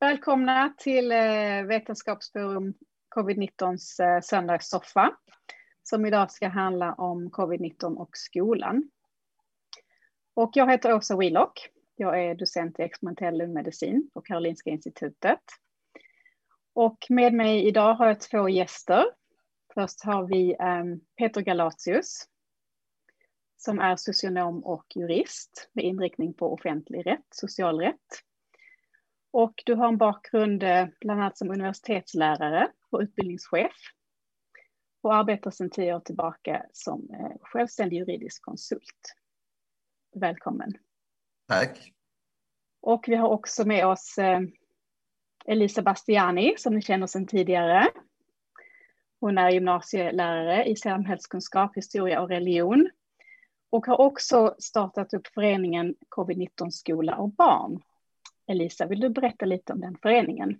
Välkomna 0.00 0.74
till 0.78 1.12
eh, 1.12 1.62
Vetenskapsforum 1.66 2.74
covid-19s 3.16 4.02
eh, 4.02 4.20
söndagssoffa 4.20 5.16
som 5.82 6.06
idag 6.06 6.30
ska 6.30 6.48
handla 6.48 6.92
om 6.92 7.30
covid-19 7.30 7.96
och 7.96 8.10
skolan. 8.12 8.90
Och 10.34 10.50
jag 10.54 10.70
heter 10.70 10.94
Åsa 10.94 11.16
Willock. 11.16 11.68
Jag 11.94 12.24
är 12.24 12.34
docent 12.34 12.80
i 12.80 12.82
experimentell 12.82 13.38
lungmedicin 13.38 14.10
på 14.14 14.20
Karolinska 14.20 14.70
institutet. 14.70 15.40
Och 16.72 17.06
med 17.08 17.32
mig 17.32 17.66
idag 17.66 17.94
har 17.94 18.06
jag 18.06 18.20
två 18.20 18.48
gäster. 18.48 19.04
Först 19.74 20.04
har 20.04 20.26
vi 20.26 20.56
ehm, 20.60 21.00
Peter 21.18 21.40
Galatius 21.40 22.28
som 23.56 23.80
är 23.80 23.96
socionom 23.96 24.64
och 24.64 24.84
jurist 24.94 25.70
med 25.72 25.84
inriktning 25.84 26.34
på 26.34 26.52
offentlig 26.52 27.06
rätt, 27.06 27.26
socialrätt. 27.30 28.25
Och 29.38 29.62
du 29.66 29.74
har 29.74 29.88
en 29.88 29.98
bakgrund 29.98 30.62
eh, 30.62 30.86
bland 31.00 31.20
annat 31.20 31.38
som 31.38 31.50
universitetslärare 31.50 32.68
och 32.90 33.00
utbildningschef 33.00 33.72
och 35.02 35.14
arbetar 35.14 35.50
sedan 35.50 35.70
tio 35.70 35.94
år 35.94 36.00
tillbaka 36.00 36.66
som 36.72 37.08
eh, 37.10 37.36
självständig 37.40 37.96
juridisk 37.96 38.42
konsult. 38.42 39.14
Välkommen. 40.14 40.72
Tack. 41.48 41.92
Och 42.80 43.04
vi 43.08 43.14
har 43.14 43.28
också 43.28 43.64
med 43.64 43.86
oss 43.86 44.18
eh, 44.18 44.40
Elisa 45.46 45.82
Bastiani 45.82 46.54
som 46.58 46.74
ni 46.74 46.82
känner 46.82 47.06
sedan 47.06 47.26
tidigare. 47.26 47.88
Hon 49.20 49.38
är 49.38 49.50
gymnasielärare 49.50 50.64
i 50.64 50.76
samhällskunskap, 50.76 51.76
historia 51.76 52.20
och 52.20 52.28
religion 52.28 52.90
och 53.70 53.86
har 53.86 54.00
också 54.00 54.54
startat 54.58 55.14
upp 55.14 55.26
föreningen 55.26 55.94
Covid-19 56.16 56.70
skola 56.70 57.16
och 57.16 57.30
barn. 57.30 57.82
Elisa, 58.46 58.86
vill 58.86 59.00
du 59.00 59.08
berätta 59.08 59.44
lite 59.44 59.72
om 59.72 59.80
den 59.80 59.96
föreningen? 60.02 60.58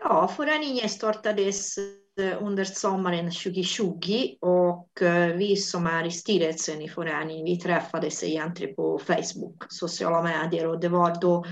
Ja, 0.00 0.28
föreningen 0.36 0.88
startades 0.88 1.78
eh, 2.20 2.42
under 2.42 2.64
sommaren 2.64 3.24
2020 3.30 4.36
och 4.40 5.02
eh, 5.02 5.36
vi 5.36 5.56
som 5.56 5.86
är 5.86 6.06
i 6.06 6.10
styrelsen 6.10 6.82
i 6.82 6.88
föreningen, 6.88 7.44
vi 7.44 7.60
träffades 7.60 8.24
egentligen 8.24 8.74
på 8.74 8.98
Facebook, 8.98 9.64
sociala 9.68 10.22
medier 10.22 10.66
och 10.66 10.80
det 10.80 10.88
var 10.88 11.20
då 11.20 11.44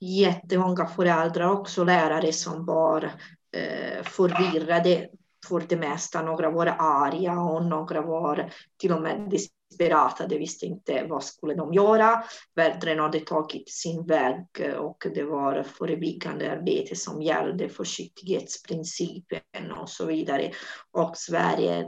jättemånga 0.00 0.86
föräldrar, 0.86 1.50
också 1.50 1.84
lärare 1.84 2.32
som 2.32 2.66
var 2.66 3.04
eh, 3.52 4.02
förvirrade 4.02 5.08
för 5.48 5.62
det 5.68 5.76
mesta. 5.76 6.22
Några 6.22 6.50
var 6.50 6.66
arga 6.66 7.40
och 7.40 7.64
några 7.64 8.02
var 8.02 8.52
till 8.76 8.92
och 8.92 9.02
med 9.02 9.30
desperata. 9.70 10.26
De 10.26 10.38
visste 10.38 10.66
inte 10.66 11.06
vad 11.08 11.24
skulle 11.24 11.54
de 11.54 11.72
göra. 11.72 12.24
Världen 12.54 12.98
hade 12.98 13.20
tagit 13.20 13.70
sin 13.70 14.06
väg 14.06 14.46
eh, 14.58 14.74
och 14.74 15.06
det 15.14 15.24
var 15.24 15.62
förebyggande 15.62 16.52
arbete 16.52 16.96
som 16.96 17.22
gällde, 17.22 17.68
försiktighetsprincipen 17.68 19.72
och 19.78 19.88
så 19.88 20.06
vidare. 20.06 20.52
Och 20.90 21.16
Sverige 21.16 21.86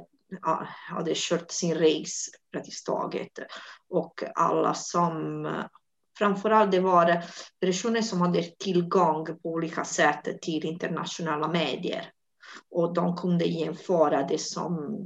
hade 0.88 1.12
kört 1.14 1.50
sin 1.50 1.74
race 1.74 2.30
praktiskt 2.52 2.86
taget. 2.86 3.38
Och 3.88 4.22
alla 4.34 4.74
som 4.74 5.46
framförallt 6.18 6.72
det 6.72 6.80
var 6.80 7.24
personer 7.60 8.02
som 8.02 8.20
hade 8.20 8.42
tillgång 8.42 9.26
på 9.26 9.38
olika 9.42 9.84
sätt 9.84 10.42
till 10.42 10.64
internationella 10.64 11.48
medier 11.48 12.12
och 12.70 12.94
de 12.94 13.16
kunde 13.16 13.44
jämföra 13.44 14.22
det 14.22 14.38
som 14.38 14.96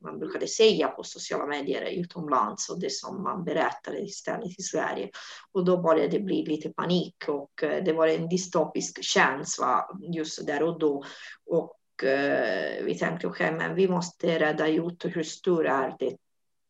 man 0.00 0.18
brukade 0.18 0.46
säga 0.46 0.88
på 0.88 1.02
sociala 1.02 1.46
medier 1.46 1.90
utomlands 1.90 2.68
och 2.68 2.80
det 2.80 2.92
som 2.92 3.22
man 3.22 3.44
berättade 3.44 4.00
istället 4.00 4.58
i 4.58 4.62
Sverige. 4.62 5.10
Och 5.52 5.64
då 5.64 5.76
började 5.82 6.08
det 6.08 6.20
bli 6.20 6.46
lite 6.46 6.68
panik 6.68 7.16
och 7.28 7.62
eh, 7.62 7.84
det 7.84 7.92
var 7.92 8.06
en 8.06 8.28
dystopisk 8.28 9.02
känsla 9.02 9.86
just 10.14 10.46
där 10.46 10.62
och 10.62 10.78
då. 10.78 11.04
Och 11.46 12.04
eh, 12.04 12.84
vi 12.84 12.98
tänkte, 12.98 13.26
okej, 13.26 13.46
okay, 13.46 13.58
men 13.58 13.74
vi 13.74 13.88
måste 13.88 14.38
reda 14.38 14.68
ut 14.68 15.04
hur 15.04 15.22
stort 15.22 15.66
är 15.66 15.96
det 15.98 16.16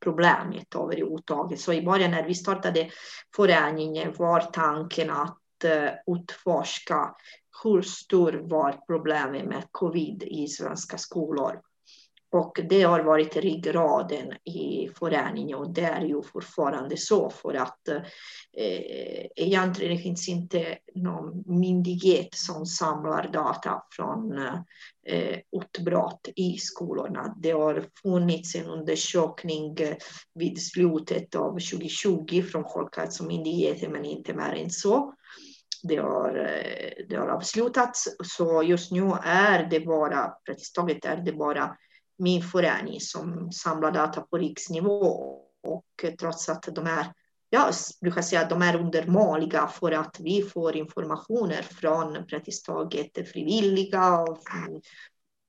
problemet 0.01 0.75
överhuvudtaget. 0.75 1.61
Så 1.61 1.73
i 1.73 1.83
början 1.83 2.11
när 2.11 2.27
vi 2.27 2.35
startade 2.35 2.91
föreningen 3.37 4.15
var 4.19 4.41
tanken 4.41 5.11
att 5.11 5.65
eh, 5.65 5.91
utforska 6.07 7.15
hur 7.65 7.83
stor 7.83 8.33
var 8.33 8.81
problemet 8.87 9.47
med 9.47 9.65
covid 9.71 10.23
i 10.23 10.47
svenska 10.49 10.99
skolor. 10.99 11.61
Och 12.33 12.61
det 12.69 12.83
har 12.83 13.01
varit 13.01 13.37
ryggraden 13.37 14.33
i 14.45 14.91
föreningen 14.99 15.59
och 15.59 15.71
det 15.71 15.85
är 15.85 16.05
ju 16.05 16.23
fortfarande 16.23 16.97
så 16.97 17.31
för 17.31 17.55
att 17.55 17.89
eh, 17.89 19.27
egentligen 19.37 19.99
finns 19.99 20.29
inte 20.29 20.79
någon 20.95 21.45
myndighet 21.47 22.29
som 22.35 22.67
samlar 22.67 23.31
data 23.33 23.83
från 23.91 24.39
eh, 25.07 25.39
utbrott 25.63 26.29
i 26.37 26.59
skolorna. 26.59 27.37
Det 27.43 27.51
har 27.51 27.85
funnits 28.03 28.55
en 28.55 28.67
undersökning 28.67 29.77
vid 30.35 30.63
slutet 30.63 31.35
av 31.35 31.51
2020 31.51 32.43
från 32.43 32.65
Folkhälsomyndigheten 32.73 33.93
men 33.93 34.05
inte 34.05 34.35
mer 34.35 34.55
än 34.55 34.71
så 34.71 35.15
det 35.83 35.97
har, 35.97 36.39
eh, 36.39 37.07
det 37.09 37.17
har 37.17 37.29
avslutats. 37.29 38.09
Så 38.25 38.63
just 38.63 38.93
nu 38.93 39.13
är 39.25 39.69
det 39.71 39.81
bara, 39.81 40.29
praktiskt 40.45 40.75
taget 40.75 41.05
är 41.05 41.17
det 41.17 41.33
bara 41.33 41.77
min 42.21 42.43
förening 42.43 43.01
som 43.01 43.53
samlar 43.53 43.91
data 43.91 44.21
på 44.21 44.39
riksnivå. 44.39 45.01
Och 45.63 46.05
trots 46.19 46.49
att 46.49 46.63
de 46.63 46.87
är, 46.87 47.13
jag 47.51 47.75
brukar 48.01 48.23
säga 48.23 48.41
att 48.41 48.51
de 48.51 48.63
är 48.63 48.77
undermåliga 48.77 49.67
för 49.67 49.93
att 49.93 50.21
vi 50.21 50.43
får 50.43 50.77
informationer 50.77 51.63
från 51.63 52.27
praktiskt 52.27 52.67
taget 52.67 53.29
frivilliga, 53.33 54.21
och 54.21 54.43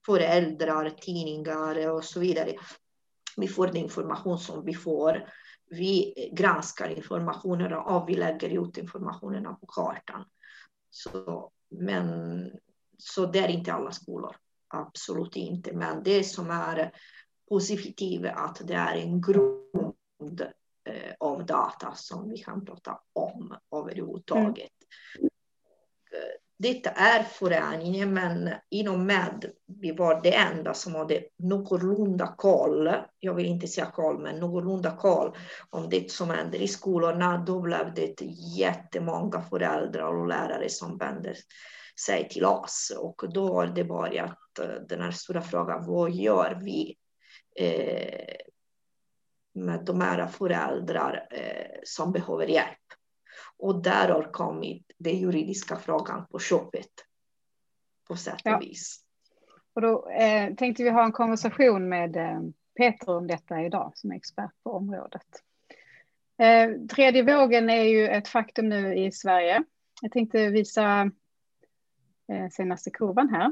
föräldrar, 0.05 0.89
tidningar 0.89 1.89
och 1.89 2.03
så 2.03 2.19
vidare. 2.19 2.53
Vi 3.37 3.47
får 3.47 3.67
den 3.67 3.77
information 3.77 4.39
som 4.39 4.65
vi 4.65 4.73
får 4.73 5.27
vi 5.71 6.13
granskar 6.33 6.89
informationen, 6.89 7.73
och 7.73 8.09
vi 8.09 8.15
lägger 8.15 8.67
ut 8.67 8.77
informationen 8.77 9.43
på 9.43 9.65
kartan. 9.65 10.25
Så, 10.89 11.51
men, 11.69 12.51
så 12.97 13.25
det 13.25 13.39
är 13.39 13.47
inte 13.47 13.73
alla 13.73 13.91
skolor, 13.91 14.35
absolut 14.71 15.35
inte. 15.35 15.73
Men 15.73 16.03
det 16.03 16.23
som 16.23 16.51
är 16.51 16.91
positivt 17.49 18.25
är 18.25 18.45
att 18.45 18.61
det 18.67 18.73
är 18.73 18.95
en 18.95 19.21
grund 19.21 20.41
eh, 20.85 21.13
av 21.19 21.45
data 21.45 21.93
som 21.95 22.29
vi 22.29 22.37
kan 22.37 22.65
prata 22.65 22.99
om 23.13 23.55
överhuvudtaget. 23.75 24.71
Mm. 25.19 25.29
Detta 26.61 26.89
är 26.89 27.23
föreningen, 27.23 28.13
men 28.13 28.49
inom 28.69 29.05
med 29.05 29.51
vi 29.65 29.91
var 29.91 30.21
det 30.21 30.35
enda 30.35 30.73
som 30.73 30.95
hade 30.95 31.23
någorlunda 31.37 32.33
koll, 32.37 32.91
jag 33.19 33.33
vill 33.33 33.45
inte 33.45 33.67
säga 33.67 33.85
koll, 33.85 34.19
men 34.19 34.39
någorlunda 34.39 34.91
koll 34.91 35.35
om 35.69 35.89
det 35.89 36.11
som 36.11 36.29
händer 36.29 36.61
i 36.61 36.67
skolorna. 36.67 37.37
Då 37.37 37.59
blev 37.59 37.93
det 37.95 38.21
jättemånga 38.57 39.41
föräldrar 39.41 40.13
och 40.13 40.27
lärare 40.27 40.69
som 40.69 40.97
vände 40.97 41.35
sig 42.05 42.29
till 42.29 42.45
oss 42.45 42.93
och 42.99 43.33
då 43.33 43.53
har 43.53 43.67
det 43.67 43.83
börjat 43.83 44.37
eh, 44.59 44.81
den 44.89 45.01
här 45.01 45.11
stora 45.11 45.41
frågan, 45.41 45.85
vad 45.85 46.11
gör 46.11 46.59
vi 46.63 46.97
eh, 47.55 48.35
med 49.53 49.85
de 49.85 50.01
här 50.01 50.27
föräldrar 50.27 51.27
eh, 51.31 51.79
som 51.83 52.11
behöver 52.11 52.47
hjälp? 52.47 52.77
Och 53.57 53.83
där 53.83 54.09
har 54.09 54.31
kommit 54.31 54.91
den 54.97 55.17
juridiska 55.17 55.75
frågan 55.75 56.25
på 56.27 56.39
köpet. 56.39 56.89
På 58.07 58.15
sätt 58.15 58.33
och 58.33 58.51
ja. 58.51 58.59
vis. 58.59 58.99
Och 59.73 59.81
då 59.81 60.09
eh, 60.09 60.55
tänkte 60.55 60.83
vi 60.83 60.89
ha 60.89 61.05
en 61.05 61.11
konversation 61.11 61.89
med 61.89 62.17
Peter 62.77 63.09
om 63.09 63.27
detta 63.27 63.61
idag 63.61 63.91
som 63.95 64.11
är 64.11 64.15
expert 64.15 64.51
på 64.63 64.71
området. 64.71 65.27
Tredje 66.95 67.23
vågen 67.23 67.69
är 67.69 67.83
ju 67.83 68.07
ett 68.07 68.27
faktum 68.27 68.69
nu 68.69 68.95
i 68.95 69.11
Sverige. 69.11 69.63
Jag 70.01 70.11
tänkte 70.11 70.49
visa 70.49 71.11
senaste 72.51 72.89
kurvan 72.89 73.29
här. 73.29 73.51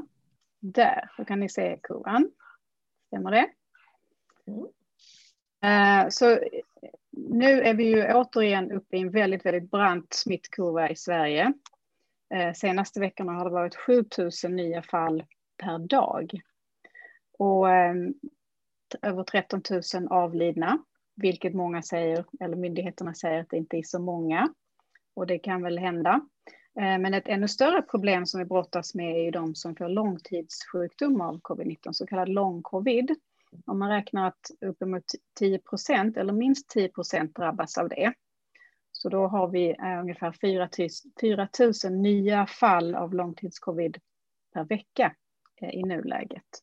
Där, 0.60 1.10
då 1.16 1.24
kan 1.24 1.40
ni 1.40 1.48
se 1.48 1.78
kurvan. 1.82 2.30
Stämmer 3.06 3.30
det? 3.30 3.50
Mm. 4.46 4.66
Eh, 5.62 6.08
så 6.08 6.38
nu 7.12 7.62
är 7.62 7.74
vi 7.74 7.84
ju 7.84 8.12
återigen 8.12 8.72
uppe 8.72 8.96
i 8.96 9.00
en 9.00 9.10
väldigt, 9.10 9.46
väldigt 9.46 9.70
brant 9.70 10.12
smittkurva 10.12 10.90
i 10.90 10.96
Sverige. 10.96 11.52
Eh, 12.34 12.52
senaste 12.52 13.00
veckorna 13.00 13.32
har 13.32 13.44
det 13.44 13.50
varit 13.50 13.76
7000 13.76 14.56
nya 14.56 14.82
fall 14.82 15.24
per 15.56 15.78
dag. 15.78 16.40
Och 17.38 17.70
eh, 17.70 17.94
över 19.02 19.24
13 19.24 19.62
000 19.94 20.08
avlidna, 20.10 20.78
vilket 21.16 21.54
många 21.54 21.82
säger, 21.82 22.24
eller 22.40 22.56
myndigheterna 22.56 23.14
säger 23.14 23.40
att 23.40 23.50
det 23.50 23.56
inte 23.56 23.76
är 23.76 23.82
så 23.82 23.98
många. 23.98 24.54
Och 25.14 25.26
det 25.26 25.38
kan 25.38 25.62
väl 25.62 25.78
hända. 25.78 26.20
Eh, 26.80 26.98
men 26.98 27.14
ett 27.14 27.28
ännu 27.28 27.48
större 27.48 27.82
problem 27.82 28.26
som 28.26 28.38
vi 28.38 28.44
brottas 28.44 28.94
med 28.94 29.16
är 29.16 29.22
ju 29.22 29.30
de 29.30 29.54
som 29.54 29.76
får 29.76 29.88
långtidssjukdom 29.88 31.20
av 31.20 31.40
covid-19, 31.40 31.92
så 31.92 32.06
kallad 32.06 32.28
lång-covid. 32.28 33.14
Om 33.66 33.78
man 33.78 33.90
räknar 33.90 34.28
att 34.28 34.50
uppemot 34.60 35.04
10 35.38 35.58
procent 35.58 36.16
eller 36.16 36.32
minst 36.32 36.68
10 36.68 36.88
procent 36.88 37.36
drabbas 37.36 37.78
av 37.78 37.88
det 37.88 38.12
Så 38.92 39.08
då 39.08 39.26
har 39.26 39.48
vi 39.48 39.70
eh, 39.70 40.00
ungefär 40.00 40.32
4 41.20 41.48
000 41.90 42.02
nya 42.02 42.46
fall 42.46 42.94
av 42.94 43.14
långtidscovid 43.14 43.98
per 44.54 44.64
vecka 44.64 45.14
eh, 45.60 45.70
i 45.70 45.82
nuläget. 45.82 46.62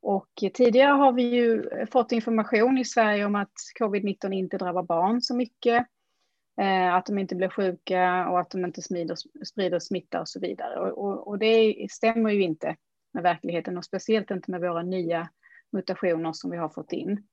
Och 0.00 0.30
tidigare 0.54 0.92
har 0.92 1.12
vi 1.12 1.22
ju 1.22 1.70
fått 1.86 2.12
information 2.12 2.78
i 2.78 2.84
Sverige 2.84 3.24
om 3.24 3.34
att 3.34 3.54
covid-19 3.80 4.32
inte 4.32 4.58
drabbar 4.58 4.82
barn 4.82 5.20
så 5.20 5.36
mycket. 5.36 5.86
Eh, 6.60 6.94
att 6.94 7.06
de 7.06 7.18
inte 7.18 7.34
blir 7.34 7.48
sjuka 7.48 8.28
och 8.28 8.40
att 8.40 8.50
de 8.50 8.64
inte 8.64 8.82
sprider, 8.82 9.16
sprider 9.44 9.78
smitta 9.78 10.20
och 10.20 10.28
så 10.28 10.40
vidare. 10.40 10.80
Och, 10.80 11.04
och, 11.04 11.28
och, 11.28 11.38
det 11.38 11.86
stämmer 11.90 12.30
ju 12.30 12.42
inte 12.42 12.76
med 13.12 13.22
verkligheten 13.22 13.78
och 13.78 13.84
speciellt 13.84 14.30
inte 14.30 14.50
med 14.50 14.60
våra 14.60 14.82
nya 14.82 15.28
mutationer 15.72 16.32
som 16.32 16.50
vi 16.50 16.56
har 16.56 16.68
fått 16.68 16.92
in. 16.92 17.26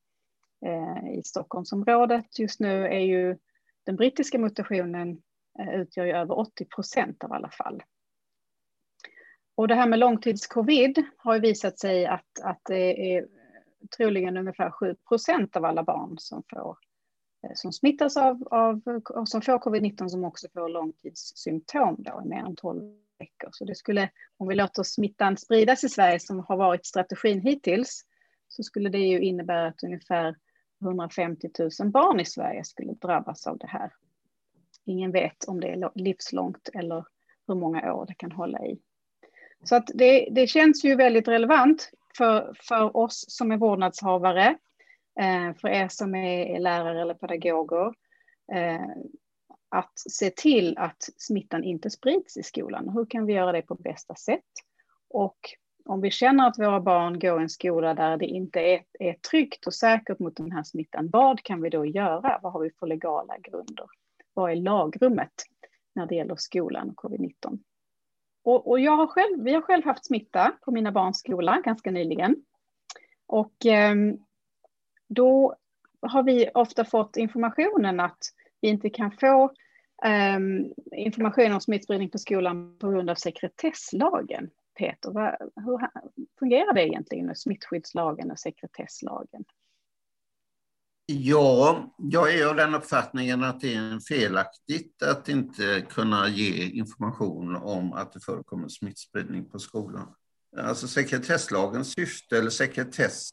Eh, 0.65 1.19
I 1.19 1.21
Stockholmsområdet 1.23 2.39
just 2.39 2.59
nu 2.59 2.87
är 2.87 2.99
ju 2.99 3.37
den 3.85 3.95
brittiska 3.95 4.39
mutationen 4.39 5.21
eh, 5.59 5.73
utgör 5.75 6.05
ju 6.05 6.11
över 6.11 6.39
80 6.39 6.65
procent 6.65 7.23
av 7.23 7.33
alla 7.33 7.49
fall. 7.49 7.83
Och 9.55 9.67
det 9.67 9.75
här 9.75 9.87
med 9.87 9.99
långtidscovid 9.99 11.03
har 11.17 11.33
ju 11.33 11.39
visat 11.39 11.79
sig 11.79 12.05
att, 12.05 12.39
att 12.43 12.61
det 12.65 13.15
är 13.15 13.27
troligen 13.97 14.37
ungefär 14.37 14.71
7 14.71 14.95
procent 15.07 15.55
av 15.55 15.65
alla 15.65 15.83
barn 15.83 16.15
som, 16.17 16.43
får, 16.49 16.77
Eh, 17.43 17.51
som 17.53 17.73
smittas 17.73 18.17
av, 18.17 18.47
av 18.51 19.01
som 19.25 19.41
får 19.41 19.59
covid-19 19.59 20.07
som 20.07 20.23
också 20.23 20.47
får 20.53 20.69
långtidssymptom 20.69 21.95
då 21.99 22.21
i 22.25 22.27
mer 22.27 22.43
än 22.43 22.55
12 22.55 22.81
veckor. 23.19 23.49
Så 23.51 23.65
det 23.65 23.75
skulle, 23.75 24.09
om 24.37 24.47
vi 24.47 24.55
låter 24.55 24.83
smittan 24.83 25.37
spridas 25.37 25.83
i 25.83 25.89
Sverige 25.89 26.19
som 26.19 26.39
har 26.39 26.57
varit 26.57 26.85
strategin 26.85 27.41
hittills, 27.41 28.05
så 28.47 28.63
skulle 28.63 28.89
det 28.89 28.97
ju 28.97 29.21
innebära 29.21 29.67
att 29.67 29.83
ungefär 29.83 30.35
150 30.81 31.49
000 31.79 31.91
barn 31.91 32.19
i 32.19 32.25
Sverige 32.25 32.63
skulle 32.63 32.93
drabbas 32.93 33.47
av 33.47 33.57
det 33.57 33.67
här. 33.67 33.91
Ingen 34.85 35.11
vet 35.11 35.45
om 35.47 35.59
det 35.59 35.67
är 35.67 35.91
livslångt 35.95 36.69
eller 36.73 37.05
hur 37.47 37.55
många 37.55 37.93
år 37.93 38.05
det 38.05 38.13
kan 38.13 38.31
hålla 38.31 38.65
i. 38.65 38.79
Så 39.63 39.75
att 39.75 39.89
det, 39.93 40.27
det 40.31 40.47
känns 40.47 40.83
ju 40.83 40.95
väldigt 40.95 41.27
relevant 41.27 41.91
för, 42.17 42.53
för 42.59 42.97
oss 42.97 43.25
som 43.27 43.51
är 43.51 43.57
vårdnadshavare, 43.57 44.57
Eh, 45.19 45.55
för 45.55 45.67
er 45.67 45.87
som 45.87 46.15
är 46.15 46.59
lärare 46.59 47.01
eller 47.01 47.13
pedagoger, 47.13 47.93
eh, 48.53 48.89
att 49.69 49.93
se 49.95 50.29
till 50.29 50.77
att 50.77 51.09
smittan 51.17 51.63
inte 51.63 51.89
sprids 51.89 52.37
i 52.37 52.43
skolan. 52.43 52.89
Hur 52.89 53.05
kan 53.05 53.25
vi 53.25 53.33
göra 53.33 53.51
det 53.51 53.61
på 53.61 53.75
bästa 53.75 54.15
sätt? 54.15 54.51
Och 55.09 55.37
om 55.85 56.01
vi 56.01 56.11
känner 56.11 56.47
att 56.47 56.59
våra 56.59 56.81
barn 56.81 57.19
går 57.19 57.39
i 57.39 57.43
en 57.43 57.49
skola 57.49 57.93
där 57.93 58.17
det 58.17 58.25
inte 58.25 58.59
är, 58.59 58.83
är 58.99 59.13
tryggt 59.13 59.67
och 59.67 59.73
säkert 59.73 60.19
mot 60.19 60.35
den 60.35 60.51
här 60.51 60.63
smittan, 60.63 61.09
vad 61.09 61.43
kan 61.43 61.61
vi 61.61 61.69
då 61.69 61.85
göra? 61.85 62.39
Vad 62.43 62.53
har 62.53 62.59
vi 62.59 62.71
för 62.79 62.87
legala 62.87 63.37
grunder? 63.37 63.85
Vad 64.33 64.51
är 64.51 64.55
lagrummet 64.55 65.33
när 65.95 66.05
det 66.05 66.15
gäller 66.15 66.35
skolan 66.35 66.89
och 66.89 67.03
covid-19? 67.03 67.59
Och, 68.43 68.69
och, 68.69 68.79
jag 68.79 68.97
har 68.97 69.07
själv, 69.07 69.43
vi 69.43 69.53
har 69.53 69.61
själv 69.61 69.85
haft 69.85 70.05
smitta 70.05 70.51
på 70.61 70.71
mina 70.71 70.91
barns 70.91 71.19
skola 71.19 71.61
ganska 71.65 71.91
nyligen. 71.91 72.35
Och 73.27 73.65
eh, 73.65 73.95
då 75.13 75.55
har 76.01 76.23
vi 76.23 76.49
ofta 76.53 76.85
fått 76.85 77.17
informationen 77.17 77.99
att 77.99 78.19
vi 78.61 78.67
inte 78.67 78.89
kan 78.89 79.11
få 79.11 79.43
eh, 80.05 80.39
information 80.91 81.51
om 81.51 81.61
smittspridning 81.61 82.09
på 82.09 82.17
skolan 82.17 82.77
på 82.79 82.89
grund 82.89 83.09
av 83.09 83.15
sekretesslagen. 83.15 84.49
Peter, 84.77 85.11
vad, 85.11 85.35
hur 85.55 85.79
fungerar 86.39 86.73
det 86.73 86.87
egentligen 86.87 87.25
med 87.25 87.37
smittskyddslagen 87.37 88.31
och 88.31 88.39
sekretesslagen? 88.39 89.45
Ja, 91.05 91.93
jag 91.97 92.33
är 92.33 92.47
av 92.47 92.55
den 92.55 92.75
uppfattningen 92.75 93.43
att 93.43 93.61
det 93.61 93.73
är 93.75 93.99
felaktigt 93.99 95.03
att 95.03 95.29
inte 95.29 95.85
kunna 95.89 96.29
ge 96.29 96.65
information 96.65 97.55
om 97.55 97.93
att 97.93 98.13
det 98.13 98.19
förekommer 98.19 98.67
smittspridning 98.67 99.49
på 99.49 99.59
skolan. 99.59 100.15
Alltså 100.57 100.87
sekretesslagens 100.87 101.91
syfte, 101.91 102.37
eller 102.37 102.49
sekretess... 102.49 103.29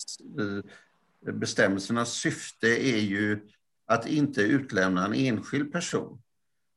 Bestämmelsernas 1.27 2.13
syfte 2.13 2.67
är 2.67 3.01
ju 3.01 3.49
att 3.87 4.07
inte 4.07 4.43
utlämna 4.43 5.05
en 5.05 5.15
enskild 5.15 5.73
person. 5.73 6.23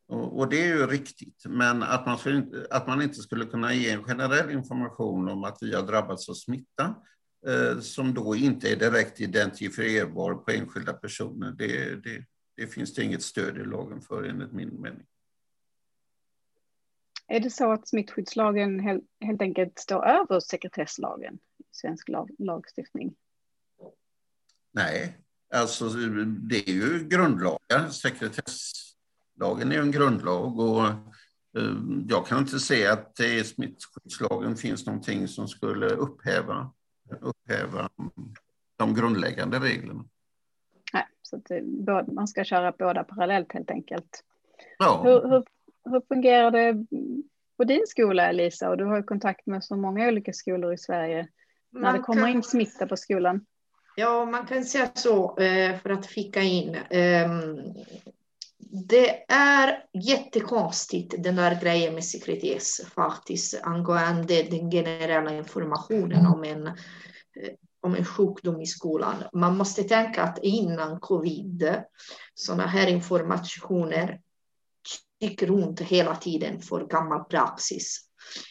Och, 0.07 0.49
det 0.49 0.61
är 0.61 0.67
ju 0.67 0.87
riktigt, 0.87 1.45
men 1.45 1.83
att 1.83 2.05
man, 2.05 2.35
inte, 2.35 2.67
att 2.69 2.87
man 2.87 3.01
inte 3.01 3.15
skulle 3.15 3.45
kunna 3.45 3.73
ge 3.73 3.89
en 3.89 4.03
generell 4.03 4.51
information 4.51 5.29
om 5.29 5.43
att 5.43 5.57
vi 5.61 5.75
har 5.75 5.83
drabbats 5.83 6.29
av 6.29 6.33
smitta, 6.33 6.95
eh, 7.47 7.79
som 7.79 8.13
då 8.13 8.35
inte 8.35 8.71
är 8.71 8.75
direkt 8.75 9.21
identifierbar 9.21 10.33
på 10.33 10.51
enskilda 10.51 10.93
personer, 10.93 11.51
det, 11.51 11.95
det, 12.03 12.25
det 12.57 12.67
finns 12.67 12.93
det 12.93 13.03
inget 13.03 13.23
stöd 13.23 13.57
i 13.57 13.65
lagen 13.65 14.01
för 14.01 14.23
enligt 14.23 14.51
min 14.51 14.81
mening. 14.81 15.05
Är 17.27 17.39
det 17.39 17.49
så 17.49 17.71
att 17.71 17.87
smittskyddslagen 17.87 18.79
helt, 18.79 19.03
helt 19.19 19.41
enkelt 19.41 19.79
står 19.79 20.05
över 20.05 20.39
sekretesslagen 20.39 21.39
i 21.59 21.63
svensk 21.71 22.09
lag, 22.09 22.29
lagstiftning? 22.37 23.15
Nej, 24.73 25.17
alltså 25.53 25.89
det 26.25 26.69
är 26.69 26.73
ju 26.73 27.07
grundlagar. 27.07 27.89
Sekretesslagen 27.89 29.71
är 29.71 29.75
ju 29.75 29.81
en 29.81 29.91
grundlag 29.91 30.59
och 30.59 30.85
eh, 31.57 31.75
jag 32.07 32.27
kan 32.27 32.37
inte 32.37 32.59
se 32.59 32.87
att 32.87 33.15
det 33.15 33.35
i 33.35 33.43
smittskyddslagen 33.43 34.55
finns 34.55 34.85
någonting 34.85 35.27
som 35.27 35.47
skulle 35.47 35.89
upphäva 35.89 36.71
upphäva 37.21 37.89
de 38.75 38.93
grundläggande 38.93 39.59
reglerna. 39.59 40.05
Nej, 40.93 41.05
så 41.21 41.35
att 41.35 42.07
man 42.07 42.27
ska 42.27 42.43
köra 42.43 42.71
båda 42.79 43.03
parallellt 43.03 43.53
helt 43.53 43.71
enkelt. 43.71 44.23
Ja. 44.77 45.01
Hur, 45.03 45.29
hur, 45.29 45.43
hur 45.91 46.01
fungerar 46.07 46.51
det 46.51 46.85
på 47.57 47.63
din 47.63 47.83
skola, 47.87 48.29
Elisa? 48.29 48.69
Och 48.69 48.77
du 48.77 48.85
har 48.85 48.97
ju 48.97 49.03
kontakt 49.03 49.45
med 49.45 49.63
så 49.63 49.75
många 49.75 50.07
olika 50.07 50.33
skolor 50.33 50.73
i 50.73 50.77
Sverige. 50.77 51.27
Man 51.71 51.81
när 51.81 51.93
det 51.93 51.99
kommer 51.99 52.21
kan... 52.21 52.29
in 52.29 52.43
smitta 52.43 52.87
på 52.87 52.97
skolan. 52.97 53.45
Ja, 53.95 54.25
man 54.25 54.47
kan 54.47 54.65
säga 54.65 54.91
så 54.95 55.37
eh, 55.37 55.79
för 55.79 55.89
att 55.89 56.05
fika 56.05 56.41
in. 56.41 56.77
Ehm, 56.89 57.57
det 58.89 59.31
är 59.31 59.85
jättekonstigt 59.93 61.15
den 61.17 61.35
där 61.35 61.61
grejen 61.61 61.93
med 61.93 62.05
sekretess 62.05 62.81
faktiskt 62.95 63.59
angående 63.63 64.43
den 64.43 64.71
generella 64.71 65.33
informationen 65.33 66.25
om 66.25 66.43
en, 66.43 66.67
eh, 66.67 66.73
om 67.81 67.95
en 67.95 68.05
sjukdom 68.05 68.61
i 68.61 68.65
skolan. 68.65 69.15
Man 69.33 69.57
måste 69.57 69.83
tänka 69.83 70.23
att 70.23 70.39
innan 70.41 70.99
covid, 70.99 71.75
sådana 72.33 72.65
här 72.65 72.87
informationer 72.87 74.21
gick 75.19 75.43
runt 75.43 75.81
hela 75.81 76.15
tiden 76.15 76.61
för 76.61 76.87
gammal 76.87 77.23
praxis. 77.23 77.99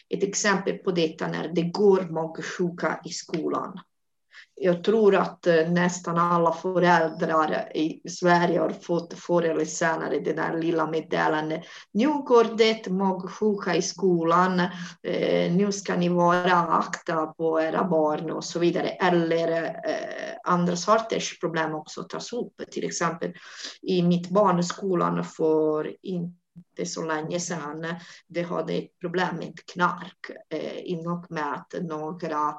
Ett 0.09 0.23
exempel 0.23 0.77
på 0.77 0.91
detta 0.91 1.27
när 1.27 1.47
det 1.47 1.63
går 1.63 2.07
många 2.09 2.41
sjuka 2.41 3.01
i 3.05 3.09
skolan 3.09 3.79
jag 4.55 4.83
tror 4.83 5.15
att 5.15 5.47
eh, 5.47 5.69
nästan 5.69 6.17
alla 6.17 6.53
föräldrar 6.53 7.71
i 7.77 8.09
Sverige 8.09 8.59
har 8.59 8.69
fått 8.69 9.13
förr 9.13 9.43
eller 9.43 9.65
senare 9.65 10.19
det 10.19 10.33
där 10.33 10.57
lilla 10.57 10.87
meddelandet. 10.87 11.63
Nu 11.91 12.07
går 12.07 12.57
det 12.57 12.89
magsjuka 12.89 13.75
i 13.75 13.81
skolan, 13.81 14.59
eh, 15.03 15.53
nu 15.53 15.71
ska 15.71 15.95
ni 15.95 16.09
vara 16.09 16.53
akta 16.53 17.25
på 17.25 17.61
era 17.61 17.83
barn 17.83 18.31
och 18.31 18.43
så 18.43 18.59
vidare. 18.59 18.89
Eller 18.89 19.63
eh, 19.63 20.35
andra 20.43 20.75
sorters 20.75 21.39
problem 21.39 21.75
också 21.75 22.03
tas 22.03 22.33
upp. 22.33 22.61
Till 22.71 22.85
exempel 22.85 23.33
i 23.81 24.01
mitt 24.01 24.29
barn 24.29 24.63
skolan 24.63 25.23
för 25.23 25.95
inte 26.01 26.85
så 26.85 27.05
länge 27.05 27.39
sedan, 27.39 27.85
det 28.27 28.41
hade 28.41 28.73
ett 28.73 28.99
problem 28.99 29.35
med 29.35 29.53
knark 29.73 30.31
eh, 30.49 30.77
i 30.77 31.03
och 31.07 31.25
med 31.31 31.53
att 31.53 31.73
några 31.81 32.53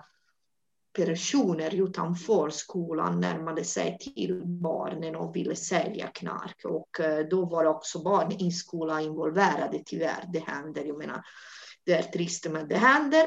personer 0.95 1.75
utanför 1.75 2.51
skolan 2.51 3.21
närmade 3.21 3.65
sig 3.65 3.99
till 4.01 4.43
barnen 4.45 5.17
och 5.17 5.37
ville 5.37 5.57
sälja 5.57 6.07
knark. 6.07 6.65
Och 6.65 7.01
eh, 7.01 7.27
då 7.27 7.45
var 7.45 7.65
också 7.65 7.99
barn 8.03 8.33
i 8.33 8.51
skolan 8.51 9.01
involverade, 9.01 9.83
tyvärr. 9.87 10.25
Det 10.33 10.39
händer, 10.47 10.85
jag 10.85 10.99
menar, 10.99 11.23
det 11.85 11.93
är 11.93 12.03
trist 12.03 12.47
men 12.51 12.69
det 12.69 12.77
händer. 12.77 13.27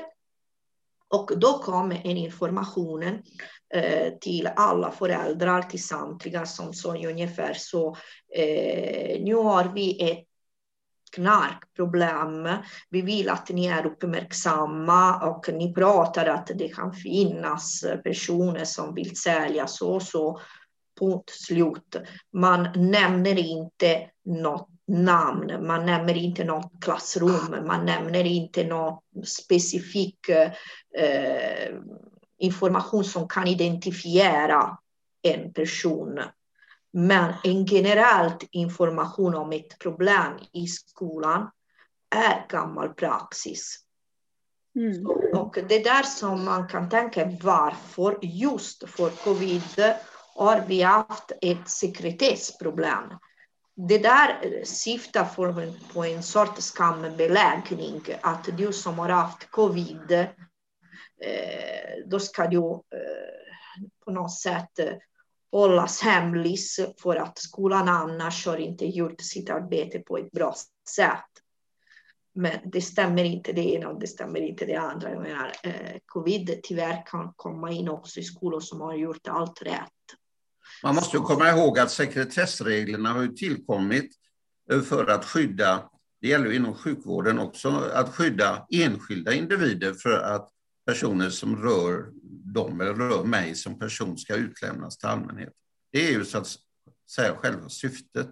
Och 1.10 1.32
då 1.40 1.58
kom 1.58 1.92
en 1.92 2.18
information 2.18 3.04
eh, 3.74 4.14
till 4.22 4.50
alla 4.56 4.92
föräldrar, 4.92 5.62
till 5.62 5.84
samtliga 5.84 6.46
som 6.46 6.74
sa 6.74 6.90
ungefär 6.90 7.54
så. 7.54 7.98
Eh, 8.36 9.22
nu 9.24 9.36
har 9.36 9.74
vi 9.76 10.12
ett 10.12 10.28
knarkproblem. 11.12 12.50
Vi 12.90 13.02
vill 13.02 13.30
att 13.30 13.50
ni 13.50 13.66
är 13.66 13.86
uppmärksamma 13.86 15.30
och 15.30 15.50
ni 15.54 15.74
pratar 15.74 16.26
att 16.26 16.52
det 16.56 16.68
kan 16.68 16.94
finnas 16.94 17.86
personer 18.04 18.66
som 18.66 18.96
vill 18.96 19.18
sälja 19.18 19.68
så 19.68 19.94
och 19.94 20.04
så. 20.04 20.40
Punkt 21.00 21.30
slut. 21.30 21.96
Man 22.34 22.70
nämner 22.76 23.38
inte 23.38 24.10
något 24.26 24.70
namn, 24.88 25.68
man 25.68 25.86
nämner 25.86 26.18
inte 26.18 26.44
något 26.44 26.72
klassrum, 26.82 27.68
man 27.68 27.86
nämner 27.86 28.24
inte 28.24 28.64
någon 28.64 29.00
specifik 29.26 30.30
eh, 30.30 31.76
information 32.38 33.04
som 33.04 33.28
kan 33.28 33.48
identifiera 33.48 34.78
en 35.22 35.54
person 35.54 36.20
men 36.98 37.34
en 37.44 37.66
generell 37.68 38.32
information 38.52 39.36
om 39.36 39.52
ett 39.52 39.80
problem 39.80 40.34
i 40.54 40.68
skolan 40.68 41.50
är 42.16 42.46
gammal 42.50 42.94
praxis. 42.94 43.80
Mm. 44.76 45.08
Och 45.34 45.58
det 45.70 45.76
är 45.76 45.84
där 45.84 46.04
som 46.04 46.46
man 46.46 46.68
kan 46.68 46.90
tänka 46.90 47.38
varför 47.42 48.20
just 48.22 48.90
för 48.90 49.10
covid 49.10 49.94
har 50.36 50.64
vi 50.68 50.82
haft 50.82 51.32
ett 51.42 51.70
sekretessproblem. 51.70 53.04
Det 53.76 53.98
där 53.98 54.62
syftar 54.64 55.26
på 55.94 56.06
en 56.06 56.24
sorts 56.24 56.62
skambeläggning, 56.62 58.02
att 58.22 58.50
du 58.58 58.74
som 58.74 59.00
har 59.00 59.10
haft 59.10 59.52
covid, 59.52 60.12
eh, 60.12 60.28
då 62.06 62.20
ska 62.20 62.48
du 62.48 62.58
eh, 62.58 62.82
på 64.06 64.12
något 64.12 64.40
sätt 64.40 64.80
hållas 65.52 66.02
hemlis 66.02 66.80
för 67.02 67.16
att 67.16 67.38
skolan 67.38 67.88
annars 67.88 68.46
har 68.46 68.58
inte 68.58 68.86
gjort 68.86 69.22
sitt 69.22 69.50
arbete 69.50 70.00
på 70.00 70.18
ett 70.18 70.32
bra 70.32 70.56
sätt. 70.96 71.24
Men 72.36 72.60
det 72.66 72.82
stämmer 72.82 73.24
inte 73.24 73.54
det 73.54 73.74
ena 73.74 73.90
och 73.90 74.00
det 74.00 74.08
stämmer 74.08 74.40
inte 74.40 74.66
det 74.66 74.76
andra. 74.76 75.12
Jag 75.12 75.22
menar, 75.22 75.52
eh, 75.64 75.98
covid 76.06 76.60
tyvärr 76.64 77.04
kan 77.06 77.34
komma 77.36 77.72
in 77.72 77.90
också 77.90 78.20
i 78.20 78.24
skolor 78.24 78.60
som 78.60 78.82
har 78.82 78.96
gjort 78.96 79.28
allt 79.28 79.62
rätt. 79.62 79.92
Man 80.84 80.96
måste 80.96 81.18
komma 81.18 81.50
ihåg 81.50 81.80
att 81.80 81.92
sekretessreglerna 81.92 83.14
har 83.14 83.28
tillkommit 83.28 84.12
eh, 84.72 84.82
för 84.82 85.08
att 85.08 85.26
skydda, 85.26 85.90
det 86.22 86.28
gäller 86.28 86.52
inom 86.52 86.76
sjukvården 86.76 87.40
också, 87.40 87.70
att 87.94 88.16
skydda 88.16 88.66
enskilda 88.70 89.34
individer 89.34 89.94
för 89.94 90.20
att 90.20 90.50
personer 90.86 91.30
som 91.30 91.64
rör 91.64 92.12
dem 92.54 92.82
eller 92.82 92.94
rör 92.94 93.24
mig 93.24 93.56
som 93.56 93.80
person 93.80 94.18
ska 94.18 94.36
utlämnas 94.36 94.98
till 94.98 95.08
allmänheten. 95.08 95.54
Det 95.92 96.08
är 96.08 96.12
ju 96.12 96.26
så 96.26 96.38
att 96.38 96.48
säga 97.10 97.36
själva 97.36 97.70
syftet. 97.70 98.30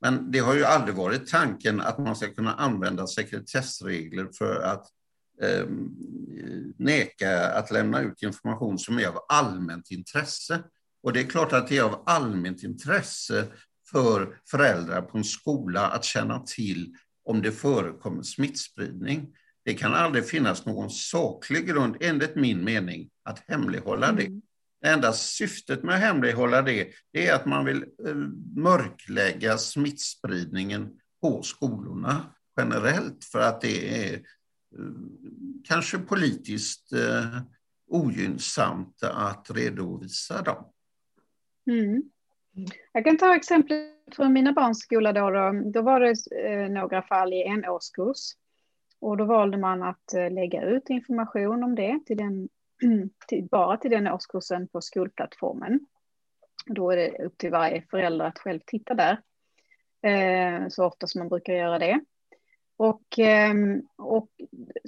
Men 0.00 0.30
det 0.30 0.38
har 0.38 0.54
ju 0.54 0.64
aldrig 0.64 0.94
varit 0.94 1.26
tanken 1.26 1.80
att 1.80 1.98
man 1.98 2.16
ska 2.16 2.34
kunna 2.34 2.54
använda 2.54 3.06
sekretessregler 3.06 4.28
för 4.38 4.62
att 4.62 4.86
eh, 5.42 5.66
neka 6.76 7.48
att 7.48 7.70
lämna 7.70 8.00
ut 8.00 8.22
information 8.22 8.78
som 8.78 8.98
är 8.98 9.06
av 9.06 9.18
allmänt 9.28 9.90
intresse. 9.90 10.62
Och 11.02 11.12
det 11.12 11.20
är 11.20 11.24
klart 11.24 11.52
att 11.52 11.68
det 11.68 11.78
är 11.78 11.82
av 11.82 12.02
allmänt 12.06 12.62
intresse 12.62 13.46
för 13.90 14.40
föräldrar 14.50 15.02
på 15.02 15.18
en 15.18 15.24
skola 15.24 15.86
att 15.86 16.04
känna 16.04 16.38
till 16.40 16.94
om 17.24 17.42
det 17.42 17.52
förekommer 17.52 18.22
smittspridning. 18.22 19.36
Det 19.68 19.74
kan 19.74 19.94
aldrig 19.94 20.28
finnas 20.28 20.66
någon 20.66 20.90
saklig 20.90 21.66
grund, 21.66 21.96
enligt 22.00 22.34
min 22.34 22.64
mening, 22.64 23.10
att 23.22 23.38
hemlighålla 23.48 24.12
det. 24.12 24.26
Mm. 24.26 24.42
Det 24.80 24.88
enda 24.88 25.12
syftet 25.12 25.82
med 25.82 25.94
att 25.94 26.00
hemlighålla 26.00 26.62
det, 26.62 26.88
det 27.12 27.26
är 27.26 27.34
att 27.34 27.46
man 27.46 27.64
vill 27.64 27.84
eh, 28.06 28.14
mörklägga 28.56 29.58
smittspridningen 29.58 30.90
på 31.20 31.42
skolorna 31.42 32.34
generellt 32.56 33.24
för 33.24 33.40
att 33.40 33.60
det 33.60 34.04
är 34.04 34.14
eh, 34.14 34.20
kanske 35.64 35.98
politiskt 35.98 36.92
eh, 36.92 37.40
ogynnsamt 37.90 39.02
att 39.02 39.50
redovisa 39.50 40.42
dem. 40.42 40.64
Mm. 41.70 42.02
Jag 42.92 43.04
kan 43.04 43.18
ta 43.18 43.36
exempel 43.36 43.90
från 44.12 44.32
mina 44.32 44.52
barns 44.52 44.80
skola. 44.80 45.12
Då, 45.12 45.30
då, 45.30 45.70
då 45.72 45.82
var 45.82 46.00
det 46.00 46.68
några 46.68 47.02
fall 47.02 47.32
i 47.32 47.42
en 47.42 47.64
årskurs. 47.64 48.34
Och 49.00 49.16
då 49.16 49.24
valde 49.24 49.58
man 49.58 49.82
att 49.82 50.14
eh, 50.14 50.30
lägga 50.30 50.62
ut 50.62 50.90
information 50.90 51.62
om 51.62 51.74
det 51.74 52.00
till 52.06 52.16
den 52.16 52.48
till, 53.28 53.48
bara 53.50 53.76
till 53.76 53.90
den 53.90 54.08
årskursen 54.08 54.68
på 54.68 54.80
skolplattformen. 54.80 55.80
Då 56.66 56.90
är 56.90 56.96
det 56.96 57.24
upp 57.24 57.38
till 57.38 57.50
varje 57.50 57.82
förälder 57.90 58.24
att 58.24 58.38
själv 58.38 58.60
titta 58.66 58.94
där, 58.94 59.20
eh, 60.02 60.68
så 60.68 60.84
ofta 60.84 61.06
som 61.06 61.18
man 61.18 61.28
brukar 61.28 61.52
göra 61.52 61.78
det. 61.78 62.00
Och, 62.76 63.18
eh, 63.18 63.54
och 63.96 64.28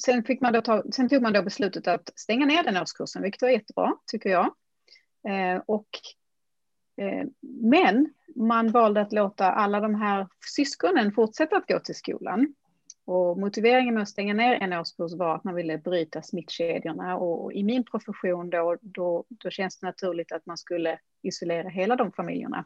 sen, 0.05 0.25
fick 0.25 0.41
man 0.41 0.53
då 0.53 0.63
ta, 0.63 0.83
sen 0.93 1.09
tog 1.09 1.23
man 1.23 1.33
då 1.33 1.43
beslutet 1.43 1.89
att 1.89 2.19
stänga 2.19 2.47
ner 2.47 2.63
den 2.63 2.77
årskursen, 2.77 3.23
vilket 3.23 3.43
var 3.43 3.49
jättebra, 3.49 3.97
tycker 4.07 4.31
jag. 4.31 4.55
Eh, 5.29 5.63
och, 5.67 5.89
eh, 6.97 7.27
men 7.63 8.15
man 8.37 8.71
valde 8.71 9.01
att 9.01 9.13
låta 9.13 9.53
alla 9.53 9.81
de 9.81 9.95
här 9.95 10.29
syskonen 10.57 11.13
fortsätta 11.13 11.57
att 11.57 11.67
gå 11.67 11.81
till 11.81 11.95
skolan. 11.95 12.55
Och 13.05 13.39
motiveringen 13.39 13.95
med 13.95 14.03
att 14.03 14.09
stänga 14.09 14.35
ner 14.35 14.53
en 14.53 14.73
årskurs 14.73 15.13
var 15.13 15.37
att 15.37 15.45
man 15.45 15.55
ville 15.55 15.79
bryta 15.79 16.23
smittkedjorna 16.23 17.17
och 17.17 17.53
i 17.53 17.63
min 17.63 17.85
profession 17.85 18.51
då, 18.51 18.77
då, 18.81 19.25
då 19.29 19.51
känns 19.51 19.79
det 19.79 19.87
naturligt 19.87 20.33
att 20.33 20.47
man 20.47 20.59
skulle 20.59 20.99
isolera 21.23 21.69
hela 21.69 21.97
de 21.97 22.13
familjerna. 22.13 22.65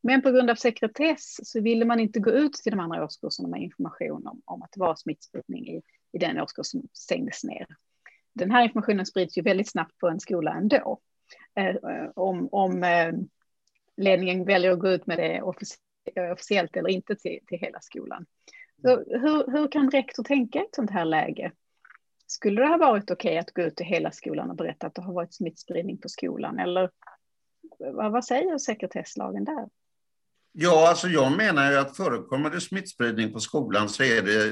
Men 0.00 0.22
på 0.22 0.30
grund 0.30 0.50
av 0.50 0.54
sekretess 0.54 1.50
så 1.50 1.60
ville 1.60 1.84
man 1.84 2.00
inte 2.00 2.20
gå 2.20 2.30
ut 2.30 2.52
till 2.52 2.72
de 2.72 2.80
andra 2.80 3.04
årskurserna 3.04 3.48
med 3.48 3.62
information 3.62 4.26
om, 4.26 4.42
om 4.44 4.62
att 4.62 4.72
det 4.72 4.80
var 4.80 4.94
smittspridning 4.94 5.68
i, 5.68 5.82
i 6.12 6.18
den 6.18 6.40
årskurs 6.40 6.66
som 6.66 6.88
stängdes 6.92 7.44
ner. 7.44 7.66
Den 8.32 8.50
här 8.50 8.64
informationen 8.64 9.06
sprids 9.06 9.38
ju 9.38 9.42
väldigt 9.42 9.70
snabbt 9.70 9.98
på 9.98 10.08
en 10.08 10.20
skola 10.20 10.54
ändå. 10.54 11.00
Eh, 11.54 11.76
om 12.14 12.48
om 12.52 12.84
eh, 12.84 13.12
ledningen 13.96 14.44
väljer 14.44 14.70
att 14.70 14.78
gå 14.78 14.88
ut 14.88 15.06
med 15.06 15.18
det 15.18 15.42
officiellt 16.32 16.76
eller 16.76 16.88
inte 16.90 17.16
till, 17.16 17.38
till 17.46 17.58
hela 17.58 17.80
skolan. 17.80 18.26
Så 18.82 18.88
hur, 19.18 19.52
hur 19.52 19.72
kan 19.72 19.90
rektor 19.90 20.24
tänka 20.24 20.58
i 20.58 20.62
ett 20.62 20.74
sånt 20.74 20.90
här 20.90 21.04
läge? 21.04 21.52
Skulle 22.26 22.60
det 22.60 22.68
ha 22.68 22.76
varit 22.76 23.10
okej 23.10 23.30
okay 23.30 23.38
att 23.38 23.54
gå 23.54 23.62
ut 23.62 23.76
till 23.76 23.86
hela 23.86 24.10
skolan 24.10 24.50
och 24.50 24.56
berätta 24.56 24.86
att 24.86 24.94
det 24.94 25.02
har 25.02 25.12
varit 25.12 25.34
smittspridning 25.34 25.98
på 25.98 26.08
skolan? 26.08 26.58
Eller 26.58 26.90
vad 27.92 28.24
säger 28.24 28.58
sekretesslagen 28.58 29.44
där? 29.44 29.68
Ja, 30.52 30.88
alltså 30.88 31.08
jag 31.08 31.36
menar 31.36 31.70
ju 31.70 31.78
att 31.78 31.96
förekommer 31.96 32.50
det 32.50 32.60
smittspridning 32.60 33.32
på 33.32 33.40
skolan 33.40 33.88
så 33.88 34.02
är 34.02 34.22
det 34.22 34.50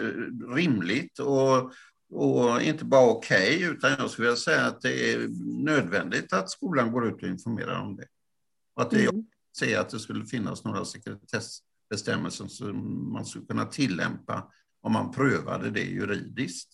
rimligt 0.55 1.19
och, 1.19 1.73
och 2.11 2.63
inte 2.63 2.85
bara 2.85 3.11
okej, 3.11 3.57
okay, 3.57 3.71
utan 3.71 3.91
jag 3.99 4.11
skulle 4.11 4.29
vilja 4.29 4.37
säga 4.37 4.67
att 4.67 4.81
det 4.81 5.13
är 5.13 5.29
nödvändigt 5.65 6.33
att 6.33 6.51
skolan 6.51 6.93
går 6.93 7.09
ut 7.09 7.23
och 7.23 7.29
informerar 7.29 7.81
om 7.81 7.97
det. 7.97 8.07
Och 8.75 8.83
att 8.83 8.91
det, 8.91 9.03
mm. 9.03 9.15
jag 9.15 9.25
ser 9.59 9.81
att 9.81 9.89
det 9.89 9.99
skulle 9.99 10.27
finnas 10.27 10.65
några 10.65 10.85
sekretess 10.85 11.59
bestämmelsen 11.91 12.49
som 12.49 13.13
man 13.13 13.27
skulle 13.27 13.47
kunna 13.47 13.65
tillämpa 13.65 14.53
om 14.81 14.93
man 14.93 15.13
prövade 15.13 15.71
det 15.71 15.85
juridiskt. 15.85 16.69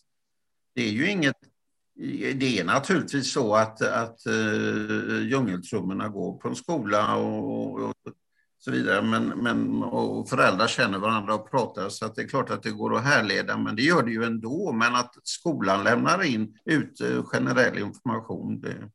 Det 0.75 0.83
är 0.83 0.93
ju 0.93 1.11
inget 1.11 1.37
det 2.35 2.59
är 2.59 2.65
naturligtvis 2.65 3.33
så 3.33 3.55
att, 3.55 3.83
att 3.83 4.27
uh, 4.27 5.23
djungeltrummorna 5.23 6.09
går 6.09 6.39
på 6.39 6.49
en 6.49 6.57
skola 6.57 7.17
och, 7.17 7.81
och, 7.81 7.95
så 8.59 8.71
vidare, 8.71 9.03
men, 9.03 9.25
men 9.25 9.83
och 9.83 10.29
föräldrar 10.29 10.67
känner 10.67 10.99
varandra 10.99 11.35
och 11.35 11.51
pratar 11.51 11.89
så 11.89 12.07
att 12.07 12.15
det 12.15 12.23
är 12.23 12.29
klart 12.29 12.51
att 12.51 12.63
det 12.63 12.71
går 12.71 12.97
att 12.97 13.05
härleda, 13.05 13.59
men 13.59 13.77
det 13.77 13.83
gör 13.83 14.03
det 14.03 14.11
ju 14.11 14.25
ändå. 14.25 14.73
Men 14.73 14.95
att 14.95 15.15
skolan 15.23 15.85
lämnar 15.85 16.23
in 16.23 16.59
ut 16.65 17.01
uh, 17.01 17.25
generell 17.25 17.79
information, 17.79 18.61
det... 18.61 18.91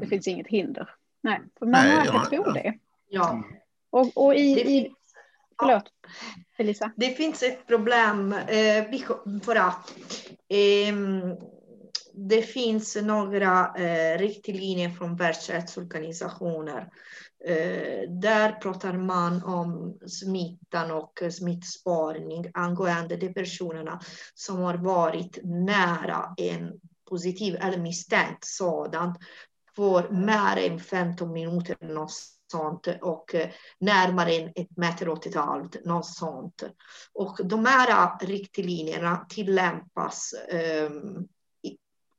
det 0.00 0.06
finns 0.06 0.28
inget 0.28 0.46
hinder. 0.46 0.94
Nej, 1.22 1.40
för 1.58 1.66
många 1.66 1.78
Nej, 1.78 2.06
ja, 2.06 2.26
tror 2.30 2.52
det. 2.52 2.78
Ja. 3.08 3.44
Och, 3.90 4.10
och 4.14 4.34
i, 4.34 4.54
det, 4.54 4.70
i, 4.70 4.92
förlåt, 5.60 5.84
Elisa. 6.58 6.92
Det 6.96 7.10
finns 7.10 7.42
ett 7.42 7.66
problem 7.66 8.32
eh, 8.32 8.84
för 9.42 9.56
att 9.56 9.94
eh, 10.48 10.94
det 12.12 12.42
finns 12.42 12.96
några 13.02 13.74
eh, 13.76 14.18
riktlinjer 14.18 14.90
från 14.90 15.16
Världshälsoorganisationen. 15.16 16.84
Eh, 17.44 18.10
där 18.10 18.52
pratar 18.52 18.92
man 18.92 19.44
om 19.44 19.98
smittan 20.06 20.90
och 20.90 21.22
smittspårning 21.30 22.50
angående 22.54 23.16
de 23.16 23.34
personerna 23.34 24.00
som 24.34 24.58
har 24.58 24.74
varit 24.74 25.38
nära 25.42 26.34
en 26.36 26.80
positiv 27.08 27.56
eller 27.60 27.78
misstänkt 27.78 28.44
sådan 28.44 29.14
för 29.76 30.10
mer 30.10 30.70
än 30.70 30.80
15 30.80 31.32
minuter 31.32 31.76
någonstans 31.80 32.39
sånt 32.50 32.86
och 33.02 33.34
eh, 33.34 33.48
närmare 33.78 34.34
en 34.34 34.52
ett 34.54 34.76
meter 34.76 35.08
åt 35.08 35.26
ett 35.26 35.34
halvt, 35.34 35.84
något 35.84 36.06
sånt. 36.06 36.62
Och 37.12 37.40
de 37.44 37.66
här 37.66 37.90
eh, 37.90 38.26
riktlinjerna 38.26 39.26
tillämpas 39.28 40.34
um, 40.88 41.28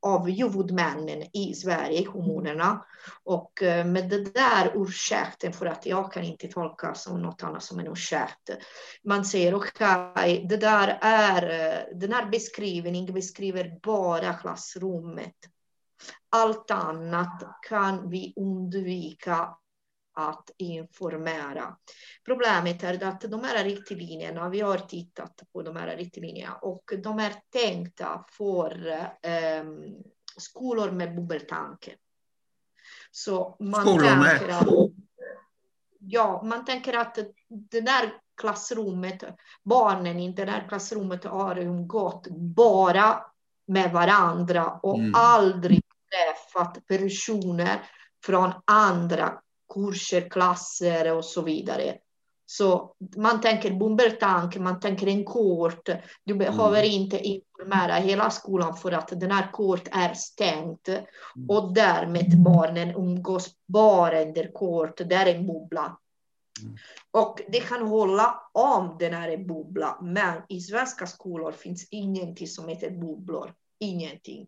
av 0.01 0.29
huvudmännen 0.29 1.23
i 1.37 1.53
Sverige, 1.53 2.05
kommunerna. 2.05 2.85
Och 3.23 3.63
eh, 3.63 3.85
med 3.85 4.09
det 4.09 4.33
där 4.33 4.71
ursäkten, 4.75 5.53
för 5.53 5.65
att 5.65 5.85
jag 5.85 6.13
kan 6.13 6.23
inte 6.23 6.47
tolka 6.47 6.93
som 6.93 7.21
något 7.21 7.43
annat 7.43 7.63
som 7.63 7.79
en 7.79 7.87
ursäkt. 7.87 8.49
Man 9.03 9.25
säger 9.25 9.53
okej, 9.53 10.11
okay, 10.11 10.47
det 10.47 10.57
där 10.57 10.99
är, 11.01 11.43
eh, 11.43 11.97
den 11.97 12.13
här 12.13 12.25
beskrivningen 12.25 13.13
beskriver 13.13 13.79
bara 13.83 14.33
klassrummet. 14.33 15.35
Allt 16.29 16.71
annat 16.71 17.43
kan 17.69 18.09
vi 18.09 18.33
undvika 18.35 19.49
att 20.13 20.51
informera. 20.57 21.77
Problemet 22.25 22.83
är 22.83 23.03
att 23.03 23.21
de 23.21 23.43
här 23.43 23.63
riktlinjerna, 23.63 24.49
vi 24.49 24.59
har 24.59 24.77
tittat 24.77 25.41
på 25.53 25.61
de 25.61 25.75
här 25.75 25.97
riktlinjerna 25.97 26.55
och 26.55 26.93
de 27.03 27.19
är 27.19 27.33
tänkta 27.49 28.25
för 28.29 28.87
eh, 29.21 29.63
skolor 30.37 30.91
med 30.91 31.15
bubbeltanke. 31.15 31.95
Så 33.11 33.57
man 33.59 33.81
skolor 33.81 34.15
med? 34.15 34.49
Att, 34.49 34.67
ja, 35.99 36.41
man 36.43 36.65
tänker 36.65 36.93
att 36.93 37.17
det 37.47 37.81
där 37.81 38.13
klassrummet, 38.37 39.23
barnen 39.63 40.19
i 40.19 40.33
det 40.33 40.45
där 40.45 40.65
klassrummet 40.69 41.23
har 41.23 41.57
umgått 41.57 42.27
bara 42.55 43.25
med 43.67 43.91
varandra 43.91 44.79
och 44.83 44.99
mm. 44.99 45.11
aldrig 45.15 45.81
träffat 46.11 46.87
personer 46.87 47.89
från 48.25 48.51
andra 48.65 49.41
kurser, 49.73 50.29
klasser 50.29 51.15
och 51.15 51.25
så 51.25 51.41
vidare. 51.41 51.97
Så 52.45 52.95
man 53.17 53.41
tänker 53.41 53.71
bombertank, 53.71 54.57
man 54.57 54.79
tänker 54.79 55.07
en 55.07 55.25
kort. 55.25 55.89
Du 56.23 56.33
behöver 56.33 56.83
mm. 56.83 56.91
inte 56.91 57.19
informera 57.19 57.93
hela 57.93 58.29
skolan 58.29 58.77
för 58.77 58.91
att 58.91 59.07
den 59.19 59.31
här 59.31 59.51
kort 59.51 59.87
är 59.91 60.13
stängt. 60.13 60.87
Mm. 60.87 61.49
Och 61.49 61.73
därmed 61.73 62.43
barnen 62.43 62.95
umgås 62.95 63.49
bara 63.67 64.21
under 64.21 64.51
kort, 64.51 64.97
där 64.97 65.25
är 65.25 65.35
en 65.35 65.47
bubbla. 65.47 65.97
Mm. 66.61 66.77
Och 67.11 67.41
det 67.47 67.59
kan 67.59 67.87
hålla 67.87 68.41
om 68.53 68.95
den 68.99 69.13
här 69.13 69.37
bubbla, 69.37 69.99
men 70.01 70.41
i 70.49 70.61
svenska 70.61 71.07
skolor 71.07 71.51
finns 71.51 71.87
ingenting 71.91 72.47
som 72.47 72.67
heter 72.67 72.89
bubblor. 72.89 73.53
Ingenting. 73.79 74.47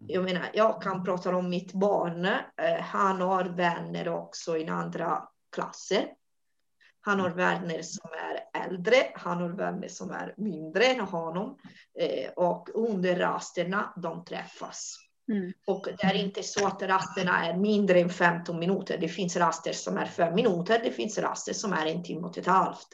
Mm. 0.00 0.14
Jag 0.14 0.24
menar, 0.24 0.50
jag 0.54 0.82
kan 0.82 1.04
prata 1.04 1.36
om 1.36 1.48
mitt 1.48 1.72
barn. 1.72 2.24
Eh, 2.24 2.80
han 2.80 3.20
har 3.20 3.44
vänner 3.44 4.08
också 4.08 4.56
i 4.56 4.68
andra 4.68 5.28
klasser. 5.52 6.08
Han 7.00 7.20
har 7.20 7.30
vänner 7.30 7.82
som 7.82 8.10
är 8.12 8.64
äldre, 8.64 8.96
han 9.14 9.42
har 9.42 9.48
vänner 9.48 9.88
som 9.88 10.10
är 10.10 10.34
mindre 10.36 10.84
än 10.84 11.00
honom. 11.00 11.58
Eh, 11.98 12.30
och 12.36 12.68
under 12.74 13.16
rasterna, 13.16 13.92
de 13.96 14.24
träffas. 14.24 14.96
Mm. 15.32 15.52
Och 15.66 15.88
det 15.98 16.06
är 16.06 16.14
inte 16.14 16.42
så 16.42 16.66
att 16.66 16.82
rasterna 16.82 17.46
är 17.46 17.56
mindre 17.56 18.00
än 18.00 18.10
15 18.10 18.58
minuter. 18.58 18.98
Det 18.98 19.08
finns 19.08 19.36
raster 19.36 19.72
som 19.72 19.96
är 19.96 20.06
fem 20.06 20.34
minuter, 20.34 20.80
det 20.84 20.90
finns 20.90 21.18
raster 21.18 21.52
som 21.52 21.72
är 21.72 21.86
en 21.86 22.02
timme 22.02 22.26
och 22.26 22.38
ett 22.38 22.46
halvt. 22.46 22.88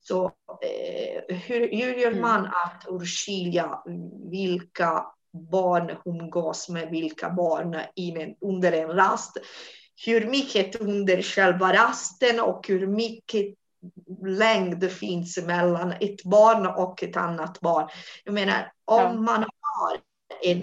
Så 0.00 0.24
eh, 0.62 1.36
hur, 1.36 1.60
hur 1.60 1.94
gör 1.94 2.10
mm. 2.10 2.20
man 2.20 2.46
att 2.46 2.84
urskilja 2.88 3.82
vilka 4.30 5.06
barn 5.32 5.96
umgås 6.04 6.68
med 6.68 6.90
vilka 6.90 7.30
barn 7.30 7.76
in, 7.94 8.36
under 8.40 8.72
en 8.72 8.88
rast? 8.88 9.38
hur 10.06 10.26
mycket 10.26 10.80
under 10.80 11.22
själva 11.22 11.72
rasten 11.72 12.40
och 12.40 12.68
hur 12.68 12.86
mycket 12.86 13.46
längd 14.22 14.92
finns 14.92 15.38
mellan 15.46 15.92
ett 15.92 16.24
barn 16.24 16.66
och 16.66 17.02
ett 17.02 17.16
annat 17.16 17.60
barn. 17.60 17.88
Jag 18.24 18.34
menar, 18.34 18.72
om 18.84 19.24
man 19.24 19.44
har 19.60 20.00
en, 20.42 20.62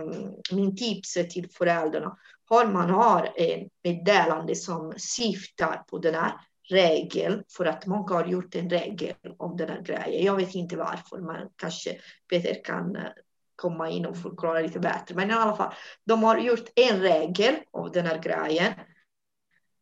um, 0.00 0.34
min 0.52 0.76
tips 0.76 1.14
till 1.14 1.48
föräldrarna, 1.50 2.16
om 2.48 2.72
man 2.72 2.90
har 2.90 3.32
en 3.36 3.68
meddelande 3.84 4.54
som 4.54 4.94
syftar 4.96 5.82
på 5.90 5.98
den 5.98 6.14
här 6.14 6.32
regeln, 6.68 7.44
för 7.56 7.64
att 7.64 7.86
många 7.86 8.14
har 8.14 8.26
gjort 8.26 8.54
en 8.54 8.70
regel 8.70 9.14
om 9.38 9.56
den 9.56 9.68
här 9.68 9.82
grejen. 9.82 10.24
Jag 10.24 10.36
vet 10.36 10.54
inte 10.54 10.76
varför, 10.76 11.18
men 11.18 11.48
kanske 11.56 11.96
Peter 12.30 12.64
kan 12.64 12.96
eh, 12.96 13.02
komma 13.56 13.90
in 13.90 14.06
och 14.06 14.16
förklara 14.16 14.60
lite 14.60 14.80
bättre. 14.80 15.14
Men 15.14 15.30
i 15.30 15.32
alla 15.32 15.56
fall, 15.56 15.74
de 16.04 16.22
har 16.22 16.38
gjort 16.38 16.68
en 16.74 17.00
regel 17.00 17.54
av 17.72 17.92
den 17.92 18.06
här 18.06 18.18
grejen. 18.18 18.72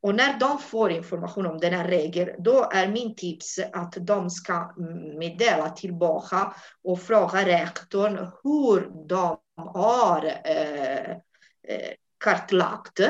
Och 0.02 0.14
när 0.14 0.38
de 0.38 0.58
får 0.58 0.90
information 0.90 1.46
om 1.46 1.58
den 1.58 1.72
här 1.72 1.88
regeln, 1.88 2.30
då 2.38 2.68
är 2.72 2.88
min 2.88 3.14
tips 3.14 3.58
att 3.72 3.92
de 4.00 4.30
ska 4.30 4.74
meddela 5.18 5.70
tillbaka 5.70 6.54
och 6.84 7.00
fråga 7.00 7.46
rektorn 7.46 8.30
hur 8.42 9.06
de 9.08 9.38
har 9.56 10.24
eh, 10.44 11.10
eh 11.10 11.94
kartlagt 12.24 13.00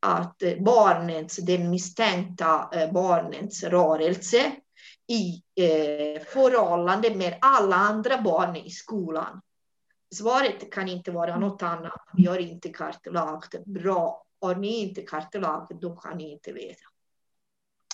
att 0.00 0.42
barnens, 0.58 1.36
den 1.36 1.70
misstänkta 1.70 2.68
eh, 2.72 2.92
barnets 2.92 2.92
barnens 2.92 3.62
rörelse 3.62 4.52
i 5.08 5.42
eh, 5.56 6.22
förhållande 6.22 7.14
med 7.14 7.38
alla 7.40 7.76
andra 7.76 8.22
barn 8.22 8.56
i 8.56 8.70
skolan. 8.70 9.40
Svaret 10.12 10.72
kan 10.72 10.88
inte 10.88 11.10
vara 11.10 11.38
något 11.38 11.62
annat. 11.62 12.00
Vi 12.16 12.26
har 12.26 12.38
inte 12.38 12.68
kartlagt 12.68 13.64
bra. 13.64 14.24
Har 14.40 14.54
ni 14.54 14.82
inte 14.82 15.02
kartlagt, 15.02 15.70
då 15.80 15.96
kan 15.96 16.16
ni 16.16 16.32
inte 16.32 16.52
veta. 16.52 16.84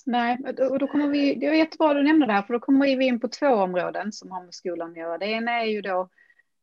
Nej, 0.07 0.39
och 0.71 0.79
då 0.79 0.87
kommer 0.87 1.09
vi, 1.09 1.35
det 1.35 1.47
är 1.47 1.53
jättebra 1.53 1.95
du 1.95 2.03
nämner 2.03 2.27
det 2.27 2.33
här, 2.33 2.43
för 2.43 2.55
då 2.55 2.61
kommer 2.61 2.97
vi 2.97 3.07
in 3.07 3.21
på 3.21 3.29
två 3.29 3.49
områden 3.49 4.13
som 4.13 4.31
har 4.31 4.45
med 4.45 4.55
skolan 4.55 4.91
att 4.91 4.97
göra. 4.97 5.19
Det 5.19 5.27
ena 5.27 5.53
är 5.53 5.65
ju 5.65 5.83
då 5.83 6.09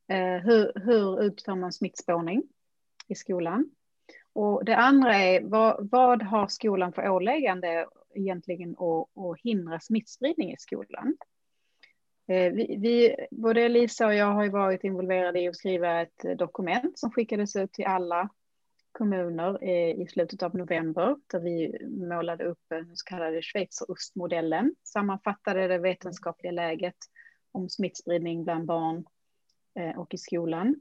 eh, 0.08 0.38
hur, 0.44 0.72
hur 0.76 1.24
utför 1.24 1.56
man 1.56 1.74
smittspårning 1.74 2.44
i 3.08 3.16
skolan? 3.16 3.70
Och 4.34 4.66
det 4.66 4.76
andra 4.76 5.16
är 5.16 5.42
vad, 5.42 5.90
vad 5.92 6.24
har 6.24 6.48
skolan 6.48 6.94
för 6.94 7.10
åläggande 7.10 7.88
egentligen 8.16 8.72
att, 8.72 9.24
att 9.24 9.40
hindra 9.44 9.80
smittspridning 9.80 10.52
i 10.52 10.56
skolan? 10.60 11.18
Eh, 12.28 12.54
vi, 12.54 12.78
vi, 12.80 13.16
både 13.32 13.70
Lisa 13.70 14.08
och 14.08 14.16
jag 14.16 14.34
har 14.34 14.44
ju 14.44 14.50
varit 14.50 14.84
involverade 14.84 15.40
i 15.40 15.48
att 15.48 15.56
skriva 15.56 16.02
ett 16.02 16.38
dokument 16.38 17.00
som 17.00 17.12
skickades 17.12 17.56
ut 17.56 17.74
till 17.74 17.86
alla 17.86 18.30
kommuner 18.92 19.64
eh, 19.64 20.02
i 20.02 20.08
slutet 20.08 20.44
av 20.44 20.56
november 20.56 21.16
där 21.28 21.40
vi 21.40 21.78
målade 21.88 22.44
upp 22.44 22.60
den 22.70 22.96
så 22.96 23.06
kallade 23.06 23.42
schweizerostmodellen, 23.42 24.76
sammanfattade 24.84 25.68
det 25.68 25.78
vetenskapliga 25.78 26.52
läget 26.52 26.98
om 27.52 27.70
smittspridning 27.70 28.44
bland 28.44 28.66
barn 28.66 29.06
eh, 29.80 30.00
och 30.00 30.14
i 30.14 30.18
skolan. 30.18 30.76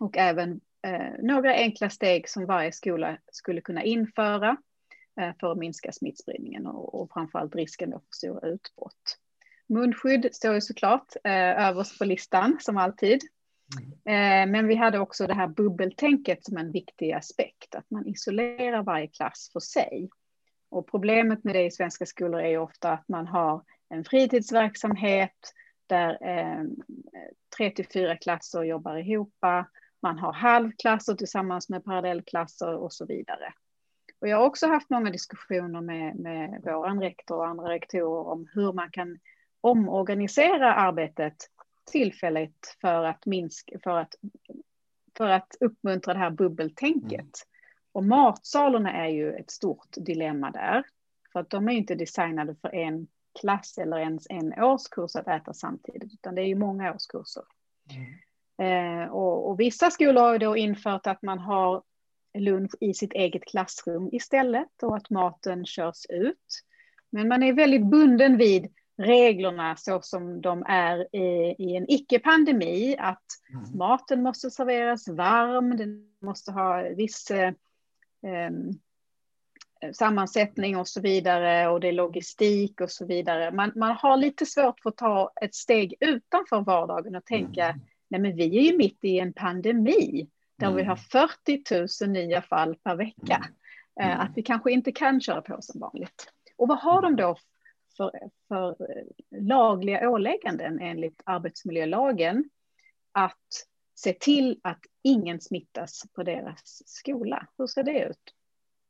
Och 0.00 0.16
även 0.16 0.60
några 1.18 1.54
enkla 1.54 1.90
steg 1.90 2.28
som 2.28 2.46
varje 2.46 2.72
skola 2.72 3.18
skulle 3.32 3.60
kunna 3.60 3.82
införa 3.82 4.56
för 5.40 5.52
att 5.52 5.58
minska 5.58 5.92
smittspridningen 5.92 6.66
och, 6.66 7.12
framförallt 7.12 7.54
risken 7.54 7.90
för 7.90 8.00
stora 8.10 8.48
utbrott. 8.48 9.18
Munskydd 9.72 10.28
står 10.32 10.54
ju 10.54 10.60
såklart 10.60 11.16
eh, 11.24 11.68
överst 11.68 11.98
på 11.98 12.04
listan 12.04 12.56
som 12.60 12.76
alltid. 12.76 13.20
Mm. 13.78 13.92
Eh, 13.94 14.52
men 14.52 14.66
vi 14.66 14.74
hade 14.74 14.98
också 14.98 15.26
det 15.26 15.34
här 15.34 15.46
bubbeltänket 15.46 16.44
som 16.44 16.56
en 16.56 16.72
viktig 16.72 17.12
aspekt, 17.12 17.74
att 17.74 17.90
man 17.90 18.06
isolerar 18.06 18.82
varje 18.82 19.06
klass 19.06 19.50
för 19.52 19.60
sig. 19.60 20.10
Och 20.70 20.90
problemet 20.90 21.44
med 21.44 21.54
det 21.54 21.64
i 21.64 21.70
svenska 21.70 22.06
skolor 22.06 22.40
är 22.40 22.48
ju 22.48 22.58
ofta 22.58 22.92
att 22.92 23.08
man 23.08 23.26
har 23.26 23.62
en 23.88 24.04
fritidsverksamhet 24.04 25.52
där 25.86 26.10
eh, 26.10 26.64
tre 27.56 27.70
till 27.70 27.86
fyra 27.92 28.16
klasser 28.16 28.62
jobbar 28.62 28.96
ihop. 28.96 29.34
Man 30.02 30.18
har 30.18 30.32
halvklasser 30.32 31.14
tillsammans 31.14 31.68
med 31.68 31.84
parallellklasser 31.84 32.76
och 32.76 32.92
så 32.92 33.06
vidare. 33.06 33.52
Och 34.20 34.28
jag 34.28 34.36
har 34.36 34.46
också 34.46 34.66
haft 34.66 34.90
många 34.90 35.10
diskussioner 35.10 35.80
med, 35.80 36.16
med 36.16 36.60
vår 36.64 37.00
rektor 37.00 37.36
och 37.36 37.46
andra 37.46 37.68
rektorer 37.68 38.28
om 38.28 38.48
hur 38.54 38.72
man 38.72 38.90
kan 38.90 39.18
omorganisera 39.62 40.74
arbetet 40.74 41.36
tillfälligt 41.92 42.76
för 42.80 43.04
att, 43.04 43.26
minska, 43.26 43.78
för 43.78 43.98
att, 43.98 44.14
för 45.16 45.28
att 45.28 45.56
uppmuntra 45.60 46.12
det 46.12 46.18
här 46.18 46.30
bubbeltänket. 46.30 47.12
Mm. 47.12 47.30
Och 47.92 48.04
matsalarna 48.04 48.92
är 48.92 49.08
ju 49.08 49.32
ett 49.32 49.50
stort 49.50 49.88
dilemma 49.96 50.50
där. 50.50 50.84
För 51.32 51.40
att 51.40 51.50
de 51.50 51.68
är 51.68 51.72
inte 51.72 51.94
designade 51.94 52.54
för 52.54 52.74
en 52.74 53.06
klass 53.40 53.78
eller 53.78 53.98
ens 53.98 54.26
en 54.30 54.62
årskurs 54.62 55.16
att 55.16 55.28
äta 55.28 55.54
samtidigt, 55.54 56.12
utan 56.12 56.34
det 56.34 56.42
är 56.42 56.46
ju 56.46 56.54
många 56.54 56.94
årskurser. 56.94 57.42
Mm. 57.90 58.12
Eh, 58.58 59.08
och, 59.08 59.50
och, 59.50 59.60
vissa 59.60 59.90
skolor 59.90 60.22
har 60.22 60.38
då 60.38 60.56
infört 60.56 61.06
att 61.06 61.22
man 61.22 61.38
har 61.38 61.82
lunch 62.38 62.72
i 62.80 62.94
sitt 62.94 63.12
eget 63.12 63.44
klassrum 63.44 64.08
istället 64.12 64.82
och 64.82 64.96
att 64.96 65.10
maten 65.10 65.66
körs 65.66 66.06
ut. 66.08 66.62
Men 67.10 67.28
man 67.28 67.42
är 67.42 67.52
väldigt 67.52 67.86
bunden 67.86 68.36
vid 68.36 68.72
reglerna 68.96 69.76
så 69.76 70.02
som 70.02 70.40
de 70.40 70.64
är 70.68 71.16
i, 71.16 71.54
i 71.58 71.76
en 71.76 71.90
icke-pandemi, 71.90 72.96
att 72.98 73.24
mm. 73.52 73.78
maten 73.78 74.22
måste 74.22 74.50
serveras 74.50 75.08
varm, 75.08 75.76
den 75.76 76.08
måste 76.22 76.52
ha 76.52 76.82
viss 76.82 77.30
eh, 77.30 77.52
sammansättning 79.92 80.76
och 80.76 80.88
så 80.88 81.00
vidare 81.00 81.68
och 81.68 81.80
det 81.80 81.88
är 81.88 81.92
logistik 81.92 82.80
och 82.80 82.90
så 82.90 83.06
vidare. 83.06 83.52
Man, 83.52 83.72
man 83.76 83.96
har 83.96 84.16
lite 84.16 84.46
svårt 84.46 84.80
för 84.80 84.90
att 84.90 84.96
ta 84.96 85.32
ett 85.40 85.54
steg 85.54 85.94
utanför 86.00 86.60
vardagen 86.60 87.16
och 87.16 87.24
tänka, 87.24 87.68
mm. 87.68 87.80
nej 88.08 88.20
men 88.20 88.36
vi 88.36 88.58
är 88.58 88.72
ju 88.72 88.76
mitt 88.76 89.04
i 89.04 89.18
en 89.18 89.32
pandemi 89.32 90.28
där 90.58 90.66
mm. 90.66 90.76
vi 90.76 90.84
har 90.84 90.96
40 90.96 92.04
000 92.04 92.12
nya 92.12 92.42
fall 92.42 92.74
per 92.74 92.96
vecka. 92.96 93.44
Eh, 94.00 94.06
mm. 94.06 94.20
Att 94.20 94.30
vi 94.34 94.42
kanske 94.42 94.72
inte 94.72 94.92
kan 94.92 95.20
köra 95.20 95.42
på 95.42 95.56
som 95.60 95.80
vanligt. 95.80 96.32
Och 96.56 96.68
vad 96.68 96.78
har 96.78 97.02
de 97.02 97.16
då 97.16 97.36
för, 97.96 98.10
för 98.48 98.70
eh, 98.70 99.40
lagliga 99.40 100.10
ålägganden 100.10 100.78
enligt 100.80 101.22
arbetsmiljölagen 101.24 102.44
att 103.12 103.66
se 103.94 104.12
till 104.12 104.60
att 104.62 104.80
ingen 105.02 105.40
smittas 105.40 106.02
på 106.12 106.22
deras 106.22 106.82
skola. 106.86 107.46
Hur 107.58 107.66
ser 107.66 107.82
det 107.82 108.04
ut, 108.04 108.34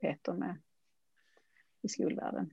Peter, 0.01 0.33
med, 0.33 0.57
i 1.83 1.89
skolvärlden? 1.89 2.51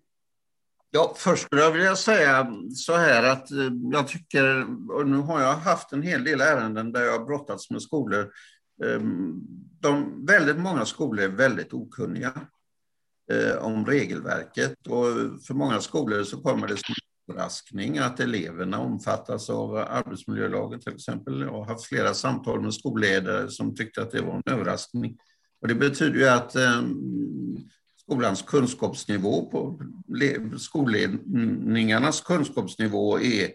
Ja, 0.91 1.13
först 1.17 1.43
skulle 1.43 1.61
jag 1.61 1.71
vilja 1.71 1.95
säga 1.95 2.53
så 2.75 2.95
här 2.95 3.23
att 3.23 3.51
eh, 3.51 3.69
jag 3.91 4.07
tycker, 4.07 4.65
och 4.91 5.07
nu 5.07 5.17
har 5.17 5.41
jag 5.41 5.53
haft 5.53 5.91
en 5.91 6.01
hel 6.01 6.23
del 6.23 6.41
ärenden 6.41 6.91
där 6.91 7.01
jag 7.01 7.19
har 7.19 7.25
brottats 7.25 7.69
med 7.69 7.81
skolor. 7.81 8.31
Ehm, 8.85 9.39
de, 9.79 10.25
väldigt 10.25 10.57
många 10.57 10.85
skolor 10.85 11.25
är 11.25 11.29
väldigt 11.29 11.73
okunniga 11.73 12.31
eh, 13.29 13.57
om 13.57 13.85
regelverket. 13.85 14.87
Och 14.87 15.05
för 15.47 15.53
många 15.53 15.81
skolor 15.81 16.23
så 16.23 16.41
kommer 16.41 16.67
det 16.67 16.77
som 16.77 16.95
en 16.95 17.33
överraskning 17.33 17.97
att 17.97 18.19
eleverna 18.19 18.79
omfattas 18.79 19.49
av 19.49 19.75
arbetsmiljölagen 19.75 20.79
till 20.79 20.93
exempel. 20.93 21.41
Jag 21.41 21.51
har 21.51 21.65
haft 21.65 21.85
flera 21.85 22.13
samtal 22.13 22.61
med 22.61 22.73
skolledare 22.73 23.49
som 23.49 23.75
tyckte 23.75 24.01
att 24.01 24.11
det 24.11 24.21
var 24.21 24.35
en 24.35 24.53
överraskning. 24.53 25.17
Och 25.61 25.67
det 25.67 25.75
betyder 25.75 26.19
ju 26.19 26.27
att 26.27 26.55
eh, 26.55 26.81
skolans 27.97 28.41
kunskapsnivå 28.41 29.45
på 29.51 29.79
skolledningarnas 30.57 32.21
kunskapsnivå 32.21 33.19
är 33.19 33.49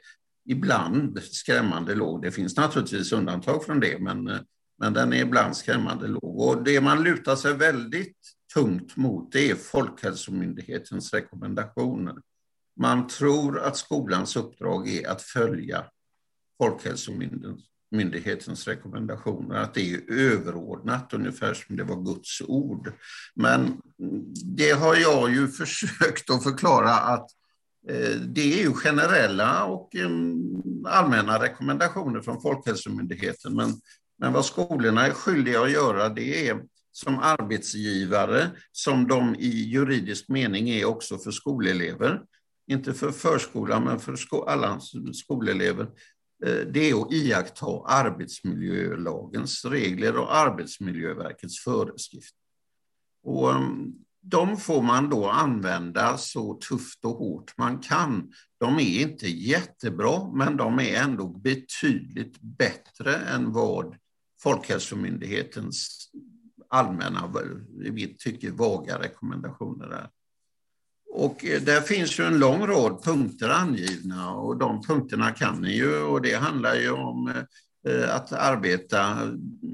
ibland 0.48 1.22
skrämmande 1.22 1.94
låg. 1.94 2.22
Det 2.22 2.30
finns 2.30 2.56
naturligtvis 2.56 3.12
undantag 3.12 3.64
från 3.64 3.80
det, 3.80 3.98
men, 3.98 4.28
eh, 4.28 4.38
men 4.78 4.92
den 4.92 5.12
är 5.12 5.22
ibland 5.22 5.56
skrämmande 5.56 6.08
låg. 6.08 6.40
Och 6.40 6.64
det 6.64 6.80
man 6.80 7.02
lutar 7.02 7.36
sig 7.36 7.54
väldigt 7.54 8.33
tungt 8.54 8.96
mot 8.96 9.32
det 9.32 9.50
är 9.50 9.54
Folkhälsomyndighetens 9.54 11.14
rekommendationer. 11.14 12.14
Man 12.76 13.06
tror 13.06 13.60
att 13.60 13.76
skolans 13.76 14.36
uppdrag 14.36 14.88
är 14.88 15.08
att 15.08 15.22
följa 15.22 15.84
Folkhälsomyndighetens 16.58 18.68
rekommendationer, 18.68 19.56
att 19.56 19.74
det 19.74 19.94
är 19.94 20.12
överordnat, 20.12 21.14
ungefär 21.14 21.54
som 21.54 21.76
det 21.76 21.84
var 21.84 22.02
Guds 22.02 22.40
ord. 22.40 22.92
Men 23.34 23.80
det 24.56 24.70
har 24.70 24.96
jag 24.96 25.30
ju 25.30 25.48
försökt 25.58 26.30
att 26.30 26.42
förklara 26.42 26.90
att 26.90 27.26
eh, 27.88 28.20
det 28.20 28.60
är 28.60 28.62
ju 28.62 28.72
generella 28.72 29.64
och 29.64 29.96
eh, 29.96 30.10
allmänna 30.86 31.42
rekommendationer 31.42 32.20
från 32.20 32.42
Folkhälsomyndigheten. 32.42 33.56
Men, 33.56 33.80
men 34.18 34.32
vad 34.32 34.44
skolorna 34.44 35.06
är 35.06 35.10
skyldiga 35.10 35.62
att 35.62 35.70
göra 35.70 36.08
det 36.08 36.48
är 36.48 36.62
som 36.96 37.18
arbetsgivare, 37.18 38.50
som 38.72 39.08
de 39.08 39.34
i 39.34 39.64
juridisk 39.64 40.28
mening 40.28 40.68
är 40.68 40.84
också 40.84 41.18
för 41.18 41.30
skolelever, 41.30 42.22
inte 42.66 42.94
för 42.94 43.10
förskolan 43.10 43.84
men 43.84 44.00
för 44.00 44.16
alla 44.46 44.80
skolelever, 45.12 45.82
eh, 46.46 46.66
det 46.72 46.90
är 46.90 47.02
att 47.02 47.12
iaktta 47.12 47.66
arbetsmiljölagens 47.86 49.64
regler 49.64 50.16
och 50.16 50.36
Arbetsmiljöverkets 50.36 51.64
föreskrifter. 51.64 52.38
Och 53.22 53.54
mm, 53.54 53.92
de 54.22 54.56
får 54.56 54.82
man 54.82 55.10
då 55.10 55.28
använda 55.28 56.18
så 56.18 56.54
tufft 56.54 57.04
och 57.04 57.16
hårt 57.16 57.58
man 57.58 57.78
kan. 57.78 58.32
De 58.60 58.78
är 58.78 59.00
inte 59.00 59.28
jättebra, 59.28 60.32
men 60.34 60.56
de 60.56 60.78
är 60.78 61.02
ändå 61.02 61.28
betydligt 61.28 62.40
bättre 62.40 63.16
än 63.16 63.52
vad 63.52 63.96
Folkhälsomyndighetens 64.42 66.10
allmänna, 66.74 67.32
i 67.84 67.90
mitt 67.90 68.18
tycke, 68.18 68.50
vaga 68.50 68.98
rekommendationer 68.98 69.88
där. 69.88 70.08
Och 71.14 71.44
eh, 71.44 71.62
där 71.62 71.80
finns 71.80 72.18
ju 72.18 72.24
en 72.24 72.38
lång 72.38 72.66
rad 72.66 73.04
punkter 73.04 73.48
angivna 73.48 74.34
och 74.34 74.56
de 74.56 74.82
punkterna 74.82 75.30
kan 75.30 75.62
ni 75.62 75.76
ju 75.76 76.02
och 76.02 76.22
det 76.22 76.34
handlar 76.34 76.74
ju 76.74 76.90
om 76.90 77.28
eh, 77.28 77.92
eh, 77.92 78.16
att 78.16 78.32
arbeta 78.32 79.18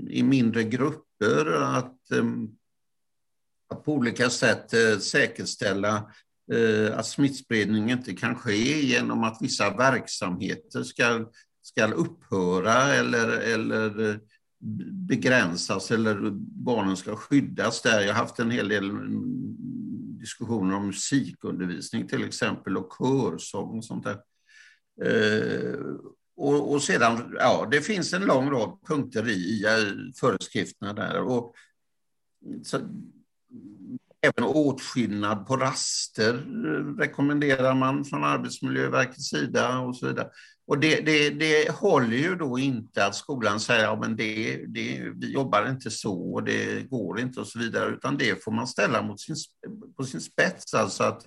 i 0.08 0.22
mindre 0.22 0.64
grupper, 0.64 1.52
att 1.62 1.96
att 3.72 3.84
på 3.84 3.92
olika 3.92 4.30
sätt 4.30 4.70
säkerställa 5.02 6.10
att 6.94 7.06
smittspridning 7.06 7.90
inte 7.90 8.12
kan 8.12 8.34
ske 8.34 8.80
genom 8.80 9.24
att 9.24 9.42
vissa 9.42 9.76
verksamheter 9.76 10.82
ska, 10.82 11.26
ska 11.62 11.86
upphöra 11.86 12.94
eller, 12.94 13.28
eller 13.28 14.10
eh, 14.10 14.16
begränsas 15.08 15.90
eller 15.90 16.30
barnen 16.64 16.96
ska 16.96 17.16
skyddas 17.16 17.82
där. 17.82 18.00
Jag 18.00 18.14
har 18.14 18.20
haft 18.20 18.38
en 18.38 18.50
hel 18.50 18.68
del 18.68 18.92
diskussioner 20.20 20.76
om 20.76 20.86
musikundervisning 20.86 22.08
till 22.08 22.24
exempel 22.24 22.76
och 22.76 22.92
körsång 22.98 23.78
och 23.78 23.84
sånt 23.84 24.04
där. 24.04 24.18
Eh, 25.02 25.80
och, 26.36 26.72
och, 26.72 26.82
sedan, 26.82 27.34
ja, 27.38 27.68
det 27.70 27.80
finns 27.80 28.12
en 28.12 28.24
lång 28.24 28.50
rad 28.50 28.78
punkter 28.86 29.28
i, 29.28 29.64
eh, 29.64 30.12
föreskrifterna 30.20 30.92
där. 30.92 31.20
Och, 31.22 31.54
så, 32.64 32.78
Även 34.22 34.44
åtskillnad 34.44 35.46
på 35.46 35.56
raster 35.56 36.34
eh, 36.34 36.98
rekommenderar 36.98 37.74
man 37.74 38.04
från 38.04 38.24
Arbetsmiljöverkets 38.24 39.28
sida 39.28 39.78
och 39.78 39.96
så 39.96 40.06
vidare. 40.06 40.28
Och 40.70 40.78
det, 40.78 41.00
det, 41.00 41.30
det 41.30 41.70
håller 41.70 42.16
ju 42.16 42.34
då 42.34 42.58
inte 42.58 43.06
att 43.06 43.14
skolan 43.14 43.60
säger 43.60 43.88
att 43.88 43.98
ja, 44.02 44.08
det, 44.08 44.56
det, 44.66 45.12
vi 45.14 45.32
jobbar 45.32 45.70
inte 45.70 45.90
så 45.90 46.32
och 46.34 46.44
det 46.44 46.90
går 46.90 47.20
inte 47.20 47.40
och 47.40 47.46
så 47.46 47.58
vidare, 47.58 47.90
utan 47.90 48.16
det 48.16 48.44
får 48.44 48.52
man 48.52 48.66
ställa 48.66 49.02
mot 49.02 49.20
sin, 49.20 49.36
på 49.96 50.04
sin 50.04 50.20
spets. 50.20 50.74
Alltså 50.74 51.04
att 51.04 51.26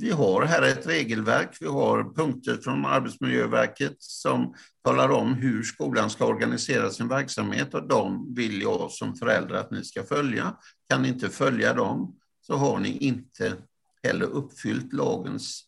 vi 0.00 0.10
har 0.10 0.42
här 0.42 0.62
ett 0.62 0.86
regelverk, 0.86 1.56
vi 1.60 1.66
har 1.66 2.14
punkter 2.14 2.56
från 2.56 2.86
Arbetsmiljöverket 2.86 3.96
som 3.98 4.54
talar 4.84 5.08
om 5.08 5.34
hur 5.34 5.62
skolan 5.62 6.10
ska 6.10 6.26
organisera 6.26 6.90
sin 6.90 7.08
verksamhet 7.08 7.74
och 7.74 7.88
de 7.88 8.34
vill 8.34 8.62
jag 8.62 8.90
som 8.90 9.16
förälder 9.16 9.54
att 9.54 9.70
ni 9.70 9.84
ska 9.84 10.02
följa. 10.02 10.56
Kan 10.90 11.02
ni 11.02 11.08
inte 11.08 11.28
följa 11.28 11.74
dem 11.74 12.16
så 12.40 12.54
har 12.54 12.78
ni 12.78 12.96
inte 12.96 13.56
heller 14.02 14.26
uppfyllt 14.26 14.92
lagens 14.92 15.64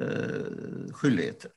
eh, 0.00 0.92
skyldigheter. 0.92 1.50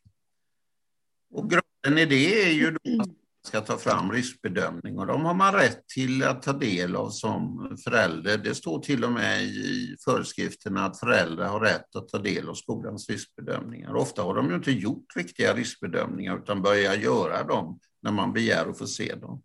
Och 1.36 1.50
grunden 1.50 2.04
i 2.04 2.06
det 2.06 2.44
är 2.44 2.52
ju 2.52 2.72
då 2.72 2.78
att 2.92 3.08
man 3.08 3.16
ska 3.44 3.62
ta 3.62 3.78
fram 3.78 4.12
riskbedömning 4.12 5.00
och 5.00 5.08
de 5.08 5.26
har 5.26 5.34
man 5.34 5.54
rätt 5.54 5.88
till 5.88 6.24
att 6.24 6.42
ta 6.42 6.54
del 6.54 6.96
av 6.96 7.10
som 7.10 7.70
förälder. 7.84 8.38
Det 8.38 8.56
står 8.56 8.80
till 8.80 9.04
och 9.04 9.12
med 9.12 9.44
i 9.44 9.96
föreskrifterna 10.06 10.86
att 10.86 11.00
föräldrar 11.00 11.48
har 11.48 11.60
rätt 11.60 11.96
att 11.96 12.08
ta 12.08 12.18
del 12.18 12.50
av 12.50 12.54
skolans 12.54 13.10
riskbedömningar. 13.10 13.96
Ofta 13.96 14.22
har 14.22 14.36
de 14.36 14.50
ju 14.50 14.56
inte 14.56 14.72
gjort 14.72 15.16
riktiga 15.16 15.54
riskbedömningar 15.54 16.38
utan 16.38 16.62
börjar 16.62 16.96
göra 16.96 17.44
dem 17.44 17.80
när 18.02 18.12
man 18.12 18.34
begär 18.34 18.70
att 18.70 18.78
få 18.78 18.88
se 18.88 19.16
dem. 19.16 19.42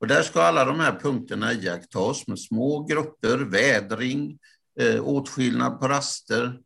Och 0.00 0.06
där 0.06 0.22
ska 0.22 0.42
alla 0.42 0.64
de 0.64 0.80
här 0.80 0.98
punkterna 1.00 1.52
iakttas 1.52 2.26
med 2.26 2.40
små 2.40 2.84
grupper, 2.84 3.38
vädring, 3.38 4.38
eh, 4.80 5.08
åtskillnad 5.08 5.80
på 5.80 5.88
raster 5.88 6.60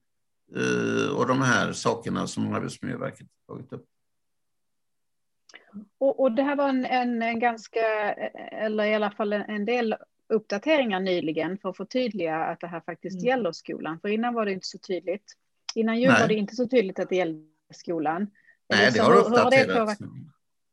eh, 0.57 1.09
och 1.09 1.26
de 1.26 1.40
här 1.42 1.72
sakerna 1.72 2.26
som 2.26 2.52
Arbetsmiljöverket 2.52 3.26
har 3.46 3.57
tagit 3.57 3.72
upp. 3.72 3.87
Och, 5.98 6.20
och 6.20 6.32
det 6.32 6.42
här 6.42 6.56
var 6.56 6.68
en, 6.68 6.85
en, 6.85 7.22
en, 7.22 7.40
ganska, 7.40 8.12
eller 8.52 8.85
i 8.85 8.94
alla 8.94 9.11
fall 9.11 9.32
en, 9.32 9.42
en, 9.42 9.64
del 9.64 9.96
uppdateringar 10.28 11.00
nyligen 11.00 11.58
för 11.58 11.68
att 11.68 11.76
förtydliga 11.76 12.37
att 12.37 12.61
det 12.61 12.66
här 12.66 12.80
faktiskt 12.80 13.14
mm. 13.14 13.26
gäller 13.26 13.52
skolan. 13.52 14.00
För 14.00 14.08
innan 14.08 14.35
var 14.35 14.46
det 14.46 14.52
inte 14.52 14.66
så 14.66 14.78
tydligt. 14.78 15.32
Innan 15.74 16.00
jul 16.00 16.14
var 16.20 16.28
det 16.28 16.35
inte 16.35 16.54
så 16.54 16.68
tydligt 16.68 16.98
att 16.98 17.08
det 17.08 17.16
gällde 17.16 17.44
skolan. 17.74 18.30
Nej, 18.68 18.90
det 18.92 19.00
har 19.00 19.16
uppdaterats. 19.16 20.00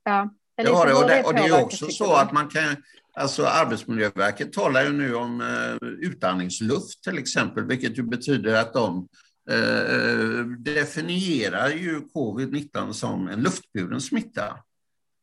Ja. 0.03 0.29
Det 0.63 0.69
har 0.69 0.85
det, 0.85 0.93
och 0.93 1.07
det, 1.07 1.23
och 1.23 1.33
det 1.33 1.39
är 1.39 1.63
också 1.63 1.85
så 1.85 2.13
att 2.13 2.31
man 2.31 2.47
kan, 2.47 2.75
alltså 3.13 3.45
Arbetsmiljöverket 3.45 4.53
talar 4.53 4.83
ju 4.83 4.91
nu 4.91 5.15
om 5.15 5.41
uh, 5.41 5.89
utandningsluft 5.99 7.03
till 7.03 7.17
exempel, 7.17 7.65
vilket 7.65 7.97
ju 7.97 8.03
betyder 8.03 8.61
att 8.61 8.73
de 8.73 9.07
uh, 9.51 10.45
definierar 10.45 11.69
ju 11.69 12.01
covid-19 12.13 12.91
som 12.91 13.27
en 13.27 13.41
luftburen 13.41 14.01
smitta. 14.01 14.57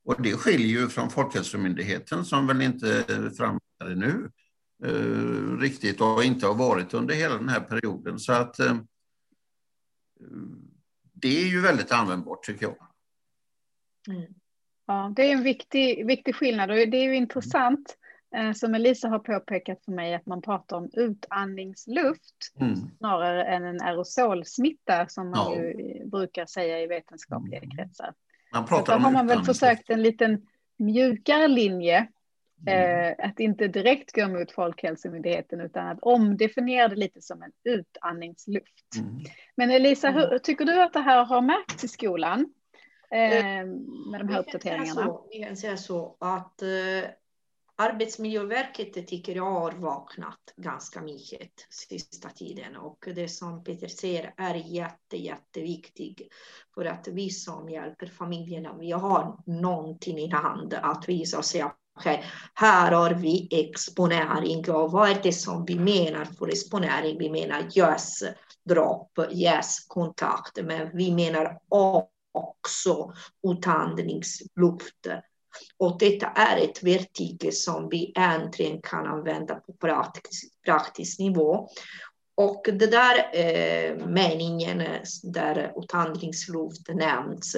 Och 0.07 0.23
det 0.23 0.33
skiljer 0.33 0.81
ju 0.81 0.88
från 0.88 1.11
Folkhälsomyndigheten 1.11 2.25
som 2.25 2.47
väl 2.47 2.62
inte 2.62 3.05
framgår 3.37 3.95
nu 3.95 4.31
uh, 4.85 5.59
riktigt 5.59 6.01
och 6.01 6.25
inte 6.25 6.47
har 6.47 6.55
varit 6.55 6.95
under 6.95 7.14
hela 7.14 7.35
den 7.35 7.49
här 7.49 7.61
perioden. 7.61 8.19
Så 8.19 8.33
att 8.33 8.61
uh, 8.61 8.75
det 11.12 11.42
är 11.42 11.47
ju 11.47 11.61
väldigt 11.61 11.92
användbart 11.92 12.42
tycker 12.42 12.66
jag. 12.66 12.77
Mm. 14.16 14.35
Ja, 14.87 15.12
det 15.16 15.23
är 15.23 15.33
en 15.33 15.42
viktig, 15.42 16.07
viktig 16.07 16.35
skillnad 16.35 16.71
och 16.71 16.77
det 16.77 16.97
är 16.97 17.05
ju 17.05 17.16
intressant 17.16 17.97
uh, 18.37 18.53
som 18.53 18.75
Elisa 18.75 19.09
har 19.09 19.19
påpekat 19.19 19.85
för 19.85 19.92
mig 19.92 20.14
att 20.14 20.27
man 20.27 20.42
pratar 20.42 20.77
om 20.77 20.90
utandningsluft 20.92 22.53
mm. 22.61 22.77
snarare 22.99 23.45
än 23.45 23.64
en 23.64 23.81
aerosolsmitta 23.81 25.09
som 25.09 25.31
man 25.31 25.53
ja. 25.53 25.62
ju 25.62 26.05
brukar 26.07 26.47
säga 26.47 26.81
i 26.83 26.87
vetenskapliga 26.87 27.59
mm. 27.62 27.77
kretsar. 27.77 28.14
Man 28.52 28.66
pratar 28.66 28.96
om 28.96 29.04
har 29.04 29.11
man 29.11 29.26
väl 29.26 29.44
försökt 29.44 29.90
en 29.90 30.02
liten 30.02 30.46
mjukare 30.76 31.48
linje. 31.48 32.06
Mm. 32.66 33.18
Eh, 33.18 33.28
att 33.28 33.40
inte 33.40 33.68
direkt 33.68 34.12
gå 34.12 34.28
mot 34.28 34.52
Folkhälsomyndigheten 34.52 35.61
utan 35.61 35.87
att 35.87 35.98
omdefiniera 36.02 36.88
det 36.88 36.96
lite 36.96 37.22
som 37.22 37.42
en 37.42 37.52
utandningsluft. 37.64 38.96
Mm. 38.98 39.24
Men 39.56 39.70
Elisa, 39.70 40.11
hur, 40.11 40.24
mm. 40.24 40.38
tycker 40.42 40.64
du 40.64 40.82
att 40.82 40.92
det 40.92 41.00
här 41.00 41.24
har 41.24 41.40
märkts 41.40 41.85
i 41.85 41.88
skolan? 41.88 42.52
Eh, 43.11 43.66
med 44.11 44.20
de 44.20 44.28
här 44.28 44.40
uppdateringarna? 44.40 45.18
Vi 45.30 45.44
kan 45.44 45.56
säga 45.56 45.76
så 45.76 46.16
att 46.20 46.62
eh, 46.62 46.68
Arbetsmiljöverket 47.78 49.06
tycker 49.06 49.36
jag 49.36 49.50
har 49.50 49.72
vaknat 49.72 50.38
ganska 50.56 51.02
mycket 51.02 51.50
sista 51.70 52.28
tiden 52.28 52.76
och 52.76 53.08
det 53.14 53.28
som 53.28 53.64
Peter 53.64 53.88
säger 53.88 54.34
är 54.36 54.54
jätte, 54.54 55.16
jätteviktigt 55.16 56.20
för 56.74 56.84
att 56.84 57.08
vi 57.08 57.30
som 57.30 57.68
hjälper 57.68 58.06
familjerna, 58.06 58.76
vi 58.78 58.92
har 58.92 59.38
någonting 59.46 60.18
i 60.18 60.30
hand 60.30 60.74
att 60.74 61.08
visa 61.08 61.38
och 61.38 61.44
säga 61.44 61.72
okay, 61.98 62.22
här 62.54 62.92
har 62.92 63.10
vi 63.10 63.48
exponering 63.50 64.70
och 64.70 64.92
vad 64.92 65.10
är 65.10 65.22
det 65.22 65.32
som 65.32 65.64
vi 65.64 65.78
menar 65.78 66.24
för 66.24 66.48
exponering? 66.48 67.18
Vi 67.18 67.30
menar 67.30 67.78
yes, 67.78 68.22
dropp, 68.64 69.18
yes, 69.32 69.86
kontakt, 69.86 70.58
men 70.64 70.96
vi 70.96 71.12
menar 71.12 71.58
också 72.32 73.12
utandningsluft. 73.42 75.06
Och 75.79 75.99
detta 75.99 76.27
är 76.27 76.64
ett 76.64 76.83
verktyg 76.83 77.55
som 77.55 77.88
vi 77.88 78.12
äntligen 78.16 78.83
kan 78.83 79.07
använda 79.07 79.55
på 79.55 79.73
praktisk, 79.73 80.62
praktisk 80.64 81.19
nivå. 81.19 81.69
Och 82.37 82.62
det 82.73 82.87
där 82.87 83.31
eh, 83.33 84.07
meningen 84.07 84.81
eh, 84.81 85.01
där 85.23 85.73
utandningsluft 85.77 86.88
nämns 86.88 87.55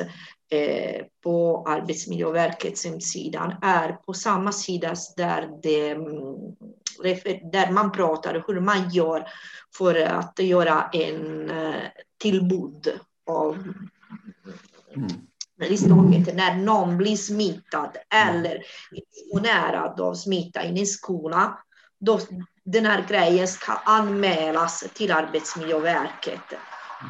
eh, 0.51 1.05
på 1.23 1.65
Arbetsmiljöverkets 1.69 2.85
hemsida 2.85 3.59
är 3.63 3.93
på 3.93 4.15
samma 4.15 4.53
sida 4.53 4.95
där, 5.17 5.49
det, 5.63 5.91
mm, 5.91 7.53
där 7.53 7.71
man 7.71 7.93
pratar 7.93 8.45
hur 8.47 8.61
man 8.61 8.91
gör 8.91 9.27
för 9.77 9.95
att 9.95 10.39
göra 10.39 10.91
en 10.93 11.51
eh, 11.51 11.83
tillbud 12.19 13.01
av 13.27 13.55
mm 14.97 15.28
risktaket 15.59 16.37
när 16.37 16.57
någon 16.57 16.97
blir 16.97 17.16
smittad 17.16 17.97
eller 18.14 18.62
exponerad 18.92 20.01
av 20.01 20.14
smitta 20.14 20.64
i 20.64 20.81
en 20.81 20.87
skola, 20.87 21.59
då 22.01 22.21
den 22.64 22.87
här 22.87 23.07
grejen 23.09 23.49
ska 23.49 23.73
anmälas 23.73 24.85
till 24.94 25.12
Arbetsmiljöverket. 25.12 26.40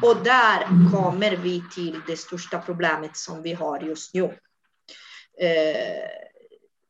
Och 0.01 0.23
där 0.23 0.59
kommer 0.91 1.35
vi 1.35 1.63
till 1.75 2.01
det 2.07 2.17
största 2.17 2.59
problemet 2.59 3.17
som 3.17 3.41
vi 3.41 3.53
har 3.53 3.79
just 3.79 4.13
nu. 4.13 4.23
Eh, 5.41 6.09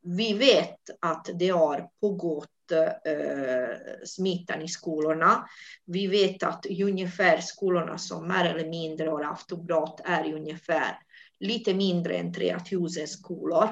vi 0.01 0.33
vet 0.33 0.79
att 0.99 1.29
det 1.33 1.49
har 1.49 1.89
pågått 2.01 2.71
eh, 2.71 4.05
smittan 4.05 4.61
i 4.61 4.67
skolorna. 4.67 5.47
Vi 5.85 6.07
vet 6.07 6.43
att 6.43 6.65
ungefär 6.65 7.37
skolorna 7.37 7.97
som 7.97 8.27
mer 8.27 8.45
eller 8.45 8.69
mindre 8.69 9.09
har 9.09 9.23
haft 9.23 9.51
uppbrott 9.51 10.01
är 10.05 10.33
ungefär 10.33 10.99
lite 11.39 11.73
mindre 11.73 12.17
än 12.17 12.33
3000 12.33 13.07
skolor. 13.07 13.69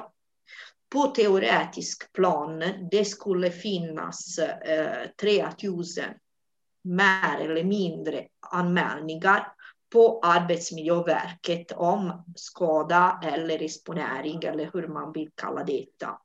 På 0.92 1.02
teoretisk 1.02 2.12
plan, 2.12 2.64
det 2.90 3.04
skulle 3.04 3.50
finnas 3.50 4.38
eh, 4.38 5.08
3000 5.20 6.04
mer 6.84 7.40
eller 7.40 7.64
mindre 7.64 8.26
anmälningar 8.40 9.52
på 9.92 10.20
Arbetsmiljöverket 10.22 11.72
om 11.72 12.24
skada 12.36 13.20
eller 13.22 13.62
exponering 13.62 14.44
eller 14.44 14.70
hur 14.72 14.88
man 14.88 15.12
vill 15.12 15.30
kalla 15.34 15.64
detta. 15.64 16.18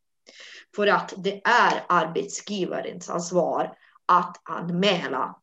För 0.76 0.88
att 0.88 1.14
det 1.18 1.42
är 1.46 1.84
arbetsgivarens 1.90 3.10
ansvar 3.10 3.78
att 4.06 4.42
anmäla 4.44 5.36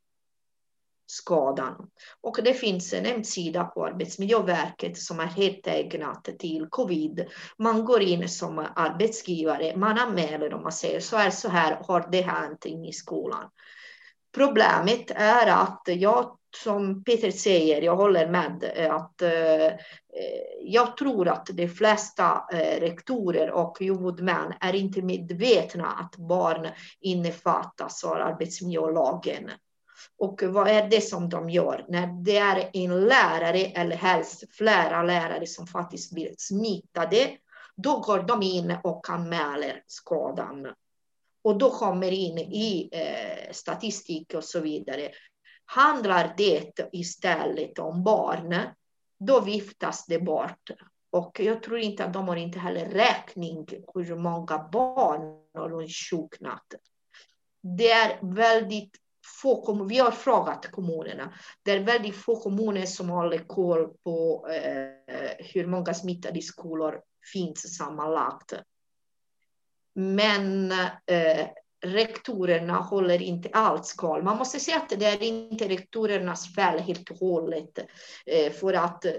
skadan. 1.11 1.91
Och 2.21 2.39
det 2.45 2.55
finns 2.55 2.93
en 2.93 3.05
hemsida 3.05 3.65
på 3.65 3.87
Arbetsmiljöverket 3.87 4.99
som 4.99 5.21
är 5.21 5.27
helt 5.27 5.67
ägnat 5.67 6.29
till 6.39 6.67
covid. 6.71 7.27
Man 7.57 7.85
går 7.85 8.03
in 8.03 8.29
som 8.29 8.67
arbetsgivare, 8.77 9.77
man 9.77 9.99
anmäler 9.99 10.55
och 10.55 10.63
man 10.63 10.73
säger 10.73 11.01
så 11.01 11.17
här, 11.17 11.31
så 11.31 11.49
här 11.49 11.83
har 11.87 12.09
det 12.13 12.21
hänt 12.21 12.67
i 12.67 12.93
skolan. 12.93 13.51
Problemet 14.35 15.11
är 15.11 15.47
att 15.47 15.83
jag, 15.87 16.37
som 16.65 17.05
Peter 17.05 17.31
säger, 17.31 17.83
jag 17.83 17.97
håller 17.97 18.29
med, 18.29 18.65
att 18.91 19.23
eh, 19.23 19.73
jag 20.63 20.97
tror 20.97 21.29
att 21.29 21.47
de 21.47 21.69
flesta 21.69 22.45
eh, 22.53 22.81
rektorer 22.81 23.51
och 23.51 23.77
huvudmän 23.81 24.55
är 24.61 24.75
inte 24.75 25.03
medvetna 25.03 25.87
att 25.87 26.17
barn 26.17 26.69
innefattas 27.01 28.05
av 28.05 28.13
arbetsmiljölagen. 28.13 29.51
Och 30.19 30.43
vad 30.43 30.69
är 30.69 30.89
det 30.89 31.01
som 31.01 31.29
de 31.29 31.51
gör? 31.51 31.85
När 31.89 32.07
det 32.25 32.37
är 32.37 32.71
en 32.73 33.01
lärare 33.01 33.59
eller 33.59 33.97
helst 33.97 34.45
flera 34.51 35.03
lärare 35.03 35.47
som 35.47 35.67
faktiskt 35.67 36.13
blir 36.13 36.35
smittade, 36.39 37.37
då 37.77 38.01
går 38.01 38.19
de 38.23 38.43
in 38.43 38.77
och 38.85 39.11
anmäler 39.11 39.83
skadan. 39.87 40.67
Och 41.43 41.59
då 41.59 41.71
kommer 41.71 42.13
in 42.13 42.39
i 42.39 42.89
eh, 42.93 43.53
statistik 43.53 44.35
och 44.35 44.45
så 44.45 44.61
vidare. 44.61 45.11
Handlar 45.65 46.35
det 46.37 46.89
istället 46.93 47.79
om 47.79 48.05
barn, 48.05 48.57
då 49.19 49.41
viftas 49.41 50.07
det 50.07 50.19
bort. 50.19 50.71
Och 51.11 51.41
jag 51.41 51.63
tror 51.63 51.79
inte 51.79 52.05
att 52.05 52.13
de 52.13 52.29
har 52.29 52.37
inte 52.37 52.59
heller 52.59 52.87
räkning 52.87 53.67
hur 53.95 54.17
många 54.17 54.69
barn 54.73 55.21
har 55.55 55.83
insjuknat. 55.83 56.65
Det 57.63 57.91
är 57.91 58.35
väldigt 58.35 58.97
få 59.43 59.85
vi 59.85 59.99
har 59.99 60.11
frågat 60.11 60.71
kommunerna. 60.71 61.35
Det 61.63 61.71
är 61.71 61.81
väldigt 61.81 62.17
få 62.17 62.37
kommuner 62.37 62.87
som 62.87 63.09
håller 63.09 63.39
koll 63.39 63.89
på 64.05 64.49
eh, 64.49 65.31
hur 65.39 65.67
många 65.67 65.95
smittade 65.95 66.43
skolor 66.43 67.01
finns 67.33 67.77
sammanlagt. 67.77 68.53
Men 69.95 70.73
eh, 71.07 71.47
rektorerna 71.83 72.75
håller 72.75 73.23
inte 73.23 73.49
alls 73.49 73.93
koll. 73.93 74.23
Man 74.23 74.39
måste 74.39 74.61
säga 74.61 74.77
att 74.77 75.01
det 75.01 75.07
är 75.07 75.23
inte 75.23 75.69
rektorernas 75.69 76.55
fel 76.55 76.79
helt 76.79 77.11
och 77.11 77.17
hållet 77.17 77.79
eh, 78.27 78.53
för 78.53 78.75
att 78.75 79.05
eh, 79.05 79.13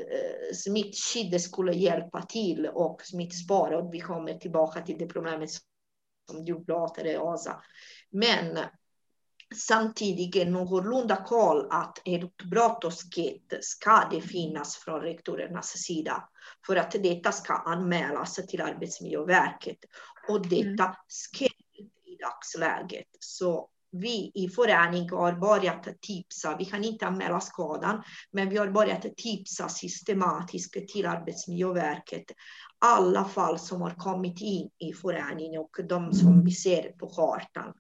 smittskyddet 0.54 1.42
skulle 1.42 1.74
hjälpa 1.74 2.22
till 2.22 2.68
och 2.68 3.02
smittspara. 3.04 3.78
Och 3.78 3.94
vi 3.94 4.00
kommer 4.00 4.34
tillbaka 4.34 4.82
till 4.82 4.98
det 4.98 5.06
problemet 5.08 5.50
som 6.32 6.46
du 6.46 6.66
pratade 6.66 7.18
om, 7.18 7.34
Asa. 7.34 7.62
Men 8.10 8.60
samtidigt 9.56 10.48
någorlunda 10.48 11.16
koll 11.16 11.68
att 11.70 12.02
utbrott 12.06 12.84
och 12.84 12.94
skit 12.94 13.54
ska 13.62 14.08
det 14.12 14.22
finnas 14.22 14.78
från 14.78 15.02
rektorernas 15.02 15.68
sida 15.68 16.24
för 16.68 16.76
att 16.76 16.92
detta 16.92 17.32
ska 17.32 17.54
anmälas 17.54 18.36
till 18.36 18.62
Arbetsmiljöverket. 18.62 19.78
Och 20.30 20.42
detta 20.42 20.84
mm. 20.84 20.96
sker 21.10 21.46
i 22.06 22.18
dagsläget. 22.22 23.08
Så 23.20 23.68
vi 23.92 24.32
i 24.34 24.50
föreningen 24.50 25.10
har 25.10 25.34
börjat 25.34 25.88
tipsa, 26.02 26.56
vi 26.58 26.66
kan 26.66 26.84
inte 26.84 27.08
anmäla 27.08 27.40
skadan, 27.40 28.04
men 28.32 28.50
vi 28.50 28.58
har 28.58 28.68
börjat 28.68 29.18
tipsa 29.18 29.70
systematiskt 29.70 30.74
till 30.88 31.06
Arbetsmiljöverket 31.08 32.26
alla 32.82 33.26
fall 33.26 33.60
som 33.60 33.82
har 33.82 33.96
kommit 33.96 34.42
in 34.42 34.70
i 34.78 34.94
föreningen 34.94 35.62
och 35.62 35.78
de 35.90 36.14
som 36.14 36.46
vi 36.46 36.52
ser 36.52 36.92
på 36.92 37.08
kartan. 37.08 37.74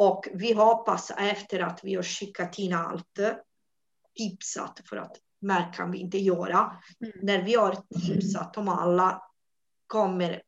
Och 0.00 0.28
vi 0.32 0.52
hoppas 0.52 1.12
efter 1.18 1.60
att 1.60 1.80
vi 1.82 1.94
har 1.94 2.02
skickat 2.02 2.58
in 2.58 2.72
allt, 2.72 3.20
tipsat, 4.16 4.80
för 4.88 4.96
att 4.96 5.16
mer 5.40 5.72
kan 5.72 5.90
vi 5.90 5.98
inte 5.98 6.18
göra. 6.18 6.76
Mm. 7.04 7.12
När 7.22 7.42
vi 7.42 7.54
har 7.54 7.76
tipsat 8.06 8.56
om 8.56 8.68
alla 8.68 9.22
kommer 9.86 10.42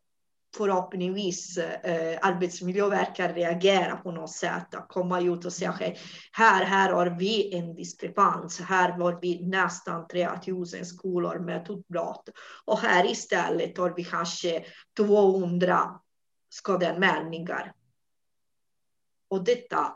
förhoppningsvis 0.57 1.59
eh, 1.59 2.19
Arbetsmiljöverket 2.23 3.37
reagera 3.37 3.97
på 3.97 4.13
något 4.13 4.31
sätt, 4.31 4.75
att 4.75 4.89
komma 4.89 5.21
ut 5.21 5.45
och 5.45 5.53
säga 5.53 5.73
okay, 5.73 5.97
här, 6.33 6.65
här 6.65 6.93
har 6.93 7.07
vi 7.07 7.55
en 7.55 7.75
diskrepans, 7.75 8.61
här 8.61 8.89
har 8.93 9.19
vi 9.23 9.47
nästan 9.47 10.07
3000 10.07 10.87
skolor 10.87 11.39
med 11.39 11.71
utbrott 11.71 12.29
och 12.65 12.79
här 12.79 13.11
istället 13.11 13.79
har 13.79 13.95
vi 13.97 14.05
kanske 14.05 14.65
200 14.97 16.01
skadeanmälningar. 16.49 17.73
Och 19.33 19.45
detta 19.45 19.93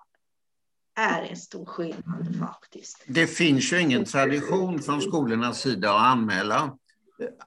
är 0.99 1.23
en 1.23 1.37
stor 1.37 1.65
skillnad 1.65 2.37
faktiskt. 2.41 3.05
Det 3.07 3.27
finns 3.27 3.73
ju 3.73 3.81
ingen 3.81 4.05
tradition 4.05 4.83
från 4.83 5.03
skolornas 5.03 5.61
sida 5.61 5.95
att 5.95 6.13
anmäla 6.13 6.77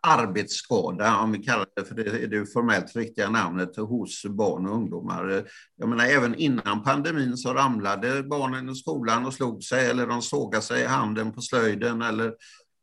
arbetsskada, 0.02 1.18
om 1.18 1.32
vi 1.32 1.44
kallar 1.44 1.68
det 1.76 1.86
för 1.86 1.96
det, 1.96 2.24
är 2.24 2.28
det 2.28 2.46
formellt 2.46 2.96
riktiga 2.96 3.30
namnet, 3.30 3.76
hos 3.76 4.26
barn 4.26 4.68
och 4.68 4.76
ungdomar. 4.76 5.44
Jag 5.76 5.90
menar, 5.90 6.06
även 6.06 6.36
innan 6.36 6.84
pandemin 6.84 7.38
så 7.38 7.54
ramlade 7.54 8.24
barnen 8.24 8.70
i 8.70 8.76
skolan 8.76 9.26
och 9.26 9.34
slog 9.34 9.64
sig 9.64 9.90
eller 9.90 10.08
de 10.08 10.22
sågade 10.22 10.64
sig 10.64 10.82
i 10.82 10.86
handen 10.86 11.32
på 11.32 11.42
slöjden 11.42 12.02
eller 12.02 12.28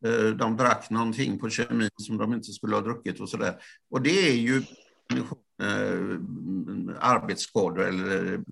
eh, 0.05 0.35
de 0.37 0.57
drack 0.57 0.89
någonting 0.89 1.39
på 1.39 1.49
kemin 1.49 1.89
som 1.97 2.17
de 2.17 2.33
inte 2.33 2.51
skulle 2.51 2.75
ha 2.75 2.81
druckit 2.81 3.19
och 3.19 3.29
sådär. 3.29 3.55
Och 3.91 4.01
det 4.01 4.29
är 4.29 4.35
ju 4.35 4.63
arbetsskador 6.99 7.83
eller 7.83 8.43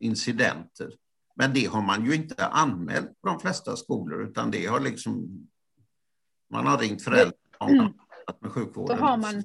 incidenter. 0.00 0.90
Men 1.34 1.52
det 1.54 1.64
har 1.64 1.82
man 1.82 2.04
ju 2.04 2.14
inte 2.14 2.46
anmält 2.46 3.20
på 3.20 3.28
de 3.28 3.40
flesta 3.40 3.76
skolor, 3.76 4.22
utan 4.22 4.50
det 4.50 4.66
har 4.66 4.80
liksom... 4.80 5.46
Man 6.50 6.66
har 6.66 6.78
ringt 6.78 7.02
föräldrar 7.02 7.34
mm. 7.60 7.92
med 8.40 8.52
sjukvården. 8.52 8.96
Då 8.96 9.04
har, 9.04 9.16
man, 9.16 9.42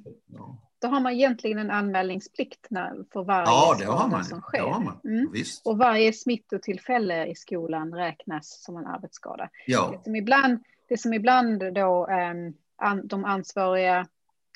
då 0.82 0.88
har 0.88 1.00
man 1.00 1.14
egentligen 1.14 1.58
en 1.58 1.72
anmälningsplikt 1.72 2.68
för 3.14 3.24
varje 3.24 3.46
ja, 3.46 3.76
det 3.80 3.86
har 3.86 4.08
man. 4.08 4.26
som 4.26 4.42
sker. 4.42 4.64
Det 4.64 4.70
har 4.70 4.80
man. 4.80 5.00
Mm. 5.04 5.32
Och 5.66 5.78
varje 5.78 6.14
smittotillfälle 6.14 7.26
i 7.26 7.36
skolan 7.36 7.94
räknas 7.94 8.64
som 8.64 8.78
en 8.78 8.86
arbetsskada. 8.86 9.50
Ja. 9.68 9.92
Det, 9.92 10.04
som 10.04 10.16
ibland, 10.16 10.60
det 10.90 10.98
som 10.98 11.14
ibland 11.14 11.74
då, 11.74 12.08
an, 12.76 13.08
de 13.08 13.26
ansvariga 13.26 14.08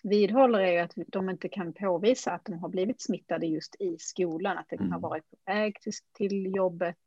vidhåller 0.10 0.60
är 0.60 0.84
att 0.84 0.94
de 1.08 1.30
inte 1.30 1.50
kan 1.50 1.74
påvisa 1.74 2.32
att 2.32 2.46
de 2.46 2.60
har 2.60 2.70
blivit 2.70 3.02
smittade 3.02 3.46
just 3.46 3.76
i 3.80 3.98
skolan, 4.00 4.58
att 4.58 4.70
det 4.70 4.78
kan 4.78 4.92
ha 4.92 4.98
mm. 4.98 5.10
varit 5.10 5.24
på 5.30 5.52
väg 5.52 5.82
till, 5.82 5.94
till 6.18 6.56
jobbet 6.56 6.98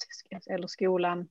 eller 0.50 0.66
skolan, 0.66 1.28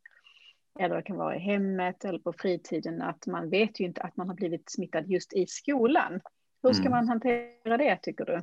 eller 0.79 0.95
det 0.95 1.01
kan 1.01 1.17
vara 1.17 1.35
i 1.35 1.39
hemmet 1.39 2.05
eller 2.05 2.19
på 2.19 2.33
fritiden, 2.33 3.01
att 3.01 3.25
man 3.25 3.49
vet 3.49 3.79
ju 3.79 3.85
inte 3.85 4.01
att 4.01 4.17
man 4.17 4.27
har 4.27 4.35
blivit 4.35 4.71
smittad 4.71 5.07
just 5.07 5.33
i 5.33 5.47
skolan. 5.47 6.19
Hur 6.63 6.73
ska 6.73 6.85
mm. 6.85 6.91
man 6.91 7.07
hantera 7.07 7.77
det, 7.77 7.99
tycker 8.01 8.25
du? 8.25 8.33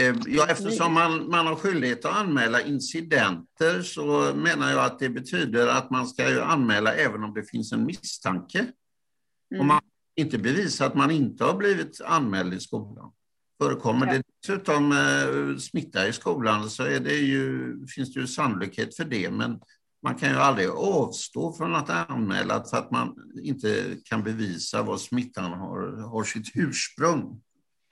Eh, 0.00 0.16
ja, 0.26 0.46
eftersom 0.50 0.94
man, 0.94 1.30
man 1.30 1.46
har 1.46 1.54
skyldighet 1.54 2.04
att 2.04 2.16
anmäla 2.16 2.60
incidenter 2.60 3.82
så 3.82 4.32
menar 4.34 4.70
jag 4.70 4.84
att 4.84 4.98
det 4.98 5.08
betyder 5.08 5.66
att 5.68 5.90
man 5.90 6.06
ska 6.06 6.30
ju 6.30 6.40
anmäla 6.40 6.94
även 6.94 7.24
om 7.24 7.34
det 7.34 7.42
finns 7.42 7.72
en 7.72 7.84
misstanke. 7.84 8.58
Mm. 8.58 9.60
Om 9.60 9.66
man 9.66 9.80
inte 10.16 10.38
bevisar 10.38 10.86
att 10.86 10.94
man 10.94 11.10
inte 11.10 11.44
har 11.44 11.54
blivit 11.54 12.00
anmäld 12.04 12.54
i 12.54 12.60
skolan. 12.60 13.12
Förekommer 13.62 14.06
det 14.06 14.22
dessutom 14.42 14.92
eh, 14.92 15.58
smitta 15.58 16.08
i 16.08 16.12
skolan 16.12 16.70
så 16.70 16.82
är 16.82 17.00
det 17.00 17.14
ju, 17.14 17.76
finns 17.86 18.14
det 18.14 18.20
ju 18.20 18.26
sannolikhet 18.26 18.96
för 18.96 19.04
det, 19.04 19.30
men 19.30 19.60
man 20.02 20.14
kan 20.14 20.30
ju 20.30 20.36
aldrig 20.36 20.68
avstå 20.70 21.52
från 21.52 21.74
att 21.74 22.10
anmäla 22.10 22.64
för 22.64 22.76
att 22.76 22.90
man 22.90 23.16
inte 23.42 23.96
kan 24.04 24.22
bevisa 24.22 24.82
var 24.82 24.96
smittan 24.96 25.52
har, 25.52 26.02
har 26.02 26.24
sitt 26.24 26.50
ursprung. 26.54 27.42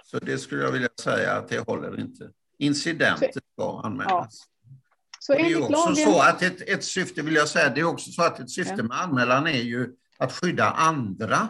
Så 0.05 0.19
det 0.19 0.39
skulle 0.39 0.63
jag 0.63 0.73
vilja 0.73 0.89
säga 1.01 1.33
att 1.33 1.49
det 1.49 1.59
håller 1.59 2.01
inte. 2.01 2.31
Incidenter 2.59 3.31
ska 3.55 3.81
anmälas. 3.85 4.49
Så 5.21 5.33
det 5.33 5.53
är 5.53 5.63
också 5.63 5.95
så 5.95 6.21
att 6.21 6.43
ett, 6.43 6.69
ett 6.69 6.85
syfte, 6.85 7.23
vill 7.23 7.35
jag 7.35 7.49
säga, 7.49 7.71
det 7.75 7.81
är 7.81 7.85
också 7.85 8.11
så 8.11 8.23
att 8.23 8.41
ett 8.41 8.51
syfte 8.51 8.83
med 8.83 9.01
anmälan 9.01 9.47
är 9.47 9.63
ju 9.63 9.95
att 10.19 10.33
skydda 10.33 10.71
andra. 10.71 11.49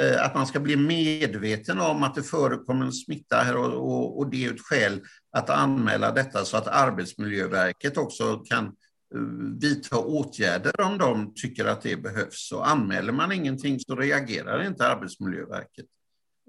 Eh, 0.00 0.24
att 0.24 0.34
man 0.34 0.46
ska 0.46 0.60
bli 0.60 0.76
medveten 0.76 1.80
om 1.80 2.02
att 2.02 2.14
det 2.14 2.22
förekommer 2.22 2.86
en 2.86 2.92
smitta 2.92 3.36
här 3.36 3.56
och, 3.56 3.74
och, 3.74 4.18
och 4.18 4.30
det 4.30 4.44
är 4.44 4.54
ett 4.54 4.60
skäl 4.60 5.00
att 5.32 5.50
anmäla 5.50 6.12
detta 6.12 6.44
så 6.44 6.56
att 6.56 6.66
Arbetsmiljöverket 6.66 7.96
också 7.96 8.38
kan 8.38 8.64
eh, 8.64 9.20
vidta 9.60 9.98
åtgärder 9.98 10.80
om 10.80 10.98
de 10.98 11.34
tycker 11.34 11.64
att 11.64 11.82
det 11.82 11.96
behövs. 11.96 12.52
Och 12.52 12.68
anmäler 12.68 13.12
man 13.12 13.32
ingenting 13.32 13.80
så 13.80 13.96
reagerar 13.96 14.66
inte 14.66 14.88
Arbetsmiljöverket. 14.88 15.86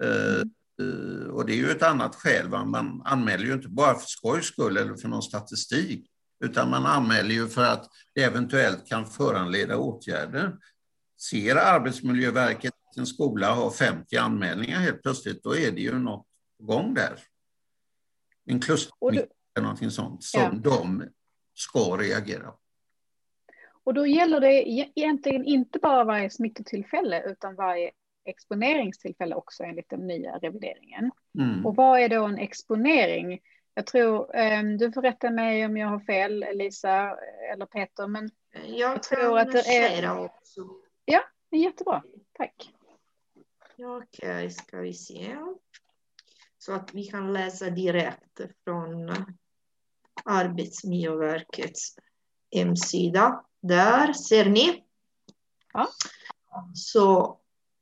Mm. 0.04 0.50
Eh, 0.82 1.28
och 1.28 1.46
det 1.46 1.54
är 1.54 1.58
ju 1.58 1.70
ett 1.72 1.84
annat 1.84 2.16
skäl. 2.16 2.50
Va? 2.50 2.66
Man 2.66 3.02
anmäler 3.06 3.46
ju 3.46 3.54
inte 3.54 3.70
bara 3.70 3.96
för 3.96 4.08
skojs 4.08 4.46
skull 4.46 4.78
eller 4.78 4.96
för 4.96 5.08
någon 5.08 5.24
statistik, 5.24 6.08
utan 6.44 6.70
man 6.70 6.86
anmäler 6.86 7.36
ju 7.36 7.48
för 7.48 7.64
att 7.64 7.86
det 8.16 8.24
eventuellt 8.24 8.88
kan 8.88 9.06
föranleda 9.06 9.78
åtgärder. 9.78 10.56
Ser 11.30 11.56
Arbetsmiljöverket 11.56 12.74
en 12.98 13.06
skola 13.06 13.54
har 13.54 13.72
50 13.72 14.18
anmälningar 14.18 14.80
helt 14.80 15.02
plötsligt, 15.02 15.44
då 15.44 15.56
är 15.56 15.72
det 15.72 15.82
ju 15.82 16.00
något 16.00 16.28
på 16.58 16.64
gång 16.66 16.94
där. 16.94 17.20
En 18.46 18.60
klustersmitta 18.60 19.28
eller 19.56 19.64
någonting 19.64 19.92
sånt 19.92 20.24
som 20.24 20.42
ja. 20.42 20.72
de 20.72 21.04
ska 21.54 21.80
reagera 21.80 22.54
Och 23.84 23.94
då 23.94 24.08
gäller 24.08 24.40
det 24.40 24.70
egentligen 24.70 25.46
inte 25.46 25.80
bara 25.80 26.04
varje 26.04 26.30
smittotillfälle 26.30 27.24
utan 27.32 27.56
varje 27.56 27.92
exponeringstillfälle 28.26 29.36
också 29.36 29.64
enligt 29.64 29.90
den 29.90 30.08
nya 30.08 30.38
revideringen. 30.38 31.12
Mm. 31.40 31.66
Och 31.66 31.76
vad 31.76 32.00
är 32.00 32.10
då 32.10 32.26
en 32.26 32.38
exponering? 32.38 33.40
Jag 33.74 33.86
tror, 33.86 34.36
um, 34.38 34.78
du 34.78 34.92
får 34.92 35.02
rätta 35.02 35.30
mig 35.30 35.66
om 35.66 35.78
jag 35.78 35.88
har 35.88 36.00
fel, 36.00 36.46
Lisa 36.54 37.18
eller 37.54 37.66
Peter, 37.66 38.08
men 38.08 38.30
jag, 38.52 38.94
jag 38.94 39.04
tror 39.04 39.40
att 39.40 39.52
det 39.52 39.78
är... 39.78 40.20
också. 40.20 40.62
Ja, 41.06 41.22
jättebra. 41.52 42.04
Tack. 42.38 42.73
Okej, 43.78 44.28
okay, 44.28 44.50
ska 44.50 44.78
vi 44.78 44.94
se. 44.94 45.38
Så 46.58 46.74
att 46.74 46.94
vi 46.94 47.04
kan 47.04 47.34
läsa 47.34 47.70
direkt 47.70 48.42
från 48.64 49.16
Arbetsmiljöverkets 50.26 51.96
hemsida. 52.56 53.46
Där 53.62 54.14
ser 54.14 54.50
ni. 54.50 54.84
Ja. 55.74 55.90
Så 56.74 57.38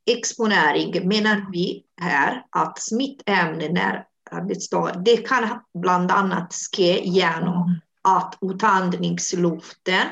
exponering 0.06 1.08
menar 1.08 1.52
vi 1.52 1.86
här 2.02 2.46
att 2.50 2.82
smittämnen 2.82 3.78
är 3.78 4.08
arbetsdag. 4.32 5.02
Det 5.06 5.18
kan 5.18 5.60
bland 5.74 6.12
annat 6.12 6.54
ske 6.54 7.04
genom 7.04 7.80
att 8.02 8.38
utandningsluften 8.42 10.08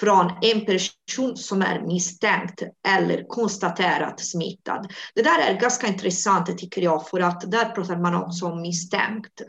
från 0.00 0.32
en 0.42 0.64
person 0.64 1.36
som 1.36 1.62
är 1.62 1.80
misstänkt 1.80 2.62
eller 2.88 3.24
konstaterat 3.28 4.20
smittad. 4.20 4.92
Det 5.14 5.22
där 5.22 5.38
är 5.38 5.60
ganska 5.60 5.86
intressant 5.86 6.58
tycker 6.58 6.82
jag, 6.82 7.08
för 7.08 7.20
att 7.20 7.50
där 7.50 7.64
pratar 7.64 7.96
man 7.96 8.14
också 8.14 8.46
om 8.46 8.62
misstänkt 8.62 9.42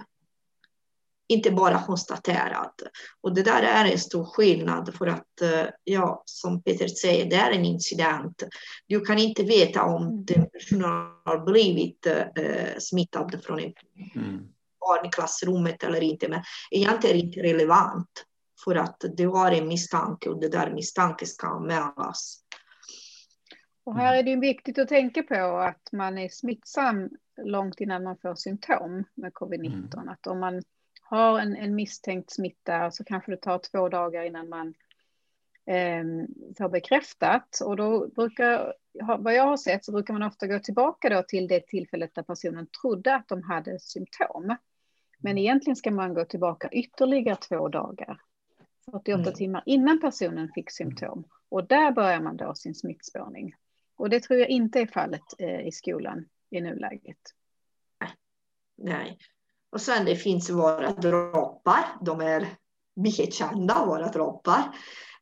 inte 1.30 1.52
bara 1.52 1.84
konstaterat. 1.84 2.82
Och 3.22 3.36
det 3.36 3.44
där 3.44 3.64
är 3.64 3.92
en 3.92 4.00
stor 4.00 4.26
skillnad 4.26 4.96
för 4.98 5.08
att, 5.08 5.42
eh, 5.42 5.66
ja, 5.84 6.24
som 6.26 6.64
Peter 6.64 6.88
säger, 6.88 7.30
det 7.30 7.36
är 7.36 7.52
en 7.52 7.66
incident. 7.66 8.44
Du 8.88 9.00
kan 9.00 9.18
inte 9.18 9.44
veta 9.44 9.84
om 9.84 10.04
mm. 10.04 10.26
den 10.26 10.50
personen 10.50 10.92
har 11.26 11.46
blivit 11.46 12.06
eh, 12.06 12.78
smittad 12.80 13.40
från 13.44 13.60
en 13.60 13.74
mm. 14.16 14.40
barn 14.80 15.06
i 15.06 15.10
klassrummet 15.10 15.84
eller 15.84 16.02
inte, 16.04 16.28
men 16.28 16.44
egentligen 16.72 17.16
är 17.16 17.22
det 17.22 17.26
inte 17.26 17.40
relevant 17.40 18.26
för 18.64 18.76
att 18.76 19.04
du 19.18 19.28
har 19.28 19.52
en 19.52 19.68
misstanke 19.68 20.30
och 20.30 20.40
det 20.40 20.50
där 20.50 20.72
misstanke 20.72 21.26
ska 21.26 21.48
anmälas. 21.48 22.44
Och 23.84 23.96
här 23.96 24.16
är 24.16 24.24
det 24.24 24.36
viktigt 24.36 24.80
att 24.80 24.88
tänka 24.88 25.24
på 25.24 25.58
att 25.58 25.92
man 25.92 26.18
är 26.18 26.30
smittsam 26.30 27.10
långt 27.44 27.80
innan 27.80 28.04
man 28.04 28.18
får 28.18 28.36
symptom 28.36 29.04
med 29.16 29.34
covid-19. 29.34 29.94
Mm. 29.94 30.10
Att 30.10 30.28
om 30.28 30.40
man 30.40 30.62
har 31.02 31.40
en, 31.40 31.56
en 31.56 31.76
misstänkt 31.76 32.32
smitta 32.32 32.92
så 32.92 33.04
kanske 33.04 33.32
det 33.32 33.38
tar 33.38 33.60
två 33.72 33.90
dagar 33.90 34.24
innan 34.24 34.50
man 34.50 34.68
eh, 35.66 36.04
får 36.58 36.70
bekräftat. 36.70 37.62
Och 37.66 37.76
då 37.76 38.08
brukar, 38.08 38.74
vad 39.20 39.34
jag 39.34 39.44
har 39.44 39.58
sett, 39.58 39.86
så 39.86 39.92
brukar 39.92 40.14
man 40.14 40.24
ofta 40.24 40.48
gå 40.48 40.60
tillbaka 40.60 41.10
då 41.10 41.24
till 41.24 41.48
det 41.48 41.68
tillfället 41.68 42.16
där 42.16 42.24
personen 42.24 42.68
trodde 42.82 43.16
att 43.16 43.28
de 43.28 43.44
hade 43.44 43.80
symptom. 43.80 44.56
Men 45.20 45.38
egentligen 45.38 45.76
ska 45.76 45.92
man 45.92 46.14
gå 46.14 46.26
tillbaka 46.26 46.70
ytterligare 46.72 47.36
två 47.36 47.68
dagar, 47.68 48.22
48 48.92 49.22
mm. 49.22 49.34
timmar 49.34 49.64
innan 49.66 50.00
personen 50.02 50.50
fick 50.56 50.72
symptom. 50.72 51.24
Och 51.50 51.68
där 51.68 51.92
börjar 51.92 52.22
man 52.22 52.38
då 52.38 52.56
sin 52.56 52.76
smittspårning. 52.76 53.56
Och 53.96 54.10
det 54.10 54.20
tror 54.20 54.40
jag 54.40 54.50
inte 54.50 54.80
är 54.80 54.88
fallet 54.88 55.22
eh, 55.38 55.68
i 55.68 55.72
skolan 55.72 56.26
i 56.50 56.62
nuläget. 56.62 57.18
Nej, 58.78 59.18
och 59.70 59.82
sen 59.82 60.06
det 60.06 60.16
finns 60.16 60.50
våra 60.50 60.92
droppar. 60.92 61.86
De 62.02 62.22
är 62.22 62.48
mycket 62.96 63.34
kända, 63.34 63.86
våra 63.86 64.08
droppar. 64.08 64.76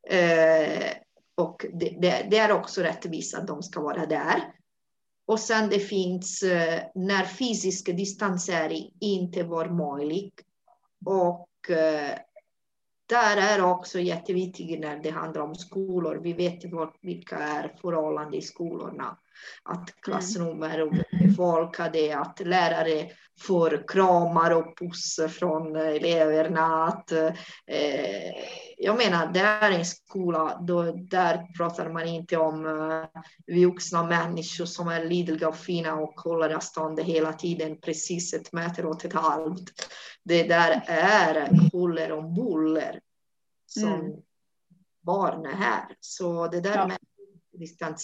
Eh, 0.10 0.92
och 1.36 1.66
det, 1.74 1.98
det, 2.02 2.28
det, 2.30 2.38
är 2.38 2.52
också 2.52 2.82
rättvist 2.82 3.36
att 3.36 3.48
de 3.48 3.64
ska 3.64 3.82
vara 3.82 4.06
där. 4.06 4.54
Och 5.26 5.40
sen 5.40 5.70
det 5.70 5.80
finns 5.80 6.44
eh, 6.44 6.84
när 6.96 7.26
fysisk 7.26 7.86
distansering 7.86 8.94
inte 9.00 9.44
var 9.44 9.70
möjlig. 9.70 10.34
Och 11.06 11.70
eh, 11.70 12.18
där 13.08 13.38
är 13.38 13.66
också 13.66 14.00
jätteviktigt 14.00 14.80
när 14.80 15.04
det 15.04 15.10
handlar 15.10 15.42
om 15.42 15.56
skolor. 15.56 16.20
Vi 16.24 16.34
vet 16.34 16.60
vilka 17.02 17.38
är 17.38 17.74
förhållanden 17.82 18.34
i 18.34 18.42
skolorna. 18.42 19.18
Att 19.64 20.02
klassrum 20.02 20.64
är 20.64 21.06
befolkade, 21.28 22.18
att 22.18 22.40
lärare 22.40 23.10
får 23.40 23.84
kramar 23.88 24.52
och 24.52 24.78
pussar 24.78 25.28
från 25.28 25.76
eleverna. 25.76 26.86
Att, 26.86 27.12
eh, 27.12 27.32
jag 28.80 28.98
menar, 28.98 29.32
det 29.34 29.40
är 29.40 29.72
en 29.72 29.86
skola, 29.86 30.62
då, 30.62 30.92
där 30.92 31.48
pratar 31.58 31.90
man 31.90 32.08
inte 32.08 32.38
om 32.38 32.66
eh, 32.66 33.22
vuxna 33.56 34.04
människor 34.04 34.66
som 34.66 34.88
är 34.88 35.06
lidliga 35.06 35.50
och 35.50 35.58
fina 35.58 35.96
och 35.96 36.22
håller 36.22 36.56
avstånd 36.56 37.00
hela 37.00 37.34
tiden, 37.34 37.78
precis 37.82 38.34
ett 38.34 38.54
meter 38.54 38.86
åt 38.86 39.06
ett 39.06 39.14
halvt. 39.14 39.94
Det 40.24 40.44
där 40.44 40.84
är 40.88 41.50
huller 41.74 42.12
och 42.12 42.24
buller 42.24 43.02
som 43.66 43.94
mm. 43.94 44.22
barn 45.02 45.46
är 45.46 45.56
här. 45.56 45.96
Så 46.00 46.48
det 46.48 46.62
där 46.62 46.76
ja. 46.76 46.88
med 46.88 46.98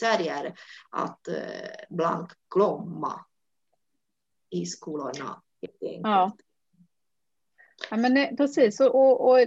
är 0.03 0.53
att 0.89 1.28
eh, 1.28 1.36
blankt 1.89 2.36
glömma 2.55 3.26
i 4.49 4.65
skolorna. 4.65 5.41
Ja. 5.80 6.32
Ja, 7.89 7.97
men 7.97 8.17
eh, 8.17 8.36
precis, 8.36 8.79
och, 8.79 8.95
och, 8.95 9.31
och 9.31 9.39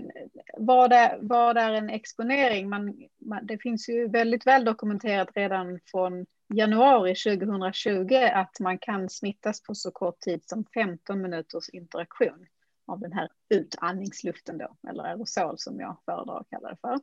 vad, 0.57 0.93
är, 0.93 1.19
vad 1.21 1.57
är 1.57 1.73
en 1.73 1.91
exponering? 1.91 2.69
Man, 2.69 3.09
man, 3.19 3.47
det 3.47 3.59
finns 3.59 3.89
ju 3.89 4.09
väldigt 4.09 4.47
väl 4.47 4.65
dokumenterat 4.65 5.29
redan 5.35 5.81
från 5.91 6.27
januari 6.55 7.15
2020 7.15 8.15
att 8.33 8.61
man 8.61 8.79
kan 8.79 9.09
smittas 9.09 9.63
på 9.63 9.75
så 9.75 9.91
kort 9.91 10.21
tid 10.21 10.41
som 10.45 10.65
15 10.75 11.23
minuters 11.23 11.69
interaktion 11.69 12.47
av 12.87 13.01
den 13.01 13.13
här 13.13 13.29
utandningsluften 13.49 14.59
då, 14.59 14.77
eller 14.89 15.05
aerosol 15.05 15.59
som 15.59 15.81
jag 15.81 15.97
föredrar 16.05 16.41
att 16.41 16.51
kalla 16.51 16.69
det 16.69 16.77
för. 16.81 17.01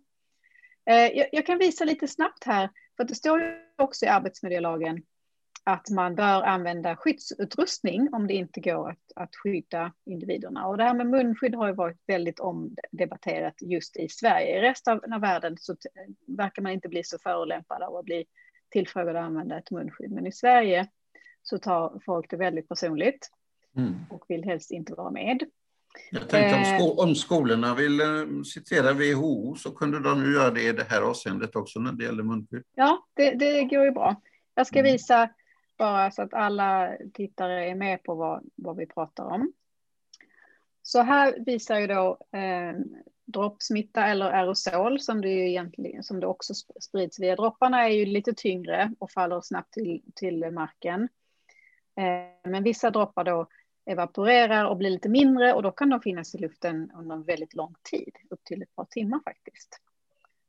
Eh, 0.85 1.17
jag, 1.17 1.27
jag, 1.31 1.45
kan 1.45 1.57
visa 1.57 1.85
lite 1.85 2.07
snabbt 2.07 2.43
här, 2.43 2.69
för 2.97 3.03
det 3.03 3.15
står 3.15 3.41
ju 3.41 3.55
också 3.77 4.05
i 4.05 4.07
arbetsmiljölagen 4.07 5.03
att 5.65 5.89
man 5.89 6.15
bör 6.15 6.43
använda 6.43 6.95
skyddsutrustning 6.95 8.09
om 8.13 8.27
det 8.27 8.33
inte 8.33 8.59
går 8.59 8.89
att, 8.89 9.11
att 9.15 9.35
skydda 9.35 9.93
individerna. 10.05 10.67
Och 10.67 10.77
det 10.77 10.83
här 10.83 10.93
med 10.93 11.07
munskydd 11.07 11.55
har 11.55 11.67
ju 11.67 11.73
varit 11.73 11.97
väldigt 12.07 12.39
omdebatterat 12.39 13.53
just 13.61 13.97
i 13.97 14.09
Sverige. 14.09 14.57
I 14.57 14.61
resten 14.61 15.13
av 15.13 15.21
världen 15.21 15.57
så 15.59 15.75
verkar 16.27 16.61
man 16.61 16.71
inte 16.71 16.89
bli 16.89 17.03
så 17.03 17.17
förolämpad 17.19 17.81
av 17.81 17.95
att 17.95 18.05
bli 18.05 18.25
tillfrågad 18.69 19.15
att 19.15 19.23
använda 19.23 19.57
ett 19.57 19.71
munskydd. 19.71 20.11
Men 20.11 20.27
i 20.27 20.31
Sverige 20.31 20.87
så 21.41 21.57
tar 21.57 22.01
folk 22.05 22.29
det 22.29 22.37
väldigt 22.37 22.69
personligt 22.69 23.29
mm. 23.77 23.93
och 24.09 24.25
vill 24.27 24.43
helst 24.43 24.71
inte 24.71 24.93
vara 24.93 25.11
med. 25.11 25.43
Jag 26.11 26.29
tänkte 26.29 26.55
om, 26.55 26.61
eh. 26.61 26.77
sko 26.77 27.03
om 27.03 27.15
skolorna 27.15 27.75
vill 27.75 27.99
eh, 27.99 28.07
citera 28.45 28.93
WHO 28.93 29.55
så 29.55 29.71
kunde 29.71 29.99
de 29.99 30.25
ju 30.25 30.33
göra 30.33 30.51
det 30.51 30.63
i 30.63 30.71
det 30.71 30.83
här 30.89 31.01
avseendet 31.01 31.55
också 31.55 31.79
när 31.79 31.91
det 31.91 32.03
gäller 32.03 32.23
munskydd. 32.23 32.63
Ja, 32.75 33.07
det, 33.13 33.31
det 33.31 33.63
går 33.63 33.85
ju 33.85 33.91
bra. 33.91 34.21
Jag 34.55 34.67
ska 34.67 34.79
mm. 34.79 34.91
visa 34.91 35.29
bara 35.77 36.11
så 36.11 36.21
att 36.21 36.33
alla 36.33 36.97
tittare 37.13 37.69
är 37.69 37.75
med 37.75 38.03
på 38.03 38.15
vad, 38.15 38.49
vad 38.55 38.77
vi 38.77 38.85
pratar 38.85 39.25
om. 39.25 39.53
Så 40.81 41.01
här 41.01 41.35
visar 41.45 41.79
ju 41.79 41.87
då 41.87 42.17
eh, 42.31 42.73
droppsmitta 43.25 44.05
eller 44.05 44.31
aerosol 44.31 44.99
som 44.99 45.21
det 45.21 45.29
ju 45.29 45.49
egentligen 45.49 46.03
som 46.03 46.19
det 46.19 46.27
också 46.27 46.53
sprids 46.81 47.19
via 47.19 47.35
dropparna 47.35 47.83
är 47.83 47.89
ju 47.89 48.05
lite 48.05 48.33
tyngre 48.33 48.93
och 48.99 49.11
faller 49.11 49.41
snabbt 49.41 49.73
till, 49.73 50.01
till 50.15 50.51
marken. 50.51 51.09
Eh, 51.95 52.51
men 52.51 52.63
vissa 52.63 52.89
droppar 52.89 53.23
då 53.23 53.47
evaporerar 53.85 54.65
och 54.65 54.77
blir 54.77 54.89
lite 54.89 55.09
mindre 55.09 55.53
och 55.53 55.63
då 55.63 55.71
kan 55.71 55.89
de 55.89 56.01
finnas 56.01 56.35
i 56.35 56.37
luften 56.37 56.91
under 56.95 57.15
en 57.15 57.23
väldigt 57.23 57.53
lång 57.53 57.75
tid, 57.91 58.17
upp 58.29 58.43
till 58.43 58.61
ett 58.61 58.75
par 58.75 58.85
timmar 58.85 59.19
faktiskt. 59.25 59.79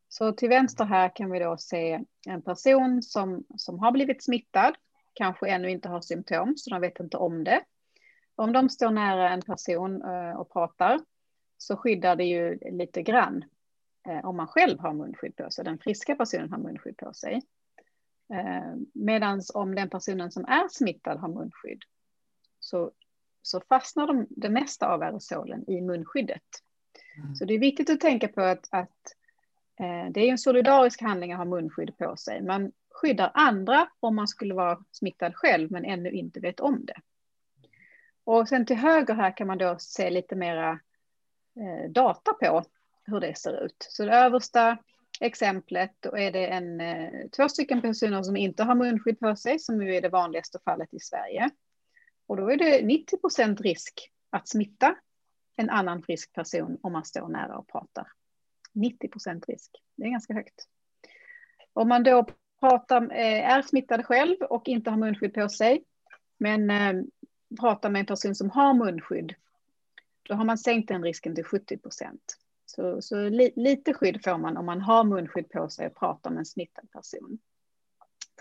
Så 0.08 0.32
till 0.32 0.48
vänster 0.48 0.84
här 0.84 1.16
kan 1.16 1.30
vi 1.30 1.38
då 1.38 1.56
se 1.56 2.00
en 2.26 2.42
person 2.42 3.02
som, 3.02 3.44
som 3.56 3.78
har 3.78 3.92
blivit 3.92 4.24
smittad, 4.24 4.74
kanske 5.14 5.48
ännu 5.48 5.70
inte 5.70 5.88
har 5.88 6.00
symptom, 6.00 6.56
så 6.56 6.70
de 6.70 6.80
vet 6.80 7.00
inte 7.00 7.16
om 7.16 7.44
det. 7.44 7.64
Om 8.36 8.52
de 8.52 8.68
står 8.68 8.90
nära 8.90 9.30
en 9.30 9.42
person 9.42 10.02
eh, 10.02 10.36
och 10.36 10.52
pratar 10.52 11.00
så 11.58 11.76
skyddar 11.76 12.16
det 12.16 12.24
ju 12.24 12.58
lite 12.70 13.02
grann 13.02 13.44
eh, 14.08 14.24
om 14.24 14.36
man 14.36 14.46
själv 14.46 14.78
har 14.78 14.92
munskydd 14.92 15.36
på 15.36 15.50
sig, 15.50 15.64
den 15.64 15.78
friska 15.78 16.16
personen 16.16 16.52
har 16.52 16.58
munskydd 16.58 16.96
på 16.96 17.12
sig. 17.12 17.42
Eh, 18.34 18.74
Medan 18.92 19.42
om 19.54 19.74
den 19.74 19.90
personen 19.90 20.30
som 20.30 20.44
är 20.44 20.68
smittad 20.68 21.18
har 21.18 21.28
munskydd 21.28 21.82
så, 22.60 22.92
så 23.42 23.60
fastnar 23.60 24.06
de, 24.06 24.26
det 24.30 24.48
mesta 24.48 24.88
av 24.88 25.02
aerosolen 25.02 25.70
i 25.70 25.80
munskyddet. 25.80 26.42
Mm. 27.18 27.34
Så 27.34 27.44
det 27.44 27.54
är 27.54 27.58
viktigt 27.58 27.90
att 27.90 28.00
tänka 28.00 28.28
på 28.28 28.40
att, 28.40 28.68
att 28.70 29.14
det 30.10 30.20
är 30.20 30.30
en 30.30 30.38
solidarisk 30.38 31.02
handling 31.02 31.32
att 31.32 31.38
ha 31.38 31.44
munskydd 31.44 31.98
på 31.98 32.16
sig. 32.16 32.42
Man 32.42 32.72
skyddar 32.94 33.30
andra 33.34 33.88
om 34.00 34.16
man 34.16 34.28
skulle 34.28 34.54
vara 34.54 34.84
smittad 34.90 35.34
själv 35.34 35.70
men 35.70 35.84
ännu 35.84 36.10
inte 36.10 36.40
vet 36.40 36.60
om 36.60 36.86
det. 36.86 37.00
Och 38.24 38.48
sen 38.48 38.66
till 38.66 38.76
höger 38.76 39.14
här 39.14 39.36
kan 39.36 39.46
man 39.46 39.58
då 39.58 39.76
se 39.78 40.10
lite 40.10 40.36
mera 40.36 40.70
eh, 41.56 41.90
data 41.90 42.32
på 42.32 42.64
hur 43.04 43.20
det 43.20 43.38
ser 43.38 43.64
ut. 43.64 43.76
Så 43.78 44.04
det 44.04 44.14
översta 44.14 44.78
exemplet, 45.20 45.92
då 46.00 46.16
är 46.16 46.32
det 46.32 46.46
en, 46.46 46.80
eh, 46.80 47.28
två 47.36 47.48
stycken 47.48 47.80
personer 47.80 48.22
som 48.22 48.36
inte 48.36 48.62
har 48.62 48.74
munskydd 48.74 49.20
på 49.20 49.36
sig, 49.36 49.58
som 49.58 49.82
ju 49.82 49.94
är 49.94 50.00
det 50.00 50.08
vanligaste 50.08 50.58
fallet 50.64 50.94
i 50.94 51.00
Sverige. 51.00 51.50
Och 52.26 52.36
då 52.36 52.52
är 52.52 52.56
det 52.56 52.86
90 52.86 53.16
procent 53.16 53.60
risk 53.60 54.10
att 54.30 54.48
smitta 54.48 54.96
en 55.56 55.70
annan 55.70 56.02
frisk 56.02 56.32
person 56.32 56.78
om 56.82 56.92
man 56.92 57.04
står 57.04 57.28
nära 57.28 57.58
och 57.58 57.68
pratar. 57.68 58.06
90 58.72 59.08
procent 59.08 59.48
risk, 59.48 59.70
det 59.96 60.04
är 60.04 60.10
ganska 60.10 60.34
högt. 60.34 60.64
Om 61.72 61.88
man 61.88 62.02
då 62.02 62.26
prata, 62.60 62.96
eh, 62.96 63.50
är 63.50 63.62
smittad 63.62 64.06
själv 64.06 64.36
och 64.42 64.68
inte 64.68 64.90
har 64.90 64.98
munskydd 64.98 65.34
på 65.34 65.48
sig, 65.48 65.84
men 66.38 66.70
eh, 66.70 67.02
pratar 67.60 67.90
med 67.90 68.00
en 68.00 68.06
person 68.06 68.34
som 68.34 68.50
har 68.50 68.74
munskydd, 68.74 69.34
då 70.22 70.34
har 70.34 70.44
man 70.44 70.58
sänkt 70.58 70.88
den 70.88 71.02
risken 71.02 71.34
till 71.34 71.44
70 71.44 71.78
procent. 71.78 72.38
Så, 72.66 73.02
så 73.02 73.28
li, 73.28 73.52
lite 73.56 73.94
skydd 73.94 74.24
får 74.24 74.38
man 74.38 74.56
om 74.56 74.66
man 74.66 74.80
har 74.80 75.04
munskydd 75.04 75.50
på 75.50 75.68
sig 75.68 75.86
och 75.86 75.96
pratar 75.96 76.30
med 76.30 76.38
en 76.38 76.46
smittad 76.46 76.90
person. 76.90 77.38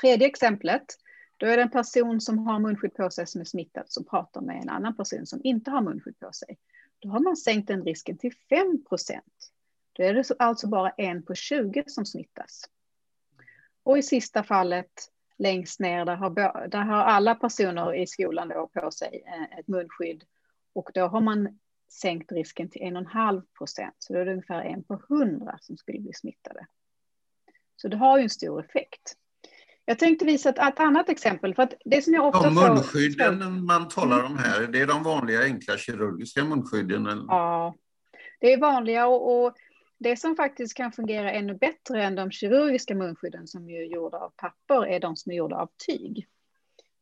Tredje 0.02 0.28
exemplet, 0.28 0.86
då 1.38 1.46
är 1.46 1.58
det 1.58 1.64
en 1.64 1.72
person 1.72 2.22
som 2.22 2.38
har 2.40 2.60
munskydd 2.60 2.94
på 2.94 3.10
sig 3.10 3.28
som 3.28 3.42
är 3.42 3.46
smittad 3.46 3.84
som 3.88 4.06
pratar 4.06 4.42
med 4.42 4.62
en 4.62 4.70
annan 4.70 4.96
person 4.96 5.26
som 5.26 5.42
inte 5.44 5.72
har 5.72 5.82
munskydd 5.82 6.20
på 6.20 6.32
sig. 6.32 6.58
Då 7.00 7.10
har 7.10 7.20
man 7.20 7.38
sänkt 7.38 7.68
den 7.68 7.84
risken 7.84 8.18
till 8.18 8.34
5 8.50 8.84
procent. 8.90 9.52
Då 9.94 10.04
är 10.04 10.14
det 10.14 10.32
alltså 10.40 10.68
bara 10.68 10.90
en 10.90 11.24
på 11.24 11.36
20 11.36 11.84
som 11.88 12.06
smittas. 12.06 12.70
Och 13.84 13.98
i 13.98 14.04
sista 14.04 14.44
fallet 14.44 14.92
längst 15.38 15.80
ner, 15.80 16.06
där 16.06 16.16
har, 16.16 16.30
där 16.68 16.82
har 16.82 17.04
alla 17.04 17.36
personer 17.36 17.96
i 17.96 18.08
skolan 18.08 18.48
då 18.48 18.68
på 18.68 18.92
sig 18.92 19.24
eh, 19.28 19.60
ett 19.60 19.68
munskydd. 19.68 20.24
Och 20.76 20.90
då 20.94 21.08
har 21.08 21.22
man 21.22 21.60
sänkt 21.92 22.32
risken 22.32 22.70
till 22.70 22.82
1,5 22.82 23.44
procent. 23.58 23.96
Så 24.00 24.14
då 24.14 24.20
är 24.20 24.26
det 24.26 24.32
ungefär 24.32 24.62
en 24.62 24.84
på 24.84 25.02
100 25.10 25.58
som 25.62 25.78
skulle 25.78 26.00
bli 26.00 26.14
smittade. 26.14 26.68
Så 27.76 27.88
det 27.88 27.98
har 27.98 28.18
ju 28.18 28.24
en 28.24 28.30
stor 28.30 28.66
effekt. 28.66 29.18
Jag 29.86 30.00
tänkte 30.00 30.26
visa 30.26 30.50
ett, 30.50 30.58
ett 30.58 30.80
annat 30.80 31.10
exempel. 31.10 31.56
För 31.56 31.64
att 31.64 31.74
det 31.86 32.02
som 32.02 32.14
jag 32.14 32.26
ofta 32.26 32.42
de 32.42 32.54
munskydden 32.54 33.40
får... 33.40 33.48
man 33.48 33.88
talar 33.88 34.24
om 34.24 34.38
här, 34.38 34.68
det 34.68 34.82
är 34.82 34.88
de 34.88 35.04
vanliga 35.04 35.44
enkla 35.44 35.78
kirurgiska 35.78 36.44
munskydden? 36.44 37.08
Eller? 37.08 37.26
Ja, 37.28 37.76
det 38.40 38.54
är 38.54 38.58
vanliga 38.58 39.08
och, 39.08 39.46
och, 39.46 39.54
det 40.04 40.18
som 40.18 40.36
faktiskt 40.36 40.78
kan 40.78 40.92
fungera 40.92 41.32
ännu 41.32 41.54
bättre 41.54 42.04
än 42.04 42.16
de 42.16 42.32
kirurgiska 42.32 42.96
munskydden 42.96 43.48
som 43.48 43.70
är 43.70 43.84
gjorda 43.84 44.18
av 44.18 44.34
papper 44.36 44.86
är 44.86 45.00
de 45.00 45.16
som 45.16 45.32
är 45.32 45.36
gjorda 45.36 45.56
av 45.56 45.70
tyg. 45.88 46.28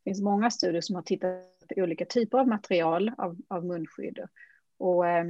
Det 0.03 0.09
finns 0.09 0.21
många 0.21 0.51
studier 0.51 0.81
som 0.81 0.95
har 0.95 1.03
tittat 1.03 1.67
på 1.67 1.81
olika 1.81 2.05
typer 2.05 2.37
av 2.37 2.47
material 2.47 3.11
av, 3.17 3.37
av 3.47 3.65
munskydd. 3.65 4.19
Och, 4.77 5.07
eh, 5.07 5.25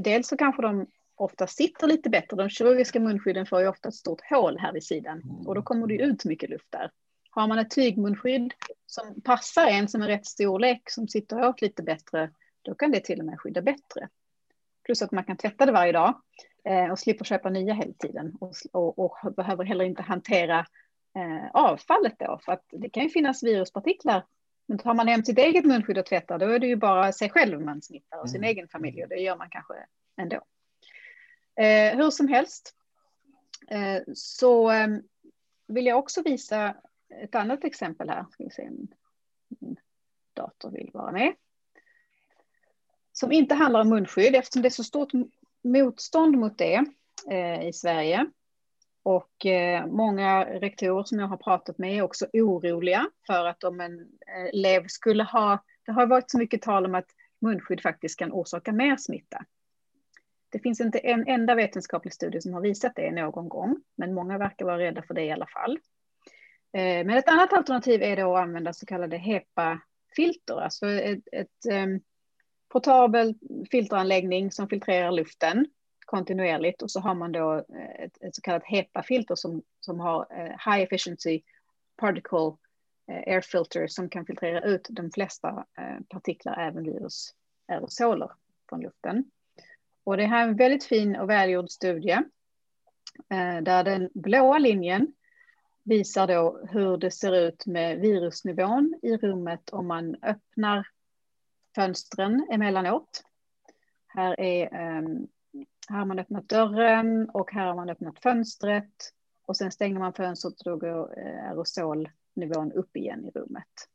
dels 0.00 0.28
så 0.28 0.36
kanske 0.36 0.62
de 0.62 0.86
ofta 1.14 1.46
sitter 1.46 1.86
lite 1.86 2.10
bättre. 2.10 2.36
De 2.36 2.48
kirurgiska 2.48 3.00
munskydden 3.00 3.46
får 3.46 3.60
ju 3.60 3.68
ofta 3.68 3.88
ett 3.88 3.94
stort 3.94 4.20
hål 4.30 4.58
här 4.58 4.72
vid 4.72 4.84
sidan 4.84 5.22
och 5.46 5.54
då 5.54 5.62
kommer 5.62 5.86
det 5.86 5.94
ut 5.94 6.24
mycket 6.24 6.50
luft 6.50 6.68
där. 6.70 6.90
Har 7.30 7.48
man 7.48 7.58
ett 7.58 7.70
tygmunskydd 7.70 8.54
som 8.86 9.20
passar 9.20 9.66
en 9.66 9.88
som 9.88 10.02
är 10.02 10.06
rätt 10.06 10.26
storlek 10.26 10.90
som 10.90 11.08
sitter 11.08 11.48
åt 11.48 11.62
lite 11.62 11.82
bättre, 11.82 12.30
då 12.62 12.74
kan 12.74 12.90
det 12.90 13.00
till 13.00 13.20
och 13.20 13.26
med 13.26 13.40
skydda 13.40 13.62
bättre. 13.62 14.08
Plus 14.86 15.02
att 15.02 15.12
man 15.12 15.24
kan 15.24 15.36
tvätta 15.36 15.66
det 15.66 15.72
varje 15.72 15.92
dag 15.92 16.22
eh, 16.64 16.90
och 16.90 16.98
slipper 16.98 17.24
köpa 17.24 17.50
nya 17.50 17.74
hela 17.74 17.92
tiden 17.98 18.36
och, 18.40 18.54
och, 18.72 18.98
och 18.98 19.34
behöver 19.34 19.64
heller 19.64 19.84
inte 19.84 20.02
hantera 20.02 20.58
eh, 21.16 21.50
avfallet 21.52 22.14
då, 22.18 22.40
för 22.44 22.52
att 22.52 22.64
det 22.70 22.90
kan 22.90 23.02
ju 23.02 23.08
finnas 23.08 23.42
viruspartiklar 23.42 24.24
men 24.66 24.78
tar 24.78 24.94
man 24.94 25.08
hem 25.08 25.24
sitt 25.24 25.38
eget 25.38 25.64
munskydd 25.64 25.98
och 25.98 26.06
tvättar, 26.06 26.38
då 26.38 26.46
är 26.46 26.58
det 26.58 26.66
ju 26.66 26.76
bara 26.76 27.12
sig 27.12 27.30
själv 27.30 27.60
man 27.60 27.82
smittar 27.82 28.18
och 28.20 28.30
sin 28.30 28.40
mm. 28.40 28.48
egen 28.48 28.68
familj 28.68 29.02
och 29.02 29.08
det 29.08 29.16
gör 29.16 29.36
man 29.36 29.50
kanske 29.50 29.74
ändå. 30.16 30.36
Eh, 31.56 31.96
hur 31.96 32.10
som 32.10 32.28
helst 32.28 32.74
eh, 33.68 34.02
så 34.14 34.70
eh, 34.70 34.88
vill 35.66 35.86
jag 35.86 35.98
också 35.98 36.22
visa 36.22 36.76
ett 37.22 37.34
annat 37.34 37.64
exempel 37.64 38.08
här. 38.08 38.26
Ska 38.30 38.44
vi 38.44 38.50
se 38.50 38.68
om 38.68 38.88
min 39.48 39.76
dator 40.34 40.70
vill 40.70 40.90
vara 40.94 41.12
med. 41.12 41.34
Som 43.18 43.32
inte 43.32 43.54
handlar 43.54 43.80
om 43.80 43.88
munskydd 43.88 44.34
eftersom 44.34 44.62
det 44.62 44.68
är 44.68 44.70
så 44.70 44.84
stort 44.84 45.10
motstånd 45.64 46.36
mot 46.36 46.58
det 46.58 46.84
eh, 47.30 47.68
i 47.68 47.72
Sverige 47.72 48.26
och 49.02 49.46
eh, 49.46 49.86
många 49.86 50.44
rektorer 50.44 51.04
som 51.04 51.18
jag 51.18 51.26
har 51.26 51.36
pratat 51.36 51.78
med 51.78 51.96
är 51.96 52.02
också 52.02 52.26
oroliga 52.32 53.06
för 53.26 53.46
att 53.46 53.64
om 53.64 53.80
en 53.80 54.00
eh, 54.00 54.44
elev 54.52 54.84
skulle 54.88 55.22
ha, 55.22 55.64
det 55.86 55.92
har 55.92 56.06
varit 56.06 56.30
så 56.30 56.38
mycket 56.38 56.62
tal 56.62 56.84
om 56.84 56.94
att 56.94 57.06
munskydd 57.40 57.80
faktiskt 57.80 58.18
kan 58.18 58.32
orsaka 58.32 58.72
mer 58.72 58.96
smitta. 58.96 59.44
Det 60.48 60.58
finns 60.58 60.80
inte 60.80 60.98
en 60.98 61.28
enda 61.28 61.54
vetenskaplig 61.54 62.14
studie 62.14 62.40
som 62.40 62.54
har 62.54 62.60
visat 62.60 62.92
det 62.96 63.10
någon 63.10 63.48
gång, 63.48 63.82
men 63.96 64.14
många 64.14 64.38
verkar 64.38 64.64
vara 64.64 64.78
rädda 64.78 65.02
för 65.02 65.14
det 65.14 65.24
i 65.24 65.32
alla 65.32 65.46
fall. 65.46 65.78
Eh, 66.72 67.06
men 67.06 67.10
ett 67.10 67.28
annat 67.28 67.52
alternativ 67.52 68.02
är 68.02 68.16
då 68.16 68.36
att 68.36 68.42
använda 68.42 68.72
så 68.72 68.86
kallade 68.86 69.16
HEPA-filter, 69.16 70.60
alltså 70.60 70.86
ett, 70.86 71.28
ett 71.32 71.66
ehm, 71.70 72.00
portabel 72.68 73.34
filteranläggning 73.70 74.52
som 74.52 74.68
filtrerar 74.68 75.12
luften 75.12 75.66
kontinuerligt 76.06 76.82
och 76.82 76.90
så 76.90 77.00
har 77.00 77.14
man 77.14 77.32
då 77.32 77.54
eh, 77.54 78.04
ett, 78.04 78.22
ett 78.22 78.34
så 78.34 78.40
kallat 78.40 78.64
HEPA-filter 78.64 79.34
som, 79.34 79.62
som 79.80 80.00
har 80.00 80.26
eh, 80.30 80.72
high 80.72 80.82
efficiency 80.82 81.42
particle 81.96 82.56
eh, 83.08 83.34
air 83.34 83.40
filter 83.40 83.86
som 83.86 84.08
kan 84.08 84.26
filtrera 84.26 84.60
ut 84.60 84.86
de 84.90 85.10
flesta 85.10 85.64
partiklar, 86.08 86.58
även 86.58 86.84
virus 86.84 87.34
aerosoler 87.68 88.30
från 88.68 88.80
luften. 88.80 89.24
Och 90.04 90.16
det 90.16 90.26
här 90.26 90.44
är 90.44 90.48
en 90.48 90.56
väldigt 90.56 90.84
fin 90.84 91.16
och 91.16 91.30
välgjord 91.30 91.70
studie 91.70 92.18
där 93.62 93.84
den 93.84 94.10
blåa 94.14 94.58
linjen 94.58 95.12
visar 95.82 96.26
då 96.26 96.66
hur 96.70 96.96
det 96.96 97.10
ser 97.10 97.36
ut 97.36 97.66
med 97.66 98.00
virusnivån 98.00 98.94
i 99.02 99.16
rummet 99.16 99.70
om 99.70 99.86
man 99.86 100.16
öppnar 100.22 100.86
fönstren 101.76 102.46
emellanåt. 102.50 103.24
Här 104.06 104.40
är 104.40 104.74
ehm, 104.74 105.26
här 105.88 105.98
har 105.98 106.06
man 106.06 106.18
öppnat 106.18 106.48
dörren 106.48 107.30
och 107.30 107.52
här 107.52 107.66
har 107.66 107.74
man 107.74 107.90
öppnat 107.90 108.22
fönstret 108.22 108.92
och 109.46 109.56
sen 109.56 109.72
stänger 109.72 109.98
man 109.98 110.12
fönstret 110.12 110.60
och 110.60 110.64
då 110.64 110.76
går 110.76 111.18
eh, 111.18 111.48
aerosolnivån 111.48 112.72
upp 112.72 112.96
igen 112.96 113.24
i 113.24 113.30
rummet. 113.30 113.88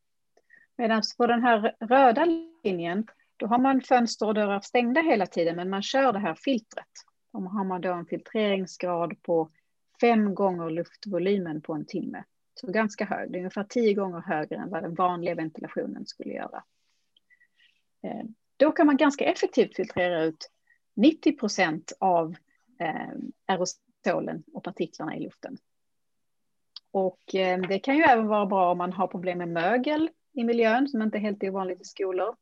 Medan 0.77 1.01
på 1.17 1.27
den 1.27 1.43
här 1.43 1.75
röda 1.79 2.25
linjen, 2.63 3.07
då 3.37 3.47
har 3.47 3.59
man 3.59 3.81
fönster 3.81 4.27
och 4.27 4.33
dörrar 4.33 4.59
stängda 4.59 5.01
hela 5.01 5.25
tiden, 5.25 5.55
men 5.55 5.69
man 5.69 5.81
kör 5.81 6.13
det 6.13 6.19
här 6.19 6.35
filtret. 6.35 6.87
Då 7.33 7.39
har 7.39 7.63
man 7.63 7.81
då 7.81 7.93
en 7.93 8.05
filtreringsgrad 8.05 9.23
på 9.23 9.49
fem 10.01 10.35
gånger 10.35 10.69
luftvolymen 10.69 11.61
på 11.61 11.73
en 11.73 11.85
timme. 11.85 12.23
Så 12.53 12.71
ganska 12.71 13.05
hög, 13.05 13.31
det 13.31 13.37
är 13.37 13.39
ungefär 13.39 13.63
tio 13.63 13.93
gånger 13.93 14.21
högre 14.21 14.55
än 14.55 14.69
vad 14.69 14.83
den 14.83 14.95
vanliga 14.95 15.35
ventilationen 15.35 16.05
skulle 16.05 16.33
göra. 16.33 16.63
Eh, 18.03 18.23
då 18.57 18.71
kan 18.71 18.87
man 18.87 18.97
ganska 18.97 19.25
effektivt 19.25 19.75
filtrera 19.75 20.23
ut 20.23 20.51
90 20.95 21.37
procent 21.37 21.93
av 21.99 22.35
eh, 22.79 23.09
aerosolen 23.45 24.43
och 24.53 24.63
partiklarna 24.63 25.15
i 25.15 25.19
luften. 25.19 25.57
Och 26.91 27.35
eh, 27.35 27.61
det 27.61 27.79
kan 27.79 27.97
ju 27.97 28.03
även 28.03 28.27
vara 28.27 28.45
bra 28.45 28.71
om 28.71 28.77
man 28.77 28.93
har 28.93 29.07
problem 29.07 29.37
med 29.37 29.49
mögel 29.49 30.09
i 30.33 30.43
miljön 30.43 30.87
som 30.87 31.01
inte 31.01 31.17
är 31.17 31.19
helt 31.19 31.43
ovanligt 31.43 31.81
i 31.81 31.85
skolor. 31.85 32.35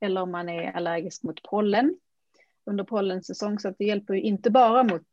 Eller 0.00 0.22
om 0.22 0.30
man 0.30 0.48
är 0.48 0.72
allergisk 0.72 1.22
mot 1.22 1.42
pollen 1.42 1.98
under 2.64 2.84
pollensäsong. 2.84 3.58
Så 3.58 3.68
att 3.68 3.78
det 3.78 3.84
hjälper 3.84 4.14
ju 4.14 4.20
inte 4.20 4.50
bara 4.50 4.82
mot 4.82 5.08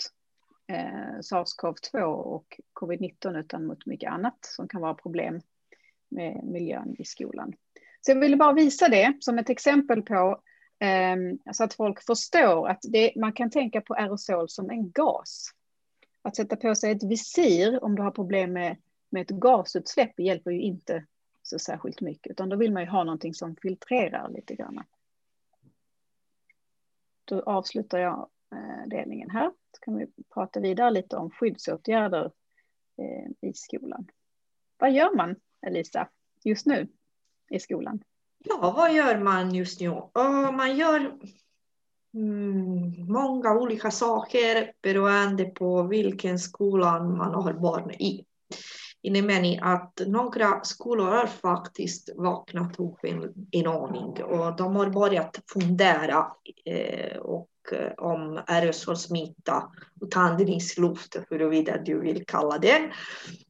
eh, 0.67 1.19
sars-cov-2 1.21 2.01
och 2.03 2.59
covid-19 2.81 3.39
utan 3.39 3.65
mot 3.65 3.85
mycket 3.85 4.11
annat 4.11 4.37
som 4.41 4.67
kan 4.67 4.81
vara 4.81 4.93
problem 4.93 5.41
med 6.09 6.43
miljön 6.43 6.95
i 6.99 7.05
skolan. 7.05 7.53
Så 8.05 8.11
jag 8.11 8.19
ville 8.19 8.37
bara 8.37 8.53
visa 8.53 8.89
det 8.89 9.17
som 9.19 9.37
ett 9.37 9.49
exempel 9.49 10.01
på 10.01 10.41
eh, 10.79 11.15
så 11.53 11.63
att 11.63 11.73
folk 11.73 12.03
förstår 12.03 12.67
att 12.67 12.79
det, 12.81 13.13
man 13.15 13.33
kan 13.33 13.49
tänka 13.49 13.81
på 13.81 13.93
aerosol 13.93 14.49
som 14.49 14.69
en 14.69 14.91
gas. 14.91 15.51
Att 16.21 16.35
sätta 16.35 16.55
på 16.55 16.75
sig 16.75 16.91
ett 16.91 17.03
visir 17.03 17.83
om 17.83 17.95
du 17.95 18.01
har 18.01 18.11
problem 18.11 18.53
med, 18.53 18.77
med 19.09 19.21
ett 19.21 19.37
gasutsläpp 19.37 20.19
hjälper 20.19 20.51
ju 20.51 20.61
inte 20.61 21.05
så 21.41 21.59
särskilt 21.59 22.01
mycket, 22.01 22.31
utan 22.31 22.49
då 22.49 22.55
vill 22.55 22.73
man 22.73 22.83
ju 22.83 22.89
ha 22.89 23.03
någonting 23.03 23.33
som 23.33 23.55
filtrerar 23.55 24.29
lite 24.29 24.55
grann. 24.55 24.83
Då 27.25 27.41
avslutar 27.41 27.99
jag 27.99 28.29
eh, 28.51 28.87
delningen 28.87 29.29
här, 29.29 29.51
så 29.71 29.81
kan 29.81 29.97
vi 29.97 30.07
prata 30.33 30.59
vidare 30.59 30.91
lite 30.91 31.17
om 31.17 31.31
skyddsåtgärder 31.31 32.31
eh, 32.97 33.49
i 33.49 33.53
skolan. 33.53 34.07
Vad 34.77 34.91
gör 34.91 35.15
man, 35.15 35.35
Elisa, 35.61 36.09
just 36.43 36.65
nu 36.65 36.87
i 37.49 37.59
skolan? 37.59 37.99
Ja, 38.43 38.73
vad 38.75 38.93
gör 38.93 39.19
man 39.19 39.55
just 39.55 39.81
nu? 39.81 40.01
Man 40.53 40.77
gör 40.77 41.17
mm, 42.13 43.11
många 43.11 43.53
olika 43.53 43.91
saker 43.91 44.71
beroende 44.81 45.45
på 45.45 45.83
vilken 45.83 46.39
skola 46.39 47.03
man 47.03 47.33
har 47.33 47.53
barn 47.53 47.91
i 47.91 48.25
innebär 49.05 49.59
att 49.61 50.01
några 50.07 50.63
skolor 50.63 51.05
har 51.05 51.27
faktiskt 51.27 52.09
vaknat 52.15 52.79
upp 52.79 52.97
en, 53.03 53.33
en 53.51 53.67
aning 53.67 54.23
och 54.23 54.55
de 54.55 54.75
har 54.75 54.89
börjat 54.89 55.39
fundera 55.53 56.27
eh, 56.65 57.17
och, 57.17 57.49
eh, 57.71 57.91
om 57.97 58.39
aerosolsmitta 58.47 59.63
och 60.01 60.11
tandningsluft, 60.11 61.17
huruvida 61.29 61.77
du 61.77 61.99
vill 61.99 62.25
kalla 62.25 62.57
det. 62.57 62.91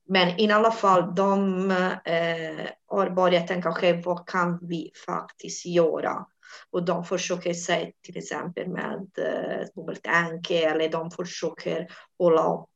Men 0.08 0.40
i 0.40 0.52
alla 0.52 0.72
fall, 0.72 1.16
de 1.16 1.72
eh, 2.06 2.66
har 2.88 3.10
börjat 3.10 3.48
tänka 3.48 3.72
själv, 3.72 4.04
vad 4.04 4.28
kan 4.28 4.60
vi 4.62 4.92
faktiskt 5.06 5.66
göra? 5.66 6.26
Och 6.72 6.86
de 6.86 7.04
försöker 7.04 7.54
sig 7.54 7.94
till 8.02 8.18
exempel 8.18 8.68
med 8.68 9.08
eh, 9.18 9.68
dubbeltanke 9.76 10.70
eller 10.70 10.90
de 10.90 11.12
försöker 11.12 11.88
hålla 12.18 12.54
upp 12.54 12.70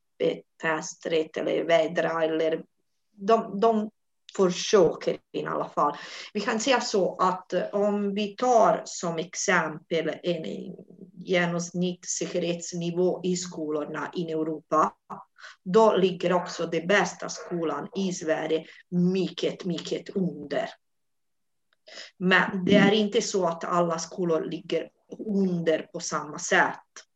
fästret 0.61 1.37
eller 1.37 1.63
vädra 1.63 2.23
eller 2.23 2.63
de, 3.11 3.59
de 3.59 3.89
försöker 4.35 5.17
i 5.31 5.45
alla 5.45 5.69
fall. 5.69 5.97
Vi 6.33 6.41
kan 6.41 6.59
säga 6.59 6.81
så 6.81 7.15
att 7.15 7.53
eh, 7.53 7.63
om 7.71 8.13
vi 8.13 8.35
tar 8.35 8.81
som 8.85 9.17
exempel 9.17 10.11
en 10.23 10.75
genomsnittssäkerhetsnivå 11.13 13.21
i 13.23 13.35
skolorna 13.35 14.11
i 14.15 14.31
Europa, 14.31 14.93
då 15.63 15.95
ligger 15.95 16.33
också 16.33 16.67
den 16.67 16.87
bästa 16.87 17.29
skolan 17.29 17.87
i 17.95 18.13
Sverige 18.13 18.65
mycket, 18.89 19.65
mycket 19.65 20.09
under. 20.09 20.69
Men 22.17 22.65
det 22.65 22.75
är 22.75 22.91
inte 22.91 23.21
så 23.21 23.47
att 23.47 23.63
alla 23.63 23.99
skolor 23.99 24.45
ligger 24.45 24.89
under 25.25 25.79
på 25.79 25.99
samma 25.99 26.39
sätt. 26.39 27.08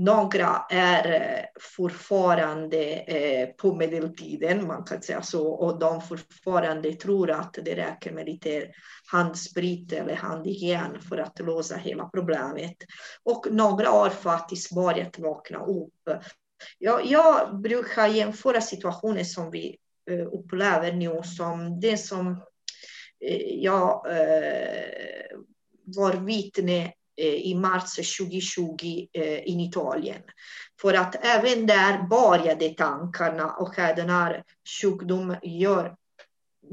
Några 0.00 0.64
är 0.70 1.12
eh, 1.12 1.44
fortfarande 1.60 2.92
eh, 2.92 3.48
på 3.48 3.74
medeltiden, 3.74 4.66
man 4.66 4.84
kan 4.84 5.02
säga 5.02 5.22
så, 5.22 5.48
och 5.48 5.78
de 5.78 6.02
fortfarande 6.02 6.92
tror 6.92 7.30
att 7.30 7.58
det 7.64 7.74
räcker 7.74 8.12
med 8.12 8.26
lite 8.26 8.66
handsprit 9.10 9.92
eller 9.92 10.14
handhygien 10.14 11.00
för 11.00 11.18
att 11.18 11.40
lösa 11.40 11.76
hela 11.76 12.04
problemet. 12.04 12.76
Och 13.22 13.46
några 13.50 13.88
har 13.88 14.10
faktiskt 14.10 14.74
börjat 14.74 15.18
vakna 15.18 15.64
upp. 15.64 16.22
Jag, 16.78 17.06
jag 17.06 17.60
brukar 17.60 18.06
jämföra 18.06 18.60
situationer 18.60 19.24
som 19.24 19.50
vi 19.50 19.78
eh, 20.10 20.26
upplever 20.26 20.92
nu 20.92 21.22
som 21.22 21.80
det 21.80 21.96
som 21.96 22.42
jag 23.60 24.06
var 25.96 26.12
vittne 26.12 26.92
Eh, 27.18 27.34
i 27.34 27.54
mars 27.54 27.94
2020 27.94 29.06
eh, 29.12 29.42
Italien. 29.46 30.22
För 30.80 30.94
att 30.94 31.24
även 31.24 31.66
där 31.66 32.02
började 32.02 32.68
tankarna 32.68 33.52
och 33.52 33.74
den 33.76 34.10
här 34.10 34.44
sjukdomen 34.82 35.36
gör, 35.42 35.96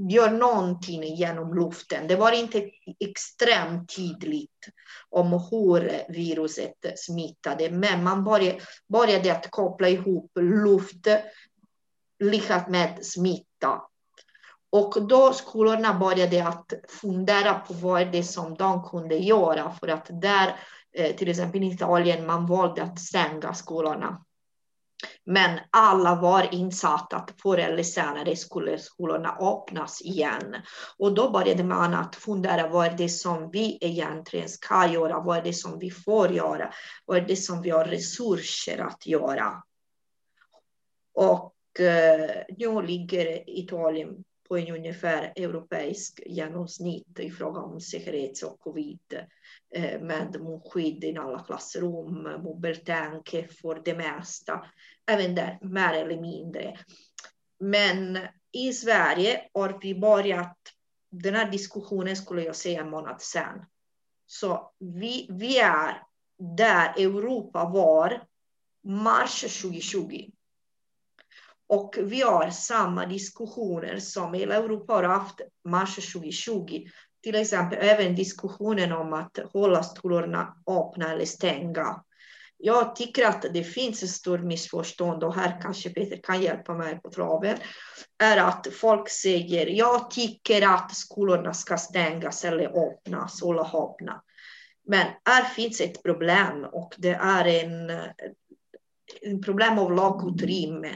gör 0.10 0.30
någonting 0.30 1.16
genom 1.16 1.54
luften. 1.54 2.08
Det 2.08 2.16
var 2.16 2.32
inte 2.32 2.72
extremt 3.00 3.96
tydligt 3.96 4.70
om 5.10 5.48
hur 5.52 6.12
viruset 6.14 7.00
smittade, 7.00 7.72
men 7.72 8.04
man 8.04 8.24
började, 8.24 8.60
började 8.88 9.32
att 9.32 9.52
koppla 9.52 9.90
ihop 9.90 10.32
luft 10.40 11.08
lika 12.20 12.66
med 12.68 13.06
smitta. 13.06 13.82
Och 14.76 15.08
då 15.08 15.34
skolorna 15.34 15.94
började 16.00 16.48
att 16.48 16.74
fundera 16.88 17.54
på 17.54 17.74
vad 17.74 18.12
det 18.12 18.24
som 18.24 18.56
de 18.56 18.84
kunde 18.84 19.16
göra 19.16 19.72
för 19.72 19.88
att 19.88 20.08
där, 20.22 20.60
eh, 20.94 21.16
till 21.16 21.30
exempel 21.30 21.64
i 21.64 21.68
Italien, 21.68 22.26
man 22.26 22.48
valde 22.48 22.84
att 22.84 23.00
stänga 23.00 23.54
skolorna. 23.54 24.26
Men 25.24 25.60
alla 25.70 26.16
var 26.16 26.54
insatta 26.54 27.16
att 27.16 27.34
förr 27.42 27.58
eller 27.58 27.84
senare 27.84 28.36
skulle 28.36 28.78
skolorna 28.78 29.38
öppnas 29.40 30.02
igen. 30.02 30.56
Och 30.98 31.14
då 31.14 31.30
började 31.30 31.64
man 31.64 31.94
att 31.94 32.16
fundera 32.16 32.68
vad 32.68 32.86
är 32.86 32.98
det 32.98 33.10
som 33.10 33.50
vi 33.52 33.78
egentligen 33.82 34.50
ska 34.50 34.88
göra? 34.88 35.20
Vad 35.20 35.38
är 35.38 35.44
det 35.44 35.54
som 35.54 35.80
vi 35.80 35.92
får 35.92 36.32
göra? 36.32 36.74
Vad 37.06 37.18
är 37.18 37.22
det 37.22 37.36
som 37.36 37.62
vi 37.62 37.70
har 37.70 37.86
resurser 37.86 38.78
att 38.78 39.08
göra? 39.08 39.64
Och 41.14 41.80
eh, 41.80 42.44
nu 42.58 42.82
ligger 42.82 43.50
Italien 43.50 44.24
på 44.48 44.58
en 44.58 44.76
ungefär 44.76 45.34
europeisk 45.36 46.22
genomsnitt 46.26 47.20
i 47.20 47.32
fråga 47.32 47.60
om 47.60 47.82
säkerhet 47.82 48.44
och 48.44 48.60
covid 48.60 49.00
eh, 49.76 50.02
med 50.02 50.42
munskydd 50.42 51.04
i 51.04 51.18
alla 51.18 51.40
klassrum, 51.40 52.42
mobiltänke 52.44 53.48
för 53.48 53.82
det 53.86 53.98
mesta, 53.98 54.66
även 55.12 55.36
där 55.36 55.60
mer 55.62 55.94
eller 55.94 56.22
mindre. 56.22 56.78
Men 57.60 58.20
i 58.52 58.74
Sverige 58.74 59.50
har 59.54 59.80
vi 59.82 59.96
börjat, 59.96 60.58
den 61.12 61.36
här 61.36 61.52
diskussionen 61.52 62.16
skulle 62.16 62.44
jag 62.44 62.56
säga 62.56 62.82
en 62.82 62.90
månad 62.90 63.22
sedan. 63.22 63.66
Så 64.26 64.72
vi, 64.80 65.28
vi 65.30 65.60
är 65.60 66.04
där 66.38 66.94
Europa 66.98 67.70
var 67.74 68.24
mars 68.84 69.42
2020. 69.62 70.30
Och 71.68 71.96
vi 72.02 72.22
har 72.22 72.50
samma 72.50 73.06
diskussioner 73.06 74.00
som 74.00 74.34
hela 74.34 74.56
Europa 74.56 74.94
har 74.94 75.04
haft 75.04 75.42
mars 75.66 76.14
2020. 76.14 76.88
Till 77.24 77.36
exempel 77.36 77.78
även 77.82 78.16
diskussionen 78.16 78.92
om 78.92 79.14
att 79.14 79.40
hålla 79.54 79.84
skolorna 79.84 80.58
öppna 80.68 81.12
eller 81.12 81.26
stänga. 81.26 82.04
Jag 82.58 82.96
tycker 82.96 83.26
att 83.26 83.46
det 83.54 83.64
finns 83.64 84.04
ett 84.04 84.10
stort 84.10 84.42
missförstånd 84.42 85.24
och 85.24 85.36
här 85.36 85.62
kanske 85.62 85.90
Peter 85.90 86.20
kan 86.24 86.42
hjälpa 86.42 86.74
mig 86.74 87.02
på 87.02 87.10
traven. 87.10 87.58
Är 88.24 88.38
att 88.38 88.68
folk 88.74 89.10
säger 89.10 89.68
jag 89.68 90.12
tycker 90.12 90.68
att 90.68 90.96
skolorna 90.96 91.54
ska 91.54 91.78
stängas 91.78 92.46
eller 92.46 92.88
öppnas, 92.88 93.42
hålla 93.42 93.62
öppna. 93.62 94.22
Men 94.88 95.08
här 95.26 95.44
finns 95.44 95.82
ett 95.82 96.04
problem 96.04 96.66
och 96.72 96.94
det 96.98 97.14
är 97.14 97.46
en, 97.46 97.90
en 99.22 99.42
problem 99.42 99.80
av 99.80 99.92
lagutrymme 99.92 100.96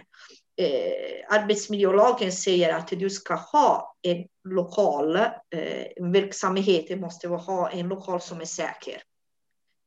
eh, 0.59 1.25
arbetsmiljölagen 1.29 2.31
säger 2.31 2.73
att 2.73 2.87
du 2.87 3.09
ska 3.09 3.35
ha 3.35 3.95
en 4.01 4.27
lokal 4.43 5.15
eh, 5.15 6.11
verksamhet, 6.11 6.87
du 6.87 6.95
måste 6.95 7.27
ha 7.27 7.69
en 7.69 7.87
lokal 7.87 8.21
som 8.21 8.41
är 8.41 8.45
säker. 8.45 9.01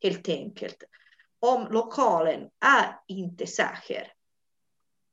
Helt 0.02 0.28
enkelt. 0.28 0.84
Om 1.40 1.66
lokalen 1.70 2.48
är 2.64 3.00
inte 3.08 3.46
säker, 3.46 4.12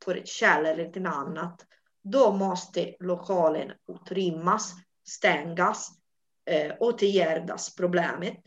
för 0.03 0.16
ett 0.16 0.30
skäl 0.30 0.66
eller 0.66 0.86
ett 0.86 0.97
annat, 0.97 1.66
då 2.03 2.32
måste 2.32 2.95
lokalen 2.99 3.72
utrymmas, 3.88 4.74
stängas, 5.07 5.89
eh, 6.45 6.74
åtgärdas 6.80 7.76
problemet 7.76 8.38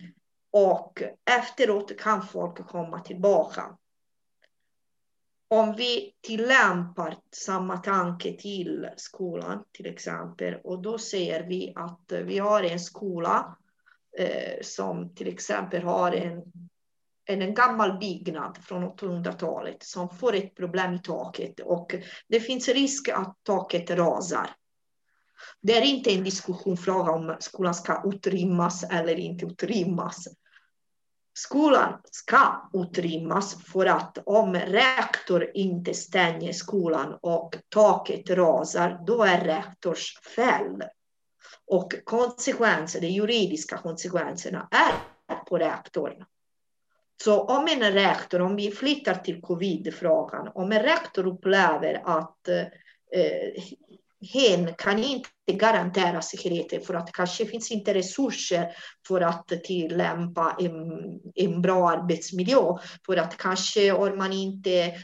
och 0.52 1.02
efteråt 1.30 1.98
kan 1.98 2.26
folk 2.26 2.66
komma 2.66 3.00
tillbaka. 3.00 3.76
Om 5.52 5.74
vi 5.76 6.14
tillämpar 6.20 7.16
samma 7.32 7.76
tanke 7.76 8.32
till 8.32 8.88
skolan 8.96 9.64
till 9.72 9.86
exempel 9.86 10.54
och 10.64 10.82
då 10.82 10.98
ser 10.98 11.42
vi 11.42 11.72
att 11.76 12.12
vi 12.24 12.38
har 12.38 12.62
en 12.62 12.80
skola 12.80 13.56
eh, 14.18 14.62
som 14.62 15.14
till 15.14 15.28
exempel 15.28 15.82
har 15.82 16.12
en, 16.12 16.42
en, 17.24 17.42
en 17.42 17.54
gammal 17.54 17.98
byggnad 17.98 18.58
från 18.62 18.84
800-talet 18.84 19.82
som 19.82 20.08
får 20.08 20.34
ett 20.34 20.54
problem 20.54 20.94
i 20.94 20.98
taket 20.98 21.60
och 21.60 21.94
det 22.28 22.40
finns 22.40 22.68
risk 22.68 23.08
att 23.08 23.36
taket 23.42 23.90
rasar. 23.90 24.50
Det 25.60 25.72
är 25.72 25.82
inte 25.82 26.10
en 26.10 26.24
diskussionsfråga 26.24 27.12
om 27.12 27.36
skolan 27.40 27.74
ska 27.74 28.02
utrymmas 28.04 28.84
eller 28.84 29.16
inte 29.16 29.46
utrymmas. 29.46 30.28
Skolan 31.34 32.00
ska 32.04 32.70
utrymmas 32.72 33.64
för 33.64 33.86
att 33.86 34.18
om 34.26 34.54
rektor 34.54 35.50
inte 35.54 35.94
stänger 35.94 36.52
skolan 36.52 37.18
och 37.20 37.56
taket 37.68 38.30
rasar, 38.30 39.00
då 39.06 39.22
är 39.22 39.44
rektors 39.44 40.18
fel. 40.36 40.82
Och 41.66 41.94
konsekvenser, 42.04 43.00
de 43.00 43.06
juridiska 43.06 43.78
konsekvenserna 43.78 44.68
är 44.70 44.94
på 45.36 45.58
rektorn. 45.58 46.24
Så 47.24 47.42
om 47.44 47.68
en 47.68 47.92
rektor, 47.92 48.40
om 48.40 48.56
vi 48.56 48.70
flyttar 48.70 49.14
till 49.14 49.42
covidfrågan, 49.42 50.48
om 50.54 50.72
en 50.72 50.82
rektor 50.82 51.26
upplever 51.26 52.02
att 52.04 52.48
eh, 52.48 53.62
hen 54.22 54.74
kan 54.78 54.98
inte 54.98 55.30
garantera 55.52 56.22
säkerheten 56.22 56.80
för 56.80 56.94
att 56.94 57.06
det 57.06 57.12
kanske 57.12 57.46
finns 57.46 57.70
inte 57.70 57.94
resurser 57.94 58.68
för 59.08 59.20
att 59.20 59.48
tillämpa 59.64 60.56
en, 60.60 60.74
en 61.34 61.62
bra 61.62 61.90
arbetsmiljö, 61.90 62.76
för 63.06 63.16
att 63.16 63.36
kanske 63.36 63.92
har 63.92 64.16
man 64.16 64.32
inte 64.32 64.94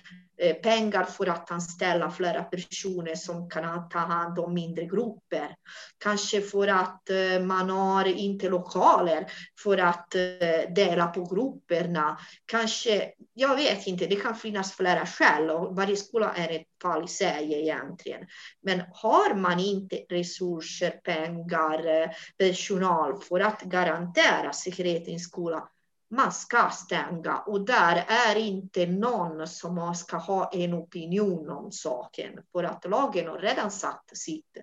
Eh, 0.41 0.55
pengar 0.55 1.05
för 1.05 1.27
att 1.27 1.51
anställa 1.51 2.11
flera 2.11 2.43
personer 2.43 3.15
som 3.15 3.51
kan 3.51 3.89
ta 3.89 3.99
hand 3.99 4.39
om 4.39 4.55
mindre 4.55 4.85
grupper. 4.85 5.57
Kanske 5.99 6.41
för 6.41 6.69
att 6.69 7.11
eh, 7.11 7.41
man 7.43 7.71
har 7.71 8.05
inte 8.05 8.49
lokaler 8.49 9.27
för 9.63 9.79
att 9.79 10.15
eh, 10.15 10.75
dela 10.75 11.07
på 11.07 11.25
grupperna. 11.25 12.19
Kanske, 12.47 13.13
jag 13.35 13.57
vet 13.57 13.87
inte, 13.87 14.07
det 14.07 14.17
kan 14.17 14.35
finnas 14.35 14.73
flera 14.73 15.07
skäl 15.07 15.51
och 15.51 15.77
varje 15.77 15.97
skola 15.97 16.33
är 16.37 16.51
ett 16.51 16.67
fall 16.83 17.05
i 17.05 17.09
sig 17.09 17.55
egentligen. 17.55 18.27
Men 18.63 18.83
har 18.93 19.35
man 19.35 19.61
inte 19.61 19.97
resurser, 19.97 20.91
pengar, 20.91 22.11
personal 22.39 23.21
för 23.21 23.41
att 23.41 23.63
garantera 23.63 24.53
säkerheten 24.53 25.15
i 25.15 25.19
skolan, 25.19 25.69
man 26.11 26.33
ska 26.33 26.71
stänga 26.71 27.39
och 27.39 27.61
där 27.61 28.05
är 28.09 28.37
inte 28.37 28.87
någon 28.87 29.47
som 29.47 29.95
ska 29.95 30.17
ha 30.17 30.51
en 30.53 30.75
opinion 30.75 31.51
om 31.51 31.73
saken 31.73 32.41
för 32.53 32.65
att 32.65 32.85
lagen 32.85 33.27
har 33.27 33.39
redan 33.39 33.71
sagt 33.71 34.17
sitt. 34.19 34.57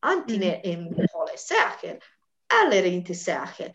Antingen 0.00 0.54
mm. 0.54 0.60
en 0.64 0.84
lokal 0.84 1.28
är 1.32 1.38
säker 1.38 1.98
eller 2.64 2.86
inte 2.86 3.14
säker. 3.14 3.72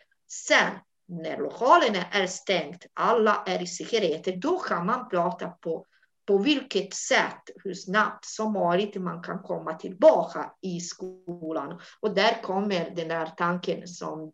Sen 0.48 0.72
när 1.08 1.38
lokalen 1.38 1.96
är 2.12 2.28
stängd, 2.28 2.84
alla 2.94 3.44
är 3.46 3.62
i 3.62 3.68
säkerhet, 3.68 4.42
då 4.42 4.60
kan 4.60 4.86
man 4.86 5.10
prata 5.10 5.50
på 5.50 5.86
på 6.26 6.38
vilket 6.38 6.94
sätt, 6.94 7.50
hur 7.64 7.74
snabbt 7.74 8.26
som 8.26 8.54
möjligt 8.54 9.02
man 9.02 9.24
kan 9.24 9.40
komma 9.40 9.74
tillbaka 9.74 10.52
i 10.62 10.80
skolan. 10.80 11.82
Och 12.00 12.16
där 12.16 12.42
kommer 12.42 12.90
den 12.96 13.08
där 13.08 13.26
tanken 13.38 13.88
som 13.88 14.32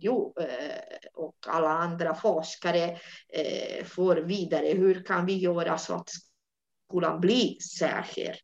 jo, 0.00 0.34
eh, 0.40 1.10
och 1.14 1.36
alla 1.46 1.68
andra 1.68 2.14
forskare 2.14 2.98
eh, 3.28 3.84
får 3.84 4.16
vidare. 4.16 4.66
Hur 4.66 5.04
kan 5.04 5.26
vi 5.26 5.38
göra 5.38 5.78
så 5.78 5.94
att 5.94 6.10
skolan 6.88 7.20
blir 7.20 7.58
säker? 7.60 8.36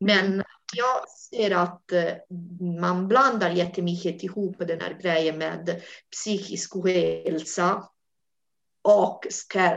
Men 0.00 0.42
jag 0.74 1.08
ser 1.08 1.50
att 1.50 1.92
eh, 1.92 2.12
man 2.80 3.08
blandar 3.08 3.50
jättemycket 3.50 4.22
ihop 4.22 4.56
den 4.58 4.80
här 4.80 4.98
grejen 5.02 5.38
med 5.38 5.82
psykisk 6.12 6.76
ohälsa 6.76 7.88
och 8.86 9.26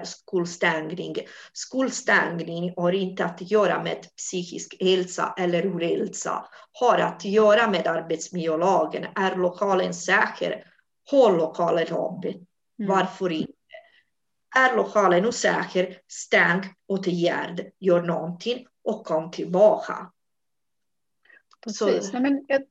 skolstängning. 0.03 1.15
Skolstängning 1.53 2.73
har 2.77 2.91
inte 2.91 3.25
att 3.25 3.51
göra 3.51 3.83
med 3.83 4.05
psykisk 4.17 4.77
hälsa 4.79 5.33
eller 5.37 5.77
ohälsa, 5.77 6.45
har 6.71 6.97
att 6.97 7.25
göra 7.25 7.69
med 7.69 7.87
arbetsmiljölagen. 7.87 9.05
Är 9.15 9.35
lokalen 9.35 9.93
säker 9.93 10.63
Håll 11.11 11.37
lokalen 11.37 11.83
öppen. 11.83 12.33
Mm. 12.33 12.45
Varför 12.89 13.31
inte? 13.31 13.53
Är 14.57 14.75
lokalen 14.75 15.25
osäker, 15.25 16.01
stäng, 16.07 16.61
åtgärd, 16.87 17.71
gör 17.79 18.01
någonting 18.01 18.67
och 18.83 19.05
kom 19.05 19.31
tillbaka. 19.31 20.11
Precis. 21.63 22.13
Nej, 22.13 22.21
men 22.21 22.45
jag, 22.47 22.61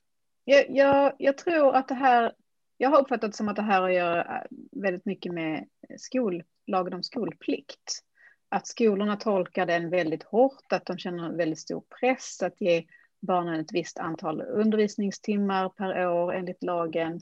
jag, 0.45 0.66
jag, 0.70 1.12
jag, 1.18 1.39
tror 1.39 1.74
att 1.74 1.89
det 1.89 1.95
här, 1.95 2.32
jag 2.76 2.91
har 2.91 3.01
uppfattat 3.01 3.34
som 3.34 3.49
att 3.49 3.57
det 3.57 3.62
här 3.62 3.80
har 3.80 3.89
att 3.89 3.95
göra 3.95 4.36
äh, 4.36 4.43
väldigt 4.72 5.05
mycket 5.05 5.32
med 5.32 5.68
skol, 5.99 6.43
lagen 6.66 6.95
om 6.95 7.03
skolplikt. 7.03 8.03
Att 8.49 8.66
skolorna 8.66 9.16
tolkar 9.16 9.66
den 9.66 9.91
väldigt 9.91 10.22
hårt, 10.22 10.72
att 10.72 10.86
de 10.86 10.99
känner 10.99 11.24
en 11.24 11.36
väldigt 11.36 11.59
stor 11.59 11.84
press 12.01 12.43
att 12.43 12.61
ge 12.61 12.84
barnen 13.20 13.61
ett 13.61 13.72
visst 13.72 13.99
antal 13.99 14.43
undervisningstimmar 14.43 15.68
per 15.68 16.07
år 16.07 16.34
enligt 16.34 16.62
lagen. 16.62 17.20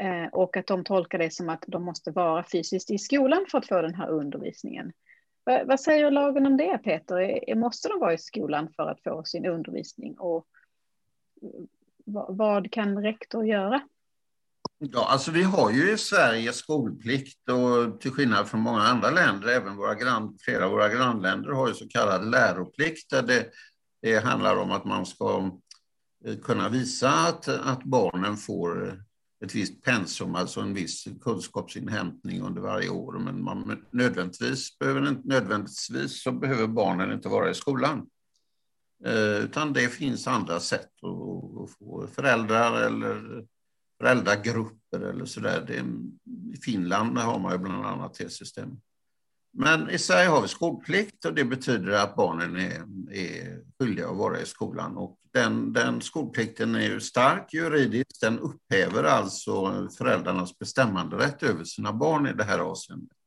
Eh, 0.00 0.26
och 0.32 0.56
att 0.56 0.66
de 0.66 0.84
tolkar 0.84 1.18
det 1.18 1.32
som 1.32 1.48
att 1.48 1.64
de 1.66 1.84
måste 1.84 2.10
vara 2.10 2.44
fysiskt 2.52 2.90
i 2.90 2.98
skolan 2.98 3.46
för 3.50 3.58
att 3.58 3.68
få 3.68 3.82
den 3.82 3.94
här 3.94 4.08
undervisningen. 4.08 4.92
Vad 5.44 5.80
säger 5.80 6.10
lagen 6.10 6.46
om 6.46 6.56
det, 6.56 6.78
Peter? 6.78 7.54
Måste 7.54 7.88
de 7.88 8.00
vara 8.00 8.14
i 8.14 8.18
skolan 8.18 8.68
för 8.76 8.90
att 8.90 9.02
få 9.02 9.24
sin 9.24 9.46
undervisning? 9.46 10.14
Och 10.18 10.46
eh, 11.42 11.64
vad 12.28 12.72
kan 12.72 13.02
rektor 13.02 13.46
göra? 13.46 13.80
Ja, 14.78 15.06
alltså 15.08 15.30
vi 15.30 15.42
har 15.42 15.70
ju 15.70 15.92
i 15.92 15.98
Sverige 15.98 16.52
skolplikt 16.52 17.48
och 17.48 18.00
till 18.00 18.10
skillnad 18.10 18.48
från 18.48 18.60
många 18.60 18.80
andra 18.80 19.10
länder, 19.10 19.48
även 19.48 19.76
våra 19.76 19.94
grann, 19.94 20.38
flera 20.40 20.64
av 20.64 20.70
våra 20.70 20.88
grannländer 20.88 21.50
har 21.50 21.68
ju 21.68 21.74
så 21.74 21.88
kallad 21.88 22.30
läroplikt 22.30 23.10
där 23.10 23.22
det, 23.22 23.46
det 24.02 24.24
handlar 24.24 24.56
om 24.56 24.70
att 24.70 24.84
man 24.84 25.06
ska 25.06 25.50
eh, 26.24 26.36
kunna 26.36 26.68
visa 26.68 27.08
att, 27.08 27.48
att 27.48 27.84
barnen 27.84 28.36
får 28.36 29.02
ett 29.42 29.54
visst 29.54 29.82
pensum, 29.82 30.34
alltså 30.34 30.60
en 30.60 30.74
viss 30.74 31.08
kunskapsinhämtning 31.20 32.42
under 32.42 32.60
varje 32.60 32.88
år. 32.88 33.18
Men 33.18 33.42
man 33.42 33.84
nödvändigtvis, 33.90 34.78
behöver, 34.78 35.16
nödvändigtvis 35.24 36.22
så 36.22 36.32
behöver 36.32 36.66
barnen 36.66 37.12
inte 37.12 37.28
vara 37.28 37.50
i 37.50 37.54
skolan. 37.54 38.06
Eh, 39.04 39.44
utan 39.44 39.72
det 39.72 39.88
finns 39.88 40.26
andra 40.26 40.60
sätt 40.60 40.90
att, 41.02 41.70
få 41.78 42.06
föräldrar 42.12 42.86
eller 42.86 43.44
föräldragrupper 44.00 45.00
eller 45.00 45.24
sådär. 45.24 45.84
I 46.54 46.56
Finland 46.56 47.18
har 47.18 47.38
man 47.38 47.52
ju 47.52 47.58
bland 47.58 47.86
annat 47.86 48.14
det 48.14 48.32
systemet. 48.32 48.78
Men 49.52 49.90
i 49.90 49.98
Sverige 49.98 50.28
har 50.28 50.42
vi 50.42 50.48
skolplikt 50.48 51.24
och 51.24 51.34
det 51.34 51.44
betyder 51.44 51.92
att 51.92 52.16
barnen 52.16 52.56
är, 52.56 52.82
är 53.12 53.58
skyldiga 53.78 54.08
att 54.08 54.16
vara 54.16 54.40
i 54.40 54.46
skolan. 54.46 54.96
Och 54.96 55.18
den, 55.32 55.72
den 55.72 56.00
skolplikten 56.00 56.74
är 56.74 56.80
ju 56.80 57.00
stark 57.00 57.54
juridiskt. 57.54 58.20
Den 58.20 58.38
upphäver 58.38 59.04
alltså 59.04 59.88
föräldrarnas 59.98 60.58
bestämmanderätt 60.58 61.42
över 61.42 61.64
sina 61.64 61.92
barn 61.92 62.26
i 62.26 62.32
det 62.32 62.44
här 62.44 62.58
avseendet. 62.58 63.18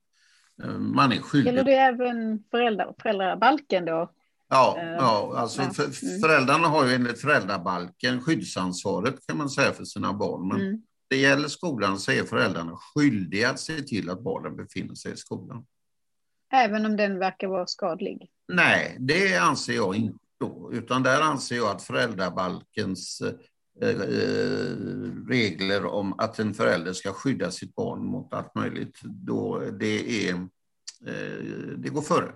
Man 0.77 1.11
är 1.11 1.19
skyldig. 1.19 1.51
Gäller 1.51 1.63
det 1.63 1.75
även 1.75 2.43
föräldrar, 2.51 2.93
föräldrabalken 3.01 3.85
då? 3.85 4.11
Ja, 4.49 4.77
eh, 4.79 4.89
ja 4.89 5.33
alltså 5.37 5.61
för, 5.61 5.83
mm. 5.83 6.19
föräldrarna 6.21 6.67
har 6.67 6.85
ju 6.85 6.93
enligt 6.93 7.21
föräldrabalken 7.21 8.21
skyddsansvaret 8.21 9.27
kan 9.27 9.37
man 9.37 9.49
säga 9.49 9.73
för 9.73 9.85
sina 9.85 10.13
barn. 10.13 10.47
Men 10.47 10.61
mm. 10.61 10.81
det 11.09 11.17
gäller 11.17 11.47
skolan 11.47 11.99
så 11.99 12.11
är 12.11 12.23
föräldrarna 12.23 12.77
skyldiga 12.77 13.49
att 13.49 13.59
se 13.59 13.81
till 13.81 14.09
att 14.09 14.23
barnen 14.23 14.55
befinner 14.55 14.95
sig 14.95 15.13
i 15.13 15.17
skolan. 15.17 15.65
Även 16.55 16.85
om 16.85 16.95
den 16.95 17.19
verkar 17.19 17.47
vara 17.47 17.67
skadlig? 17.67 18.29
Nej, 18.47 18.97
det 18.99 19.37
anser 19.37 19.73
jag 19.73 19.95
inte. 19.95 20.19
Då, 20.39 20.69
utan 20.73 21.03
där 21.03 21.21
anser 21.21 21.55
jag 21.55 21.67
att 21.67 21.83
föräldrabalkens 21.83 23.21
eh, 23.81 23.89
eh, 23.89 24.75
regler 25.27 25.85
om 25.85 26.19
att 26.19 26.39
en 26.39 26.53
förälder 26.53 26.93
ska 26.93 27.13
skydda 27.13 27.51
sitt 27.51 27.75
barn 27.75 28.05
mot 28.05 28.33
allt 28.33 28.55
möjligt, 28.55 28.99
då 29.03 29.59
det, 29.59 30.27
är, 30.29 30.33
eh, 31.05 31.43
det 31.77 31.89
går 31.89 32.01
före. 32.01 32.31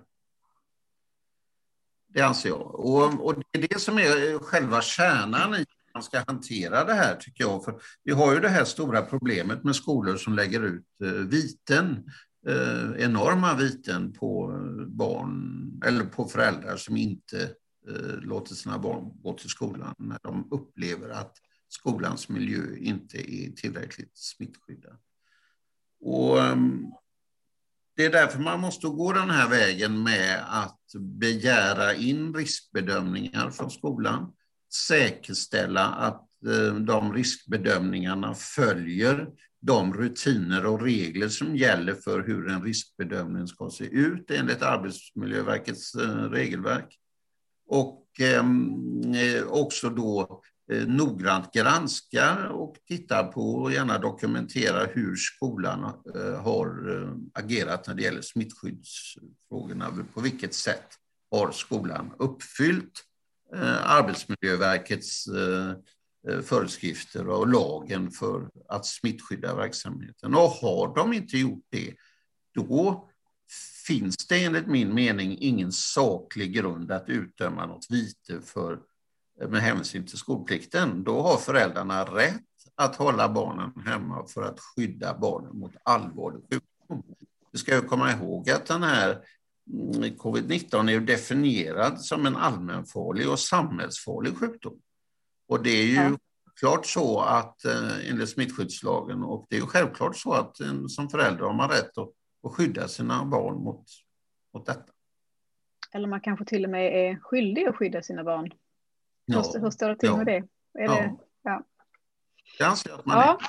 Det 2.08 2.22
anser 2.22 2.50
jag. 2.50 2.76
Och, 2.76 3.26
och, 3.26 3.36
det 3.52 3.60
är 3.60 3.68
det 3.68 3.80
som 3.80 3.98
är 3.98 4.40
själva 4.40 4.82
kärnan 4.82 5.54
i 5.54 5.58
hur 5.58 5.94
man 5.94 6.04
ska 6.04 6.24
hantera 6.28 6.84
det 6.84 6.94
här, 6.94 7.16
tycker 7.16 7.44
jag. 7.44 7.64
För 7.64 7.82
vi 8.04 8.12
har 8.12 8.34
ju 8.34 8.40
det 8.40 8.50
här 8.50 8.66
stora 8.66 9.02
problemet 9.02 9.64
med 9.64 9.76
skolor 9.76 10.18
som 10.18 10.34
lägger 10.34 10.64
ut 10.64 10.86
eh, 11.04 11.10
viten 11.10 12.04
eh, 12.50 13.04
enorma 13.06 13.56
viten 13.56 14.14
på 14.14 14.60
barn 14.88 15.82
eller 15.86 16.06
på 16.06 16.28
föräldrar 16.28 16.78
som 16.78 16.98
inte 16.98 17.42
eh, 17.90 18.20
låter 18.22 18.56
sina 18.56 18.80
barn 18.80 19.22
gå 19.24 19.34
till 19.34 19.50
skolan 19.50 19.96
när 19.98 20.20
de 20.24 20.48
upplever 20.52 21.10
att 21.10 21.38
skolans 21.68 22.30
miljö 22.30 22.76
inte 22.78 23.18
är 23.18 23.52
tillräckligt 23.52 24.18
smittskyddad. 24.18 24.98
Och, 26.02 26.40
eh, 26.40 26.56
det 27.96 28.06
är 28.06 28.12
därför 28.12 28.40
man 28.40 28.60
måste 28.60 28.88
gå 28.88 29.14
den 29.14 29.30
här 29.30 29.50
vägen 29.50 30.04
med 30.04 30.44
att 30.48 30.80
begära 31.00 31.94
in 31.94 32.34
riskbedömningar 32.34 33.50
från 33.50 33.72
skolan, 33.72 34.34
säkerställa 34.74 35.86
att 35.86 36.28
eh, 36.46 36.76
de 36.76 37.14
riskbedömningarna 37.14 38.34
följer 38.34 39.28
de 39.62 39.94
rutiner 39.94 40.66
och 40.66 40.82
regler 40.82 41.30
som 41.30 41.56
gäller 41.56 41.94
för 41.94 42.24
hur 42.24 42.50
en 42.50 42.64
riskbedömning 42.64 43.48
ska 43.48 43.70
se 43.70 43.86
ut 43.86 44.32
enligt 44.32 44.62
Arbetsmiljöverkets 44.62 45.96
eh, 45.96 46.30
regelverk. 46.30 47.00
Och 47.68 48.06
ehm, 48.20 49.14
eh, 49.14 49.44
också 49.48 49.90
då 49.90 50.42
eh, 50.72 50.88
noggrant 50.88 51.54
granskar 51.54 52.48
och 52.48 52.76
tittar 52.88 53.24
på 53.24 53.56
och 53.56 53.72
gärna 53.72 53.98
dokumenterar 53.98 54.92
hur 54.94 55.16
skolan 55.16 55.94
har 56.44 56.70
agerat 57.34 57.88
när 57.88 57.96
det 57.96 58.02
gäller 58.02 58.22
smittskyddsfrågorna. 58.22 60.06
På 60.14 60.22
vilket 60.22 60.54
sätt 60.54 60.88
har 61.32 61.52
skolan 61.52 62.12
uppfyllt 62.20 63.06
Arbetsmiljöverkets 63.84 65.28
Eh, 66.28 66.42
föreskrifter 66.42 67.30
och 67.30 67.48
lagen 67.48 68.12
för 68.12 68.50
att 68.68 68.86
smittskydda 68.86 69.56
verksamheten. 69.56 70.36
Och 70.36 70.50
har 70.50 70.96
de 70.96 71.14
inte 71.14 71.38
gjort 71.38 71.66
det, 71.70 71.94
då 72.54 73.10
finns 73.88 74.28
det 74.28 74.44
enligt 74.44 74.68
min 74.68 74.94
mening 74.94 75.38
ingen 75.40 75.72
saklig 75.72 76.54
grund 76.54 76.92
att 76.92 77.10
utdöma 77.10 77.66
något 77.66 77.86
vite 77.90 78.42
för 78.42 78.80
eh, 79.42 79.50
med 79.50 79.62
hänsyn 79.62 80.06
till 80.06 80.18
skolplikten, 80.18 81.04
då 81.04 81.22
har 81.22 81.38
föräldrarna 81.38 82.04
rätt 82.04 82.42
att 82.76 82.96
hålla 82.96 83.30
barnen 83.30 83.72
hemma 83.86 84.28
för 84.28 84.44
att 84.44 84.60
skydda 84.60 85.18
barnen 85.18 85.60
mot 85.60 85.74
allvarlig 85.84 86.42
sjukdom. 86.42 87.16
Vi 87.52 87.60
ska 87.60 87.76
ju 87.76 87.82
komma 87.82 88.12
ihåg 88.12 88.50
att 88.50 88.66
den 88.66 88.84
här 88.84 89.22
mm, 89.74 90.04
covid-19 90.04 90.92
är 90.92 91.00
definierad 91.00 92.02
som 92.02 92.26
en 92.26 92.36
allmänfarlig 92.36 93.30
och 93.30 93.40
samhällsfarlig 93.40 94.38
sjukdom. 94.38 94.80
Och 95.50 95.64
det 95.64 95.70
är 95.70 95.86
ju 95.86 95.96
ja. 95.96 96.18
klart 96.60 96.86
så 96.86 97.20
att 97.20 97.66
eh, 97.66 98.10
enligt 98.10 98.30
smittskyddslagen 98.30 99.24
och 99.24 99.46
det 99.50 99.56
är 99.56 99.60
ju 99.60 99.66
självklart 99.66 100.18
så 100.18 100.34
att 100.34 100.58
som 100.88 101.10
förälder 101.10 101.44
har 101.44 101.54
man 101.54 101.70
rätt 101.70 101.98
att, 101.98 102.10
att 102.44 102.54
skydda 102.54 102.88
sina 102.88 103.26
barn 103.26 103.64
mot, 103.64 103.86
mot 104.54 104.66
detta. 104.66 104.94
Eller 105.92 106.08
man 106.08 106.22
kanske 106.22 106.46
till 106.46 106.64
och 106.64 106.70
med 106.70 107.10
är 107.12 107.20
skyldig 107.20 107.68
att 107.68 107.76
skydda 107.76 108.02
sina 108.02 108.24
barn. 108.24 108.52
Ja. 109.26 109.44
Hur, 109.54 109.62
hur 109.62 109.70
står 109.70 109.90
det 109.90 109.96
till 109.96 110.10
ja. 110.10 110.18
med 110.18 110.26
det? 110.26 110.38
Är 110.80 110.84
ja. 110.84 110.96
det 110.96 111.16
ja. 111.44 111.64
Jag 112.60 112.70
anser 112.70 112.94
att 112.94 113.06
man 113.06 113.18
ja. 113.18 113.40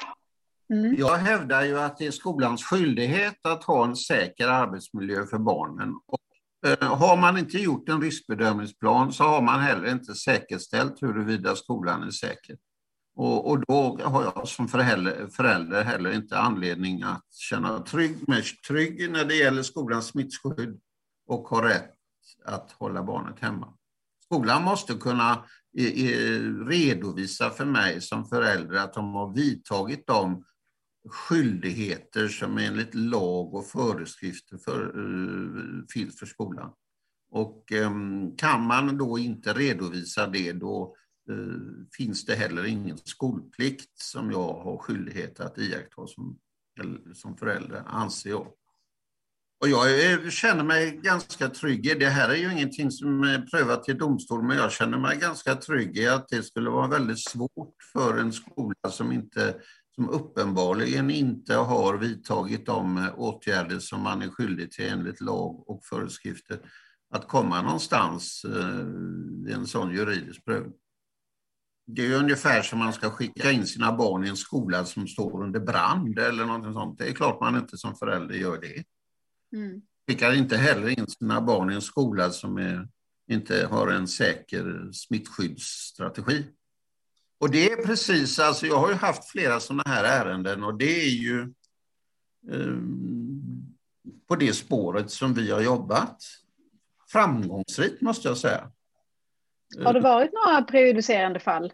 är. 0.69 0.77
Mm. 0.77 0.95
Jag 0.99 1.17
hävdar 1.17 1.63
ju 1.63 1.79
att 1.79 1.99
det 1.99 2.07
är 2.07 2.11
skolans 2.11 2.65
skyldighet 2.65 3.47
att 3.47 3.65
ha 3.65 3.85
en 3.85 3.97
säker 3.97 4.49
arbetsmiljö 4.49 5.27
för 5.27 5.39
barnen. 5.39 5.95
Och, 6.07 6.19
Eh, 6.67 6.97
har 6.97 7.17
man 7.17 7.39
inte 7.39 7.59
gjort 7.59 7.89
en 7.89 8.01
riskbedömningsplan 8.01 9.13
så 9.13 9.25
har 9.25 9.43
man 9.43 9.61
heller 9.61 9.91
inte 9.91 10.15
säkerställt 10.15 11.03
huruvida 11.03 11.57
skolan 11.57 12.03
är 12.03 12.11
säker. 12.11 12.57
Och, 13.17 13.51
och 13.51 13.61
då 13.67 13.99
har 14.05 14.23
jag 14.23 14.49
som 14.49 14.69
förälder, 14.69 15.27
förälder 15.27 15.85
heller 15.85 16.13
inte 16.13 16.39
anledning 16.39 17.03
att 17.03 17.33
känna 17.33 17.79
trygg, 17.79 18.29
mig 18.29 18.43
trygg 18.69 19.11
när 19.11 19.25
det 19.25 19.35
gäller 19.35 19.63
skolans 19.63 20.07
smittskydd 20.07 20.81
och 21.27 21.49
ha 21.49 21.69
rätt 21.69 21.95
att 22.45 22.73
hålla 22.73 23.03
barnet 23.03 23.41
hemma. 23.41 23.75
Skolan 24.25 24.63
måste 24.65 24.95
kunna 24.95 25.45
redovisa 26.67 27.51
för 27.51 27.65
mig 27.65 28.01
som 28.01 28.25
förälder 28.25 28.77
att 28.77 28.95
de 28.95 29.15
har 29.15 29.35
vidtagit 29.35 30.07
de 30.07 30.45
skyldigheter 31.09 32.29
som 32.29 32.59
enligt 32.59 32.95
lag 32.95 33.55
och 33.55 33.67
föreskrifter 33.67 34.59
för, 34.59 34.99
uh, 34.99 35.85
finns 35.93 36.19
för 36.19 36.27
skolan. 36.27 36.73
Och 37.31 37.73
um, 37.73 38.37
kan 38.37 38.67
man 38.67 38.99
då 38.99 39.19
inte 39.19 39.53
redovisa 39.53 40.27
det, 40.27 40.53
då 40.53 40.97
uh, 41.31 41.87
finns 41.97 42.25
det 42.25 42.35
heller 42.35 42.65
ingen 42.65 42.99
skolplikt 42.99 43.99
som 43.99 44.31
jag 44.31 44.53
har 44.55 44.79
skyldighet 44.79 45.41
att 45.41 45.59
iaktta 45.59 46.07
som, 46.07 46.39
som 47.15 47.37
förälder, 47.37 47.83
anser 47.87 48.31
jag. 48.31 48.53
Och 49.61 49.69
jag 49.69 50.13
eh, 50.13 50.29
känner 50.29 50.65
mig 50.65 51.01
ganska 51.03 51.49
trygg 51.49 51.87
i 51.87 51.95
det. 51.95 52.09
här 52.09 52.29
är 52.29 52.35
ju 52.35 52.53
ingenting 52.53 52.91
som 52.91 53.23
är 53.23 53.41
prövat 53.41 53.89
i 53.89 53.93
domstol, 53.93 54.43
men 54.43 54.57
jag 54.57 54.73
känner 54.73 54.99
mig 54.99 55.19
ganska 55.19 55.55
trygg 55.55 55.99
i 55.99 56.09
att 56.09 56.29
det 56.29 56.43
skulle 56.43 56.71
vara 56.71 56.89
väldigt 56.89 57.21
svårt 57.21 57.75
för 57.93 58.19
en 58.19 58.33
skola 58.33 58.91
som, 58.91 59.13
inte, 59.13 59.55
som 59.95 60.09
uppenbarligen 60.09 61.11
inte 61.11 61.55
har 61.55 61.97
vidtagit 61.99 62.67
de 62.67 63.11
åtgärder 63.17 63.79
som 63.79 64.03
man 64.03 64.23
är 64.23 64.29
skyldig 64.29 64.73
till 64.73 64.89
enligt 64.89 65.21
lag 65.21 65.71
och 65.71 65.85
föreskrifter, 65.85 66.59
att 67.11 67.29
komma 67.29 67.63
någonstans 67.63 68.45
eh, 68.45 69.51
i 69.51 69.53
en 69.53 69.67
sån 69.67 69.95
juridisk 69.95 70.45
prövning. 70.45 70.73
Det 71.87 72.07
är 72.07 72.19
ungefär 72.19 72.63
som 72.63 72.79
man 72.79 72.93
ska 72.93 73.11
skicka 73.11 73.51
in 73.51 73.67
sina 73.67 73.93
barn 73.93 74.25
i 74.25 74.29
en 74.29 74.37
skola 74.37 74.85
som 74.85 75.09
står 75.09 75.43
under 75.43 75.61
brand 75.61 76.19
eller 76.19 76.45
något 76.45 76.75
sånt. 76.75 76.99
Det 76.99 77.09
är 77.09 77.13
klart 77.13 77.41
man 77.41 77.57
inte 77.57 77.77
som 77.77 77.97
förälder 77.97 78.35
gör 78.35 78.61
det. 78.61 78.85
Mm. 79.57 79.83
Skickar 80.09 80.33
inte 80.33 80.57
heller 80.57 80.99
in 80.99 81.07
sina 81.07 81.41
barn 81.41 81.71
i 81.71 81.75
en 81.75 81.83
skola 81.83 82.31
som 82.31 82.57
är, 82.59 82.89
inte 83.31 83.67
har 83.71 83.89
en 83.89 84.09
säker 84.09 84.93
smittskyddsstrategi. 84.93 86.47
Och 87.41 87.51
det 87.51 87.73
är 87.73 87.87
precis, 87.87 88.39
alltså 88.39 88.67
jag 88.67 88.77
har 88.77 88.89
ju 88.89 88.95
haft 88.95 89.31
flera 89.31 89.61
sådana 89.61 89.83
här 89.87 90.05
ärenden 90.05 90.65
och 90.65 90.75
det 90.79 91.03
är 91.05 91.09
ju 91.09 91.41
eh, 92.51 92.77
på 94.29 94.37
det 94.37 94.53
spåret 94.53 95.11
som 95.11 95.35
vi 95.35 95.51
har 95.51 95.61
jobbat. 95.61 96.23
Framgångsrikt 97.13 98.01
måste 98.01 98.29
jag 98.29 98.37
säga. 98.37 98.71
Har 99.85 99.93
det 99.93 100.01
varit 100.01 100.31
några 100.33 100.63
prejudicerande 100.63 101.41
fall 101.41 101.73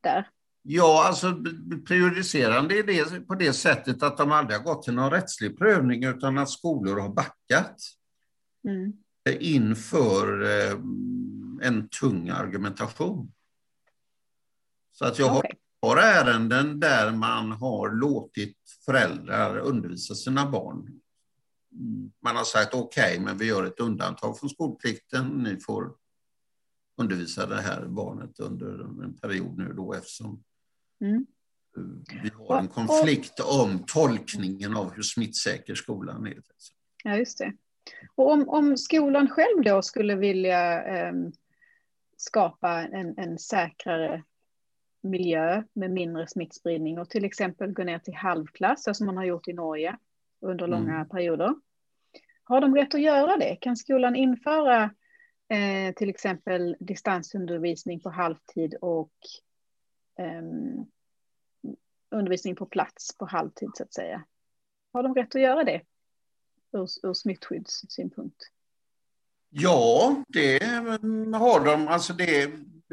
där? 0.00 0.28
Ja, 0.62 1.04
alltså 1.06 1.44
prioriserande 1.86 2.78
är 2.78 2.82
det 2.82 3.26
på 3.26 3.34
det 3.34 3.52
sättet 3.52 4.02
att 4.02 4.18
de 4.18 4.32
aldrig 4.32 4.58
har 4.58 4.64
gått 4.64 4.82
till 4.82 4.94
någon 4.94 5.10
rättslig 5.10 5.58
prövning 5.58 6.04
utan 6.04 6.38
att 6.38 6.50
skolor 6.50 7.00
har 7.00 7.08
backat 7.08 7.76
mm. 8.68 8.92
inför 9.40 10.42
eh, 10.42 10.72
en 11.68 11.88
tung 11.88 12.28
argumentation. 12.28 13.32
Så 15.00 15.06
att 15.06 15.18
jag 15.18 15.36
okay. 15.36 15.50
har, 15.82 15.96
ärenden 15.96 16.80
där 16.80 17.12
man 17.12 17.52
har 17.52 17.90
låtit 17.90 18.56
föräldrar 18.84 19.58
undervisa 19.58 20.14
sina 20.14 20.50
barn. 20.50 21.00
Man 22.22 22.36
har 22.36 22.44
sagt 22.44 22.74
okej, 22.74 23.12
okay, 23.12 23.24
men 23.24 23.38
vi 23.38 23.46
gör 23.46 23.64
ett 23.64 23.80
undantag 23.80 24.38
från 24.38 24.50
skolplikten. 24.50 25.26
Ni 25.28 25.60
får 25.60 25.92
undervisa 26.96 27.46
det 27.46 27.60
här 27.60 27.86
barnet 27.86 28.40
under 28.40 29.04
en 29.04 29.18
period 29.18 29.58
nu 29.58 29.72
då 29.72 29.94
eftersom 29.94 30.44
Mm. 31.00 31.26
Vi 32.22 32.30
har 32.46 32.58
en 32.58 32.68
konflikt 32.68 33.40
om 33.40 33.84
tolkningen 33.86 34.76
av 34.76 34.94
hur 34.94 35.02
smittsäker 35.02 35.74
skolan 35.74 36.26
är. 36.26 36.42
Ja, 37.04 37.16
just 37.16 37.38
det. 37.38 37.52
Och 38.14 38.32
om, 38.32 38.48
om 38.48 38.76
skolan 38.76 39.28
själv 39.28 39.62
då 39.64 39.82
skulle 39.82 40.14
vilja 40.14 40.82
eh, 40.82 41.12
skapa 42.16 42.70
en, 42.70 43.18
en 43.18 43.38
säkrare 43.38 44.24
miljö 45.00 45.62
med 45.72 45.90
mindre 45.90 46.26
smittspridning 46.26 46.98
och 46.98 47.10
till 47.10 47.24
exempel 47.24 47.72
gå 47.72 47.84
ner 47.84 47.98
till 47.98 48.14
halvklass, 48.14 48.96
som 48.96 49.06
man 49.06 49.16
har 49.16 49.24
gjort 49.24 49.48
i 49.48 49.52
Norge 49.52 49.96
under 50.40 50.64
mm. 50.64 50.78
långa 50.78 51.04
perioder. 51.04 51.54
Har 52.44 52.60
de 52.60 52.74
rätt 52.74 52.94
att 52.94 53.00
göra 53.00 53.36
det? 53.36 53.56
Kan 53.56 53.76
skolan 53.76 54.16
införa 54.16 54.82
eh, 55.48 55.94
till 55.96 56.08
exempel 56.08 56.76
distansundervisning 56.80 58.00
på 58.00 58.10
halvtid 58.10 58.74
och 58.80 59.12
um, 60.18 60.86
undervisning 62.10 62.56
på 62.56 62.66
plats 62.66 63.18
på 63.18 63.26
halvtid 63.26 63.70
så 63.74 63.82
att 63.82 63.94
säga. 63.94 64.24
Har 64.92 65.02
de 65.02 65.14
rätt 65.14 65.34
att 65.34 65.42
göra 65.42 65.64
det 65.64 65.82
ur, 66.72 67.08
ur 67.08 67.14
smittskyddssynpunkt? 67.14 68.42
Ja, 69.50 70.24
det 70.28 70.64
har 71.34 71.64
de. 71.64 71.88
Alltså 71.88 72.12
det, 72.12 72.52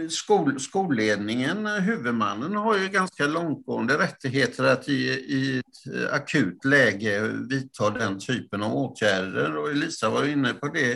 skol, 0.10 0.60
skolledningen, 0.60 1.66
eh, 1.66 1.74
huvudmannen, 1.74 2.56
har 2.56 2.78
ju 2.78 2.88
ganska 2.88 3.28
långtgående 3.28 3.98
rättigheter 3.98 4.64
att 4.64 4.90
i, 4.90 5.10
i 5.10 5.60
ett 5.60 5.96
eh, 5.96 6.14
akut 6.14 6.66
läge 6.66 7.28
vidta 7.50 7.90
den 7.90 8.20
typen 8.20 8.64
av 8.64 8.74
åtgärder. 8.74 9.58
Och 9.58 9.70
Elisa 9.70 10.10
var 10.10 10.26
inne 10.26 10.54
på 10.54 10.68
det 10.68 10.94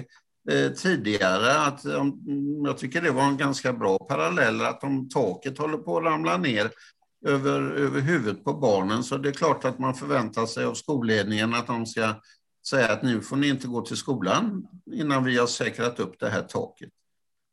eh, 0.52 0.72
tidigare, 0.72 1.60
att 1.60 1.86
eh, 1.86 2.02
mm, 2.02 2.66
jag 2.66 2.78
tycker 2.78 3.02
det 3.02 3.12
var 3.12 3.24
en 3.24 3.38
ganska 3.38 3.74
bra 3.74 3.98
parallell, 3.98 4.62
att 4.62 4.84
om 4.84 5.10
taket 5.10 5.58
håller 5.58 5.78
på 5.78 5.98
att 5.98 6.04
ramla 6.04 6.38
ner 6.38 6.72
över, 7.26 7.62
över 7.62 8.02
huvudet 8.02 8.44
på 8.44 8.54
barnen, 8.54 9.04
så 9.04 9.18
det 9.18 9.30
är 9.30 9.34
klart 9.34 9.66
att 9.66 9.80
man 9.80 9.94
förväntar 9.94 10.46
sig 10.46 10.66
av 10.66 10.74
skolledningen 10.74 11.54
att 11.54 11.68
de 11.68 11.86
ska 11.86 12.14
säga 12.68 12.92
att 12.92 13.04
nu 13.04 13.22
får 13.22 13.36
ni 13.36 13.48
inte 13.48 13.68
gå 13.68 13.82
till 13.82 13.98
skolan 13.98 14.68
innan 14.92 15.24
vi 15.24 15.38
har 15.38 15.48
säkrat 15.48 16.00
upp 16.00 16.20
det 16.20 16.30
här 16.30 16.42
taket. 16.42 16.90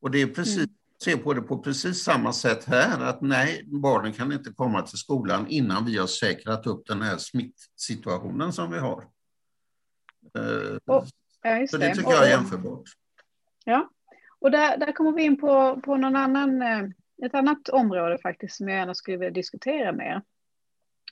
Och 0.00 0.10
det 0.10 0.22
är 0.22 0.26
precis, 0.26 0.68
ser 1.04 1.16
på 1.16 1.34
det 1.34 1.42
på 1.42 1.58
precis 1.58 2.04
samma 2.04 2.32
sätt 2.32 2.64
här, 2.64 3.04
att 3.04 3.20
nej, 3.20 3.64
barnen 3.66 4.12
kan 4.12 4.32
inte 4.32 4.50
komma 4.50 4.82
till 4.82 4.98
skolan 4.98 5.46
innan 5.48 5.84
vi 5.84 5.98
har 5.98 6.06
säkrat 6.06 6.66
upp 6.66 6.86
den 6.86 7.02
här 7.02 7.16
smittsituationen 7.16 8.52
som 8.52 8.70
vi 8.70 8.78
har. 8.78 9.04
Oh, 10.86 11.06
ja, 11.42 11.66
så 11.66 11.76
det 11.76 11.94
tycker 11.94 12.10
jag 12.10 12.26
är 12.26 12.30
jämförbart. 12.30 12.88
Ja, 13.64 13.90
och 14.38 14.50
där, 14.50 14.76
där 14.76 14.92
kommer 14.92 15.12
vi 15.12 15.22
in 15.22 15.40
på, 15.40 15.80
på 15.84 15.96
någon 15.96 16.16
annan, 16.16 16.62
eh, 16.62 16.84
ett 17.24 17.34
annat 17.34 17.68
område 17.68 18.18
faktiskt 18.18 18.56
som 18.56 18.68
jag 18.68 18.78
gärna 18.78 18.94
skulle 18.94 19.16
vilja 19.16 19.30
diskutera 19.30 19.92
mer. 19.92 20.22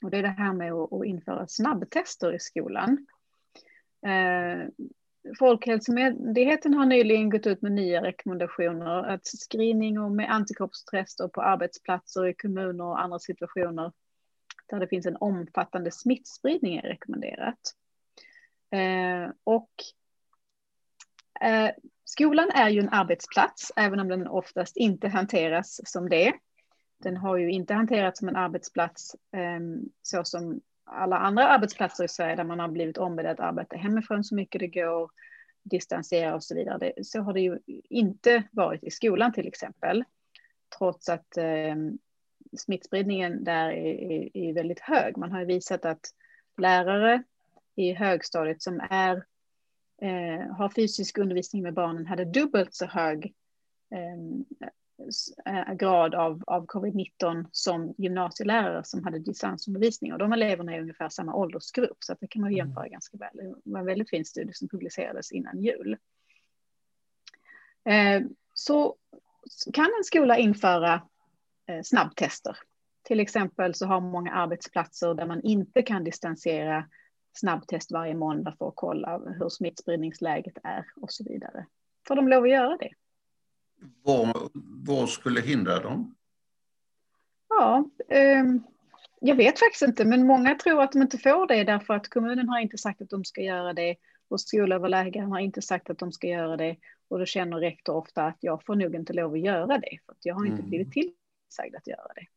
Och 0.01 0.11
det 0.11 0.17
är 0.17 0.23
det 0.23 0.27
här 0.27 0.53
med 0.53 0.73
att, 0.73 0.93
att 0.93 1.05
införa 1.05 1.47
snabbtester 1.47 2.35
i 2.35 2.39
skolan. 2.39 3.07
Folkhälsomyndigheten 5.39 6.73
har 6.73 6.85
nyligen 6.85 7.29
gått 7.29 7.47
ut 7.47 7.61
med 7.61 7.71
nya 7.71 8.01
rekommendationer 8.01 9.03
att 9.03 9.27
screening 9.27 9.99
och 9.99 10.11
med 10.11 10.31
antikroppstester 10.31 11.27
på 11.27 11.41
arbetsplatser 11.41 12.27
i 12.27 12.33
kommuner 12.33 12.83
och 12.83 13.01
andra 13.01 13.19
situationer 13.19 13.91
där 14.69 14.79
det 14.79 14.87
finns 14.87 15.05
en 15.05 15.17
omfattande 15.19 15.91
smittspridning 15.91 16.77
är 16.77 16.81
rekommenderat. 16.81 17.59
Eh, 18.71 19.31
och 19.43 19.71
eh, 21.41 21.71
skolan 22.05 22.49
är 22.53 22.69
ju 22.69 22.79
en 22.79 22.89
arbetsplats, 22.89 23.71
även 23.75 23.99
om 23.99 24.07
den 24.07 24.27
oftast 24.27 24.77
inte 24.77 25.07
hanteras 25.07 25.81
som 25.85 26.09
det. 26.09 26.33
Den 26.99 27.17
har 27.17 27.37
ju 27.37 27.51
inte 27.51 27.73
hanterats 27.73 28.19
som 28.19 28.29
en 28.29 28.35
arbetsplats 28.35 29.15
eh, 29.15 29.59
så 30.01 30.23
som 30.23 30.61
alla 30.87 31.17
andra 31.17 31.47
arbetsplatser 31.47 32.03
i 32.03 32.07
Sverige 32.07 32.35
där 32.35 32.43
man 32.43 32.59
har 32.59 32.67
blivit 32.67 32.97
ombedd 32.97 33.25
att 33.25 33.39
arbeta 33.39 33.75
hemifrån 33.75 34.23
så 34.23 34.35
mycket 34.35 34.59
det 34.59 34.67
går, 34.67 35.11
distansera 35.63 36.35
och 36.35 36.43
så 36.43 36.55
vidare. 36.55 36.77
Det, 36.77 37.05
så 37.05 37.21
har 37.21 37.33
det 37.33 37.41
ju 37.41 37.59
inte 37.89 38.43
varit 38.51 38.83
i 38.83 38.91
skolan 38.91 39.33
till 39.33 39.47
exempel, 39.47 40.03
trots 40.77 41.09
att 41.09 41.37
eh, 41.37 41.75
smittspridningen 42.57 43.43
där 43.43 43.69
är, 43.69 44.11
är, 44.11 44.37
är, 44.37 44.53
väldigt 44.53 44.79
hög. 44.79 45.17
Man 45.17 45.31
har 45.31 45.45
visat 45.45 45.85
att 45.85 46.13
lärare 46.57 47.23
i 47.75 47.93
högstadiet 47.93 48.61
som 48.61 48.81
är, 48.89 49.23
eh, 50.01 50.55
har 50.55 50.69
fysisk 50.69 51.17
undervisning 51.17 51.63
med 51.63 51.73
barnen 51.73 52.05
hade 52.05 52.25
dubbelt 52.25 52.73
så 52.73 52.85
hög 52.85 53.25
eh, 53.91 54.17
Eh, 54.61 54.69
grad 55.75 56.15
av, 56.15 56.43
av 56.47 56.65
covid-19 56.65 57.45
som 57.51 57.93
gymnasielärare 57.97 58.83
som 58.83 59.03
hade 59.03 59.19
distansundervisning 59.19 60.13
och 60.13 60.19
de 60.19 60.33
eleverna 60.33 60.75
är 60.75 60.81
ungefär 60.81 61.09
samma 61.09 61.33
åldersgrupp 61.33 61.97
så 61.99 62.13
att 62.13 62.19
det 62.19 62.27
kan 62.27 62.41
man 62.41 62.51
mm. 62.51 62.57
jämföra 62.57 62.87
ganska 62.87 63.17
väl. 63.17 63.37
Det 63.37 63.55
var 63.63 63.79
en 63.79 63.85
väldigt 63.85 64.09
fin 64.09 64.25
studie 64.25 64.53
som 64.53 64.67
publicerades 64.67 65.31
innan 65.31 65.59
jul. 65.59 65.97
Eh, 67.85 68.21
så 68.53 68.95
kan 69.73 69.85
en 69.85 70.03
skola 70.03 70.37
införa 70.37 71.01
eh, 71.67 71.81
snabbtester. 71.83 72.57
Till 73.03 73.19
exempel 73.19 73.75
så 73.75 73.85
har 73.85 74.01
många 74.01 74.33
arbetsplatser 74.33 75.13
där 75.13 75.25
man 75.25 75.41
inte 75.41 75.81
kan 75.81 76.03
distansera 76.03 76.85
snabbtest 77.33 77.91
varje 77.91 78.15
måndag 78.15 78.55
för 78.57 78.67
att 78.67 78.75
kolla 78.75 79.17
hur 79.17 79.49
smittspridningsläget 79.49 80.57
är 80.63 80.85
och 80.95 81.11
så 81.11 81.23
vidare. 81.23 81.65
Får 82.07 82.15
de 82.15 82.27
lov 82.27 82.43
att 82.43 82.49
göra 82.49 82.77
det? 82.77 82.89
Vad, 84.03 84.49
vad 84.85 85.09
skulle 85.09 85.41
hindra 85.41 85.79
dem? 85.79 86.15
Ja, 87.49 87.89
eh, 88.09 88.43
jag 89.21 89.35
vet 89.35 89.59
faktiskt 89.59 89.81
inte, 89.81 90.05
men 90.05 90.27
många 90.27 90.55
tror 90.55 90.81
att 90.81 90.91
de 90.91 91.01
inte 91.01 91.17
får 91.17 91.47
det 91.47 91.63
därför 91.63 91.93
att 91.93 92.09
kommunen 92.09 92.49
har 92.49 92.59
inte 92.59 92.77
sagt 92.77 93.01
att 93.01 93.09
de 93.09 93.25
ska 93.25 93.41
göra 93.41 93.73
det 93.73 93.95
och 94.29 94.41
skolöverläkaren 94.41 95.31
har 95.31 95.39
inte 95.39 95.61
sagt 95.61 95.89
att 95.89 95.99
de 95.99 96.11
ska 96.11 96.27
göra 96.27 96.57
det 96.57 96.75
och 97.07 97.19
då 97.19 97.25
känner 97.25 97.57
rektor 97.57 97.95
ofta 97.95 98.23
att 98.23 98.37
jag 98.39 98.65
får 98.65 98.75
nog 98.75 98.95
inte 98.95 99.13
lov 99.13 99.33
att 99.33 99.39
göra 99.39 99.77
det 99.77 99.99
för 100.05 100.15
jag 100.21 100.35
har 100.35 100.45
inte 100.45 100.57
mm. 100.57 100.69
blivit 100.69 100.91
tillsagd 100.91 101.75
att 101.75 101.87
göra 101.87 102.13
det. 102.15 102.27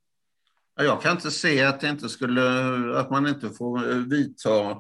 Jag 0.85 1.03
kan 1.03 1.13
inte 1.13 1.31
se 1.31 1.65
att, 1.65 1.83
inte 1.83 2.09
skulle, 2.09 2.43
att 3.01 3.11
man 3.11 3.27
inte 3.27 3.51
får 3.51 3.91
eh, 3.91 3.97
vidta 3.97 4.71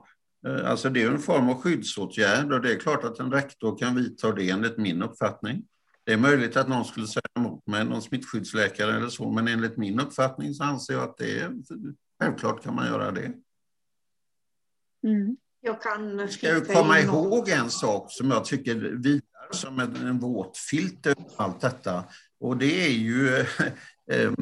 eh, 0.46 0.70
Alltså 0.70 0.90
det 0.90 1.02
är 1.02 1.11
en 1.11 1.18
form 1.18 1.48
av 1.48 1.62
skyddsåtgärd 1.62 2.52
och 2.52 2.61
det 2.61 2.72
är 2.72 2.78
klart 2.78 3.04
att 3.04 3.18
en 3.18 3.32
rektor 3.32 3.78
kan 3.78 3.94
vidta 3.94 4.32
det 4.32 4.50
enligt 4.50 4.76
min 4.76 5.02
uppfattning. 5.02 5.62
Det 6.05 6.12
är 6.12 6.16
möjligt 6.16 6.57
att 6.57 6.68
någon 6.68 6.84
skulle 6.84 7.07
säga 7.07 7.22
emot 7.38 7.66
mig, 7.66 7.84
någon 7.84 8.03
smittskyddsläkare 8.03 8.96
eller 8.96 9.09
så, 9.09 9.30
men 9.30 9.48
enligt 9.48 9.76
min 9.76 10.01
uppfattning 10.01 10.55
så 10.55 10.64
anser 10.64 10.94
jag 10.94 11.03
att 11.03 11.16
det 11.16 11.40
är 11.40 11.53
självklart 12.22 12.62
kan 12.62 12.74
man 12.74 12.86
göra 12.86 13.11
det. 13.11 13.32
Mm. 15.07 15.36
Jag 15.61 15.82
kan 15.82 16.28
ska 16.28 16.55
ju 16.55 16.61
komma 16.61 17.01
ihåg 17.01 17.48
en 17.48 17.70
sak 17.70 18.07
som 18.12 18.30
jag 18.30 18.44
tycker 18.44 18.74
vilar 18.74 19.53
som 19.53 19.80
en, 19.80 19.96
en 19.96 20.18
våt 20.18 20.57
filt 20.59 21.07
över 21.07 21.24
allt 21.36 21.61
detta. 21.61 22.05
Och 22.40 22.57
det 22.57 22.86
är 22.86 22.90
ju 22.90 23.38
eh, 24.12 24.32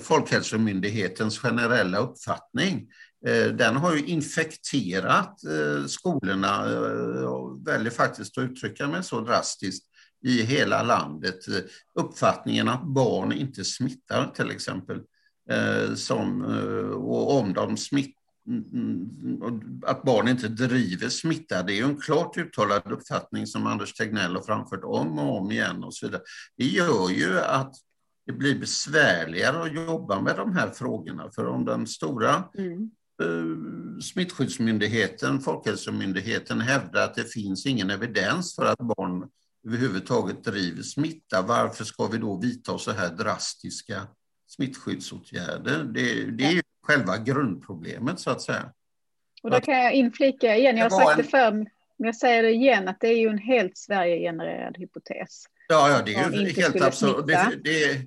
Folkhälsomyndighetens 0.00 1.38
generella 1.38 1.98
uppfattning. 1.98 2.88
Eh, 3.26 3.46
den 3.46 3.76
har 3.76 3.94
ju 3.94 4.06
infekterat 4.06 5.44
eh, 5.44 5.86
skolorna, 5.86 6.64
väljer 7.64 7.90
faktiskt 7.90 8.38
att 8.38 8.44
uttrycka 8.44 8.88
mig 8.88 9.04
så 9.04 9.20
drastiskt, 9.20 9.84
i 10.24 10.42
hela 10.42 10.82
landet. 10.82 11.38
Uppfattningen 11.94 12.68
att 12.68 12.82
barn 12.82 13.32
inte 13.32 13.64
smittar 13.64 14.32
till 14.34 14.50
exempel. 14.50 15.02
Eh, 15.50 15.94
som, 15.94 16.44
eh, 16.44 16.90
och 16.90 17.40
om 17.40 17.52
de 17.52 17.76
smittar 17.76 18.12
att 19.86 20.02
barn 20.02 20.28
inte 20.28 20.48
driver 20.48 21.08
smitta, 21.08 21.62
det 21.62 21.72
är 21.72 21.76
ju 21.76 21.84
en 21.84 22.00
klart 22.00 22.36
uttalad 22.36 22.92
uppfattning 22.92 23.46
som 23.46 23.66
Anders 23.66 23.94
Tegnell 23.94 24.34
har 24.34 24.42
framfört 24.42 24.84
om 24.84 25.18
och 25.18 25.38
om 25.38 25.50
igen 25.50 25.84
och 25.84 25.94
så 25.94 26.06
vidare. 26.06 26.22
Det 26.56 26.64
gör 26.64 27.10
ju 27.10 27.40
att 27.40 27.74
det 28.26 28.32
blir 28.32 28.58
besvärligare 28.58 29.62
att 29.62 29.74
jobba 29.74 30.20
med 30.20 30.36
de 30.36 30.56
här 30.56 30.70
frågorna, 30.70 31.30
för 31.34 31.46
om 31.46 31.64
den 31.64 31.86
stora 31.86 32.44
mm. 32.58 32.90
Eh, 33.22 34.00
smittskyddsmyndigheten, 34.02 35.40
Folkhälsomyndigheten 35.40 36.60
hävdar 36.60 37.04
att 37.04 37.14
det 37.14 37.32
finns 37.32 37.66
ingen 37.66 37.90
evidens 37.90 38.54
för 38.54 38.64
att 38.64 38.78
barn 38.78 39.28
överhuvudtaget 39.66 40.44
driver 40.44 40.82
smitta, 40.82 41.42
varför 41.42 41.84
ska 41.84 42.06
vi 42.06 42.18
då 42.18 42.36
vidta 42.36 42.78
så 42.78 42.92
här 42.92 43.08
drastiska 43.08 44.06
smittskyddsåtgärder? 44.46 45.84
Det, 45.84 46.30
det 46.30 46.44
är 46.44 46.52
ju 46.52 46.62
själva 46.82 47.18
grundproblemet 47.18 48.20
så 48.20 48.30
att 48.30 48.42
säga. 48.42 48.72
Och 49.42 49.50
där 49.50 49.60
kan 49.60 49.74
jag 49.74 49.92
inflika 49.92 50.56
igen, 50.56 50.76
jag 50.76 50.90
har 50.90 51.04
sagt 51.04 51.16
det 51.16 51.24
förr, 51.24 51.52
men 51.96 52.06
jag 52.06 52.16
säger 52.16 52.42
det 52.42 52.50
igen, 52.50 52.88
att 52.88 53.00
det 53.00 53.08
är 53.08 53.18
ju 53.18 53.28
en 53.28 53.38
helt 53.38 53.76
Sverige-genererad 53.78 54.76
hypotes. 54.76 55.44
Ja, 55.68 55.90
ja, 55.90 56.02
det 56.02 56.14
är 56.14 56.30
ju 56.30 56.62
helt 56.62 56.82
absurt. 56.82 57.26
Det, 57.26 57.58
det, 57.64 57.92
eh, 57.92 58.00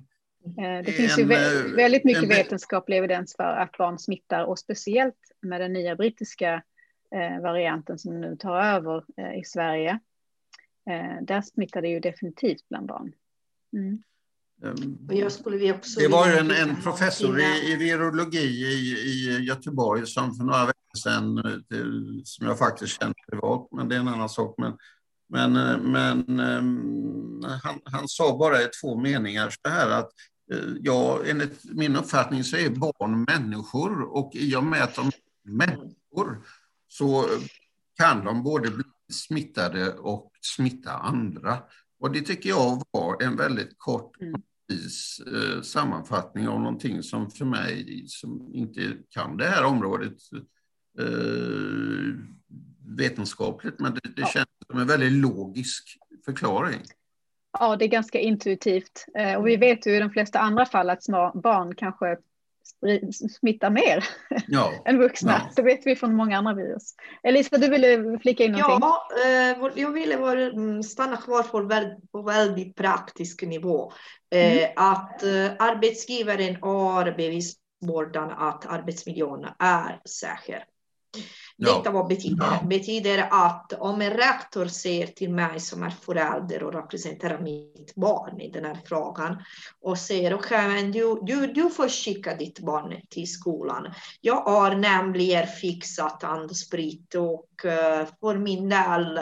det, 0.56 0.82
det 0.82 0.92
finns 0.92 1.18
en, 1.18 1.30
ju 1.30 1.34
eh, 1.34 1.76
väldigt 1.76 2.04
mycket 2.04 2.22
en, 2.22 2.28
vetenskaplig 2.28 2.98
evidens 2.98 3.36
för 3.36 3.44
att 3.44 3.76
barn 3.76 3.98
smittar 3.98 4.44
och 4.44 4.58
speciellt 4.58 5.16
med 5.40 5.60
den 5.60 5.72
nya 5.72 5.96
brittiska 5.96 6.62
eh, 7.14 7.42
varianten 7.42 7.98
som 7.98 8.20
nu 8.20 8.36
tar 8.36 8.60
över 8.60 9.04
i 9.40 9.44
Sverige 9.44 9.98
Eh, 10.90 11.22
där 11.22 11.42
smittar 11.42 11.82
det 11.82 11.88
ju 11.88 12.00
definitivt 12.00 12.68
bland 12.68 12.86
barn. 12.86 13.12
Mm. 13.72 14.02
det 15.96 16.08
var 16.08 16.28
ju 16.28 16.36
en, 16.36 16.50
en 16.50 16.82
professor 16.82 17.40
i, 17.40 17.72
i 17.72 17.76
virologi 17.76 18.38
i, 18.38 18.98
i 19.10 19.44
Göteborg 19.44 20.06
som 20.06 20.34
för 20.34 20.44
några 20.44 20.66
veckor 20.66 20.98
sedan, 20.98 21.38
eh, 21.38 22.22
som 22.24 22.46
jag 22.46 22.58
faktiskt 22.58 23.00
känner 23.00 23.14
privat, 23.30 23.68
men 23.72 23.88
det 23.88 23.96
är 23.96 24.00
en 24.00 24.08
annan 24.08 24.28
sak. 24.28 24.54
Men, 24.58 24.76
men, 25.28 25.56
eh, 25.56 25.78
men 25.78 26.40
han, 27.62 27.80
han 27.84 28.08
sa 28.08 28.38
bara 28.38 28.62
i 28.62 28.66
två 28.80 28.96
meningar 28.96 29.50
så 29.50 29.70
här 29.70 29.90
att 29.90 30.10
ja, 30.80 31.20
enligt 31.26 31.64
min 31.64 31.96
uppfattning 31.96 32.44
så 32.44 32.56
är 32.56 32.70
barn 32.70 33.24
människor 33.24 34.02
och 34.02 34.34
i 34.34 34.56
och 34.56 34.64
med 34.64 34.82
att 34.82 34.94
de 34.94 35.06
är 35.06 35.50
människor 35.50 36.46
så 36.88 37.26
kan 37.96 38.24
de 38.24 38.42
både 38.42 38.70
bli 38.70 38.84
smittade 39.10 39.92
och 39.92 40.32
smitta 40.40 40.92
andra. 40.92 41.58
Och 42.00 42.12
det 42.12 42.20
tycker 42.20 42.48
jag 42.48 42.82
var 42.90 43.22
en 43.22 43.36
väldigt 43.36 43.74
kort 43.78 44.20
mm. 44.20 44.34
eh, 45.26 45.62
sammanfattning 45.62 46.48
av 46.48 46.60
någonting 46.60 47.02
som 47.02 47.30
för 47.30 47.44
mig 47.44 48.04
som 48.06 48.50
inte 48.54 48.80
kan 49.08 49.36
det 49.36 49.46
här 49.46 49.64
området 49.64 50.16
eh, 50.98 52.14
vetenskapligt, 52.96 53.78
men 53.78 53.94
det, 53.94 54.00
det 54.16 54.22
ja. 54.22 54.26
känns 54.26 54.48
som 54.70 54.80
en 54.80 54.86
väldigt 54.86 55.12
logisk 55.12 55.98
förklaring. 56.24 56.80
Ja, 57.58 57.76
det 57.76 57.84
är 57.84 57.88
ganska 57.88 58.18
intuitivt. 58.18 59.06
Eh, 59.18 59.34
och 59.34 59.46
vi 59.46 59.56
vet 59.56 59.86
ju 59.86 59.96
i 59.96 60.00
de 60.00 60.10
flesta 60.10 60.38
andra 60.38 60.66
fall 60.66 60.90
att 60.90 61.04
små 61.04 61.32
barn 61.42 61.74
kanske 61.74 62.16
smittar 63.40 63.70
mer 63.70 64.04
ja. 64.48 64.72
än 64.84 64.98
vuxna. 64.98 65.32
Ja. 65.32 65.52
Det 65.56 65.62
vet 65.62 65.86
vi 65.86 65.96
från 65.96 66.14
många 66.14 66.38
andra 66.38 66.54
virus. 66.54 66.94
Elisa, 67.22 67.58
du 67.58 67.68
ville 67.68 68.18
flika 68.22 68.44
in 68.44 68.52
någonting? 68.52 68.78
Ja, 68.80 69.08
eh, 69.24 69.82
jag 69.82 69.90
ville 69.92 70.14
mm, 70.50 70.82
stanna 70.82 71.16
kvar 71.16 71.42
på 72.12 72.22
väldigt 72.22 72.76
praktisk 72.76 73.42
nivå. 73.42 73.92
Eh, 74.30 74.52
mm. 74.52 74.70
Att 74.76 75.22
eh, 75.22 75.50
arbetsgivaren 75.58 76.56
har 76.62 77.12
bevisbördan 77.16 78.30
att 78.30 78.66
arbetsmiljön 78.66 79.46
är 79.58 80.00
säker. 80.08 80.64
Ja. 81.62 81.76
Detta 81.76 81.90
vad 81.90 82.06
betyder? 82.06 82.46
Ja. 82.46 82.66
betyder 82.66 83.28
att 83.30 83.72
om 83.72 84.02
en 84.02 84.10
rektor 84.10 84.66
säger 84.66 85.06
till 85.06 85.30
mig 85.30 85.60
som 85.60 85.82
är 85.82 85.90
förälder 85.90 86.62
och 86.62 86.72
representerar 86.72 87.40
mitt 87.40 87.94
barn 87.94 88.40
i 88.40 88.50
den 88.50 88.64
här 88.64 88.78
frågan 88.84 89.42
och 89.80 89.98
säger 89.98 90.34
okej, 90.34 90.58
okay, 90.58 90.68
men 90.68 90.92
du, 90.92 91.20
du, 91.22 91.46
du 91.46 91.70
får 91.70 91.88
skicka 91.88 92.34
ditt 92.34 92.60
barn 92.60 92.96
till 93.08 93.32
skolan. 93.32 93.94
Jag 94.20 94.40
har 94.40 94.74
nämligen 94.74 95.46
fixat 95.46 96.24
andsprit 96.24 97.14
och 97.14 97.64
uh, 97.64 98.08
för 98.20 98.38
min 98.38 98.68
del 98.68 99.20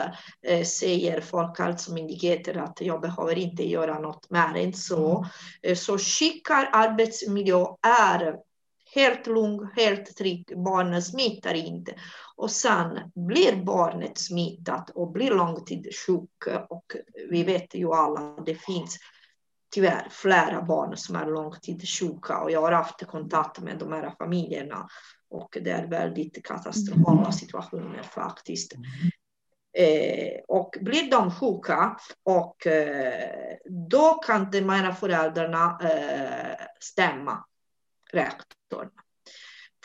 uh, 0.49 0.63
säger 0.63 1.21
Folkhälsomyndigheten 1.21 2.59
att 2.59 2.81
jag 2.81 3.01
behöver 3.01 3.37
inte 3.37 3.69
göra 3.69 3.99
något 3.99 4.29
mer 4.29 4.55
än 4.55 4.73
så. 4.73 5.17
Mm. 5.17 5.29
Uh, 5.67 5.75
så 5.75 5.97
skickar 5.97 6.69
arbetsmiljö 6.73 7.65
är 7.81 8.48
helt 8.95 9.27
lugn, 9.27 9.69
helt 9.75 10.17
trygg, 10.17 10.53
barnen 10.63 11.01
smittar 11.01 11.53
inte. 11.53 11.93
Och 12.35 12.51
sen 12.51 13.11
blir 13.15 13.63
barnet 13.63 14.17
smittat 14.17 14.89
och 14.89 15.11
blir 15.11 15.31
långtidssjuk. 15.31 16.47
Och 16.69 16.95
vi 17.29 17.43
vet 17.43 17.75
ju 17.75 17.93
alla, 17.93 18.43
det 18.45 18.55
finns 18.55 18.99
tyvärr 19.71 20.07
flera 20.11 20.61
barn 20.61 20.97
som 20.97 21.15
är 21.15 21.25
långtidssjuka 21.25 22.39
och 22.39 22.51
jag 22.51 22.61
har 22.61 22.71
haft 22.71 23.07
kontakt 23.07 23.59
med 23.59 23.77
de 23.77 23.93
här 23.93 24.15
familjerna 24.17 24.87
och 25.29 25.57
det 25.61 25.71
är 25.71 25.87
väldigt 25.87 26.45
katastrofala 26.45 27.31
situationer 27.31 28.03
faktiskt. 28.03 28.73
Eh, 29.77 30.41
och 30.47 30.75
blir 30.81 31.11
de 31.11 31.31
sjuka 31.31 31.97
och 32.23 32.67
eh, 32.67 33.55
då 33.89 34.13
kan 34.13 34.51
de 34.51 34.69
här 34.69 34.91
föräldrarna 34.91 35.79
eh, 35.83 36.65
stämma 36.79 37.45
sektorn. 38.69 38.89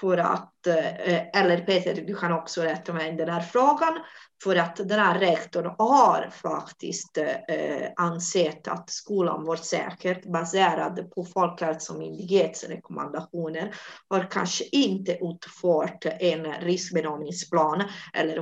För 0.01 0.19
att, 0.19 0.67
eh, 0.67 1.41
eller 1.43 1.61
Peter, 1.61 1.95
du 2.07 2.15
kan 2.15 2.33
också 2.33 2.63
rätta 2.63 2.93
mig 2.93 3.13
i 3.13 3.17
den 3.17 3.29
här 3.29 3.41
frågan, 3.41 3.99
för 4.45 4.57
att 4.57 4.77
den 4.77 5.01
här 5.01 5.19
rektorn 5.19 5.75
har 5.79 6.31
faktiskt 6.33 7.19
eh, 7.19 7.91
ansett 7.97 8.69
att 8.69 8.91
skolan 8.91 9.45
var 9.45 9.57
säker 9.57 10.23
baserad 10.33 11.11
på 11.15 11.25
Folkhälsomyndighetens 11.25 12.65
rekommendationer 12.65 13.75
har 14.09 14.31
kanske 14.31 14.65
inte 14.73 15.13
utfört 15.13 16.05
en 16.05 16.53
riskbedömningsplan 16.53 17.83
eller 18.15 18.39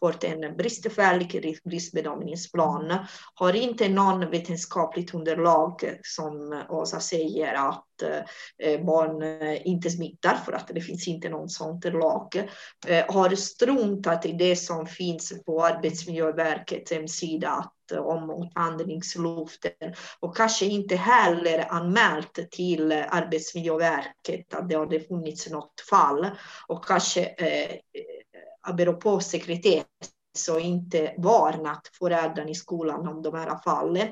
fått 0.00 0.24
en 0.24 0.56
bristfällig 0.56 1.60
riskbedömningsplan, 1.64 2.98
har 3.34 3.56
inte 3.56 3.88
någon 3.88 4.30
vetenskapligt 4.30 5.14
underlag 5.14 5.98
som 6.02 6.62
Åsa 6.68 7.00
säger 7.00 7.54
att 7.54 8.02
eh, 8.62 8.84
barn 8.84 9.22
eh, 9.22 9.66
inte 9.66 9.90
smittar 9.90 10.34
för 10.34 10.52
att 10.52 10.68
det 10.68 10.80
finns 10.80 11.08
inte 11.08 11.28
någon 11.28 11.48
sånt 11.48 11.84
lag, 11.84 12.48
eh, 12.86 13.04
har 13.14 13.34
struntat 13.34 14.26
i 14.26 14.32
det 14.32 14.56
som 14.56 14.86
finns 14.86 15.44
på 15.46 15.64
Arbetsmiljöverkets 15.64 16.92
hemsida 16.92 17.70
om 17.96 18.46
utandningsluften 18.46 19.94
och 20.20 20.36
kanske 20.36 20.66
inte 20.66 20.96
heller 20.96 21.72
anmält 21.72 22.50
till 22.50 22.92
Arbetsmiljöverket 22.92 24.54
att 24.54 24.68
det 24.68 24.76
hade 24.76 25.00
funnits 25.00 25.50
något 25.50 25.80
fall. 25.90 26.30
Och 26.66 26.84
kanske 26.84 27.24
eh, 27.24 27.76
beror 28.72 28.94
på 28.94 29.20
sekretess 29.20 29.84
och 30.50 30.60
inte 30.60 31.14
varnat 31.18 31.90
föräldrarna 31.98 32.50
i 32.50 32.54
skolan 32.54 33.08
om 33.08 33.22
de 33.22 33.34
här 33.34 33.58
fallen. 33.64 34.08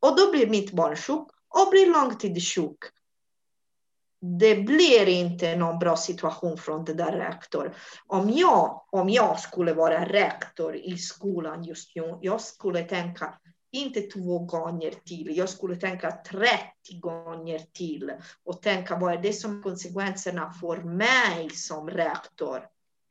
Och 0.00 0.16
då 0.16 0.30
blir 0.30 0.46
mitt 0.46 0.72
barn 0.72 0.96
sjuk 0.96 1.28
och 1.48 1.70
blir 1.70 1.92
långtidssjuk. 1.92 2.78
Det 4.20 4.56
blir 4.56 5.08
inte 5.08 5.56
någon 5.56 5.78
bra 5.78 5.96
situation 5.96 6.58
från 6.58 6.84
den 6.84 6.96
där 6.96 7.12
rektorn. 7.12 7.74
Om 8.06 8.30
jag, 8.30 8.84
om 8.90 9.08
jag 9.08 9.40
skulle 9.40 9.72
vara 9.72 10.04
rektor 10.04 10.76
i 10.76 10.98
skolan 10.98 11.64
just 11.64 11.96
nu, 11.96 12.18
jag 12.20 12.40
skulle 12.40 12.82
tänka 12.82 13.34
inte 13.72 14.00
två 14.00 14.38
gånger 14.38 14.90
till, 14.90 15.36
jag 15.36 15.48
skulle 15.48 15.76
tänka 15.76 16.10
30 16.10 16.48
gånger 17.00 17.58
till 17.58 18.12
och 18.44 18.62
tänka 18.62 18.96
vad 18.96 19.12
är 19.12 19.18
det 19.18 19.32
som 19.32 19.62
konsekvenserna 19.62 20.52
för 20.52 20.76
mig 20.76 21.50
som 21.50 21.90
rektor 21.90 22.62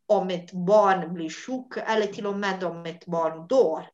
om 0.08 0.30
ett 0.30 0.52
barn 0.52 1.14
blir 1.14 1.30
sjuk 1.30 1.78
eller 1.88 2.06
till 2.06 2.28
och 2.28 2.38
med 2.38 2.64
om 2.64 2.86
ett 2.86 3.06
barn 3.06 3.48
dör. 3.48 3.90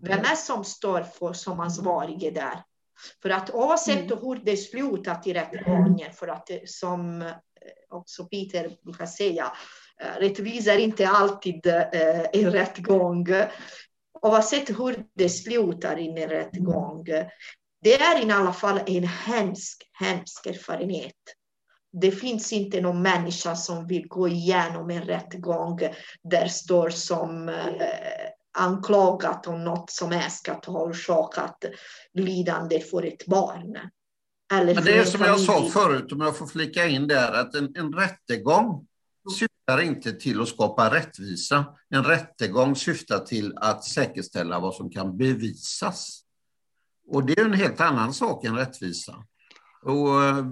Vem 0.00 0.18
är 0.18 0.34
som 0.34 0.64
står 0.64 1.02
för 1.02 1.32
som 1.32 1.60
ansvarig 1.60 2.34
där? 2.34 2.62
För 3.22 3.30
att 3.30 3.50
oavsett 3.50 4.12
mm. 4.12 4.18
hur 4.18 4.40
det 4.44 4.56
slutar 4.56 5.20
i 5.24 5.34
rättegången, 5.34 6.12
för 6.12 6.28
att 6.28 6.50
som 6.64 7.22
eh, 7.22 7.28
också 7.90 8.24
Peter 8.24 8.76
brukar 8.82 9.06
säga, 9.06 9.52
eh, 10.00 10.20
rättvisa 10.20 10.72
är 10.72 10.78
inte 10.78 11.08
alltid 11.08 11.66
eh, 11.66 12.26
en 12.32 12.52
rättegång. 12.52 13.26
Oavsett 14.22 14.70
hur 14.70 15.04
det 15.14 15.28
slutar 15.28 15.98
i 15.98 16.08
en 16.08 16.28
rättegång, 16.28 17.04
det 17.82 17.94
är 17.94 18.26
i 18.26 18.30
alla 18.30 18.52
fall 18.52 18.80
en 18.86 19.04
hemsk, 19.04 19.90
hemsk 19.92 20.46
erfarenhet 20.46 21.16
det 21.92 22.10
finns 22.10 22.52
inte 22.52 22.80
någon 22.80 23.02
människa 23.02 23.56
som 23.56 23.86
vill 23.86 24.08
gå 24.08 24.28
igenom 24.28 24.90
en 24.90 25.02
rättegång 25.02 25.78
där 26.22 26.46
står 26.46 26.90
som 26.90 27.48
eh, 27.48 27.54
anklagat 28.58 29.46
om 29.46 29.64
något 29.64 29.90
som 29.90 30.12
är 30.12 30.28
ska 30.28 30.52
ha 30.52 30.82
orsakat 30.82 31.64
lidande 32.14 32.80
för 32.80 33.02
ett 33.02 33.26
barn. 33.26 33.78
Eller 34.52 34.74
Men 34.74 34.84
det 34.84 34.98
är 34.98 35.04
som 35.04 35.20
jag 35.20 35.40
sa 35.40 35.68
förut, 35.68 36.12
om 36.12 36.20
jag 36.20 36.36
får 36.36 36.46
flika 36.46 36.86
in 36.86 37.08
där, 37.08 37.32
att 37.32 37.54
en, 37.54 37.76
en 37.76 37.92
rättegång 37.92 38.86
syftar 39.38 39.80
inte 39.80 40.12
till 40.12 40.40
att 40.40 40.48
skapa 40.48 40.94
rättvisa. 40.94 41.64
En 41.88 42.04
rättegång 42.04 42.76
syftar 42.76 43.18
till 43.18 43.56
att 43.56 43.84
säkerställa 43.84 44.60
vad 44.60 44.74
som 44.74 44.90
kan 44.90 45.16
bevisas. 45.16 46.22
Och 47.08 47.26
det 47.26 47.38
är 47.38 47.44
en 47.44 47.52
helt 47.52 47.80
annan 47.80 48.14
sak 48.14 48.44
än 48.44 48.56
rättvisa. 48.56 49.24
Och 49.82 50.24
eh, 50.24 50.44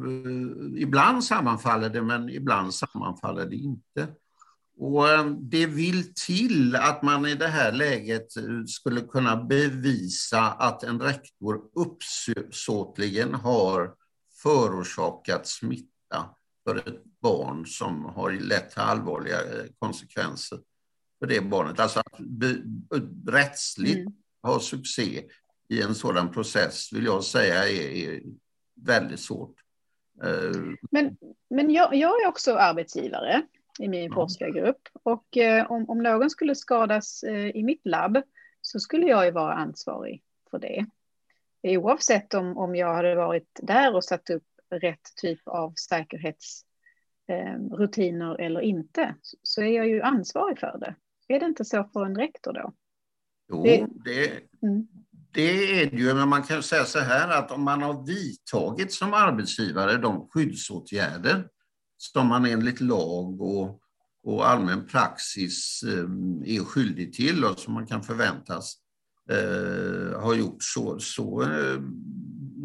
ibland 0.77 1.25
sammanfaller 1.25 1.91
det, 1.91 2.03
men 2.03 2.29
ibland 2.29 2.75
sammanfaller 2.75 3.47
det 3.47 3.57
inte. 3.57 4.09
Och 4.79 5.09
eh, 5.09 5.27
det 5.27 5.67
vill 5.67 6.15
till 6.15 6.77
att 6.77 7.03
man 7.03 7.27
i 7.27 7.35
det 7.35 7.49
här 7.49 7.73
läget 7.73 8.37
eh, 8.37 8.65
skulle 8.67 9.01
kunna 9.01 9.37
bevisa 9.37 10.41
att 10.41 10.83
en 10.83 11.01
rektor 11.01 11.61
uppsåtligen 11.75 13.35
har 13.35 13.95
förorsakat 14.43 15.47
smitta 15.47 16.31
för 16.65 16.77
ett 16.77 17.05
barn 17.23 17.67
som 17.67 18.05
har 18.05 18.31
lett 18.31 18.71
till 18.71 18.81
allvarliga 18.81 19.39
konsekvenser 19.79 20.59
för 21.19 21.27
det 21.27 21.41
barnet. 21.41 21.81
Alltså 21.81 21.99
att 21.99 22.21
rättsligt 23.27 24.01
mm. 24.01 24.13
ha 24.43 24.61
succé 24.61 25.23
i 25.69 25.83
en 25.83 25.95
sådan 25.95 26.33
process 26.33 26.93
vill 26.93 27.05
jag 27.05 27.25
säga 27.25 27.69
är, 27.69 28.21
väldigt 28.85 29.21
svårt. 29.21 29.55
Eh, 30.23 30.61
men, 30.91 31.17
men 31.51 31.71
jag, 31.71 31.95
jag 31.95 32.23
är 32.23 32.29
också 32.29 32.55
arbetsgivare 32.55 33.43
i 33.79 33.89
min 33.89 34.05
mm. 34.05 34.15
forskargrupp 34.15 34.89
och 35.03 35.37
eh, 35.37 35.71
om, 35.71 35.91
om 35.91 36.03
någon 36.03 36.31
skulle 36.31 36.55
skadas 36.55 37.23
eh, 37.23 37.57
i 37.57 37.63
mitt 37.63 37.87
labb 37.87 38.23
så 38.61 38.81
skulle 38.81 39.07
jag 39.07 39.25
ju 39.25 39.31
vara 39.31 39.53
ansvarig 39.53 40.23
för 40.51 40.59
det. 40.59 40.87
Oavsett 41.63 42.35
om, 42.35 42.59
om 42.59 42.77
jag 42.77 42.95
hade 42.95 43.15
varit 43.15 43.61
där 43.63 43.95
och 43.95 44.05
satt 44.05 44.31
upp 44.31 44.47
rätt 44.71 45.17
typ 45.17 45.49
av 45.49 45.75
säkerhetsrutiner 45.75 48.41
eller 48.41 48.61
inte 48.61 49.15
så 49.43 49.63
är 49.63 49.77
jag 49.77 49.89
ju 49.89 50.03
ansvarig 50.03 50.59
för 50.59 50.79
det. 50.79 50.95
Är 51.35 51.41
det 51.41 51.47
inte 51.47 51.65
så 51.65 51.85
för 51.85 52.07
en 52.07 52.17
rektor 52.17 52.53
då? 52.53 52.73
Jo, 53.49 53.63
det, 53.63 53.87
det, 54.05 54.41
mm 54.63 54.89
det 55.33 55.83
är 55.83 55.91
det 55.91 55.97
ju, 55.97 56.15
men 56.15 56.29
man 56.29 56.43
kan 56.43 56.63
säga 56.63 56.85
så 56.85 56.99
här 56.99 57.29
att 57.29 57.51
om 57.51 57.65
man 57.65 57.83
har 57.83 58.07
vidtagit 58.07 58.93
som 58.93 59.15
arbetsgivare 59.15 59.97
de 59.97 60.29
skyddsåtgärder 60.29 61.49
som 61.97 62.27
man 62.27 62.47
enligt 62.47 62.81
lag 62.81 63.41
och, 63.41 63.81
och 64.23 64.49
allmän 64.49 64.87
praxis 64.87 65.83
eh, 65.83 66.05
är 66.55 66.65
skyldig 66.65 67.13
till 67.13 67.45
och 67.45 67.59
som 67.59 67.75
man 67.75 67.87
kan 67.87 68.03
förväntas 68.03 68.75
eh, 69.31 70.21
ha 70.21 70.35
gjort 70.35 70.63
så, 70.63 70.99
så 70.99 71.43
eh, 71.43 71.81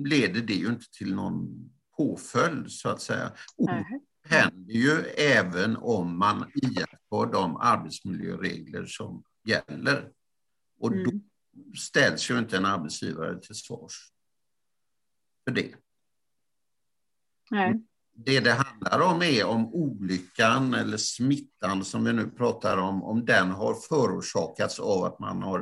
leder 0.05 0.41
det 0.41 0.53
ju 0.53 0.67
inte 0.67 0.91
till 0.91 1.15
någon 1.15 1.69
påföljd 1.97 2.71
så 2.71 2.89
att 2.89 3.01
säga. 3.01 3.31
Och 3.57 3.67
det 3.67 3.99
händer 4.35 4.73
ju 4.73 4.91
även 5.17 5.77
om 5.77 6.17
man 6.17 6.45
iakttar 6.53 7.31
de 7.31 7.57
arbetsmiljöregler 7.57 8.85
som 8.85 9.23
gäller. 9.45 10.09
Och 10.79 10.91
då 10.91 10.97
mm 10.97 11.21
ställs 11.77 12.31
ju 12.31 12.39
inte 12.39 12.57
en 12.57 12.65
arbetsgivare 12.65 13.39
till 13.39 13.55
svars 13.55 14.11
för 15.43 15.51
det. 15.51 15.75
Nej. 17.51 17.83
Det 18.13 18.39
det 18.39 18.51
handlar 18.51 18.99
om 18.99 19.21
är 19.21 19.45
om 19.45 19.73
olyckan 19.73 20.73
eller 20.73 20.97
smittan 20.97 21.85
som 21.85 22.03
vi 22.03 22.13
nu 22.13 22.29
pratar 22.29 22.77
om, 22.77 23.03
om 23.03 23.25
den 23.25 23.51
har 23.51 23.73
förorsakats 23.73 24.79
av 24.79 25.03
att 25.03 25.19
man 25.19 25.41
har 25.41 25.59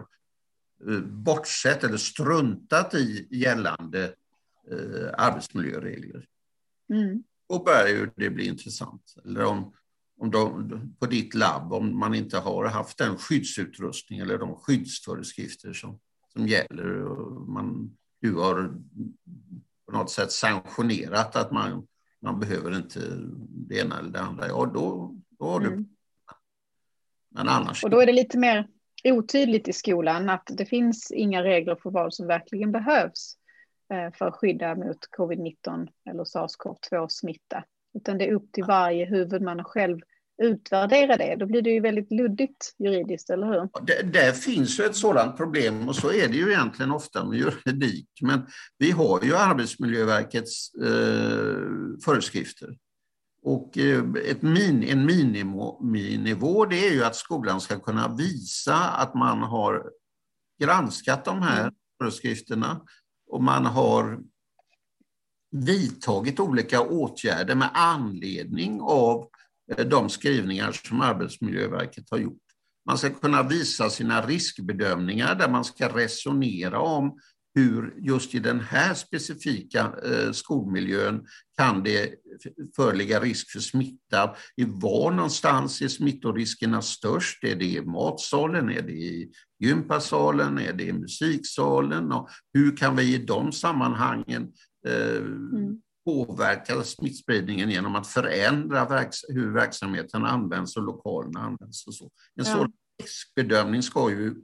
eh, 0.87 0.99
bortsett 0.99 1.83
eller 1.83 1.97
struntat 1.97 2.93
i 2.93 3.27
gällande 3.31 4.03
eh, 4.71 5.09
arbetsmiljöregler. 5.17 6.25
Mm. 6.89 7.23
Då 7.49 7.63
börjar 7.63 7.87
ju 7.87 8.09
det 8.15 8.29
bli 8.29 8.47
intressant. 8.47 9.15
Eller 9.25 9.45
om, 9.45 9.73
om 10.23 10.31
de, 10.31 10.95
på 10.99 11.05
ditt 11.05 11.33
labb 11.33 11.73
om 11.73 11.99
man 11.99 12.15
inte 12.15 12.37
har 12.37 12.65
haft 12.65 12.97
den 12.97 13.17
skyddsutrustning 13.17 14.19
eller 14.19 14.37
de 14.37 14.55
skyddsföreskrifter 14.55 15.73
som, 15.73 15.99
som 16.33 16.47
gäller. 16.47 16.85
Man, 17.47 17.97
du 18.21 18.35
har 18.35 18.73
på 19.85 19.91
något 19.91 20.11
sätt 20.11 20.31
sanktionerat 20.31 21.35
att 21.35 21.51
man, 21.51 21.87
man 22.21 22.39
behöver 22.39 22.75
inte 22.75 22.99
det 23.49 23.79
ena 23.79 23.99
eller 23.99 24.09
det 24.09 24.21
andra. 24.21 24.47
Ja, 24.47 24.71
då, 24.73 25.15
då 25.39 25.45
har 25.45 25.61
mm. 25.61 25.75
du... 25.77 25.85
Men 27.29 27.49
annars... 27.49 27.83
Och 27.83 27.89
då 27.89 28.01
är 28.01 28.05
det 28.05 28.13
lite 28.13 28.37
mer 28.37 28.67
otydligt 29.03 29.67
i 29.67 29.73
skolan 29.73 30.29
att 30.29 30.49
det 30.53 30.65
finns 30.65 31.11
inga 31.11 31.43
regler 31.43 31.75
för 31.75 31.91
vad 31.91 32.13
som 32.13 32.27
verkligen 32.27 32.71
behövs 32.71 33.37
eh, 33.93 34.13
för 34.13 34.25
att 34.27 34.35
skydda 34.35 34.75
mot 34.75 35.09
covid-19 35.17 35.87
eller 36.09 36.23
sars-cov-2 36.23 37.07
smitta. 37.09 37.63
Utan 37.93 38.17
det 38.17 38.29
är 38.29 38.33
upp 38.33 38.51
till 38.51 38.63
varje 38.63 39.05
huvudman 39.05 39.59
att 39.59 39.67
själv 39.67 39.99
utvärdera 40.41 41.17
det. 41.17 41.35
Då 41.35 41.45
blir 41.45 41.61
det 41.61 41.69
ju 41.69 41.79
väldigt 41.79 42.11
luddigt 42.11 42.75
juridiskt, 42.79 43.29
eller 43.29 43.47
hur? 43.47 43.85
Det, 43.85 44.01
det 44.13 44.37
finns 44.37 44.79
ju 44.79 44.83
ett 44.83 44.95
sådant 44.95 45.37
problem 45.37 45.87
och 45.87 45.95
så 45.95 46.11
är 46.11 46.27
det 46.27 46.37
ju 46.37 46.51
egentligen 46.51 46.91
ofta 46.91 47.25
med 47.25 47.39
juridik. 47.39 48.09
Men 48.21 48.47
vi 48.77 48.91
har 48.91 49.23
ju 49.23 49.35
Arbetsmiljöverkets 49.35 50.73
eh, 50.73 51.57
föreskrifter. 52.05 52.77
Och 53.43 53.77
eh, 53.77 54.03
ett 54.25 54.41
min, 54.41 54.83
en 54.83 55.05
miniminivå 55.05 56.65
det 56.65 56.87
är 56.87 56.91
ju 56.91 57.03
att 57.03 57.15
skolan 57.15 57.61
ska 57.61 57.79
kunna 57.79 58.15
visa 58.15 58.75
att 58.75 59.13
man 59.15 59.37
har 59.39 59.83
granskat 60.61 61.25
de 61.25 61.41
här 61.41 61.71
föreskrifterna 62.01 62.81
och 63.29 63.43
man 63.43 63.65
har 63.65 64.19
vidtagit 65.51 66.39
olika 66.39 66.81
åtgärder 66.81 67.55
med 67.55 67.69
anledning 67.73 68.81
av 68.81 69.19
eh, 69.19 69.27
Eh, 69.71 69.85
de 69.85 70.09
skrivningar 70.09 70.71
som 70.71 71.01
Arbetsmiljöverket 71.01 72.05
har 72.11 72.17
gjort. 72.17 72.39
Man 72.85 72.97
ska 72.97 73.09
kunna 73.09 73.43
visa 73.43 73.89
sina 73.89 74.21
riskbedömningar 74.21 75.35
där 75.35 75.49
man 75.49 75.65
ska 75.65 75.87
resonera 75.87 76.79
om 76.79 77.19
hur 77.55 77.93
just 77.97 78.35
i 78.35 78.39
den 78.39 78.59
här 78.59 78.93
specifika 78.93 79.93
eh, 80.05 80.31
skolmiljön 80.31 81.25
kan 81.57 81.83
det 81.83 82.13
föreligga 82.75 83.19
risk 83.19 83.51
för 83.51 83.59
smitta. 83.59 84.35
I 84.55 84.65
var 84.65 85.11
någonstans 85.11 85.81
är 85.81 85.87
smittoriskerna 85.87 86.81
störst? 86.81 87.43
Är 87.43 87.55
det 87.55 87.65
i 87.65 87.81
matsalen? 87.81 88.69
Är 88.69 88.81
det 88.81 88.91
i 88.91 89.31
gympasalen? 89.59 90.57
Är 90.57 90.73
det 90.73 90.83
i 90.83 90.93
musiksalen? 90.93 92.11
Och 92.11 92.29
hur 92.53 92.77
kan 92.77 92.95
vi 92.95 93.15
i 93.15 93.17
de 93.17 93.51
sammanhangen 93.51 94.51
eh, 94.87 95.17
mm 95.17 95.81
påverka 96.05 96.83
smittspridningen 96.83 97.69
genom 97.69 97.95
att 97.95 98.07
förändra 98.07 98.85
verks 98.85 99.17
hur 99.27 99.53
verksamheten 99.53 100.25
används 100.25 100.77
och 100.77 100.83
lokalerna 100.83 101.39
används? 101.39 101.87
Och 101.87 101.95
så. 101.95 102.05
En 102.05 102.09
ja. 102.35 102.43
sådan 102.45 102.73
riskbedömning 103.03 103.83
ska 103.83 104.09
ju 104.09 104.35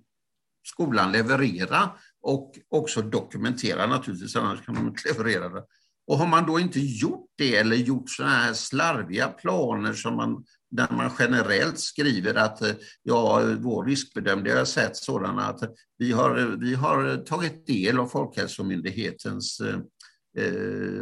skolan 0.64 1.12
leverera 1.12 1.92
och 2.22 2.60
också 2.70 3.02
dokumentera 3.02 3.88
naturligtvis, 3.88 4.36
annars 4.36 4.66
kan 4.66 4.76
de 4.76 4.88
inte 4.88 5.08
leverera 5.08 5.50
det. 5.50 5.64
Och 6.08 6.18
har 6.18 6.28
man 6.28 6.46
då 6.46 6.60
inte 6.60 6.80
gjort 6.80 7.28
det 7.38 7.56
eller 7.56 7.76
gjort 7.76 8.10
sådana 8.10 8.34
här 8.34 8.54
slarviga 8.54 9.28
planer 9.28 9.94
som 9.94 10.16
man, 10.16 10.44
där 10.72 10.88
man 10.92 11.12
generellt 11.20 11.80
skriver 11.80 12.36
att 12.36 12.62
ja, 13.04 13.42
vår 13.60 13.86
riskbedömning, 13.86 14.46
jag 14.46 14.58
har 14.58 14.66
sett 14.66 14.96
sådana 14.96 15.46
att 15.46 15.60
vi 15.98 16.12
har, 16.12 16.58
vi 16.60 16.76
har 16.76 17.18
tagit 17.18 17.68
del 17.68 18.00
av 18.00 18.08
Folkhälsomyndighetens 18.08 19.60
eh, 19.60 19.80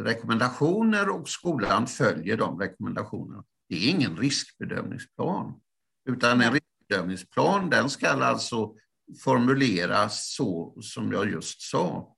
rekommendationer 0.04 1.10
och 1.10 1.30
skolan 1.30 1.88
följer 1.88 2.38
de 2.38 2.60
rekommendationerna. 2.60 3.44
Det 3.70 3.76
är 3.76 3.90
ingen 3.90 4.18
riskbedömningsplan, 4.18 5.62
utan 6.10 6.42
en 6.42 6.54
riskbedömningsplan 6.54 7.70
den 7.70 7.90
ska 7.90 8.08
alltså 8.08 8.76
formuleras 9.24 10.36
så 10.36 10.78
som 10.82 11.12
jag 11.12 11.32
just 11.32 11.62
sa. 11.62 12.16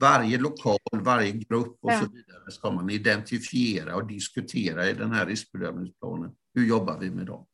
Varje 0.00 0.38
lokal, 0.38 0.78
varje 0.92 1.32
grupp 1.32 1.78
och 1.80 1.92
så 1.92 2.06
vidare 2.12 2.50
ska 2.50 2.70
man 2.70 2.90
identifiera 2.90 3.96
och 3.96 4.06
diskutera 4.06 4.88
i 4.88 4.92
den 4.92 5.12
här 5.12 5.26
riskbedömningsplanen. 5.26 6.34
Hur 6.54 6.66
jobbar 6.66 6.98
vi 6.98 7.10
med 7.10 7.26
dem? 7.26 7.46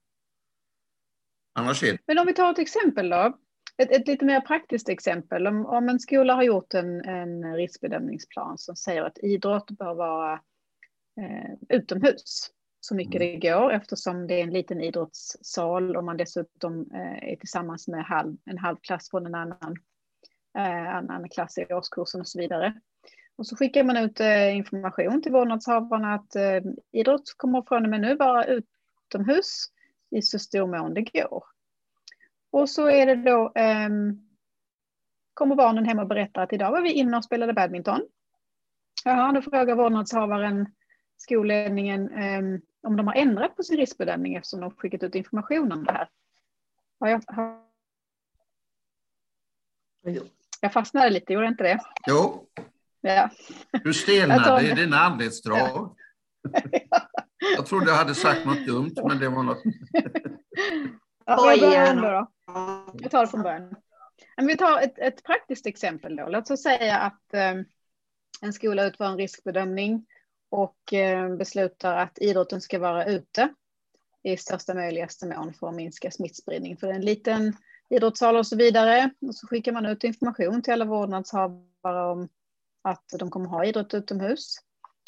Annars 1.54 1.82
är 1.82 1.92
det... 1.92 1.98
Men 2.06 2.18
om 2.18 2.26
vi 2.26 2.34
tar 2.34 2.50
ett 2.50 2.58
exempel 2.58 3.08
då. 3.08 3.38
Ett, 3.82 3.90
ett 3.90 4.06
lite 4.06 4.24
mer 4.24 4.40
praktiskt 4.40 4.88
exempel. 4.88 5.46
Om, 5.46 5.66
om 5.66 5.88
en 5.88 6.00
skola 6.00 6.34
har 6.34 6.42
gjort 6.42 6.74
en, 6.74 7.04
en 7.04 7.56
riskbedömningsplan 7.56 8.58
som 8.58 8.76
säger 8.76 9.02
att 9.02 9.18
idrott 9.18 9.70
bör 9.70 9.94
vara 9.94 10.32
eh, 11.20 11.52
utomhus 11.68 12.50
så 12.80 12.94
mycket 12.94 13.22
mm. 13.22 13.40
det 13.40 13.48
går 13.50 13.72
eftersom 13.72 14.26
det 14.26 14.34
är 14.34 14.42
en 14.42 14.52
liten 14.52 14.80
idrottssal 14.80 15.96
och 15.96 16.04
man 16.04 16.16
dessutom 16.16 16.90
eh, 16.94 17.30
är 17.32 17.36
tillsammans 17.36 17.88
med 17.88 18.04
halv, 18.04 18.36
en 18.44 18.58
halv 18.58 18.76
klass 18.76 19.10
från 19.10 19.26
en 19.26 19.34
annan, 19.34 19.76
eh, 20.58 20.96
annan 20.96 21.28
klass 21.28 21.58
i 21.58 21.74
årskursen 21.74 22.20
och 22.20 22.28
så 22.28 22.38
vidare. 22.38 22.80
Och 23.36 23.46
så 23.46 23.56
skickar 23.56 23.84
man 23.84 23.96
ut 23.96 24.20
eh, 24.20 24.56
information 24.56 25.22
till 25.22 25.32
vårdnadshavarna 25.32 26.14
att 26.14 26.36
idrott 26.92 27.34
kommer 27.36 27.62
från 27.62 27.84
och 27.84 27.90
med 27.90 28.00
nu 28.00 28.16
vara 28.16 28.44
utomhus 28.44 29.66
i 30.10 30.22
så 30.22 30.38
stor 30.38 30.66
mån 30.66 30.94
det 30.94 31.02
går. 31.02 31.44
Och 32.50 32.70
så 32.70 32.88
är 32.88 33.06
det 33.06 33.14
då, 33.14 33.52
ehm, 33.54 34.28
kommer 35.34 35.56
barnen 35.56 35.84
hem 35.84 35.98
och 35.98 36.08
berättar 36.08 36.42
att 36.42 36.52
idag 36.52 36.70
var 36.70 36.82
vi 36.82 36.92
inne 36.92 37.16
och 37.16 37.24
spelade 37.24 37.52
badminton. 37.52 38.00
Ja, 39.04 39.32
då 39.34 39.42
frågar 39.42 39.74
vårdnadshavaren 39.74 40.66
skolledningen 41.16 42.08
ehm, 42.12 42.60
om 42.82 42.96
de 42.96 43.06
har 43.06 43.14
ändrat 43.14 43.56
på 43.56 43.62
sin 43.62 43.76
riskbedömning 43.76 44.34
eftersom 44.34 44.60
de 44.60 44.70
skickat 44.70 45.02
ut 45.02 45.14
information 45.14 45.72
om 45.72 45.84
det 45.84 45.92
här. 45.92 46.08
Har 47.00 47.08
jag, 47.08 47.22
har... 47.26 47.62
jag 50.60 50.72
fastnade 50.72 51.10
lite, 51.10 51.32
gjorde 51.32 51.46
jag 51.46 51.52
inte 51.52 51.64
det? 51.64 51.80
Jo. 52.06 52.46
Ja. 53.00 53.30
Du 53.84 53.94
stelnade 53.94 54.68
i 54.68 54.74
dina 54.74 54.96
anletsdrag. 54.96 55.96
Jag 57.56 57.66
trodde 57.66 57.90
jag 57.90 57.96
hade 57.96 58.14
sagt 58.14 58.46
något 58.46 58.66
dumt, 58.66 58.94
men 59.08 59.18
det 59.18 59.28
var 59.28 59.42
något... 59.42 59.62
ja, 61.28 61.50
jag 61.50 61.60
börjar 61.60 61.86
ändå 61.86 62.02
då. 62.02 62.26
Jag 63.02 63.10
tar 63.10 63.20
det 63.20 63.28
från 63.28 63.42
början. 63.42 63.74
vi 64.36 64.56
tar 64.56 64.80
ett, 64.80 64.98
ett 64.98 65.24
praktiskt 65.24 65.66
exempel 65.66 66.16
då. 66.16 66.28
Låt 66.28 66.50
oss 66.50 66.62
säga 66.62 66.98
att 66.98 67.34
eh, 67.34 67.54
en 68.42 68.52
skola 68.52 68.84
utför 68.84 69.04
en 69.04 69.16
riskbedömning 69.16 70.06
och 70.50 70.92
eh, 70.92 71.36
beslutar 71.36 71.96
att 71.96 72.18
idrotten 72.18 72.60
ska 72.60 72.78
vara 72.78 73.04
ute 73.04 73.48
i 74.22 74.36
största 74.36 74.74
möjligaste 74.74 75.26
mån 75.26 75.54
för 75.54 75.68
att 75.68 75.74
minska 75.74 76.10
smittspridning. 76.10 76.76
För 76.76 76.86
en 76.86 77.00
liten 77.00 77.56
idrottssal 77.90 78.36
och 78.36 78.46
så 78.46 78.56
vidare. 78.56 79.10
Och 79.20 79.34
så 79.34 79.46
skickar 79.46 79.72
man 79.72 79.86
ut 79.86 80.04
information 80.04 80.62
till 80.62 80.72
alla 80.72 80.84
vårdnadshavare 80.84 82.10
om 82.12 82.28
att 82.82 83.04
de 83.18 83.30
kommer 83.30 83.48
ha 83.48 83.64
idrott 83.64 83.94
utomhus. 83.94 84.56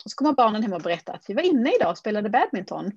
Och 0.05 0.11
så 0.11 0.16
kommer 0.16 0.33
barnen 0.33 0.62
hem 0.62 0.73
och 0.73 0.83
berättar 0.83 1.14
att 1.14 1.25
vi 1.31 1.35
var 1.35 1.43
inne 1.43 1.75
idag 1.75 1.91
och 1.91 1.99
spelade 1.99 2.31
badminton. 2.31 2.93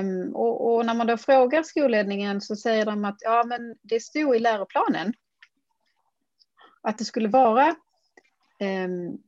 Um, 0.00 0.36
och, 0.36 0.74
och, 0.74 0.86
när 0.86 0.94
man 0.94 1.06
då 1.06 1.16
frågar 1.16 1.62
skolledningen 1.62 2.40
så 2.40 2.56
säger 2.56 2.86
de 2.86 3.04
att 3.04 3.16
ja, 3.20 3.44
men 3.46 3.76
det 3.82 4.00
stod 4.00 4.36
i 4.36 4.38
läroplanen 4.38 5.12
att 6.82 6.98
det 6.98 7.04
skulle 7.04 7.28
vara 7.28 7.74
um, 8.60 9.18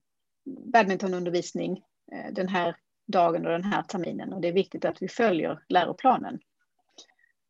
badmintonundervisning 0.73 1.83
eh, 2.13 2.33
den 2.33 2.49
här 2.49 2.77
dagen 3.07 3.47
och 3.47 3.53
den 3.53 3.65
här 3.65 3.83
terminen 3.83 4.33
och 4.33 4.41
det 4.41 4.49
är 4.49 4.53
viktigt 4.53 4.85
att 4.85 5.03
vi 5.03 5.09
följer 5.09 5.63
läroplanen. 5.69 6.39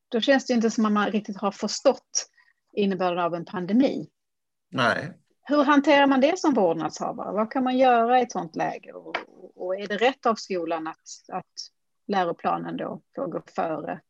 Då 0.09 0.21
känns 0.21 0.47
det 0.47 0.53
inte 0.53 0.71
som 0.71 0.87
att 0.87 0.93
man 0.93 1.11
riktigt 1.11 1.37
har 1.37 1.53
förstått 1.53 2.31
innebörden 2.73 3.19
av 3.19 3.35
en 3.35 3.45
pandemi. 3.45 4.09
Nej. 4.71 5.13
Hur 5.43 5.65
hanterar 5.65 6.07
man 6.07 6.21
det 6.21 6.39
som 6.39 6.55
vårdnadshavare? 6.55 7.33
Vad 7.33 7.53
kan 7.53 7.65
man 7.65 7.79
göra 7.79 8.21
i 8.21 8.23
ett 8.23 8.33
sådant 8.33 8.57
läge? 8.57 8.93
Och, 8.93 9.17
och 9.57 9.81
är 9.81 9.87
det 9.87 9.97
rätt 9.97 10.27
av 10.27 10.35
skolan 10.35 10.87
att, 10.87 11.09
att 11.33 11.55
läroplanen 12.09 12.77
då 12.77 13.03
får 13.15 13.27
gå 13.27 13.43
före 13.57 14.01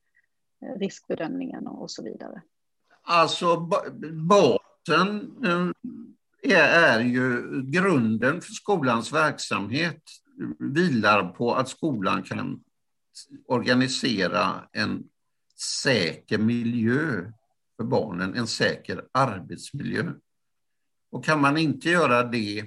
eh, 0.63 0.79
riskbedömningen 0.79 1.67
och 1.67 1.91
så 1.91 2.03
vidare? 2.03 2.43
Alltså 3.03 3.57
basen 4.13 5.37
eh, 5.45 6.59
är 6.59 7.01
ju 7.01 7.43
grunden 7.63 8.41
för 8.41 8.53
skolans 8.53 9.13
verksamhet 9.13 10.03
vilar 10.59 11.29
på 11.29 11.55
att 11.55 11.69
skolan 11.69 12.23
kan 12.23 12.65
organisera 13.47 14.69
en 14.73 15.05
säker 15.83 16.39
miljö 16.39 17.33
för 17.77 17.85
barnen, 17.85 18.35
en 18.35 18.47
säker 18.47 19.05
arbetsmiljö. 19.13 20.13
Och 21.11 21.25
kan 21.25 21.41
man 21.41 21.57
inte 21.57 21.89
göra 21.89 22.23
det, 22.23 22.65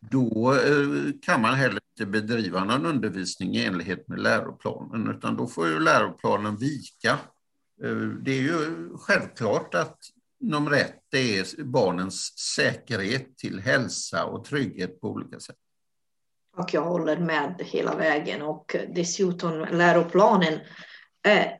då 0.00 0.54
eh, 0.54 1.12
kan 1.22 1.42
man 1.42 1.54
heller 1.54 1.80
inte 1.98 2.10
bedriva 2.10 2.64
någon 2.64 2.86
undervisning 2.86 3.56
i 3.56 3.64
enlighet 3.64 4.08
med 4.08 4.18
läroplanen, 4.18 5.10
utan 5.16 5.36
då 5.36 5.46
får 5.46 5.68
ju 5.68 5.80
läroplanen 5.80 6.56
vika. 6.56 7.18
Eh, 7.82 7.96
det 8.22 8.30
är 8.30 8.42
ju 8.42 8.88
självklart 8.98 9.74
att 9.74 9.98
nummer 10.40 10.72
ett 10.72 11.14
är 11.14 11.64
barnens 11.64 12.38
säkerhet 12.38 13.36
till 13.36 13.60
hälsa 13.60 14.24
och 14.24 14.44
trygghet 14.44 15.00
på 15.00 15.08
olika 15.08 15.40
sätt. 15.40 15.56
Och 16.56 16.74
jag 16.74 16.82
håller 16.82 17.16
med 17.16 17.62
hela 17.64 17.96
vägen 17.96 18.42
och 18.42 18.76
dessutom 18.94 19.66
läroplanen, 19.72 20.60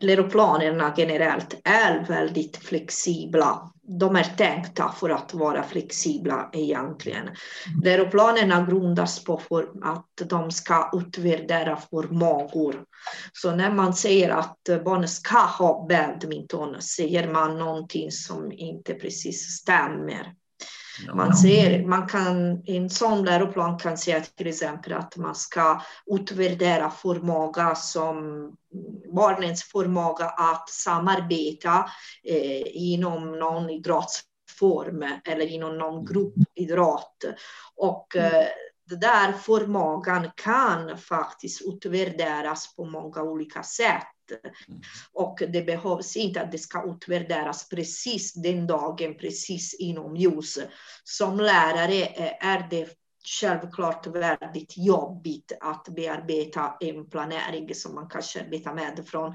läroplanerna 0.00 0.94
generellt 0.96 1.60
är 1.64 2.04
väldigt 2.08 2.56
flexibla. 2.56 3.72
De 3.82 4.16
är 4.16 4.24
tänkta 4.24 4.88
för 4.88 5.10
att 5.10 5.34
vara 5.34 5.62
flexibla 5.62 6.50
egentligen. 6.52 7.30
Läroplanerna 7.84 8.66
grundas 8.70 9.24
på 9.24 9.38
för 9.38 9.62
att 9.82 10.28
de 10.28 10.50
ska 10.50 10.90
utvärdera 10.92 11.76
förmågor. 11.76 12.84
Så 13.32 13.56
när 13.56 13.70
man 13.70 13.94
säger 13.94 14.30
att 14.30 14.84
barnen 14.84 15.08
ska 15.08 15.38
ha 15.38 15.86
badminton 15.88 16.82
säger 16.82 17.32
man 17.32 17.58
någonting 17.58 18.10
som 18.10 18.52
inte 18.52 18.94
precis 18.94 19.42
stämmer. 19.42 20.34
Man 21.14 21.36
ser, 21.36 21.86
man 21.86 22.06
kan, 22.06 22.62
I 22.66 22.76
en 22.76 22.90
sån 22.90 23.24
läroplan 23.24 23.78
kan 23.78 23.98
säga 23.98 24.20
till 24.20 24.46
exempel 24.46 24.92
att 24.92 25.16
man 25.16 25.34
ska 25.34 25.82
utvärdera 26.06 26.90
förmåga 26.90 27.74
som 27.74 28.16
barnens 29.14 29.62
förmåga 29.62 30.24
att 30.24 30.70
samarbeta 30.70 31.90
eh, 32.24 32.62
inom 32.64 33.38
någon 33.38 33.70
idrottsform 33.70 35.04
eller 35.24 35.46
inom 35.46 35.78
någon 35.78 36.04
gruppidrott. 36.04 37.24
Och 37.76 38.16
eh, 38.16 38.46
den 38.88 39.00
där 39.00 39.32
förmågan 39.32 40.30
kan 40.34 40.98
faktiskt 40.98 41.62
utvärderas 41.62 42.76
på 42.76 42.84
många 42.84 43.22
olika 43.22 43.62
sätt. 43.62 44.06
Och 45.12 45.38
det 45.52 45.62
behövs 45.62 46.16
inte 46.16 46.40
att 46.42 46.52
det 46.52 46.58
ska 46.58 46.84
utvärderas 46.94 47.68
precis 47.68 48.32
den 48.32 48.66
dagen, 48.66 49.14
precis 49.14 49.74
inom 49.74 50.16
ljus. 50.16 50.58
Som 51.04 51.36
lärare 51.36 52.06
är 52.40 52.66
det 52.70 52.88
självklart 53.40 54.06
väldigt 54.06 54.76
jobbigt 54.76 55.52
att 55.60 55.88
bearbeta 55.88 56.76
en 56.80 57.10
planering 57.10 57.74
som 57.74 57.94
man 57.94 58.08
kanske 58.08 58.40
arbetar 58.40 58.74
med 58.74 59.04
från 59.06 59.34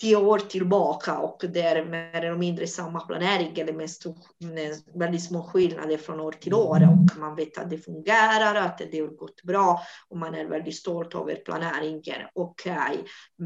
tio 0.00 0.16
år 0.16 0.38
tillbaka 0.38 1.18
och 1.18 1.44
det 1.52 1.60
är 1.60 1.84
mer 1.84 2.24
eller 2.24 2.36
mindre 2.36 2.66
samma 2.66 3.00
planering 3.00 3.58
eller 3.58 3.72
med, 3.72 3.90
stor, 3.90 4.16
med 4.38 4.82
väldigt 4.94 5.24
små 5.24 5.42
skillnader 5.42 5.96
från 5.96 6.20
år 6.20 6.32
till 6.32 6.54
år 6.54 6.76
och 6.82 7.18
man 7.18 7.36
vet 7.36 7.58
att 7.58 7.70
det 7.70 7.78
fungerar, 7.78 8.54
att 8.54 8.78
det 8.78 9.00
har 9.00 9.08
gått 9.08 9.42
bra 9.42 9.80
och 10.08 10.18
man 10.18 10.34
är 10.34 10.44
väldigt 10.44 10.76
stolt 10.76 11.14
över 11.14 11.36
planeringen. 11.36 12.20
Okej, 12.34 12.74
okay. 12.74 12.98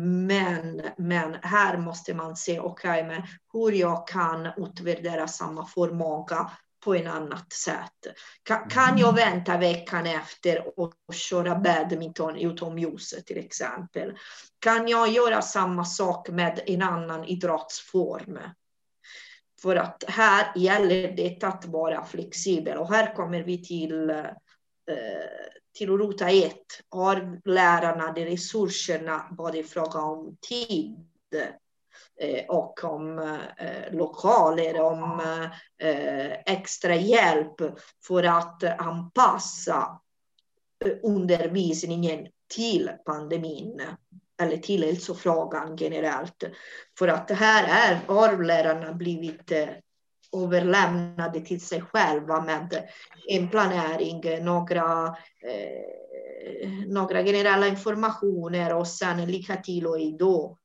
men, 0.02 0.82
men 0.98 1.36
här 1.42 1.78
måste 1.78 2.14
man 2.14 2.36
se, 2.36 2.60
okej, 2.60 2.90
okay, 2.90 3.04
men 3.04 3.22
hur 3.52 3.72
jag 3.72 4.08
kan 4.08 4.48
utvärdera 4.56 5.28
samma 5.28 5.66
förmåga 5.66 6.50
på 6.80 6.94
ett 6.94 7.06
annat 7.06 7.52
sätt. 7.52 8.06
Kan, 8.42 8.68
kan 8.68 8.98
jag 8.98 9.14
vänta 9.14 9.58
veckan 9.58 10.06
efter 10.06 10.80
och 10.80 10.94
köra 11.12 11.54
badminton 11.54 12.36
utomhus 12.36 13.14
till 13.26 13.38
exempel? 13.38 14.16
Kan 14.58 14.88
jag 14.88 15.08
göra 15.08 15.42
samma 15.42 15.84
sak 15.84 16.28
med 16.28 16.60
en 16.66 16.82
annan 16.82 17.24
idrottsform? 17.24 18.38
För 19.62 19.76
att 19.76 20.04
här 20.08 20.52
gäller 20.56 21.12
det 21.16 21.44
att 21.44 21.64
vara 21.64 22.04
flexibel 22.04 22.78
och 22.78 22.92
här 22.92 23.14
kommer 23.14 23.42
vi 23.42 23.64
till, 23.64 24.10
eh, 24.10 24.24
till 25.78 25.90
ruta 25.90 26.30
ett. 26.30 26.66
Har 26.88 27.40
lärarna 27.44 28.12
de 28.12 28.24
resurserna 28.24 29.28
både 29.30 29.58
i 29.58 29.62
fråga 29.62 30.00
om 30.00 30.36
tid 30.40 30.96
Eh, 32.20 32.44
och 32.48 32.84
om 32.84 33.18
eh, 33.58 33.92
lokaler, 33.92 34.80
om 34.80 35.20
eh, 35.78 36.32
extra 36.46 36.94
hjälp 36.94 37.54
för 38.06 38.24
att 38.24 38.64
anpassa 38.80 40.00
undervisningen 41.02 42.26
till 42.54 42.90
pandemin 43.04 43.82
eller 44.42 44.56
till 44.56 44.84
hälsofrågan 44.84 45.76
generellt. 45.76 46.44
För 46.98 47.08
att 47.08 47.30
här 47.30 47.92
är, 47.92 48.14
har 48.14 48.44
lärarna 48.44 48.92
blivit 48.92 49.52
överlämnade 50.36 51.40
till 51.40 51.60
sig 51.60 51.80
själva 51.80 52.40
med 52.40 52.88
en 53.28 53.48
planering, 53.48 54.44
några, 54.44 55.06
eh, 55.42 56.68
några 56.86 57.24
generella 57.24 57.66
informationer 57.66 58.74
och 58.74 58.88
sen 58.88 59.30
lycka 59.30 59.56
till 59.56 59.86
och 59.86 59.98
då 60.18 60.58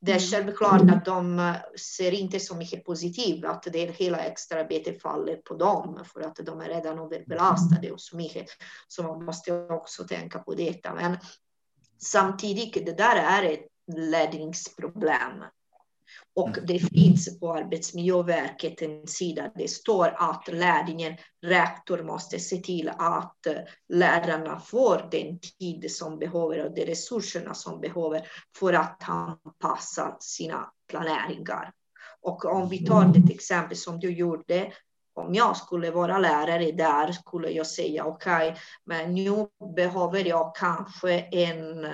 det 0.00 0.12
är 0.12 0.18
mm. 0.18 0.30
självklart 0.30 0.90
att 0.90 1.04
de 1.04 1.38
eh, 1.38 1.54
ser 1.94 2.12
inte 2.12 2.40
så 2.40 2.54
mycket 2.54 2.84
positivt 2.84 3.44
att 3.44 3.62
det 3.62 3.90
hela 3.90 4.18
extraarbetet 4.18 5.02
faller 5.02 5.36
på 5.36 5.54
dem 5.54 6.04
för 6.12 6.20
att 6.20 6.36
de 6.36 6.60
är 6.60 6.68
redan 6.68 6.98
överbelastade 6.98 7.92
och 7.92 8.00
så 8.00 8.16
mycket. 8.16 8.46
Så 8.88 9.02
man 9.02 9.24
måste 9.24 9.52
också 9.52 10.04
tänka 10.04 10.38
på 10.38 10.54
detta. 10.54 10.94
Men 10.94 11.16
samtidigt, 11.98 12.86
det 12.86 12.98
där 12.98 13.16
är 13.16 13.42
ett 13.52 13.66
ledningsproblem. 13.96 15.44
Och 16.34 16.48
mm. 16.48 16.66
det 16.66 16.78
finns 16.78 17.40
på 17.40 17.52
Arbetsmiljöverket 17.54 18.82
en 18.82 19.06
sida 19.06 19.52
det 19.54 19.68
står 19.68 20.14
att 20.18 20.48
lärningen, 20.48 21.16
rektor 21.46 22.02
måste 22.02 22.38
se 22.38 22.56
till 22.56 22.88
att 22.88 23.46
lärarna 23.88 24.60
får 24.60 25.08
den 25.10 25.38
tid 25.38 25.92
som 25.92 26.18
behöver 26.18 26.64
och 26.64 26.74
de 26.74 26.84
resurserna 26.84 27.54
som 27.54 27.80
behöver 27.80 28.28
för 28.58 28.72
att 28.72 29.02
anpassa 29.08 30.16
sina 30.20 30.70
planeringar. 30.88 31.72
Och 32.20 32.44
om 32.44 32.68
vi 32.68 32.86
tar 32.86 33.04
det 33.04 33.34
exempel 33.34 33.76
som 33.76 34.00
du 34.00 34.10
gjorde, 34.12 34.72
om 35.14 35.34
jag 35.34 35.56
skulle 35.56 35.90
vara 35.90 36.18
lärare 36.18 36.72
där 36.72 37.12
skulle 37.12 37.50
jag 37.50 37.66
säga 37.66 38.04
okej, 38.04 38.48
okay, 38.48 38.60
men 38.84 39.14
nu 39.14 39.46
behöver 39.76 40.24
jag 40.24 40.54
kanske 40.56 41.18
en 41.20 41.84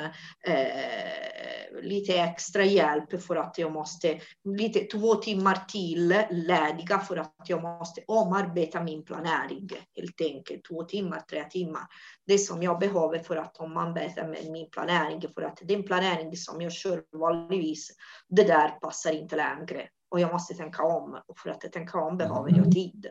eh, 0.47 1.34
lite 1.83 2.15
extra 2.15 2.65
hjälp 2.65 3.23
för 3.23 3.37
att 3.37 3.59
jag 3.59 3.73
måste, 3.73 4.21
lite 4.45 4.81
två 4.81 5.15
timmar 5.15 5.65
till 5.69 6.09
lediga 6.31 6.99
för 6.99 7.17
att 7.17 7.35
jag 7.47 7.63
måste 7.63 8.05
omarbeta 8.07 8.83
min 8.83 9.05
planering 9.05 9.69
helt 9.97 10.21
enkelt. 10.21 10.65
Två 10.65 10.83
timmar, 10.83 11.21
tre 11.21 11.45
timmar. 11.45 11.83
Det 12.27 12.39
som 12.39 12.63
jag 12.63 12.79
behöver 12.79 13.19
för 13.19 13.37
att 13.37 13.57
omarbeta 13.57 14.27
med 14.27 14.51
min 14.51 14.71
planering 14.71 15.23
för 15.35 15.43
att 15.43 15.61
den 15.63 15.83
planering 15.83 16.37
som 16.37 16.61
jag 16.61 16.73
kör 16.73 17.03
vanligtvis, 17.13 17.91
det 18.29 18.45
där 18.45 18.69
passar 18.69 19.13
inte 19.13 19.37
längre 19.37 19.89
och 20.09 20.21
jag 20.21 20.33
måste 20.33 20.55
tänka 20.55 20.83
om. 20.83 21.21
Och 21.27 21.39
för 21.39 21.51
att 21.51 21.73
tänka 21.73 21.99
om 21.99 22.17
behöver 22.17 22.49
jag 22.49 22.59
mm. 22.59 22.71
tid. 22.71 23.07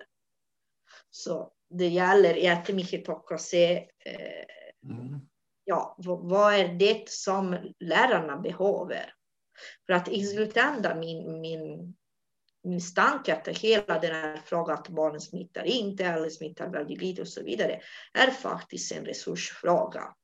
Så 1.10 1.52
det 1.70 1.88
gäller 1.88 2.34
jättemycket 2.34 3.10
att 3.10 3.42
se 3.42 3.78
eh, 3.78 4.92
mm. 4.92 5.20
Ja, 5.66 5.96
vad 5.98 6.54
är 6.54 6.68
det 6.68 7.10
som 7.10 7.74
lärarna 7.80 8.38
behöver. 8.38 9.14
För 9.86 9.94
att 9.94 10.08
i 10.08 10.24
slutändan, 10.24 11.00
min, 11.00 11.42
min 11.42 11.96
misstanke 12.64 13.36
att 13.36 13.48
hela 13.48 14.00
den 14.00 14.16
här 14.16 14.42
frågan 14.46 14.78
att 14.78 14.90
barnen 14.90 15.22
smittar 15.22 15.64
inte 15.64 16.06
eller 16.06 16.30
smittar 16.30 16.70
väldigt 16.70 17.02
lite 17.02 17.22
och 17.22 17.28
så 17.28 17.44
vidare 17.44 17.80
är 18.14 18.32
faktiskt 18.32 18.92
en 18.92 19.06
resursfråga. 19.06 20.16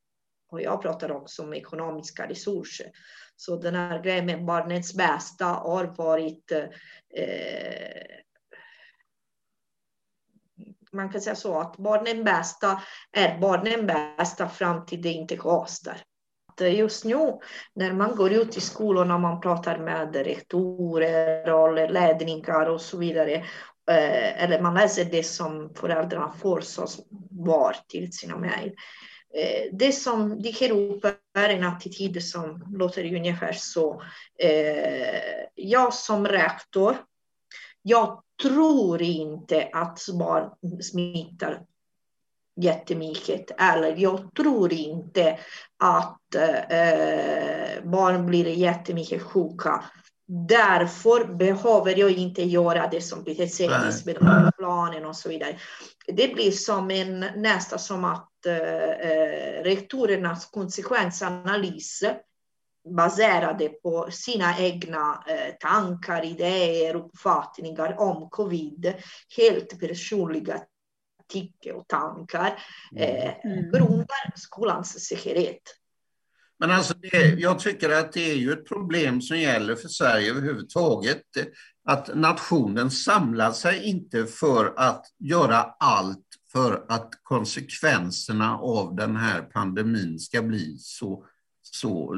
Och 0.52 0.61
jag 0.61 0.82
pratar 0.82 1.11
också 1.11 1.44
om 1.44 1.53
ekonomiska 1.53 2.28
resurser. 2.28 2.91
Så 3.36 3.56
den 3.56 3.76
här 3.76 4.03
grejen 4.03 4.26
med 4.26 4.45
barnets 4.45 4.94
bästa 4.94 5.45
har 5.45 5.86
varit 5.86 6.52
eh, 6.52 6.68
man 10.94 11.10
kan 11.10 11.22
säga 11.22 11.36
så 11.36 11.60
att 11.60 11.78
barnen 11.78 12.24
bästa 12.24 12.82
är 13.11 13.40
barnen 13.40 13.88
bästa 13.88 14.49
fram 14.49 14.86
till 14.86 15.02
det 15.02 15.10
inte 15.10 15.38
kostar. 15.38 16.02
Eh, 16.61 16.80
just 16.80 17.06
nu 17.06 17.40
när 17.74 17.94
man 17.94 18.16
går 18.16 18.32
ut 18.34 18.57
i 18.57 18.61
skolorna 18.61 19.16
och 19.16 19.22
man 19.22 19.41
pratar 19.41 19.78
med 19.78 20.16
rektorer 20.16 21.53
och 21.53 21.91
ledningar 21.91 22.70
och 22.70 22.82
så 22.82 22.98
vidare 22.98 23.34
eh, 23.91 24.44
eller 24.44 24.61
man 24.61 24.74
läser 24.74 25.06
det 25.06 25.24
som 25.24 25.74
föräldrarna 25.76 26.32
får 26.32 26.61
som 26.61 26.88
svar 26.88 27.76
till 27.88 28.11
sina 28.11 28.38
mejl. 28.38 28.76
Eh, 29.34 29.70
det 29.72 29.91
som 29.91 30.41
dyker 30.41 30.72
upp 30.72 31.06
är 31.38 31.49
en 31.49 31.64
attityd 31.64 32.24
som 32.24 32.64
låter 32.78 33.16
ungefär 33.16 33.53
så. 33.53 34.03
Jag 35.56 35.94
som 35.94 36.28
rektor, 36.28 36.98
jag 37.82 38.24
tror 38.41 39.02
inte 39.02 39.70
att 39.74 39.99
barn 40.20 40.49
smittar 40.82 41.61
jättemycket. 42.61 43.61
Eller 43.61 43.95
jag 43.95 44.36
tror 44.36 44.74
inte 44.74 45.40
att 45.78 46.36
eh, 46.36 47.84
barn 47.84 48.26
blir 48.26 48.48
jättemycket 48.48 49.22
sjuka. 49.22 49.84
Därför 50.32 51.34
behöver 51.34 51.99
jag 51.99 52.11
inte 52.11 52.44
göra 52.44 52.88
det 52.88 53.02
som 53.02 53.26
Peter 53.26 53.48
säger 53.48 54.06
med 54.06 54.52
planen 54.57 55.06
och 55.06 55.16
så 55.16 55.30
vidare. 55.30 55.57
Det 56.07 56.34
blir 56.34 56.52
som 56.52 56.91
en, 56.91 57.20
nästan 57.20 57.80
som 57.80 58.06
att 58.06 58.45
eh, 58.45 59.64
rektorernas 59.64 60.45
konsekvensanalys 60.45 62.03
baserade 62.95 63.70
på 63.70 64.07
sina 64.11 64.60
egna 64.60 65.24
eh, 65.28 65.56
tankar, 65.60 66.26
idéer, 66.26 66.95
uppfattningar 66.95 67.99
om 67.99 68.30
covid, 68.30 68.94
helt 69.38 69.80
personliga 69.80 70.61
tycke 71.32 71.74
och 71.74 71.88
tankar 71.88 72.64
Mm. 72.91 73.03
eh, 73.03 73.34
Mm. 73.45 73.72
grundar 73.72 74.34
skolans 74.36 74.99
säkerhet. 75.07 75.61
Men 76.60 76.72
alltså 76.72 76.94
det, 76.94 77.24
jag 77.40 77.60
tycker 77.60 77.90
att 77.90 78.14
det 78.14 78.32
är 78.32 78.36
ju 78.36 78.52
ett 78.53 78.68
problem 78.68 79.22
som 79.22 79.40
gäller 79.40 79.76
för 79.76 79.88
Sverige 79.88 80.30
överhuvudtaget. 80.32 81.22
Att 81.86 82.16
nationen 82.16 82.91
samlar 82.91 83.52
sig 83.52 83.84
inte 83.84 84.26
för 84.26 84.74
att 84.78 85.06
göra 85.20 85.57
allt 85.80 86.26
för 86.52 86.86
att 86.90 87.10
konsekvenserna 87.24 88.57
av 88.57 88.95
den 88.95 89.16
här 89.16 89.41
pandemin 89.41 90.20
ska 90.20 90.41
bli 90.41 90.78
så, 90.80 91.26
så 91.76 92.16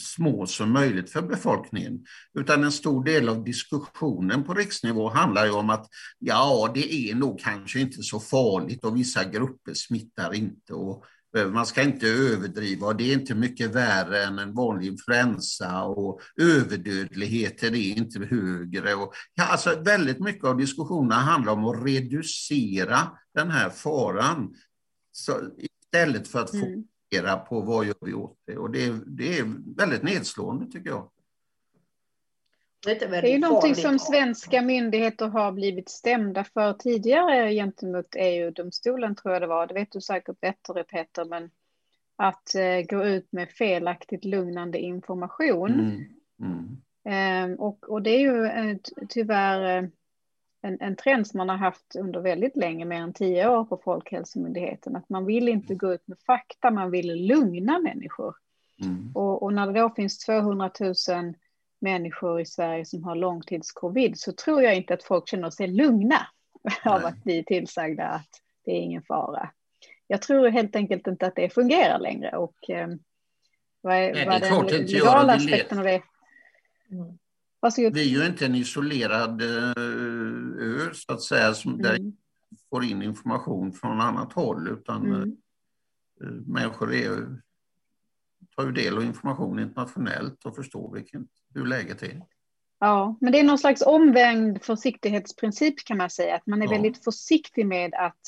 små 0.00 0.46
som 0.46 0.72
möjligt 0.72 1.10
för 1.10 1.22
befolkningen. 1.22 2.04
Utan 2.34 2.64
en 2.64 2.72
stor 2.72 3.04
del 3.04 3.28
av 3.28 3.44
diskussionen 3.44 4.44
på 4.44 4.54
riksnivå 4.54 5.08
handlar 5.08 5.46
ju 5.46 5.52
om 5.52 5.70
att 5.70 5.88
ja, 6.18 6.70
det 6.74 6.94
är 6.94 7.14
nog 7.14 7.40
kanske 7.40 7.80
inte 7.80 8.02
så 8.02 8.20
farligt 8.20 8.84
och 8.84 8.96
vissa 8.96 9.24
grupper 9.24 9.74
smittar 9.74 10.34
inte. 10.34 10.72
Och 10.72 11.04
eh, 11.36 11.48
man 11.48 11.66
ska 11.66 11.82
inte 11.82 12.08
överdriva 12.08 12.86
och 12.86 12.96
det 12.96 13.10
är 13.10 13.14
inte 13.14 13.34
mycket 13.34 13.74
värre 13.74 14.24
än 14.24 14.38
en 14.38 14.54
vanlig 14.54 14.86
influensa 14.86 15.82
och 15.82 16.20
överdödligheten 16.40 17.74
är 17.74 17.96
inte 17.96 18.18
högre. 18.18 18.94
Och, 18.94 19.12
ja, 19.34 19.44
alltså 19.44 19.80
väldigt 19.80 20.20
mycket 20.20 20.44
av 20.44 20.56
diskussionerna 20.56 21.14
handlar 21.14 21.52
om 21.52 21.64
att 21.64 21.86
reducera 21.86 22.98
den 23.34 23.50
här 23.50 23.70
faran 23.70 24.54
så, 25.12 25.40
istället 25.58 26.28
för 26.28 26.40
att 26.40 26.54
Mm 26.54 26.84
fokusera 27.10 27.36
på 27.36 27.60
vad 27.60 27.86
gör 27.86 27.94
vi 28.00 28.14
åt 28.14 28.36
det. 28.46 28.56
Och 28.56 28.70
det, 28.70 28.84
är- 28.84 29.00
det 29.06 29.38
är 29.38 29.44
väldigt 29.76 30.02
nedslående 30.02 30.66
tycker 30.72 30.90
jag. 30.90 31.10
Det 32.86 33.02
är, 33.02 33.22
Det 33.22 33.34
är 33.34 33.38
någonting 33.38 33.74
som 33.74 33.98
svenska 33.98 34.62
myndigheter 34.62 35.26
har 35.28 35.52
blivit 35.52 35.88
stämda 35.88 36.44
för 36.44 36.72
tidigare 36.72 37.52
gentemot 37.54 38.06
EU-domstolen 38.16 39.14
tror 39.16 39.32
jag 39.32 39.42
det 39.42 39.46
var. 39.46 39.66
Det 39.66 39.74
vet 39.74 39.92
du 39.92 40.00
säkert 40.00 40.40
bättre 40.40 40.84
Peter, 40.84 41.24
men 41.24 41.50
att 42.16 42.54
eh, 42.54 42.80
gå 42.96 43.04
ut 43.04 43.32
med 43.32 43.48
felaktigt 43.50 44.24
lugnande 44.24 44.78
information. 44.78 45.70
Mm. 45.70 46.04
Mm. 47.04 47.52
Eh, 47.52 47.58
och, 47.60 47.90
och 47.90 48.02
det 48.02 48.10
är 48.10 48.18
ju 48.20 48.44
eh, 48.46 48.76
ty- 48.76 49.06
tyvärr 49.08 49.82
eh, 49.82 49.88
en, 50.62 50.80
en 50.80 50.96
trend 50.96 51.26
som 51.26 51.38
man 51.38 51.48
har 51.48 51.56
haft 51.56 51.96
under 51.98 52.20
väldigt 52.20 52.56
länge, 52.56 52.84
mer 52.84 53.00
än 53.00 53.12
tio 53.12 53.48
år 53.48 53.64
på 53.64 53.76
Folkhälsomyndigheten, 53.76 54.96
att 54.96 55.08
man 55.08 55.26
vill 55.26 55.48
inte 55.48 55.74
gå 55.74 55.92
ut 55.92 56.08
med 56.08 56.18
fakta, 56.26 56.70
man 56.70 56.90
vill 56.90 57.26
lugna 57.26 57.78
människor. 57.78 58.34
Mm. 58.80 59.12
Och, 59.14 59.42
och 59.42 59.52
när 59.52 59.66
det 59.66 59.80
då 59.80 59.90
finns 59.90 60.18
200 60.18 60.70
000 60.80 60.94
människor 61.80 62.40
i 62.40 62.46
Sverige 62.46 62.84
som 62.84 63.04
har 63.04 63.14
långtidscovid 63.14 64.18
så 64.18 64.32
tror 64.32 64.62
jag 64.62 64.76
inte 64.76 64.94
att 64.94 65.02
folk 65.02 65.28
känner 65.28 65.50
sig 65.50 65.66
lugna 65.66 66.26
av 66.84 67.00
Nej. 67.00 67.10
att 67.10 67.24
bli 67.24 67.44
tillsagda 67.44 68.04
att 68.04 68.30
det 68.64 68.70
är 68.70 68.80
ingen 68.80 69.02
fara. 69.02 69.50
Jag 70.06 70.22
tror 70.22 70.48
helt 70.48 70.76
enkelt 70.76 71.06
inte 71.06 71.26
att 71.26 71.36
det 71.36 71.54
fungerar 71.54 71.98
längre. 71.98 72.36
Och, 72.36 72.70
eh, 72.70 72.88
vad 73.80 73.94
är, 73.94 74.14
Nej, 74.14 74.26
vad 74.26 74.42
är 74.42 74.70
den 74.70 74.86
legala 74.86 75.34
aspekten 75.34 75.78
av 75.78 75.84
det? 75.84 76.02
Mm. 76.90 77.18
Varsågod. 77.60 77.94
Vi 77.94 78.00
är 78.14 78.20
ju 78.20 78.26
inte 78.26 78.46
en 78.46 78.54
isolerad 78.54 79.42
eh, 79.42 79.72
ö, 80.58 80.90
så 80.92 81.12
att 81.12 81.22
säga, 81.22 81.54
som 81.54 81.78
där 81.82 81.96
Mm, 81.96 82.12
får 82.70 82.84
in 82.84 83.02
information 83.02 83.72
från 83.72 84.00
annat 84.00 84.32
håll, 84.32 84.68
utan 84.68 85.06
mm, 85.06 85.36
eh, 86.22 86.26
människor 86.30 86.94
är, 86.94 87.40
tar 88.56 88.64
ju 88.66 88.72
del 88.72 88.96
av 88.96 89.04
information 89.04 89.58
internationellt 89.58 90.44
och 90.44 90.56
förstår 90.56 90.94
vilken, 90.94 91.28
hur 91.54 91.66
läget 91.66 92.02
är. 92.02 92.22
ja, 92.80 93.16
men 93.20 93.32
det 93.32 93.40
är 93.40 93.44
någon 93.44 93.58
slags 93.58 93.82
omvänd 93.82 94.62
försiktighetsprincip 94.62 95.84
kan 95.84 95.96
man 95.96 96.10
säga, 96.10 96.34
att 96.34 96.46
man 96.46 96.62
är 96.62 96.66
Ja. 96.66 96.70
väldigt 96.72 97.04
försiktig 97.04 97.66
med 97.66 97.94
att 97.94 98.20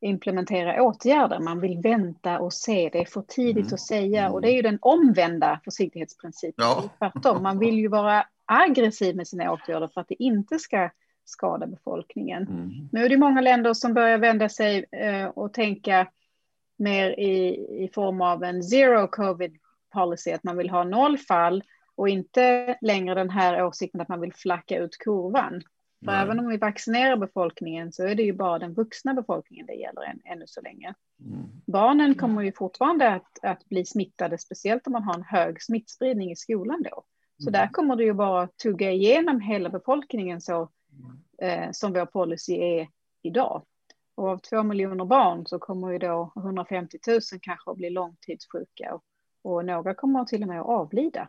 implementera 0.00 0.82
åtgärder. 0.82 1.40
Man 1.40 1.60
vill 1.60 1.78
vänta 1.78 2.38
och 2.38 2.52
se, 2.52 2.88
det 2.92 2.98
är 3.00 3.04
för 3.04 3.22
tidigt 3.22 3.56
Mm. 3.64 3.74
att 3.74 3.80
säga 3.80 4.20
Mm. 4.20 4.32
och 4.32 4.40
det 4.40 4.50
är 4.50 4.54
ju 4.54 4.62
den 4.62 4.78
omvända 4.82 5.60
försiktighetsprincipen. 5.64 6.54
Ja. 6.66 6.90
Tvärtom, 6.98 7.42
man 7.42 7.58
vill 7.58 7.74
ju 7.78 7.88
vara 7.88 8.26
aggressiv 8.46 9.16
med 9.16 9.28
sina 9.28 9.52
åtgärder 9.52 9.88
för 9.88 10.00
att 10.00 10.08
det 10.08 10.22
inte 10.22 10.58
ska 10.58 10.90
skada 11.24 11.66
befolkningen. 11.66 12.42
Mm. 12.42 12.88
Nu 12.92 13.04
är 13.04 13.08
det 13.08 13.16
många 13.16 13.40
länder 13.40 13.74
som 13.74 13.94
börjar 13.94 14.18
vända 14.18 14.48
sig 14.48 14.84
eh, 14.92 15.26
och 15.26 15.52
tänka 15.52 16.06
mer 16.76 17.20
i, 17.20 17.66
i 17.84 17.90
form 17.94 18.20
av 18.20 18.44
en 18.44 18.62
zero 18.62 19.08
covid 19.08 19.56
policy, 19.92 20.32
att 20.32 20.44
man 20.44 20.56
vill 20.56 20.70
ha 20.70 20.84
noll 20.84 21.18
fall 21.18 21.64
och 21.94 22.08
inte 22.08 22.76
längre 22.80 23.14
den 23.14 23.30
här 23.30 23.64
åsikten 23.64 24.00
att 24.00 24.08
man 24.08 24.20
vill 24.20 24.34
flacka 24.34 24.78
ut 24.78 24.98
kurvan. 24.98 25.62
För 26.04 26.12
Nej. 26.12 26.22
även 26.22 26.38
om 26.38 26.48
vi 26.48 26.56
vaccinerar 26.56 27.16
befolkningen 27.16 27.92
så 27.92 28.06
är 28.06 28.14
det 28.14 28.22
ju 28.22 28.32
bara 28.32 28.58
den 28.58 28.74
vuxna 28.74 29.14
befolkningen 29.14 29.66
det 29.66 29.74
gäller 29.74 30.02
än, 30.02 30.20
ännu 30.24 30.44
så 30.46 30.60
länge. 30.60 30.94
Mm. 31.20 31.46
Barnen 31.66 32.14
kommer 32.14 32.42
ju 32.42 32.52
fortfarande 32.52 33.08
att, 33.08 33.38
att 33.42 33.68
bli 33.68 33.84
smittade, 33.84 34.38
speciellt 34.38 34.86
om 34.86 34.92
man 34.92 35.02
har 35.02 35.14
en 35.14 35.22
hög 35.22 35.62
smittspridning 35.62 36.30
i 36.30 36.36
skolan 36.36 36.82
då. 36.90 37.04
Så 37.38 37.48
Mm. 37.48 37.52
där 37.52 37.68
kommer 37.72 37.96
det 37.96 38.04
ju 38.04 38.12
bara 38.12 38.48
tugga 38.62 38.90
igenom 38.90 39.40
hela 39.40 39.68
befolkningen 39.68 40.40
så 40.40 40.70
eh, 41.38 41.70
som 41.72 41.92
vår 41.92 42.06
policy 42.06 42.54
är 42.54 42.88
idag. 43.22 43.62
Och 44.14 44.28
av 44.28 44.38
två 44.38 44.62
miljoner 44.62 45.04
barn 45.04 45.46
så 45.46 45.58
kommer 45.58 45.90
ju 45.90 45.98
då 45.98 46.32
150 46.36 46.98
000 47.06 47.20
kanske 47.42 47.70
att 47.70 47.76
bli 47.76 47.90
långtidssjuka 47.90 48.94
och, 48.94 49.02
och 49.42 49.64
några 49.64 49.94
kommer 49.94 50.24
till 50.24 50.42
och 50.42 50.48
med 50.48 50.60
att 50.60 50.66
avlida. 50.66 51.28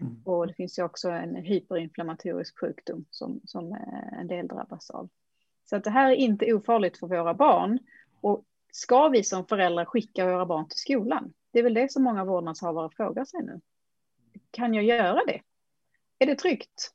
Mm. 0.00 0.22
Och 0.24 0.46
det 0.46 0.54
finns 0.54 0.78
ju 0.78 0.82
också 0.82 1.10
en 1.10 1.34
hyperinflammatorisk 1.36 2.60
sjukdom 2.60 3.04
som, 3.10 3.40
som 3.44 3.72
eh, 3.72 4.18
en 4.20 4.26
del 4.26 4.48
drabbas 4.48 4.90
av. 4.90 5.08
Så 5.64 5.76
att 5.76 5.84
det 5.84 5.90
här 5.90 6.10
är 6.10 6.14
inte 6.16 6.54
ofarligt 6.54 6.98
för 6.98 7.06
våra 7.06 7.34
barn. 7.34 7.78
Och 8.20 8.44
ska 8.72 9.08
vi 9.08 9.24
som 9.24 9.46
föräldrar 9.46 9.84
skicka 9.84 10.24
våra 10.26 10.46
barn 10.46 10.68
till 10.68 10.78
skolan? 10.78 11.32
Det 11.52 11.58
är 11.58 11.62
väl 11.62 11.74
det 11.74 11.92
som 11.92 12.02
många 12.02 12.24
vårdnadshavare 12.24 12.90
frågar 12.96 13.24
sig 13.24 13.42
nu. 13.42 13.60
Kan 14.50 14.74
jag 14.74 14.84
göra 14.84 15.20
det? 15.26 15.40
Är 16.18 16.26
det 16.26 16.34
tryggt? 16.34 16.90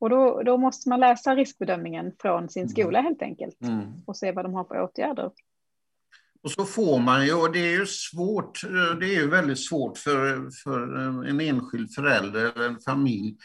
Och 0.00 0.10
då, 0.10 0.42
då 0.42 0.56
måste 0.56 0.88
man 0.88 1.00
läsa 1.00 1.34
riskbedömningen 1.36 2.12
från 2.18 2.48
sin 2.48 2.68
skola 2.68 3.00
helt 3.00 3.22
enkelt 3.22 3.62
Mm. 3.62 3.92
och 4.06 4.16
se 4.16 4.32
vad 4.32 4.44
de 4.44 4.54
har 4.54 4.64
för 4.64 4.82
åtgärder. 4.82 5.30
Och 6.42 6.50
så 6.50 6.64
får 6.64 6.98
man 6.98 7.26
ju, 7.26 7.34
och 7.34 7.52
det 7.52 7.58
är 7.58 7.78
ju 7.78 7.86
svårt, 7.86 8.60
det 9.00 9.06
är 9.06 9.20
ju 9.20 9.30
väldigt 9.30 9.58
svårt 9.58 9.98
för, 9.98 10.50
för 10.64 10.96
en 11.28 11.40
enskild 11.40 11.94
förälder 11.94 12.52
eller 12.54 12.68
en 12.68 12.80
familj. 12.80 13.36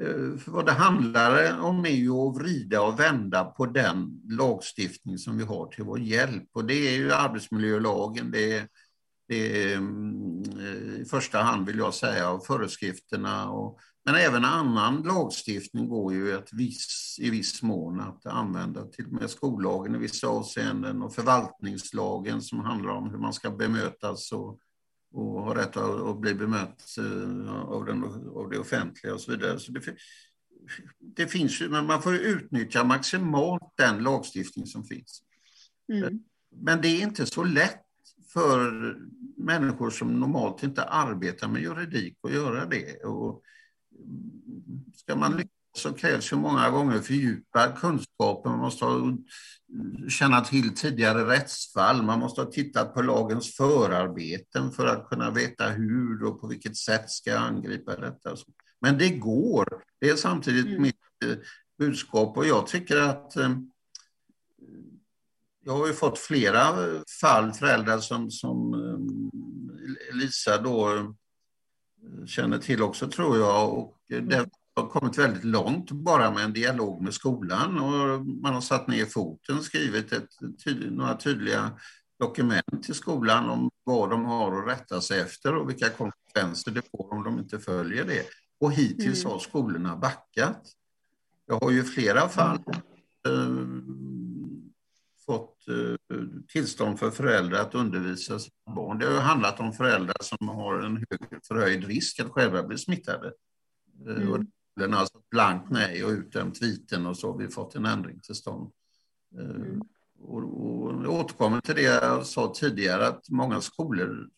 Eh, 0.00 0.38
För 0.38 0.50
vad 0.50 0.66
det 0.66 0.72
handlar 0.72 1.60
om 1.60 1.84
är 1.84 1.90
ju 1.90 2.10
att 2.10 2.36
vrida 2.36 2.82
och 2.82 3.00
vända 3.00 3.44
på 3.44 3.66
den 3.66 4.20
lagstiftning 4.28 5.18
som 5.18 5.38
vi 5.38 5.44
har 5.44 5.66
till 5.66 5.84
vår 5.84 6.00
hjälp. 6.00 6.48
Och 6.52 6.64
det 6.64 6.74
är 6.88 6.96
ju 6.96 7.12
arbetsmiljölagen, 7.12 8.30
det 8.30 8.52
är, 8.58 8.68
det 9.28 9.72
är 9.72 9.76
mm, 9.76 10.42
eh, 10.58 11.00
i 11.00 11.04
första 11.10 11.38
hand 11.38 11.66
vill 11.66 11.78
jag 11.78 11.94
säga, 11.94 12.30
och 12.30 12.46
föreskrifterna. 12.46 13.50
Och, 13.50 13.78
men 14.04 14.14
även 14.14 14.44
annan 14.44 15.02
lagstiftning 15.02 15.88
går 15.88 16.14
ju 16.14 16.36
att 16.36 16.52
viss, 16.52 17.16
i 17.20 17.30
viss 17.30 17.62
mån 17.62 18.00
att 18.00 18.26
använda, 18.26 18.86
till 18.86 19.06
och 19.06 19.12
med 19.12 19.30
skollagen 19.30 19.94
i 19.94 19.98
vissa 19.98 20.26
avseenden 20.26 21.02
och 21.02 21.14
förvaltningslagen 21.14 22.42
som 22.42 22.60
handlar 22.60 22.90
om 22.90 23.10
hur 23.10 23.18
man 23.18 23.32
ska 23.32 23.50
bemötas 23.50 24.32
och, 24.32 24.58
och 25.12 25.42
ha 25.42 25.54
rätt 25.54 25.76
att, 25.76 26.20
bli 26.20 26.34
bemött 26.34 26.84
eh, 26.98 27.52
av, 27.52 27.84
den, 27.84 28.04
av 28.34 28.50
det 28.50 28.58
offentliga 28.58 29.14
och 29.14 29.20
så 29.20 29.30
vidare. 29.30 29.58
Så 29.58 29.72
det, 29.72 29.80
det 31.00 31.26
finns 31.26 31.60
men 31.60 31.86
man 31.86 32.02
får 32.02 32.14
utnyttja 32.14 32.84
maximalt 32.84 33.72
den 33.76 34.02
lagstiftning 34.02 34.66
som 34.66 34.84
finns. 34.84 35.22
Mm. 35.92 36.18
Men 36.56 36.80
det 36.80 36.88
är 36.88 37.02
inte 37.02 37.26
så 37.26 37.44
lätt 37.44 37.82
för 38.32 38.96
människor 39.36 39.90
som 39.90 40.20
normalt 40.20 40.62
inte 40.62 40.84
arbetar 40.84 41.48
med 41.48 41.62
juridik 41.62 42.18
att 42.22 42.32
göra 42.32 42.66
det. 42.66 43.04
Och 43.04 43.42
ska 44.94 45.16
man 45.16 45.36
lyckas 45.36 45.52
så 45.74 45.92
krävs 45.92 46.32
ju 46.32 46.36
många 46.36 46.70
gånger 46.70 47.00
fördjupad 47.00 47.76
kunskap. 47.76 48.44
Man 48.44 48.58
måste 48.58 48.84
ha, 48.84 49.16
känna 50.08 50.40
till 50.40 50.74
tidigare 50.74 51.26
rättsfall. 51.26 52.02
Man 52.02 52.18
måste 52.18 52.40
ha 52.40 52.50
tittat 52.50 52.94
på 52.94 53.02
lagens 53.02 53.56
förarbeten 53.56 54.72
för 54.72 54.86
att 54.86 55.08
kunna 55.08 55.30
veta 55.30 55.68
hur 55.68 56.24
och 56.24 56.40
på 56.40 56.46
vilket 56.46 56.76
sätt 56.76 57.10
ska 57.10 57.30
jag 57.30 57.42
angripa 57.42 57.96
detta. 57.96 58.36
Men 58.80 58.98
det 58.98 59.10
går. 59.10 59.82
Det 60.00 60.10
är 60.10 60.16
samtidigt 60.16 60.66
Mm. 60.66 60.82
mitt 60.82 60.96
eh, 61.24 61.36
budskap 61.78 62.36
och 62.36 62.46
jag 62.46 62.66
tycker 62.66 62.96
att 62.96 63.36
eh, 63.36 63.56
jag 65.64 65.72
har 65.72 65.86
ju 65.86 65.92
fått 65.92 66.18
flera 66.18 66.76
fall, 67.20 67.52
föräldrar 67.52 67.98
som, 67.98 68.30
som 68.30 68.74
eh, 68.74 70.16
Lisa 70.16 70.58
då 70.58 71.14
känner 72.26 72.58
till 72.58 72.82
också 72.82 73.08
tror 73.08 73.38
jag. 73.38 73.72
Och 73.72 73.96
det 74.08 74.46
har 74.76 74.88
kommit 74.88 75.18
väldigt 75.18 75.44
långt 75.44 75.90
bara 75.90 76.30
med 76.30 76.44
en 76.44 76.52
dialog 76.52 77.02
med 77.02 77.14
skolan 77.14 77.78
och 77.78 78.26
man 78.26 78.54
har 78.54 78.60
satt 78.60 78.88
ner 78.88 79.06
foten, 79.06 79.62
skrivit 79.62 80.12
ett, 80.12 80.28
tyd, 80.64 80.92
några 80.92 81.16
tydliga 81.16 81.70
dokument 82.18 82.82
till 82.82 82.94
skolan 82.94 83.50
om 83.50 83.70
vad 83.84 84.10
de 84.10 84.24
har 84.24 84.58
att 84.58 84.68
rätta 84.68 85.00
sig 85.00 85.20
efter 85.20 85.54
och 85.54 85.68
vilka 85.68 85.88
konsekvenser 85.88 86.70
det 86.70 86.82
får 86.90 87.12
om 87.12 87.24
de 87.24 87.38
inte 87.38 87.58
följer 87.58 88.04
det. 88.04 88.22
Och 88.60 88.72
hittills 88.72 89.20
Mm. 89.24 89.32
har 89.32 89.38
skolorna 89.38 89.96
backat. 89.96 90.62
Jag 91.46 91.60
har 91.60 91.70
ju 91.70 91.84
flera 91.84 92.28
fall 92.28 92.58
eh, 93.28 93.66
fått 95.26 95.56
tillstånd 96.48 96.98
för 96.98 97.10
föräldrar 97.10 97.60
att 97.60 97.74
undervisa 97.74 98.38
sina 98.38 98.74
barn. 98.74 98.98
Det 98.98 99.06
har 99.06 99.20
handlat 99.20 99.60
om 99.60 99.72
föräldrar 99.72 100.16
som 100.20 100.48
har 100.48 100.78
en 100.78 100.96
hög 100.96 101.44
förhöjd 101.46 101.84
risk 101.84 102.20
att 102.20 102.30
själva 102.30 102.62
bli 102.62 102.78
smittade. 102.78 103.32
Mm. 104.06 104.32
Och 104.32 104.38
den 104.76 104.94
alltså 104.94 105.22
blankt 105.30 105.70
nej 105.70 106.04
och 106.04 106.10
utdömt 106.10 106.62
viten 106.62 107.06
och 107.06 107.18
så 107.18 107.32
har 107.32 107.38
vi 107.38 107.48
fått 107.48 107.74
en 107.74 107.86
ändring 107.86 108.20
till 108.20 108.34
stånd. 108.34 108.72
Mm. 109.38 109.82
Och, 110.18 110.38
och 110.38 111.04
jag 111.04 111.12
återkommer 111.12 111.60
till 111.60 111.74
det 111.74 111.82
jag 111.82 112.26
sa 112.26 112.52
tidigare 112.54 113.06
att 113.06 113.28
många 113.28 113.60
skolor 113.60 114.28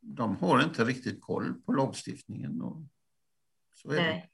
de 0.00 0.36
har 0.36 0.62
inte 0.62 0.84
riktigt 0.84 1.20
koll 1.20 1.54
på 1.54 1.72
lagstiftningen. 1.72 2.62
Och 2.62 2.82
så 3.74 3.90
är 3.90 3.96
Nej. 3.96 4.29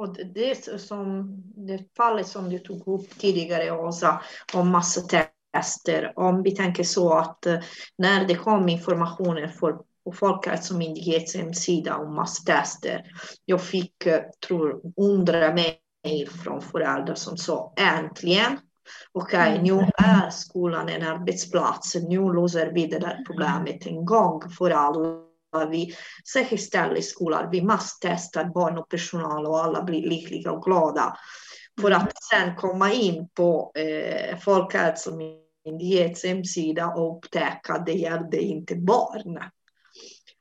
Och 0.00 0.16
det, 0.34 0.80
som, 0.80 1.34
det 1.56 1.96
fallet 1.96 2.26
som 2.26 2.50
du 2.50 2.58
tog 2.58 2.88
upp 2.88 3.18
tidigare, 3.18 3.70
Åsa, 3.70 4.22
om 4.54 4.70
masstester, 4.70 6.12
om 6.16 6.42
vi 6.42 6.56
tänker 6.56 6.84
så 6.84 7.12
att 7.18 7.46
eh, 7.46 7.58
när 7.98 8.24
det 8.24 8.34
kom 8.34 8.68
informationen 8.68 9.52
för, 9.52 9.72
på 10.04 10.12
Folkhälsomyndighetens 10.12 11.36
hemsida 11.36 11.96
om 11.96 12.14
masstester, 12.14 13.04
jag 13.44 13.62
fick, 13.62 14.06
eh, 14.06 14.20
tror 14.46 14.80
hundra 14.96 15.54
mejl 15.54 16.28
från 16.44 16.62
föräldrar 16.62 17.14
som 17.14 17.36
sa 17.36 17.74
äntligen, 17.76 18.58
okej, 19.12 19.40
okay, 19.40 19.58
mm. 19.58 19.62
nu 19.62 19.90
är 19.98 20.30
skolan 20.30 20.88
en 20.88 21.06
arbetsplats, 21.06 21.94
nu 21.94 22.32
löser 22.32 22.72
vi 22.74 22.86
det 22.86 22.98
där 22.98 23.24
problemet 23.26 23.86
en 23.86 24.04
gång 24.04 24.50
för 24.58 24.70
alla 24.70 25.29
vi 25.70 25.94
säkerställer 26.32 26.96
i 26.96 27.02
skolan, 27.02 27.50
vi 27.50 27.62
måste 27.62 28.08
testa 28.08 28.44
barn 28.44 28.78
och 28.78 28.88
personal 28.88 29.46
och 29.46 29.64
alla 29.64 29.82
blir 29.82 30.08
lyckliga 30.08 30.52
och 30.52 30.62
glada. 30.62 31.16
För 31.80 31.90
att 31.90 32.12
sen 32.22 32.56
komma 32.56 32.92
in 32.92 33.28
på 33.28 33.72
eh, 33.74 34.38
Folkhälsomyndighetens 34.38 36.24
hemsida 36.24 36.86
och 36.86 37.16
upptäcka 37.16 37.72
att 37.72 37.86
det 37.86 37.92
gällde 37.92 38.40
inte 38.40 38.76
barn. 38.76 39.38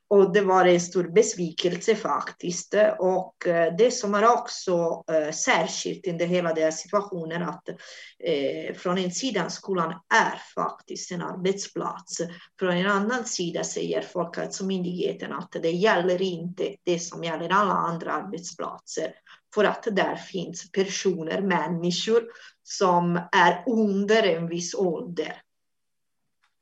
Och 0.10 0.34
det 0.34 0.41
var 0.41 0.65
en 0.65 0.81
stor 0.81 1.03
besvikelse 1.03 1.95
faktiskt. 1.95 2.76
Och 2.99 3.48
eh, 3.48 3.76
det 3.77 3.91
som 3.91 4.14
är 4.14 4.34
också 4.34 5.03
eh, 5.11 5.31
särskilt 5.31 6.07
i 6.07 6.26
hela 6.26 6.53
den 6.53 6.64
här 6.64 6.72
situationen 6.72 7.44
att 7.44 7.69
eh, 7.69 8.76
från 8.76 8.98
en 8.98 9.11
sida 9.11 9.49
skolan 9.49 9.94
är 10.14 10.41
faktiskt 10.56 11.11
en 11.11 11.22
arbetsplats. 11.22 12.22
Från 12.60 12.77
en 12.77 12.88
annan 12.88 13.26
sida 13.26 13.64
säger 13.64 14.02
Folkhälsomyndigheten 14.02 15.34
att 15.34 15.52
det 15.61 15.72
gäller 15.72 16.22
inte 16.22 16.76
det 16.84 16.99
som 16.99 17.23
gäller 17.23 17.49
alla 17.49 17.73
andra 17.73 18.11
arbetsplatser. 18.14 19.14
För 19.56 19.64
att 19.64 19.88
där 19.91 20.15
finns 20.15 20.72
personer, 20.72 21.41
människor 21.41 22.23
som 22.64 23.19
är 23.31 23.64
under 23.68 24.23
en 24.23 24.48
viss 24.48 24.76
ålder 24.76 25.41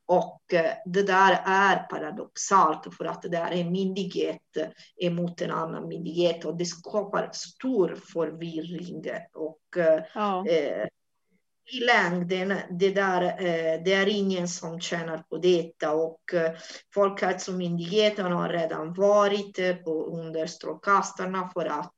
och 0.08 0.54
eh, 0.54 0.72
det 0.84 1.02
där 1.02 1.42
är 1.44 1.76
paradoxalt 1.76 2.94
för 2.94 3.04
att 3.04 3.22
det 3.22 3.36
är 3.36 3.52
en 3.52 3.72
myndighet 3.72 4.42
emot 5.02 5.40
en 5.40 5.50
annan 5.50 5.88
myndighet 5.88 6.44
och 6.44 6.56
det 6.56 6.64
skapar 6.64 7.30
stor 7.32 7.98
förvirring. 8.12 9.04
Och 9.34 9.76
eh, 9.76 10.02
ja. 10.14 10.46
eh, 10.48 10.86
i 11.72 11.80
längden, 11.80 12.54
det, 12.70 12.90
där, 12.90 13.22
eh, 13.22 13.82
det 13.84 13.94
är 13.94 14.08
ingen 14.08 14.48
som 14.48 14.80
tjänar 14.80 15.18
på 15.18 15.36
detta 15.36 15.92
och 15.92 16.34
eh, 16.34 16.52
Folkhälsomyndigheten 16.94 18.32
har 18.32 18.48
redan 18.48 18.94
varit 18.94 19.84
på, 19.84 20.04
under 20.06 20.46
strålkastarna 20.46 21.50
för 21.54 21.66
att 21.66 21.92
Eh, 21.92 21.97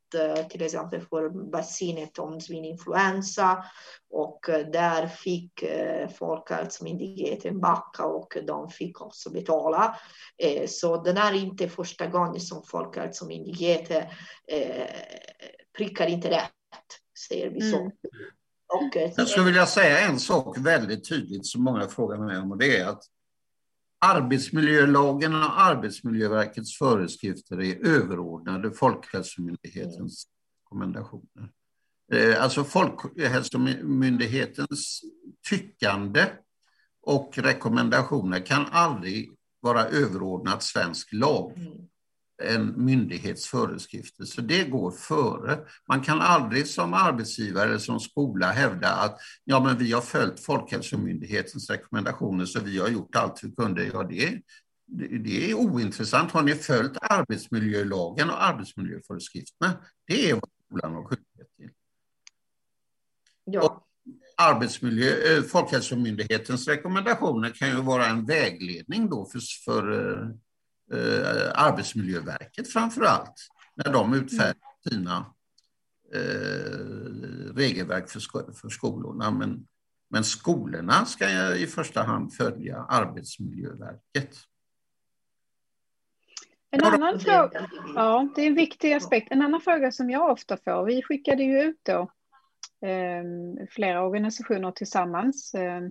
till 0.51 0.63
exempel 0.63 1.01
för 1.01 1.51
vaccinet 1.51 2.19
om 2.19 2.41
svininfluensa 2.41 3.65
och 4.11 4.49
eh, 4.49 4.67
där 4.67 5.07
fick 5.07 5.63
eh, 5.63 6.09
Folkhälsomyndigheten 6.09 7.61
backa 7.61 8.05
och 8.05 8.37
de 8.47 8.71
fick 8.71 9.01
också 9.01 9.31
betala. 9.31 9.97
Så 10.69 11.03
det 11.03 11.11
är 11.11 11.33
inte 11.33 11.69
första 11.69 12.07
gången 12.07 12.41
som 12.41 12.63
Folkhälsomyndigheten 12.63 14.05
prickar 15.77 16.07
inte 16.07 16.31
rätt, 16.31 16.51
säger 17.29 17.51
vi 17.51 17.61
så. 17.71 17.77
Mm. 17.77 17.91
Och, 18.67 18.97
Jag 19.17 19.29
skulle 19.29 19.47
vilja 19.47 19.67
säga 19.67 19.99
en 20.01 20.21
sak 20.21 20.59
väldigt 20.59 21.09
tydligt 21.09 21.47
som 21.47 21.65
många 21.65 21.89
frågar 21.89 22.19
mig 22.19 22.39
om 22.39 22.51
och 22.51 22.59
det 22.59 22.79
är 22.79 22.87
att 22.87 23.03
Arbetsmiljölagen 24.01 25.35
och 25.35 25.61
Arbetsmiljöverkets 25.61 26.79
föreskrifter 26.79 27.61
är 27.61 27.87
överordnade 27.87 28.73
Folkhälsomyndighetens 28.73 30.27
rekommendationer. 30.65 31.51
Eh, 32.13 32.43
alltså 32.43 32.65
Folkhälsomyndighetens 32.65 35.03
tyckande 35.49 36.27
och 37.03 37.39
rekommendationer 37.39 38.47
kan 38.47 38.67
aldrig 38.67 39.31
vara 39.61 39.85
överordnat 39.85 40.63
svensk 40.63 41.13
lag. 41.13 41.53
Mm. 41.57 41.90
En 42.43 42.85
myndighets 42.85 43.47
föreskrifter. 43.47 44.25
Så 44.25 44.41
det 44.41 44.65
går 44.65 44.91
före. 44.91 45.59
Man 45.89 46.01
kan 46.01 46.21
aldrig 46.21 46.67
som 46.67 46.95
arbetsgivare 46.95 47.65
eller 47.65 47.79
som 47.79 48.01
skola 48.01 48.53
hävda 48.53 48.89
att 48.89 49.19
ja, 49.45 49.61
men 49.61 49.79
vi 49.79 49.93
har 49.93 50.01
följt 50.01 50.41
Folkhälsomyndighetens 50.41 51.71
rekommendationer 51.71 52.45
så 52.45 52.61
vi 52.61 52.79
har 52.79 52.89
gjort 52.89 53.17
allt 53.17 53.45
vi 53.45 53.51
kunde. 53.51 53.85
Ja, 53.85 54.03
det, 54.03 54.41
det 55.19 55.51
är 55.51 55.55
ointressant. 55.55 56.33
Har 56.33 56.43
ni 56.43 56.55
följt 56.55 56.97
arbetsmiljölagen 57.01 58.31
och 58.31 58.45
arbetsmiljöföreskrifterna? 58.45 59.73
Det 60.07 60.31
är 60.31 60.35
vad 60.35 60.51
skolan 60.67 60.95
har 60.95 61.05
skyldighet 61.05 61.57
till. 61.57 61.71
Ja. 63.45 63.87
Arbetsmiljö, 64.37 65.37
eh, 65.37 65.43
Folkhälsomyndighetens 65.43 66.69
rekommendationer 66.69 67.51
kan 67.51 67.69
ju 67.69 67.81
vara 67.83 68.07
en 68.07 68.27
vägledning 68.27 69.11
då 69.11 69.27
för, 69.27 69.41
för 69.65 70.35
eh, 70.93 71.51
Arbetsmiljöverket 71.55 72.73
framför 72.73 73.03
allt, 73.03 73.35
när 73.75 73.93
de 73.93 74.15
utfärdar 74.15 74.57
sina 74.89 75.35
eh, 76.15 77.55
regelverk 77.55 78.11
för, 78.11 78.21
sko 78.21 78.53
för 78.53 78.69
skolorna. 78.69 79.31
Men, 79.31 79.67
men 80.11 80.25
skolorna 80.25 81.07
ska 81.07 81.55
i 81.55 81.67
första 81.67 82.03
hand 82.03 82.35
följa 82.35 82.77
Arbetsmiljöverket. 82.89 84.37
En 86.71 86.85
annan 86.85 87.21
fråga, 87.21 87.71
ja, 87.95 88.29
det 88.37 88.43
är 88.43 88.47
en 88.47 88.55
viktig 88.55 88.93
aspekt. 88.93 89.33
En 89.33 89.43
annan 89.43 89.61
fråga 89.61 89.93
som 89.93 90.11
jag 90.11 90.31
ofta 90.31 90.57
får, 90.57 90.85
vi 90.85 91.03
skickade 91.03 91.43
ju 91.43 91.63
ut 91.63 91.81
då 91.83 92.01
eh, 92.89 93.25
flera 93.71 94.07
organisationer 94.07 94.73
tillsammans. 94.73 95.55
Eh, 95.55 95.83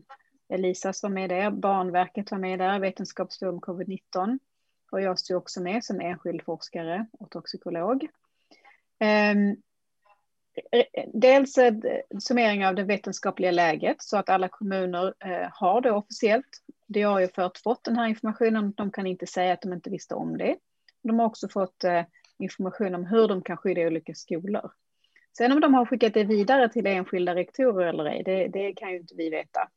Elisas 0.53 1.03
var 1.03 1.09
med 1.09 1.30
där, 1.30 1.51
Barnverket 1.51 2.31
var 2.31 2.38
med 2.38 2.59
där, 2.59 2.80
Vetenskapsforum 2.80 3.59
covid-19 3.59 4.39
och 4.91 5.01
jag 5.01 5.19
står 5.19 5.35
också 5.35 5.61
med 5.61 5.83
som 5.83 5.99
enskild 5.99 6.41
forskare 6.41 7.05
och 7.19 7.31
toxikolog. 7.31 8.07
Ehm, 8.99 9.55
eh, 10.71 10.85
eh, 10.93 11.09
dels 11.13 11.53
dels 11.53 12.25
summering 12.27 12.65
av 12.65 12.75
det 12.75 12.83
vetenskapliga 12.83 13.51
läget 13.51 14.01
så 14.01 14.17
att 14.17 14.29
alla 14.29 14.49
kommuner 14.49 15.13
eh, 15.19 15.49
har 15.51 15.81
det 15.81 15.91
officiellt. 15.91 16.63
Det 16.87 17.01
har 17.01 17.19
ju 17.19 17.27
fört 17.27 17.57
fått 17.57 17.83
den 17.83 17.97
här 17.97 18.07
informationen, 18.07 18.73
de 18.77 18.91
kan 18.91 19.07
inte 19.07 19.27
säga 19.27 19.53
att 19.53 19.61
de 19.61 19.73
inte 19.73 19.89
visste 19.89 20.15
om 20.15 20.37
det. 20.37 20.55
De 21.03 21.19
har 21.19 21.25
också 21.25 21.49
fått 21.49 21.83
information 22.39 22.95
om 22.95 23.05
hur 23.05 23.27
de 23.27 23.41
kan 23.41 23.57
skydda 23.57 23.81
olika 23.81 24.15
skolor. 24.15 24.71
Sen 25.37 25.51
om 25.51 25.61
de 25.61 25.73
har 25.73 25.85
skickat 25.85 26.13
det 26.13 26.23
vidare 26.23 26.69
till 26.69 26.87
enskilda 26.87 27.35
rektorer 27.35 27.87
eller 27.87 28.05
ej, 28.05 28.23
det, 28.25 28.47
det 28.47 28.73
kan 28.73 28.91
ju 28.91 28.97
inte 28.97 29.15
vi 29.15 29.29
veta. 29.29 29.69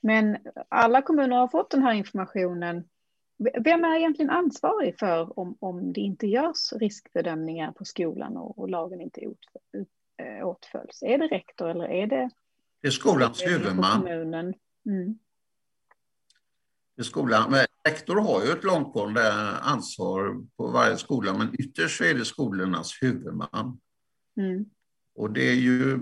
Men 0.00 0.38
alla 0.68 1.02
kommuner 1.02 1.36
har 1.36 1.48
fått 1.48 1.70
den 1.70 1.82
här 1.82 1.92
informationen 1.92 2.84
vem 3.38 3.84
är 3.84 3.96
egentligen 3.96 4.30
ansvarig 4.30 4.98
för 4.98 5.38
om, 5.38 5.56
om 5.60 5.92
det 5.92 6.00
inte 6.00 6.26
görs 6.26 6.72
riskbedömningar 6.72 7.72
på 7.72 7.84
skolan 7.84 8.36
och, 8.36 8.58
och 8.58 8.68
lagen 8.68 9.00
inte 9.00 9.20
äh, 9.20 10.46
åtföljs? 10.46 11.02
Är 11.02 11.18
det 11.18 11.26
rektor 11.26 11.68
eller 11.68 11.88
är 11.88 12.06
det? 12.06 12.30
Det 12.80 12.88
är 12.88 12.92
skolans 12.92 13.46
huvudman. 13.46 14.00
Kommunen? 14.00 14.54
Mm. 14.86 15.18
Det 16.96 17.02
är 17.02 17.04
skolan. 17.04 17.50
Men 17.50 17.66
rektor 17.88 18.16
har 18.16 18.44
ju 18.44 18.50
ett 18.50 18.64
långtgående 18.64 19.32
ansvar 19.62 20.46
på 20.56 20.66
varje 20.66 20.96
skola, 20.96 21.32
men 21.32 21.54
ytterst 21.58 22.00
är 22.00 22.14
det 22.14 22.24
skolornas 22.24 23.02
huvudman. 23.02 23.80
Mm. 24.36 24.64
Och 25.14 25.30
det 25.30 25.48
är 25.50 25.54
ju 25.54 25.98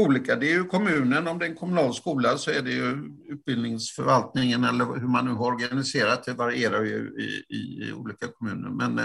olika. 0.00 0.36
Det 0.36 0.46
är 0.46 0.54
ju 0.54 0.64
kommunen, 0.64 1.28
om 1.28 1.38
det 1.38 1.46
är 1.46 1.50
en 1.50 1.56
kommunal 1.56 1.94
skola 1.94 2.38
så 2.38 2.50
är 2.50 2.62
det 2.62 2.70
ju 2.70 3.10
utbildningsförvaltningen 3.28 4.64
eller 4.64 4.84
hur 4.84 5.08
man 5.08 5.24
nu 5.24 5.30
har 5.30 5.46
organiserat 5.46 6.24
det 6.24 6.32
varierar 6.32 6.82
ju 6.82 7.14
i, 7.18 7.56
i 7.56 7.92
olika 7.92 8.26
kommuner. 8.28 8.70
Men 8.70 8.98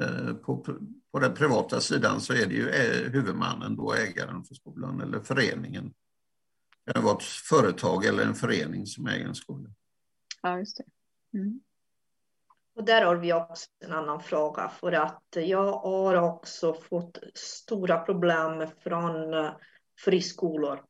eh, 0.00 0.34
på, 0.34 0.64
på 1.12 1.18
den 1.18 1.34
privata 1.34 1.80
sidan 1.80 2.20
så 2.20 2.32
är 2.32 2.46
det 2.46 2.54
ju 2.54 2.68
eh, 2.68 3.10
huvudmannen, 3.12 3.76
då 3.76 3.94
ägaren 3.94 4.44
för 4.44 4.54
skolan 4.54 5.00
eller 5.00 5.20
föreningen. 5.20 5.92
Det 6.86 6.92
kan 6.92 7.04
vara 7.04 7.16
ett 7.16 7.22
företag 7.22 8.04
eller 8.04 8.22
en 8.22 8.34
förening 8.34 8.86
som 8.86 9.06
äger 9.06 9.26
en 9.26 9.34
skola. 9.34 9.70
Ja, 10.42 10.58
just 10.58 10.76
det. 10.76 10.84
Mm. 11.38 11.60
Och 12.76 12.84
där 12.84 13.04
har 13.04 13.16
vi 13.16 13.32
också 13.32 13.66
en 13.84 13.92
annan 13.92 14.20
fråga 14.20 14.68
för 14.68 14.92
att 14.92 15.22
jag 15.34 15.72
har 15.72 16.14
också 16.14 16.74
fått 16.74 17.18
stora 17.34 17.98
problem 17.98 18.68
från 18.82 19.34
friskolor. 19.96 20.80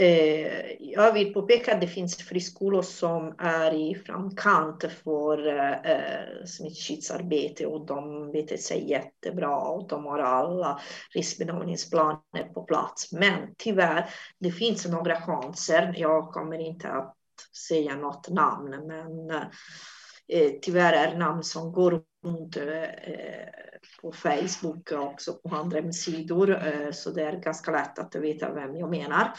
Eh, 0.00 0.72
jag 0.80 1.12
vill 1.12 1.34
påpeka 1.34 1.74
att 1.74 1.80
det 1.80 1.86
finns 1.86 2.16
friskolor 2.16 2.82
som 2.82 3.34
är 3.38 3.74
i 3.74 3.94
framkant 3.94 4.84
för 5.04 5.46
eh, 5.84 6.44
smittskyddsarbete 6.46 7.66
och 7.66 7.86
de 7.86 8.32
beter 8.32 8.56
sig 8.56 8.90
jättebra 8.90 9.56
och 9.56 9.88
de 9.88 10.04
har 10.04 10.18
alla 10.18 10.80
riskbedömningsplaner 11.14 12.52
på 12.54 12.62
plats. 12.62 13.12
Men 13.12 13.54
tyvärr, 13.58 14.10
det 14.38 14.52
finns 14.52 14.86
några 14.86 15.20
chanser. 15.20 15.94
Jag 15.96 16.32
kommer 16.32 16.58
inte 16.58 16.88
att 16.88 17.16
säga 17.68 17.96
något 17.96 18.28
namn, 18.28 18.86
men 18.86 19.30
eh, 20.28 20.50
tyvärr 20.62 20.92
är 20.92 21.18
namn 21.18 21.42
som 21.42 21.72
går 21.72 22.02
inte 22.24 22.84
eh, 22.84 23.80
på 24.02 24.12
Facebook 24.12 24.92
och 24.92 25.06
också 25.06 25.32
på 25.34 25.56
andra 25.56 25.92
sidor, 25.92 26.66
eh, 26.66 26.90
så 26.92 27.10
det 27.10 27.22
är 27.22 27.40
ganska 27.40 27.70
lätt 27.70 27.98
att 27.98 28.14
veta 28.14 28.54
vem 28.54 28.76
jag 28.76 28.90
menar. 28.90 29.32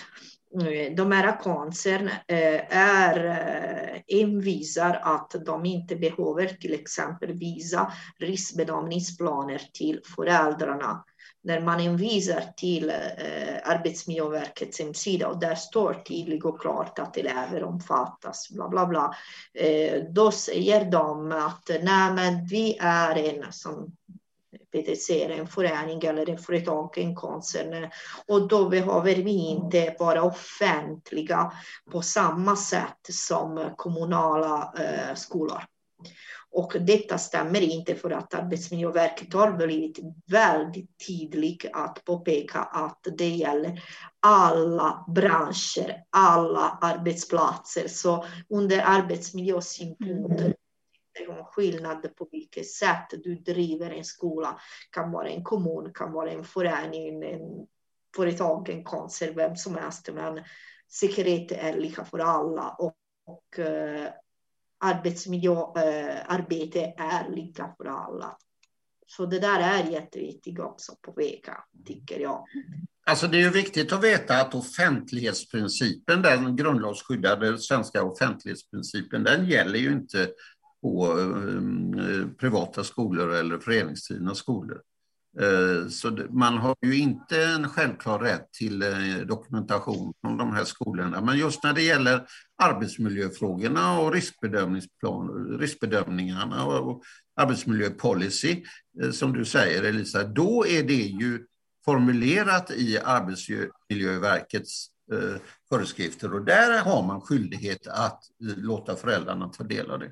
Eh, 0.61 0.95
de 0.95 1.11
här 1.11 1.43
cancern 1.43 2.09
är 2.27 4.03
envisar 4.07 4.99
att 5.03 5.35
de 5.45 5.65
inte 5.65 5.95
behöver 5.95 6.47
till 6.47 6.73
exempel 6.73 7.33
visa 7.33 7.93
riskbedömningsplaner 8.19 9.61
till 9.73 10.01
föräldrarna. 10.15 11.03
När 11.43 11.61
man 11.61 11.79
envisar 11.79 12.43
till 12.57 12.89
eh, 12.89 12.95
Arbetsmiljöverkets 13.63 14.79
hemsida 14.79 15.27
och 15.27 15.39
där 15.39 15.55
står 15.55 15.93
tydligt 15.93 16.45
och 16.45 16.61
klart 16.61 16.99
att 16.99 17.17
elever 17.17 17.63
omfattas, 17.63 18.49
bla 18.49 18.69
bla 18.69 18.85
bla, 18.85 19.15
eh, 19.53 20.03
då 20.03 20.31
säger 20.31 20.85
de 20.85 21.31
att 21.31 21.69
nej 21.69 22.13
men 22.13 22.45
vi 22.45 22.77
är 22.79 23.15
en 23.17 23.51
som 23.51 23.95
PTC, 24.71 25.23
en 25.23 25.47
förening 25.47 26.01
eller 26.03 26.29
en 26.29 26.37
företag, 26.37 26.97
en 26.97 27.15
koncern. 27.15 27.89
Och 28.27 28.47
då 28.47 28.69
behöver 28.69 29.15
vi 29.15 29.31
inte 29.31 29.95
vara 29.99 30.23
offentliga 30.23 31.51
på 31.91 32.01
samma 32.01 32.55
sätt 32.55 32.99
som 33.09 33.69
kommunala 33.77 34.73
eh, 34.77 35.15
skolor. 35.15 35.61
Och 36.51 36.75
detta 36.79 37.17
stämmer 37.17 37.61
inte 37.61 37.95
för 37.95 38.11
att 38.11 38.33
Arbetsmiljöverket 38.33 39.33
har 39.33 39.51
blivit 39.51 39.99
väldigt 40.27 41.07
tydligt 41.07 41.65
att 41.73 42.05
påpeka 42.05 42.59
att 42.59 43.07
det 43.17 43.29
gäller 43.29 43.83
alla 44.19 45.05
branscher, 45.15 46.03
alla 46.09 46.77
arbetsplatser. 46.81 47.87
Så 47.87 48.25
under 48.49 48.83
arbetsmiljösynpunkt 48.85 50.57
någon 51.27 51.45
skillnad 51.45 52.15
på 52.15 52.27
vilket 52.31 52.69
sätt 52.69 53.07
du 53.23 53.35
driver 53.35 53.89
en 53.89 54.05
skola. 54.05 54.59
kan 54.91 55.11
vara 55.11 55.29
en 55.29 55.43
kommun, 55.43 55.91
kan 55.93 56.11
vara 56.11 56.31
en 56.31 56.43
förening, 56.43 57.23
en 57.23 57.67
företag, 58.15 58.69
en 58.69 58.83
koncert, 58.83 59.37
vem 59.37 59.55
som 59.55 59.75
helst. 59.75 60.09
Men 60.13 60.43
säkerhet 60.91 61.51
är 61.51 61.77
lika 61.77 62.05
för 62.05 62.19
alla 62.19 62.69
och, 62.69 62.93
och 63.25 63.59
uh, 63.59 64.07
arbetsmiljöarbete 64.81 66.81
eh, 66.81 67.15
är 67.15 67.29
lika 67.35 67.73
för 67.77 67.85
alla. 67.85 68.37
Så 69.07 69.25
det 69.25 69.39
där 69.39 69.59
är 69.59 69.91
jätteviktigt 69.91 70.59
också 70.59 70.91
att 70.91 71.01
påpeka, 71.01 71.57
tycker 71.85 72.19
jag. 72.19 72.45
Alltså 73.05 73.27
det 73.27 73.37
är 73.37 73.41
ju 73.41 73.49
viktigt 73.49 73.93
att 73.93 74.03
veta 74.03 74.41
att 74.41 74.55
offentlighetsprincipen, 74.55 76.21
den 76.21 76.55
grundlagsskyddade 76.55 77.57
svenska 77.57 78.03
offentlighetsprincipen, 78.03 79.23
den 79.23 79.45
gäller 79.45 79.79
ju 79.79 79.91
inte 79.91 80.29
på 80.81 81.19
eh, 81.19 82.27
privata 82.39 82.83
skolor 82.83 83.33
eller 83.33 83.57
föreningsdrivna 83.57 84.35
skolor. 84.35 84.81
Eh, 85.39 85.87
så 85.87 86.17
man 86.29 86.57
har 86.57 86.75
ju 86.81 86.97
inte 86.97 87.43
en 87.43 87.69
självklar 87.69 88.19
rätt 88.19 88.51
till 88.51 88.81
eh, 88.81 89.17
dokumentation 89.25 90.13
från 90.21 90.37
de 90.37 90.53
här 90.53 90.63
skolorna. 90.63 91.21
Men 91.21 91.37
just 91.37 91.63
när 91.63 91.73
det 91.73 91.81
gäller 91.81 92.25
arbetsmiljöfrågorna 92.63 93.99
och 93.99 94.13
riskbedömningsplan, 94.13 95.57
riskbedömningarna 95.59 96.65
och 96.65 97.03
arbetsmiljöpolicy, 97.35 98.63
eh, 99.03 99.11
som 99.11 99.33
du 99.33 99.45
säger 99.45 99.83
Elisa, 99.83 100.23
då 100.23 100.65
är 100.67 100.83
det 100.83 100.93
ju 100.93 101.45
formulerat 101.85 102.71
i 102.71 102.97
Arbetsmiljöverkets 102.97 104.87
föreskrifter 105.69 106.33
och 106.33 106.45
där 106.45 106.81
har 106.81 107.03
man 107.03 107.21
skyldighet 107.21 107.87
att 107.87 108.23
låta 108.39 108.95
föräldrarna 108.95 109.49
ta 109.49 109.63
del 109.63 109.91
av 109.91 109.99
det. 109.99 110.11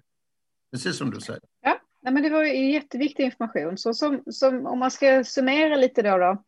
Precis 0.72 0.98
som 0.98 1.12
du 1.12 1.22
säger. 1.22 1.42
Ja, 1.62 1.79
nej, 2.02 2.14
men 2.14 2.24
det 2.24 2.30
var 2.30 2.44
ju 2.44 2.72
jätteviktig 2.72 3.24
information. 3.24 3.78
Så 3.78 3.94
som, 3.94 4.24
som, 4.32 4.66
om 4.66 4.80
man 4.80 4.92
ska 4.92 5.24
summera 5.24 5.76
lite 5.76 6.02
då, 6.02 6.18
då 6.18 6.44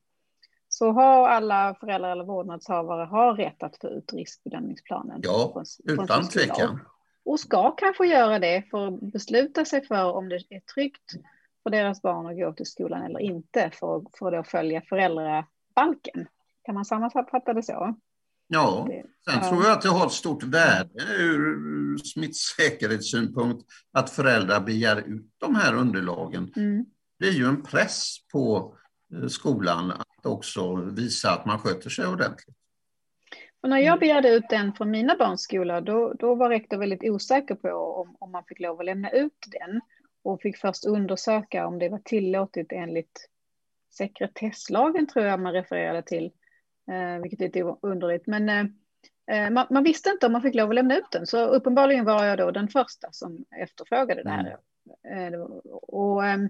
så 0.70 0.92
har 0.92 1.28
alla 1.28 1.76
föräldrar 1.80 2.12
eller 2.12 2.24
vårdnadshavare 2.24 3.06
har 3.06 3.34
rätt 3.34 3.64
att 3.64 3.78
få 3.78 3.88
ut 3.88 4.14
riskbedömningsplanen. 4.14 5.20
Ja, 5.24 5.52
från, 5.54 5.66
utan 5.94 6.08
från 6.08 6.30
tvekan. 6.30 6.80
Och 7.26 7.40
ska 7.40 7.72
kanske 7.72 8.08
göra 8.08 8.40
det 8.40 8.64
för 8.72 8.88
att 8.88 9.00
besluta 9.00 9.66
sig 9.66 9.86
för 9.86 10.14
om 10.14 10.30
det 10.30 10.36
är 10.36 10.60
tryggt 10.60 11.12
för 11.64 11.70
deras 11.70 12.02
barn 12.02 12.26
att 12.26 12.38
gå 12.38 12.54
till 12.54 12.66
skolan 12.66 13.04
eller 13.04 13.20
inte 13.20 13.72
för, 13.74 14.06
för 14.20 14.32
att 14.32 14.48
följa 14.48 14.82
föräldrabalken. 14.82 16.28
Kan 16.64 16.76
man 16.76 16.86
sammanfatta 16.86 17.54
det 17.54 17.64
så? 17.64 17.96
Ja, 18.54 18.88
sen 19.30 19.50
tror 19.50 19.64
jag 19.64 19.72
att 19.72 19.82
det 19.82 19.90
har 19.90 20.06
ett 20.06 20.12
stort 20.12 20.44
värde 20.44 21.04
ur 21.20 21.98
smittsäkerhetssynpunkt 21.98 23.66
att 23.94 24.10
föräldrar 24.10 24.60
begär 24.60 24.98
ut 24.98 25.26
de 25.38 25.56
här 25.56 25.76
underlagen. 25.76 26.54
Mm. 26.56 26.86
Det 27.20 27.26
är 27.26 27.32
ju 27.32 27.46
en 27.46 27.64
press 27.64 28.16
på 28.32 28.76
eh, 29.14 29.28
skolan 29.28 29.92
att 29.92 30.26
också 30.26 30.76
visa 30.76 31.32
att 31.32 31.46
man 31.46 31.60
sköter 31.60 31.90
sig 31.90 32.08
ordentligt. 32.08 32.56
Och 33.64 33.70
när 33.70 33.78
jag 33.78 34.00
begärde 34.00 34.30
ut 34.30 34.50
den 34.50 34.74
från 34.74 34.92
mina 34.92 35.16
barns 35.16 35.42
skola, 35.42 35.82
då, 35.82 36.14
då 36.14 36.36
var 36.36 36.50
rektor 36.50 36.78
väldigt 36.78 37.04
osäker 37.04 37.56
på 37.56 37.70
om, 37.70 38.16
om 38.20 38.32
man 38.32 38.44
fick 38.44 38.60
lov 38.60 38.80
att 38.80 38.86
lämna 38.86 39.10
ut 39.10 39.46
den 39.48 39.82
och 40.24 40.42
fick 40.42 40.58
först 40.58 40.86
undersöka 40.86 41.68
om 41.68 41.80
det 41.80 41.90
var 41.90 42.02
tillåtet 42.06 42.68
enligt 42.72 43.30
sekretesslagen, 43.92 45.08
tror 45.08 45.26
jag 45.26 45.40
man 45.40 45.54
refererade 45.54 46.02
till 46.02 46.32
eh, 46.92 47.22
vilket 47.22 47.42
är 47.42 47.46
lite 47.46 47.76
underligt. 47.82 48.28
Men 48.28 48.50
eh, 48.50 48.66
eh, 49.32 49.50
man, 49.50 49.68
man, 49.70 49.84
visste 49.84 50.10
inte 50.10 50.26
om 50.26 50.32
man 50.32 50.42
fick 50.42 50.56
lov 50.56 50.70
att 50.70 50.76
lämna 50.76 50.98
ut 50.98 51.12
den, 51.12 51.28
så 51.28 51.46
uppenbarligen 51.46 52.06
var 52.06 52.24
jag 52.26 52.38
då 52.38 52.52
den 52.52 52.68
första 52.68 53.12
som 53.12 53.46
efterfrågade 53.56 54.24
det 54.24 54.30
här. 54.30 54.58
Mm. 55.10 55.34
Eh, 55.34 55.42
och, 55.72 56.26
ehm, 56.26 56.46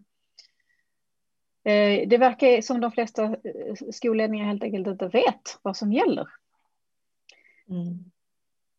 eh, 1.64 2.08
det 2.08 2.18
verkar 2.18 2.62
som 2.62 2.82
de 2.82 2.92
flesta 2.92 3.24
eh, 3.24 3.92
skolledningar 3.92 4.46
helt 4.46 4.64
enkelt 4.64 4.88
inte 4.88 5.08
vet 5.08 5.60
vad 5.62 5.78
som 5.78 5.94
gäller. 5.94 6.28
Mm. 7.70 8.12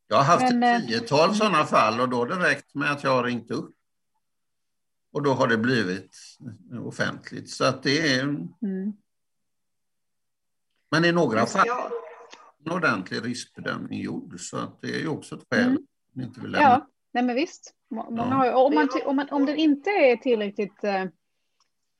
Jag 0.08 0.16
har 0.16 0.24
haft 0.24 0.54
Men, 0.54 0.62
ett 0.62 0.88
tiotal 0.88 1.24
mm. 1.24 1.34
sådana 1.34 1.64
fall 1.64 2.00
och 2.00 2.08
då 2.08 2.16
har 2.16 2.26
det 2.26 2.48
räckt 2.50 2.74
med 2.74 2.92
att 2.92 3.04
jag 3.04 3.10
har 3.10 3.24
ringt 3.24 3.50
upp. 3.50 3.74
Och 5.12 5.22
då 5.22 5.32
har 5.32 5.48
det 5.48 5.58
blivit 5.58 6.16
offentligt. 6.84 7.50
Så 7.50 7.64
att 7.64 7.82
det 7.82 8.14
är... 8.14 8.22
Mm. 8.22 8.92
Men 10.92 11.04
i 11.04 11.12
några 11.12 11.46
fall 11.46 11.68
en 12.64 12.72
ordentlig 12.72 13.24
riskbedömning 13.24 14.00
gjord, 14.00 14.40
så 14.40 14.56
att 14.56 14.80
det 14.80 14.88
är 14.88 14.98
ju 14.98 15.08
också 15.08 15.34
ett 15.34 15.46
skäl. 15.50 15.66
Mm. 15.66 15.86
Inte 16.16 16.40
vill 16.40 16.52
ja, 16.52 16.86
nej 17.12 17.24
men 17.24 17.36
visst. 17.36 17.74
Många 17.90 18.22
ja. 18.22 18.24
har, 18.24 18.52
om, 18.52 18.74
man, 18.74 18.88
om, 19.04 19.16
man, 19.16 19.28
om 19.30 19.46
den 19.46 19.56
inte 19.56 19.90
är 19.90 20.16
tillräckligt 20.16 20.84
eh, 20.84 21.02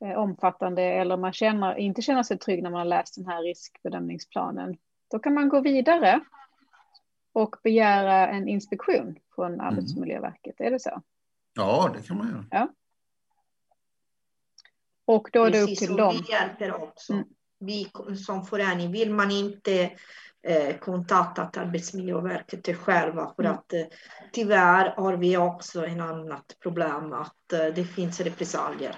eh, 0.05 0.17
omfattande 0.17 0.83
eller 0.83 1.17
man 1.17 1.33
känner, 1.33 1.79
inte 1.79 2.03
känner 2.03 2.23
sig 2.23 2.39
trygg 2.39 2.63
när 2.63 2.71
man 2.71 2.79
har 2.79 2.85
läst 2.85 3.15
den 3.15 3.27
här 3.27 3.43
riskbedömningsplanen, 3.43 4.77
då 5.11 5.19
kan 5.19 5.35
man 5.35 5.49
gå 5.49 5.61
vidare 5.61 6.21
och 7.33 7.57
begära 7.63 8.29
en 8.29 8.49
inspektion 8.49 9.19
från 9.35 9.55
mm. 9.55 9.67
Arbetsmiljöverket. 9.67 10.61
Mm. 10.61 10.67
Är 10.67 10.71
det 10.71 10.81
så? 10.81 11.03
Ja, 11.55 11.91
det 11.97 12.03
kan 12.03 12.19
man 12.19 12.29
göra. 12.29 12.45
Ja. 12.51 12.69
Och 15.05 15.29
då 15.33 15.45
är 15.45 15.51
det 15.51 15.63
upp 15.63 15.77
till 15.77 15.97
dem. 15.97 16.15
Vi 16.27 16.33
hjälper 16.33 16.83
också. 16.83 17.13
Mm 17.13 17.25
vi 17.63 17.91
som 18.27 18.47
förening 18.47 18.93
vill 18.93 19.11
man 19.11 19.31
inte 19.31 19.91
eh, 20.47 20.77
kontakta 20.81 21.61
Arbetsmiljöverket 21.61 22.77
själva 22.77 23.33
för 23.37 23.45
mm. 23.45 23.55
att 23.55 23.73
eh, 23.73 23.85
tyvärr 24.33 24.95
har 24.97 25.17
vi 25.17 25.37
också 25.37 25.87
en 25.87 26.01
annat 26.01 26.57
problem 26.63 27.13
att 27.13 27.53
eh, 27.53 27.67
det 27.75 27.85
finns 27.85 28.21
repressalier 28.21 28.97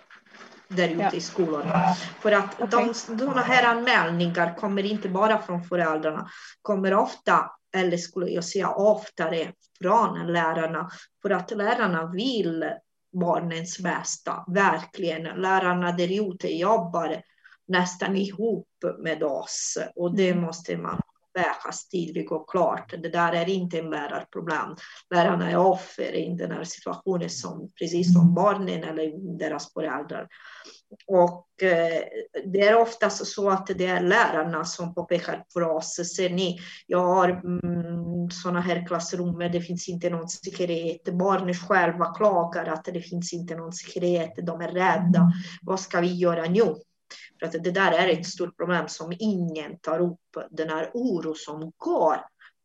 där 0.69 0.89
ute 0.89 1.03
ja. 1.03 1.11
i 1.13 1.21
skolorna. 1.21 1.95
För 2.21 2.33
att 2.33 2.63
okay. 2.63 2.87
de, 2.87 2.95
sådana 2.95 3.41
här 3.41 3.77
anmälningar 3.77 4.57
kommer 4.57 4.83
inte 4.83 5.09
bara 5.09 5.43
från 5.43 5.65
föräldrarna, 5.65 6.29
kommer 6.63 6.95
ofta, 6.95 7.51
eller 7.77 7.97
skulle 7.97 8.31
jag 8.31 8.45
säga 8.45 8.71
oftare, 8.71 9.53
från 9.83 10.33
lärarna. 10.33 10.91
För 11.23 11.31
att 11.31 11.51
lärarna 11.51 12.07
vill 12.07 12.65
barnens 13.13 13.79
bästa, 13.79 14.45
verkligen. 14.47 15.23
Lärarna 15.23 15.93
där 15.93 16.33
ute 16.33 16.49
jobbar 16.49 17.23
nästan 17.69 18.17
ihop 18.17 18.69
med 18.99 19.23
oss 19.23 19.79
och 19.95 20.17
det 20.17 20.31
mm. 20.31 20.45
måste 20.45 20.77
man 20.77 21.01
vägas 21.35 21.89
tydligt 21.89 22.31
och 22.31 22.51
klart. 22.51 22.95
Det 23.03 23.09
där 23.09 23.33
är 23.33 23.49
inte 23.49 23.79
en 23.79 23.91
lärarproblem. 23.91 24.77
Lärarna 25.15 25.51
är 25.51 25.57
offer 25.57 26.15
i 26.15 26.35
den 26.35 26.51
här 26.51 26.65
situationen 26.65 27.31
som 27.31 27.73
precis 27.79 28.15
som 28.15 28.35
barnen 28.35 28.85
eller 28.85 29.39
deras 29.39 29.73
föräldrar. 29.73 30.29
Och 31.07 31.63
eh, 31.63 32.03
det 32.45 32.61
är 32.61 32.81
oftast 32.81 33.27
så 33.27 33.51
att 33.51 33.67
det 33.67 33.87
är 33.87 34.01
lärarna 34.01 34.65
som 34.65 34.95
påpekar 34.95 35.45
för 35.53 35.63
oss, 35.63 35.95
ser 36.17 36.31
ni, 36.31 36.61
jag 36.87 37.07
har 37.07 37.29
mm, 37.29 38.31
sådana 38.31 38.61
här 38.61 38.87
klassrum, 38.87 39.39
det 39.39 39.61
finns 39.61 39.89
inte 39.89 40.11
någon 40.11 40.29
säkerhet. 40.29 41.05
Barnen 41.05 41.55
själva 41.55 42.15
klagar 42.15 42.67
att 42.67 42.85
det 42.85 43.01
finns 43.01 43.33
inte 43.33 43.57
någon 43.57 43.73
säkerhet, 43.73 44.33
de 44.37 44.61
är 44.61 44.69
rädda. 44.69 45.33
Vad 45.63 45.81
ska 45.81 46.01
vi 46.01 46.15
göra 46.15 46.45
nu? 46.45 46.75
För 47.41 47.47
att 47.47 47.65
det 47.65 47.71
där 47.71 47.93
är 47.93 48.09
ett 48.09 48.27
stort 48.27 48.57
problem 48.57 48.89
som 48.89 49.13
ingen 49.19 49.79
tar 49.79 50.01
upp, 50.01 50.21
den 50.51 50.69
här 50.69 50.91
oro 50.95 51.35
som 51.35 51.73
går 51.77 52.17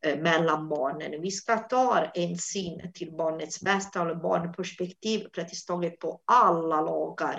Eh, 0.02 0.20
mellan 0.20 0.70
barnen. 0.70 1.22
Vi 1.22 1.32
ska 1.32 1.58
ta 1.58 2.06
hänsyn 2.16 2.91
till 2.94 3.12
barnets 3.12 3.62
bästa 3.62 4.02
eller 4.02 4.16
barnperspektiv 4.16 5.28
praktiskt 5.34 5.68
taget 5.68 6.00
på 6.00 6.22
alla 6.26 6.82
lagar, 6.82 7.34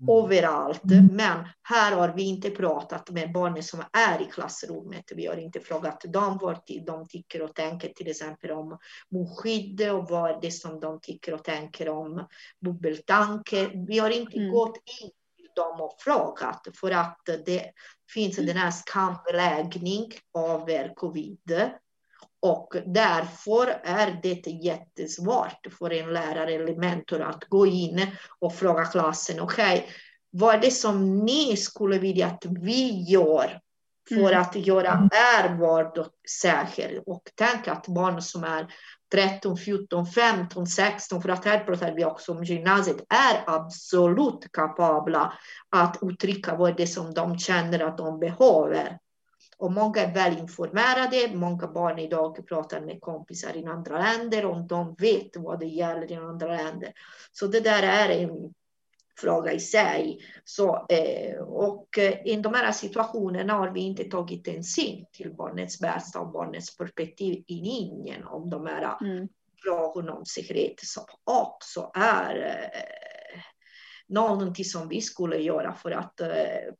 mm. 0.00 0.24
överallt. 0.24 0.80
Men 1.12 1.48
här 1.62 1.96
har 1.96 2.08
vi 2.16 2.22
inte 2.22 2.50
pratat 2.50 3.10
med 3.10 3.32
barnen 3.32 3.62
som 3.62 3.82
är 3.92 4.22
i 4.22 4.24
klassrummet. 4.24 5.04
Vi 5.16 5.26
har 5.26 5.36
inte 5.36 5.60
frågat 5.60 6.00
dem 6.00 6.38
vad 6.40 6.60
de 6.86 7.08
tycker 7.08 7.42
och 7.42 7.54
tänker 7.54 7.88
till 7.88 8.10
exempel 8.10 8.50
om 8.50 8.78
munskydd 9.10 9.90
och 9.90 10.08
vad 10.08 10.40
det 10.40 10.46
är 10.46 10.50
som 10.50 10.80
de 10.80 11.00
tycker 11.00 11.34
och 11.34 11.44
tänker 11.44 11.88
om 11.88 12.26
bubbeltanke. 12.60 13.70
Vi 13.88 13.98
har 13.98 14.10
inte 14.10 14.38
mm. 14.38 14.52
gått 14.52 14.76
in 15.02 15.10
dem 15.58 15.80
och 15.80 15.96
frågat 15.98 16.68
för 16.80 16.90
att 16.90 17.20
det 17.46 17.70
finns 18.14 18.36
den 18.36 18.56
här 18.56 18.70
skambeläggning 18.70 20.12
över 20.38 20.94
covid 20.94 21.70
och 22.40 22.74
därför 22.86 23.80
är 23.84 24.20
det 24.22 24.46
jättesvårt 24.46 25.66
för 25.78 25.92
en 25.92 26.12
lärare 26.12 26.52
eller 26.52 26.76
mentor 26.76 27.20
att 27.20 27.44
gå 27.44 27.66
in 27.66 28.06
och 28.38 28.54
fråga 28.54 28.84
klassen, 28.84 29.40
okej, 29.40 29.78
okay, 29.78 29.90
vad 30.30 30.54
är 30.54 30.58
det 30.58 30.70
som 30.70 31.24
ni 31.24 31.56
skulle 31.56 31.98
vilja 31.98 32.26
att 32.26 32.44
vi 32.44 33.04
gör 33.08 33.60
för 34.08 34.32
mm. 34.32 34.40
att 34.40 34.56
göra 34.56 35.08
er 35.12 35.54
vardag 35.54 36.06
säker? 36.40 37.02
Och 37.06 37.22
tänk 37.34 37.68
att 37.68 37.86
barn 37.86 38.22
som 38.22 38.44
är 38.44 38.74
13, 39.12 39.56
14, 39.56 40.06
15, 40.06 40.66
16, 40.66 41.22
för 41.22 41.28
att 41.28 41.44
här 41.44 41.64
pratar 41.64 41.94
vi 41.94 42.04
också 42.04 42.32
om 42.32 42.44
gymnasiet, 42.44 42.96
är 43.08 43.56
absolut 43.56 44.52
kapabla 44.52 45.32
att 45.70 45.98
uttrycka 46.02 46.56
vad 46.56 46.76
det 46.76 46.82
är 46.82 46.86
som 46.86 47.14
de 47.14 47.38
känner 47.38 47.80
att 47.80 47.98
de 47.98 48.18
behöver. 48.18 48.98
Och 49.58 49.72
många 49.72 50.00
är 50.00 50.14
väl 50.14 50.38
informerade. 50.38 51.36
Många 51.36 51.66
barn 51.66 51.98
idag 51.98 52.48
pratar 52.48 52.80
med 52.80 53.00
kompisar 53.00 53.56
i 53.56 53.64
andra 53.64 53.98
länder 53.98 54.44
och 54.44 54.66
de 54.66 54.94
vet 54.98 55.30
vad 55.36 55.60
det 55.60 55.66
gäller 55.66 56.12
i 56.12 56.14
andra 56.14 56.48
länder. 56.48 56.92
Så 57.32 57.46
det 57.46 57.60
där 57.60 57.82
är 57.82 58.08
en 58.08 58.54
fråga 59.20 59.52
i 59.52 59.60
sig. 59.60 60.18
Så, 60.44 60.86
eh, 60.88 61.38
och 61.40 61.98
eh, 61.98 62.26
i 62.26 62.36
de 62.36 62.54
här 62.54 62.72
situationerna 62.72 63.52
har 63.52 63.70
vi 63.70 63.80
inte 63.80 64.04
tagit 64.04 64.46
hänsyn 64.46 65.06
till 65.12 65.34
barnets 65.34 65.80
bästa 65.80 66.20
och 66.20 66.32
barnets 66.32 66.76
perspektiv 66.76 67.44
i 67.46 67.54
linjen 67.54 68.24
om 68.24 68.50
de 68.50 68.66
här 68.66 68.96
mm. 69.00 69.28
frågorna 69.62 70.12
om 70.12 70.26
säkerhet 70.26 70.80
som 70.80 71.04
också 71.24 71.90
är 71.94 72.36
eh, 72.72 73.40
någonting 74.08 74.64
som 74.64 74.88
vi 74.88 75.00
skulle 75.00 75.36
göra 75.36 75.74
för 75.74 75.90
att, 75.90 76.20
eh, 76.20 76.28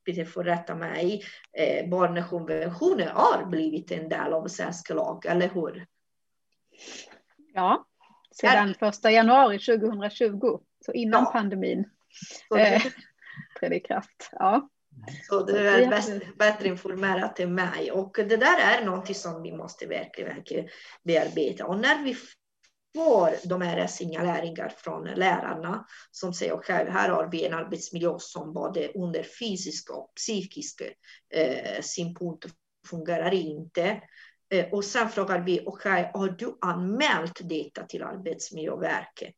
Peter 0.05 0.24
får 0.24 0.44
rätta 0.44 0.74
mig, 0.74 1.23
eh, 1.52 1.89
barnkonventionen 1.89 3.09
har 3.09 3.47
blivit 3.47 3.90
en 3.90 4.09
del 4.09 4.32
av 4.32 4.48
svensk 4.48 4.90
lag, 4.90 5.27
eller 5.27 5.48
hur? 5.48 5.86
Ja, 7.55 7.86
sedan 8.31 8.74
första 8.74 9.10
januari 9.10 9.59
2020, 9.59 10.60
så 10.85 10.93
innan 10.93 11.23
ja. 11.24 11.31
pandemin 11.32 11.85
eh, 12.59 12.82
trädde 13.61 13.77
i 13.77 13.81
kraft. 13.81 14.31
Ja. 14.32 14.69
Så 15.28 15.43
du 15.43 15.69
är 15.69 15.89
bäst, 15.89 16.11
bättre 16.39 16.69
informerad 16.69 17.40
än 17.40 17.55
mig. 17.55 17.93
Och 17.93 18.16
det 18.16 18.36
där 18.36 18.59
är 18.59 18.85
någonting 18.85 19.15
som 19.15 19.43
vi 19.43 19.53
måste 19.53 19.86
verkligen, 19.86 20.35
verkligen 20.35 20.69
bearbeta. 21.05 21.66
Och 21.66 21.78
när 21.78 22.05
vi 22.05 22.16
får 22.97 23.49
de 23.49 23.62
här 23.62 23.86
signaleringar 23.86 24.69
från 24.69 25.05
lärarna 25.05 25.86
som 26.11 26.35
säger 26.35 26.53
okej, 26.53 26.82
okay, 26.82 26.93
här 26.93 27.09
har 27.09 27.28
vi 27.32 27.47
en 27.47 27.55
arbetsmiljö 27.55 28.16
som 28.19 28.53
både 28.53 28.89
under 28.89 29.23
fysisk 29.40 29.90
och 29.90 30.12
psykisk 30.16 30.82
eh, 31.35 31.81
synpunkt 31.82 32.47
fungerar 32.90 33.35
inte. 33.35 34.03
Eh, 34.50 34.66
och 34.72 34.84
sen 34.84 35.08
frågar 35.08 35.40
vi, 35.40 35.62
okej, 35.66 36.10
okay, 36.14 36.20
har 36.20 36.28
du 36.28 36.58
anmält 36.60 37.40
detta 37.42 37.82
till 37.82 38.02
Arbetsmiljöverket? 38.02 39.34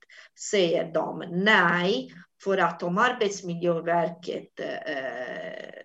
Säger 0.50 0.92
de 0.92 1.24
nej, 1.30 2.14
för 2.44 2.58
att 2.58 2.82
om 2.82 2.98
Arbetsmiljöverket 2.98 4.60
eh, 4.60 5.82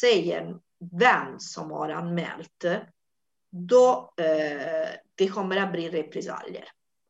säger 0.00 0.56
vem 0.98 1.38
som 1.38 1.70
har 1.70 1.88
anmält, 1.88 2.64
då 3.50 4.14
eh, 4.16 4.88
det 5.14 5.28
kommer 5.28 5.56
att 5.56 5.72
bli 5.72 5.88
repressalier 5.88 6.64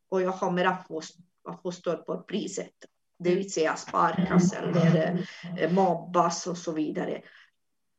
och 0.08 0.22
jag 0.22 0.38
kommer 0.38 0.64
att 0.64 0.86
få, 0.86 1.02
att 1.48 1.62
få 1.62 1.72
stå 1.72 1.96
på 1.96 2.18
priset. 2.18 2.74
Det 3.18 3.34
vill 3.34 3.52
säga 3.52 3.76
sparkas 3.76 4.52
eller 4.52 5.26
eh, 5.58 5.72
mobbas 5.72 6.46
och 6.46 6.58
så 6.58 6.72
vidare. 6.72 7.22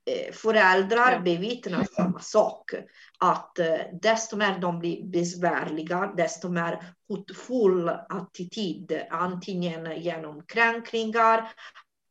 Eh, 0.09 0.33
föräldrar 0.33 1.19
bevittnar 1.19 1.83
samma 1.83 2.19
sak. 2.19 2.71
Att 3.19 3.59
eh, 3.59 3.75
desto 4.01 4.37
mer 4.37 4.59
de 4.59 4.79
blir 4.79 5.03
besvärliga, 5.03 6.13
desto 6.17 6.49
mer 6.49 6.83
hotfull 7.07 7.89
attityd, 7.89 9.01
antingen 9.09 10.01
genom 10.01 10.43
kränkningar 10.43 11.51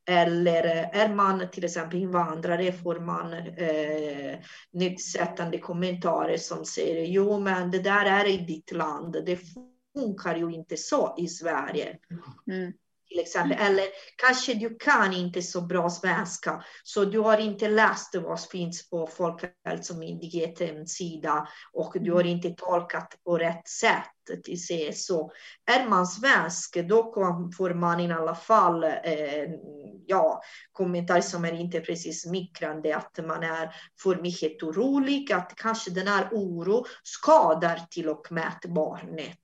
eller 0.09 0.63
är 0.93 1.15
man 1.15 1.43
till 1.51 1.65
exempel 1.65 1.99
invandrare 1.99 2.71
får 2.71 2.99
man 2.99 3.33
eh, 3.33 4.39
nedsättande 4.71 5.57
kommentarer 5.57 6.37
som 6.37 6.65
säger 6.65 7.05
jo 7.05 7.39
men 7.39 7.71
det 7.71 7.79
där 7.79 8.05
är 8.05 8.27
i 8.27 8.37
ditt 8.37 8.71
land, 8.71 9.15
det 9.25 9.39
funkar 9.97 10.35
ju 10.35 10.51
inte 10.51 10.77
så 10.77 11.15
i 11.17 11.27
Sverige. 11.27 11.97
Mm. 12.47 12.73
Till 13.09 13.19
exempel. 13.19 13.57
Eller 13.59 13.85
kanske 14.15 14.53
du 14.53 14.75
kan 14.75 15.13
inte 15.13 15.41
så 15.41 15.61
bra 15.61 15.89
svenska, 15.89 16.63
så 16.83 17.05
du 17.05 17.19
har 17.19 17.37
inte 17.37 17.67
läst 17.67 18.15
vad 18.15 18.39
som 18.39 18.49
finns 18.49 18.89
på 18.89 19.07
Folkhälsomyndighetens 19.07 20.93
sida 20.93 21.47
och 21.73 21.95
du 21.99 22.13
har 22.13 22.23
inte 22.23 22.49
tolkat 22.49 23.15
på 23.23 23.37
rätt 23.37 23.67
sätt 23.67 24.18
till 24.35 24.65
sig. 24.65 24.93
Så 24.93 25.31
är 25.71 25.89
man 25.89 26.07
svensk, 26.07 26.77
då 26.89 27.13
får 27.57 27.73
man 27.73 27.99
i 27.99 28.11
alla 28.11 28.35
fall 28.35 28.83
eh, 28.83 28.91
ja, 30.05 30.41
kommentarer 30.71 31.21
som 31.21 31.45
är 31.45 31.53
inte 31.53 31.79
precis 31.79 32.21
smickrande, 32.21 32.95
att 32.95 33.19
man 33.27 33.43
är 33.43 33.75
för 34.03 34.21
mycket 34.21 34.63
orolig, 34.63 35.31
att 35.31 35.53
kanske 35.55 35.91
den 35.91 36.07
här 36.07 36.29
oro 36.31 36.85
skadar 37.03 37.81
till 37.89 38.09
och 38.09 38.27
med 38.31 38.53
barnet. 38.67 39.37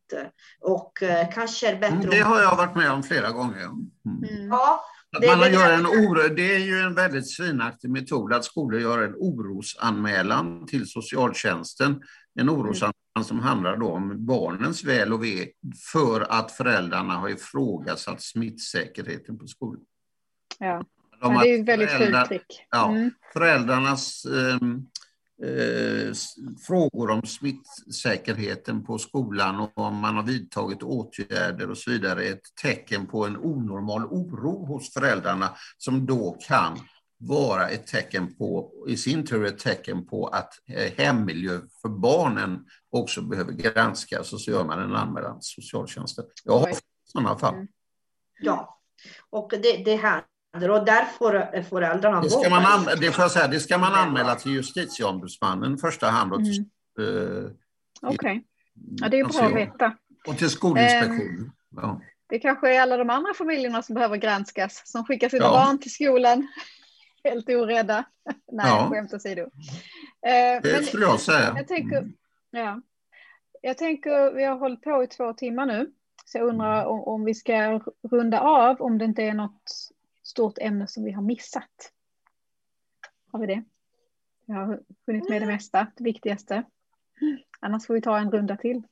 Och 0.61 1.03
eh, 1.03 1.29
kanske 1.33 1.69
är 1.69 1.79
bättre... 1.79 2.09
Det 2.09 2.21
har 2.21 2.41
jag 2.41 2.55
varit 2.55 2.75
med 2.75 2.91
om 2.91 3.03
flera 3.03 3.31
gånger. 3.31 3.63
Mm. 3.63 3.89
Mm. 4.05 4.47
Ja, 4.47 4.85
att 5.17 5.39
man 5.39 5.53
gör 5.53 5.71
en 5.71 5.87
oro, 5.87 6.35
det 6.35 6.55
är 6.55 6.59
ju 6.59 6.79
en 6.79 6.95
väldigt 6.95 7.31
svinaktig 7.31 7.89
metod 7.89 8.33
att 8.33 8.45
skolor 8.45 8.81
gör 8.81 9.01
en 9.01 9.15
orosanmälan 9.15 10.67
till 10.67 10.89
socialtjänsten. 10.89 12.01
En 12.39 12.49
orosanmälan 12.49 13.04
som 13.23 13.39
handlar 13.39 13.77
då 13.77 13.91
om 13.91 14.25
barnens 14.25 14.83
väl 14.83 15.13
och 15.13 15.23
ve 15.23 15.47
för 15.91 16.21
att 16.21 16.51
föräldrarna 16.51 17.13
har 17.13 17.29
ifrågasatt 17.29 18.21
smittsäkerheten 18.21 19.37
på 19.37 19.47
skolan. 19.47 19.85
Ja, 20.59 20.83
De 21.21 21.33
ja 21.33 21.41
det 21.43 21.49
är 21.49 21.59
ett 21.59 21.67
väldigt 21.67 21.91
fult 21.91 22.25
trick. 22.25 22.67
Mm. 22.75 23.03
Ja, 23.03 23.09
föräldrarnas 23.33 24.25
eh, 24.25 24.55
eh, 25.49 26.13
frågor 26.67 27.09
om 27.09 27.21
smittsäkerheten 27.21 28.85
på 28.85 28.97
skolan 28.97 29.59
och 29.59 29.77
om 29.77 29.95
man 29.95 30.15
har 30.15 30.23
vidtagit 30.23 30.83
åtgärder 30.83 31.69
och 31.69 31.77
så 31.77 31.91
vidare 31.91 32.27
är 32.27 32.33
ett 32.33 32.55
tecken 32.61 33.07
på 33.07 33.25
en 33.25 33.37
onormal 33.37 34.05
oro 34.05 34.65
hos 34.65 34.93
föräldrarna 34.93 35.49
som 35.77 36.05
då 36.05 36.37
kan 36.47 36.79
vara 37.27 37.69
ett 37.69 37.87
tecken 37.87 38.35
på, 38.35 38.71
i 38.87 38.97
sin 38.97 39.25
tur 39.25 39.45
ett 39.45 39.59
tecken 39.59 40.05
på 40.05 40.27
att 40.27 40.53
eh, 40.67 40.93
hemmiljö 40.97 41.59
för 41.81 41.89
barnen 41.89 42.65
också 42.91 43.21
behöver 43.21 43.51
granskas 43.51 44.33
och 44.33 44.41
så 44.41 44.51
gör 44.51 44.63
man 44.63 44.79
en 44.79 44.95
anmälan 44.95 45.39
till 45.39 45.63
socialtjänsten. 45.63 46.25
Jag 46.43 46.59
har 46.59 46.69
sådana 47.05 47.37
fall. 47.37 47.53
Mm. 47.53 47.67
Ja, 48.41 48.79
och 49.29 49.49
det, 49.49 49.83
det 49.85 49.95
händer 49.95 50.69
och 50.69 50.85
därför 50.85 51.61
föräldrarna 51.69 52.21
det 52.21 52.29
ska, 52.29 52.49
man 52.49 52.65
an, 52.65 52.87
det, 53.01 53.11
får 53.11 53.27
säga, 53.27 53.47
det 53.47 53.59
ska 53.59 53.77
man 53.77 53.93
anmäla 53.93 54.35
till 54.35 54.51
justitieombudsmannen 54.51 55.75
i 55.75 55.77
första 55.77 56.07
hand. 56.07 56.33
Och 56.33 56.39
till, 56.39 56.65
mm. 56.99 57.09
uh, 57.09 57.51
Okej, 58.01 58.15
okay. 58.15 58.41
ja, 58.75 59.09
det 59.09 59.19
är 59.19 59.25
bra 59.25 59.41
att 59.41 59.55
veta. 59.55 59.97
Och 60.27 60.37
till 60.37 60.49
Skolinspektionen. 60.49 61.39
Um, 61.39 61.51
ja. 61.75 62.01
Det 62.29 62.39
kanske 62.39 62.75
är 62.75 62.81
alla 62.81 62.97
de 62.97 63.09
andra 63.09 63.33
familjerna 63.33 63.81
som 63.81 63.95
behöver 63.95 64.17
granskas, 64.17 64.81
som 64.85 65.05
skickar 65.05 65.29
sina 65.29 65.45
ja. 65.45 65.51
barn 65.51 65.79
till 65.79 65.93
skolan 65.93 66.47
helt 67.25 67.49
orädda. 67.49 68.05
Nej, 68.51 68.65
ja. 68.67 68.89
skämt 68.91 69.13
åsido. 69.13 69.41
Eh, 69.41 70.61
det 70.61 70.85
skulle 70.85 71.05
jag 71.05 71.19
säga. 71.19 71.53
Jag 71.57 71.67
tänker, 71.67 71.97
mm. 71.97 72.13
ja. 72.51 72.81
jag 73.61 73.77
tänker, 73.77 74.33
vi 74.33 74.43
har 74.43 74.57
hållit 74.57 74.81
på 74.81 75.03
i 75.03 75.07
två 75.07 75.33
timmar 75.33 75.65
nu, 75.65 75.91
så 76.25 76.37
jag 76.37 76.47
undrar 76.47 76.85
om, 76.85 77.03
om 77.03 77.25
vi 77.25 77.33
ska 77.33 77.81
runda 78.11 78.39
av, 78.39 78.81
om 78.81 78.97
det 78.97 79.05
inte 79.05 79.23
är 79.23 79.33
något 79.33 79.71
stort 80.23 80.57
ämne 80.57 80.87
som 80.87 81.03
vi 81.03 81.11
har 81.11 81.21
missat? 81.21 81.91
Har 83.31 83.39
vi 83.39 83.47
det? 83.47 83.63
Jag 84.45 84.55
har 84.55 84.79
hunnit 85.07 85.29
med 85.29 85.41
det 85.41 85.45
mesta, 85.45 85.87
det 85.97 86.03
viktigaste. 86.03 86.63
Annars 87.59 87.85
får 87.85 87.93
vi 87.93 88.01
ta 88.01 88.17
en 88.17 88.31
runda 88.31 88.57
till. 88.57 88.83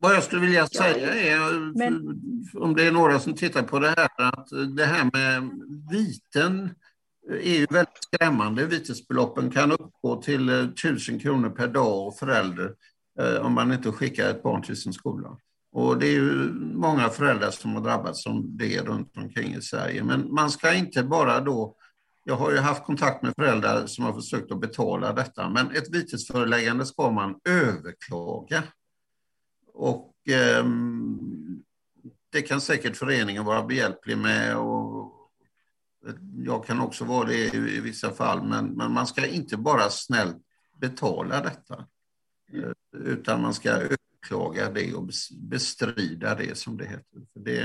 Vad 0.00 0.14
jag 0.14 0.22
skulle 0.22 0.40
vilja 0.40 0.66
säga 0.66 1.14
är, 1.14 1.78
Men... 1.78 2.20
om 2.54 2.74
det 2.76 2.86
är 2.86 2.92
några 2.92 3.18
som 3.18 3.34
tittar 3.34 3.62
på 3.62 3.78
det 3.78 3.88
här, 3.88 4.08
att 4.16 4.48
det 4.76 4.84
här 4.84 5.04
med 5.12 5.50
viten 5.90 6.74
är 7.28 7.58
ju 7.58 7.66
väldigt 7.70 8.04
skrämmande. 8.12 8.66
Vitesbeloppen 8.66 9.50
kan 9.50 9.72
uppgå 9.72 10.22
till 10.22 10.48
eh, 10.48 10.58
1000 10.58 11.18
kronor 11.18 11.50
per 11.50 11.68
dag 11.68 12.06
och 12.06 12.18
förälder 12.18 12.74
eh, 13.20 13.46
om 13.46 13.52
man 13.52 13.72
inte 13.72 13.92
skickar 13.92 14.30
ett 14.30 14.42
barn 14.42 14.62
till 14.62 14.76
sin 14.76 14.92
skola. 14.92 15.38
Och 15.72 15.98
det 15.98 16.06
är 16.06 16.12
ju 16.12 16.52
många 16.74 17.08
föräldrar 17.08 17.50
som 17.50 17.74
har 17.74 17.82
drabbats 17.82 18.22
som 18.22 18.56
det 18.56 18.80
runt 18.80 19.16
omkring 19.16 19.54
i 19.54 19.62
Sverige. 19.62 20.04
Men 20.04 20.34
man 20.34 20.50
ska 20.50 20.74
inte 20.74 21.02
bara 21.02 21.40
då 21.40 21.76
jag 22.24 22.36
har 22.36 22.50
ju 22.50 22.58
haft 22.58 22.84
kontakt 22.84 23.22
med 23.22 23.34
föräldrar 23.36 23.86
som 23.86 24.04
har 24.04 24.12
försökt 24.12 24.52
att 24.52 24.60
betala 24.60 25.12
detta, 25.12 25.48
men 25.48 25.70
ett 25.70 25.94
vitesföreläggande 25.94 26.86
ska 26.86 27.10
man 27.10 27.40
överklaga. 27.44 28.62
Och 29.74 30.14
eh, 30.28 30.64
det 32.32 32.42
kan 32.42 32.60
säkert 32.60 32.96
föreningen 32.96 33.44
vara 33.44 33.62
behjälplig 33.62 34.18
med 34.18 34.56
och 34.56 34.77
jag 36.44 36.66
kan 36.66 36.80
också 36.80 37.04
vara 37.04 37.28
det 37.28 37.54
i, 37.54 37.76
i 37.76 37.80
vissa 37.80 38.10
fall, 38.10 38.42
men, 38.42 38.66
men, 38.66 38.92
man 38.92 39.06
ska 39.06 39.26
inte 39.26 39.56
bara 39.56 39.90
snällt 39.90 40.36
betala 40.76 41.40
detta, 41.40 41.86
eh, 42.52 42.72
utan 42.92 43.42
man 43.42 43.54
ska 43.54 43.70
överklaga 43.70 44.70
det 44.70 44.94
och 44.94 45.10
bestrida 45.40 46.34
det 46.34 46.58
som 46.58 46.76
det 46.76 46.84
heter. 46.84 47.20
För 47.32 47.40
det 47.40 47.60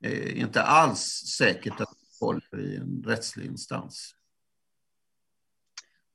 är 0.00 0.30
inte 0.30 0.62
alls 0.62 1.00
säkert 1.38 1.80
att 1.80 1.94
håller 2.24 2.60
i 2.60 2.76
en 2.76 3.04
rättslig 3.06 3.46
instans. 3.46 4.14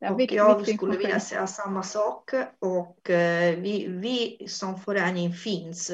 Och 0.09 0.21
jag 0.21 0.67
skulle 0.67 0.97
vilja 0.97 1.19
säga 1.19 1.47
samma 1.47 1.83
sak 1.83 2.31
och 2.59 3.09
eh, 3.09 3.59
vi, 3.59 3.87
vi 3.87 4.47
som 4.47 4.79
förening 4.79 5.33
finns 5.33 5.91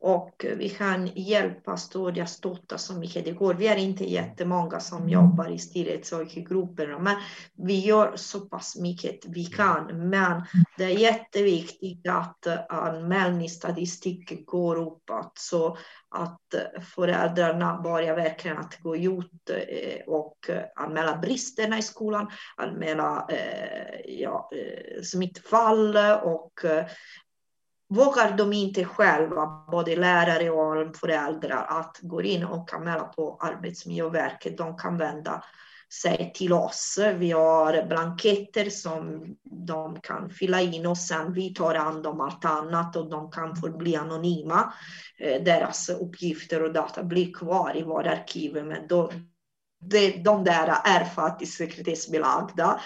och 0.00 0.46
vi 0.56 0.68
kan 0.68 1.06
hjälpa, 1.06 1.76
stödja, 1.76 2.26
stötta 2.26 2.78
så 2.78 2.94
mycket 2.94 3.24
det 3.24 3.32
går. 3.32 3.54
Vi 3.54 3.66
är 3.66 3.76
inte 3.76 4.04
jättemånga 4.04 4.80
som 4.80 4.98
mm. 4.98 5.08
jobbar 5.08 5.50
i 5.50 5.58
styrelse 5.58 6.16
och 6.16 6.36
i 6.36 6.42
grupperna, 6.42 6.98
men 6.98 7.16
vi 7.54 7.80
gör 7.80 8.12
så 8.16 8.40
pass 8.40 8.76
mycket 8.76 9.20
vi 9.26 9.44
kan. 9.44 10.08
Men 10.08 10.42
det 10.76 10.84
är 10.84 10.88
jätteviktigt 10.98 12.08
att 12.08 12.46
anmälningsstatistiken 12.68 14.44
går 14.44 14.76
uppåt 14.76 15.32
så 15.34 15.78
att 16.10 16.54
föräldrarna 16.94 17.80
börjar 17.80 18.16
verkligen 18.16 18.58
att 18.58 18.78
gå 18.80 18.96
ut 18.96 19.50
eh, 19.50 20.06
och 20.06 20.50
anmäla 20.76 21.16
bristerna 21.16 21.78
i 21.78 21.82
skolan, 21.82 22.30
anmäla 22.56 23.26
eh, 23.28 24.00
ja, 24.04 24.50
eh, 24.52 25.02
smittfall 25.02 25.96
och 26.22 26.52
vågar 27.88 28.36
de 28.36 28.52
inte 28.52 28.84
själva, 28.84 29.64
både 29.70 29.96
lärare 29.96 30.50
och 30.50 30.96
föräldrar, 30.96 31.66
att 31.68 31.98
gå 32.02 32.22
in 32.22 32.44
och 32.44 32.74
anmäla 32.74 33.04
på 33.04 33.38
Arbetsmiljöverket. 33.40 34.58
De 34.58 34.76
kan 34.76 34.98
vända 34.98 35.42
sig 35.92 36.32
till 36.34 36.52
oss. 36.52 36.98
Vi 37.16 37.30
har 37.30 37.86
blanketter 37.86 38.70
som 38.70 39.24
de 39.44 40.00
kan 40.00 40.30
fylla 40.30 40.60
in 40.60 40.86
och 40.86 40.98
sen 40.98 41.32
vi 41.32 41.54
tar 41.54 41.74
hand 41.74 42.06
om 42.06 42.20
allt 42.20 42.44
annat 42.44 42.96
och 42.96 43.10
de 43.10 43.30
kan 43.30 43.56
förbli 43.56 43.96
anonyma. 43.96 44.72
Eh, 45.18 45.42
deras 45.42 45.88
uppgifter 45.88 46.62
och 46.62 46.72
data 46.72 47.02
blir 47.02 47.32
kvar 47.32 47.76
i 47.76 47.82
våra 47.82 48.10
arkiv, 48.10 48.64
men 48.64 48.88
då, 48.88 49.10
de, 49.80 50.22
de 50.22 50.44
där 50.44 50.74
är 50.84 51.04
faktiskt 51.04 51.56
sekretessbelagda. 51.56 52.80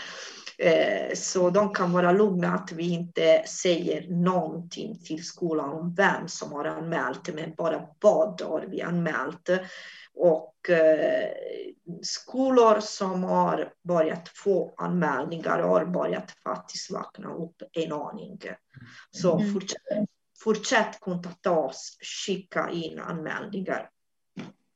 Eh, 0.63 1.15
så 1.15 1.51
de 1.51 1.75
kan 1.75 1.93
vara 1.93 2.13
lugna 2.13 2.55
att 2.55 2.73
vi 2.73 2.91
inte 2.91 3.43
säger 3.47 4.09
någonting 4.09 4.99
till 5.05 5.25
skolan 5.25 5.71
om 5.71 5.95
vem 5.95 6.29
som 6.29 6.53
har 6.53 6.65
anmält, 6.65 7.35
men 7.35 7.55
bara 7.57 7.87
vad 8.01 8.41
har 8.41 8.67
vi 8.69 8.83
anmält. 8.83 9.49
Och 10.15 10.71
eh, 10.71 11.29
skolor 12.03 12.81
som 12.81 13.25
har 13.25 13.73
börjat 13.83 14.29
få 14.29 14.75
anmälningar 14.77 15.59
har 15.59 15.85
börjat 15.85 16.31
faktiskt 16.45 16.91
vakna 16.91 17.35
upp 17.35 17.63
en 17.73 17.93
aning. 17.93 18.41
Så 19.11 19.39
mm. 19.39 19.53
fortsätt, 19.53 19.81
fortsätt 20.45 21.01
kontakta 21.01 21.51
oss, 21.51 21.99
skicka 22.01 22.71
in 22.71 23.01
anmälningar 23.01 23.91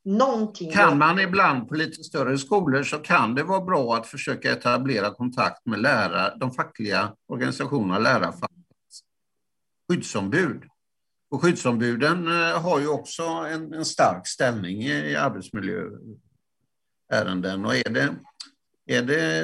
någonting. 0.05 0.71
Kan 0.71 0.99
man 0.99 1.19
ibland 1.19 1.69
på 1.69 1.75
lite 1.75 2.05
större 2.05 2.39
skolor 2.39 2.83
så 2.83 2.99
kan 2.99 3.35
det 3.35 3.43
vara 3.43 3.61
bra 3.61 3.97
att 3.97 4.07
försöka 4.07 4.53
etablera 4.53 5.15
kontakt 5.15 5.67
med 5.67 5.79
lärare, 5.79 6.37
de 6.41 6.53
fackliga 6.53 7.15
organisationerna, 7.29 7.99
lärarfackets 7.99 9.03
skyddsombud. 9.89 10.63
Och 11.31 11.43
skyddsombuden 11.43 12.29
eh, 12.29 12.63
har 12.63 12.81
ju 12.81 12.89
också 12.89 13.23
en, 13.23 13.75
en 13.75 13.85
stark 13.85 14.27
ställning 14.27 14.83
i 14.83 15.17
arbetsmiljöärenden. 15.17 17.65
Och 17.65 17.75
är 17.75 17.91
det, 17.91 18.17
är 18.87 19.03
det 19.03 19.41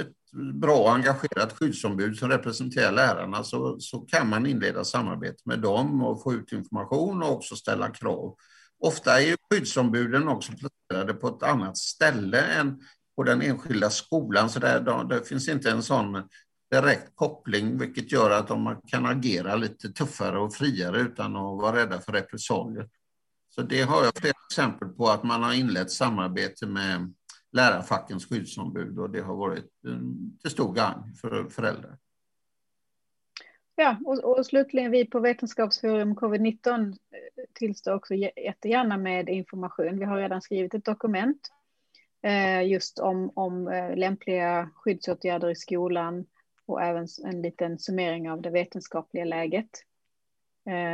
ett 0.00 0.12
bra 0.54 0.94
engagerat 0.94 1.52
skyddsombud 1.52 2.16
som 2.16 2.28
representerar 2.28 2.92
lärarna 2.92 3.44
så, 3.44 3.80
så 3.80 4.00
kan 4.00 4.28
man 4.28 4.46
inleda 4.46 4.84
samarbete 4.84 5.42
med 5.44 5.58
dem 5.58 6.02
och 6.02 6.22
få 6.22 6.32
ut 6.32 6.52
information 6.52 7.22
och 7.22 7.32
också 7.32 7.56
ställa 7.56 7.90
krav 7.90 8.36
Ofta 8.78 9.22
är 9.22 9.36
skyddsombuden 9.50 10.28
också 10.28 10.52
placerade 10.52 11.14
på 11.14 11.28
ett 11.28 11.42
annat 11.42 11.76
ställe 11.76 12.40
än 12.40 12.80
på 13.16 13.22
den 13.22 13.42
enskilda 13.42 13.90
skolan, 13.90 14.50
så 14.50 14.58
där, 14.58 15.04
det 15.04 15.24
finns 15.24 15.48
inte 15.48 15.70
en 15.70 15.82
sån 15.82 16.28
direkt 16.70 17.12
koppling, 17.14 17.78
vilket 17.78 18.12
gör 18.12 18.30
att 18.30 18.48
de 18.48 18.80
kan 18.86 19.06
agera 19.06 19.56
lite 19.56 19.88
tuffare 19.88 20.38
och 20.38 20.54
friare 20.54 21.00
utan 21.00 21.36
att 21.36 21.42
vara 21.62 21.76
rädda 21.76 22.00
för 22.00 22.12
repressalier. 22.12 22.88
Så 23.48 23.62
det 23.62 23.82
har 23.82 24.04
jag 24.04 24.16
flera 24.16 24.34
exempel 24.50 24.88
på 24.88 25.08
att 25.08 25.24
man 25.24 25.42
har 25.42 25.52
inlett 25.52 25.90
samarbete 25.90 26.66
med 26.66 27.14
lärarfackens 27.52 28.26
skyddsombud 28.26 28.98
och 28.98 29.10
det 29.10 29.20
har 29.20 29.36
varit 29.36 29.70
till 30.42 30.50
stor 30.50 30.74
gagn 30.74 31.14
för 31.20 31.48
föräldrar. 31.50 31.98
Ja, 33.78 33.96
och, 34.04 34.18
och 34.24 34.46
slutligen 34.46 34.90
vi 34.90 35.06
på 35.06 35.20
Vetenskapsforum 35.20 36.14
covid-19 36.14 36.88
eh, 36.90 37.44
tillstår 37.52 37.94
också 37.94 38.14
jättegärna 38.14 38.96
med 38.96 39.28
information. 39.28 39.98
Vi 39.98 40.04
har 40.04 40.16
redan 40.16 40.42
skrivit 40.42 40.74
ett 40.74 40.84
dokument 40.84 41.48
eh, 42.22 42.62
just 42.62 42.98
om, 42.98 43.30
om 43.34 43.68
eh, 43.68 43.96
lämpliga 43.96 44.70
skyddsåtgärder 44.74 45.50
i 45.50 45.56
skolan 45.56 46.26
och 46.66 46.82
även 46.82 47.06
en 47.24 47.42
liten 47.42 47.78
summering 47.78 48.30
av 48.30 48.42
det 48.42 48.50
vetenskapliga 48.50 49.24
läget. 49.24 49.70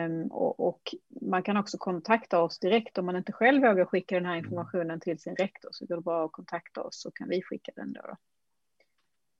Um, 0.07 0.27
och, 0.27 0.61
och, 0.69 0.95
man 1.21 1.43
kan 1.43 1.57
också 1.57 1.79
kontakta 1.79 2.43
oss 2.43 2.59
direkt 2.59 2.99
om 2.99 3.07
man 3.07 3.17
inte 3.17 3.33
själv 3.33 3.63
vågar 3.63 3.85
skicka 3.85 4.15
den 4.15 4.27
här 4.27 4.37
informationen 4.37 5.01
till 5.01 5.19
sin 5.19 5.37
rektor 5.37 5.69
så 5.73 5.87
går 5.87 5.97
det 5.97 6.03
bra 6.03 6.25
att 6.25 6.33
kontakta 6.33 6.83
oss 6.83 7.01
så 7.01 7.11
kan 7.11 7.29
vi 7.29 7.43
skicka 7.43 7.73
den 7.77 7.93
då. 7.93 8.17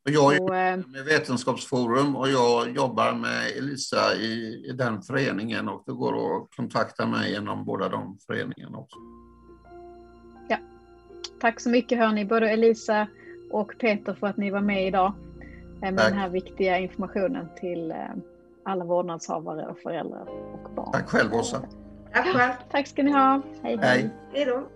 Och 0.05 0.11
jag 0.11 0.35
är 0.35 0.73
eh, 0.73 0.85
med 0.87 1.05
Vetenskapsforum 1.05 2.17
och 2.17 2.29
jag 2.29 2.71
jobbar 2.71 3.13
med 3.13 3.47
Elisa 3.59 4.15
i, 4.15 4.65
i 4.69 4.73
den 4.73 5.03
föreningen 5.03 5.69
och 5.69 5.83
det 5.87 5.93
går 5.93 6.13
att 6.13 6.49
kontakta 6.57 7.07
mig 7.07 7.33
genom 7.33 7.65
båda 7.65 7.89
de 7.89 8.19
föreningarna 8.27 8.79
också. 8.79 8.99
Ja. 10.49 10.57
Tack 11.41 11.61
så 11.61 11.71
mycket 11.71 11.99
hörni, 11.99 12.25
både 12.25 12.51
Elisa 12.51 13.07
och 13.51 13.73
Peter 13.79 14.15
för 14.15 14.27
att 14.27 14.37
ni 14.37 14.51
var 14.51 14.61
med 14.61 14.87
idag 14.87 15.13
med 15.81 15.97
Tack. 15.97 16.09
den 16.09 16.19
här 16.19 16.29
viktiga 16.29 16.79
informationen 16.79 17.49
till 17.61 17.91
eh, 17.91 17.97
alla 18.65 18.85
vårdnadshavare 18.85 19.67
och 19.67 19.79
föräldrar 19.79 20.29
och 20.53 20.75
barn. 20.75 20.93
Tack 20.93 21.09
själv 21.09 21.35
Åsa. 21.35 21.63
Tack 22.13 22.27
själv. 22.27 22.53
Tack 22.71 22.87
ska 22.87 23.03
ni 23.03 23.13
ha. 23.13 23.43
Hej 23.63 23.77
hej. 23.77 23.89
hej. 23.89 24.11
hej 24.33 24.45
då. 24.45 24.69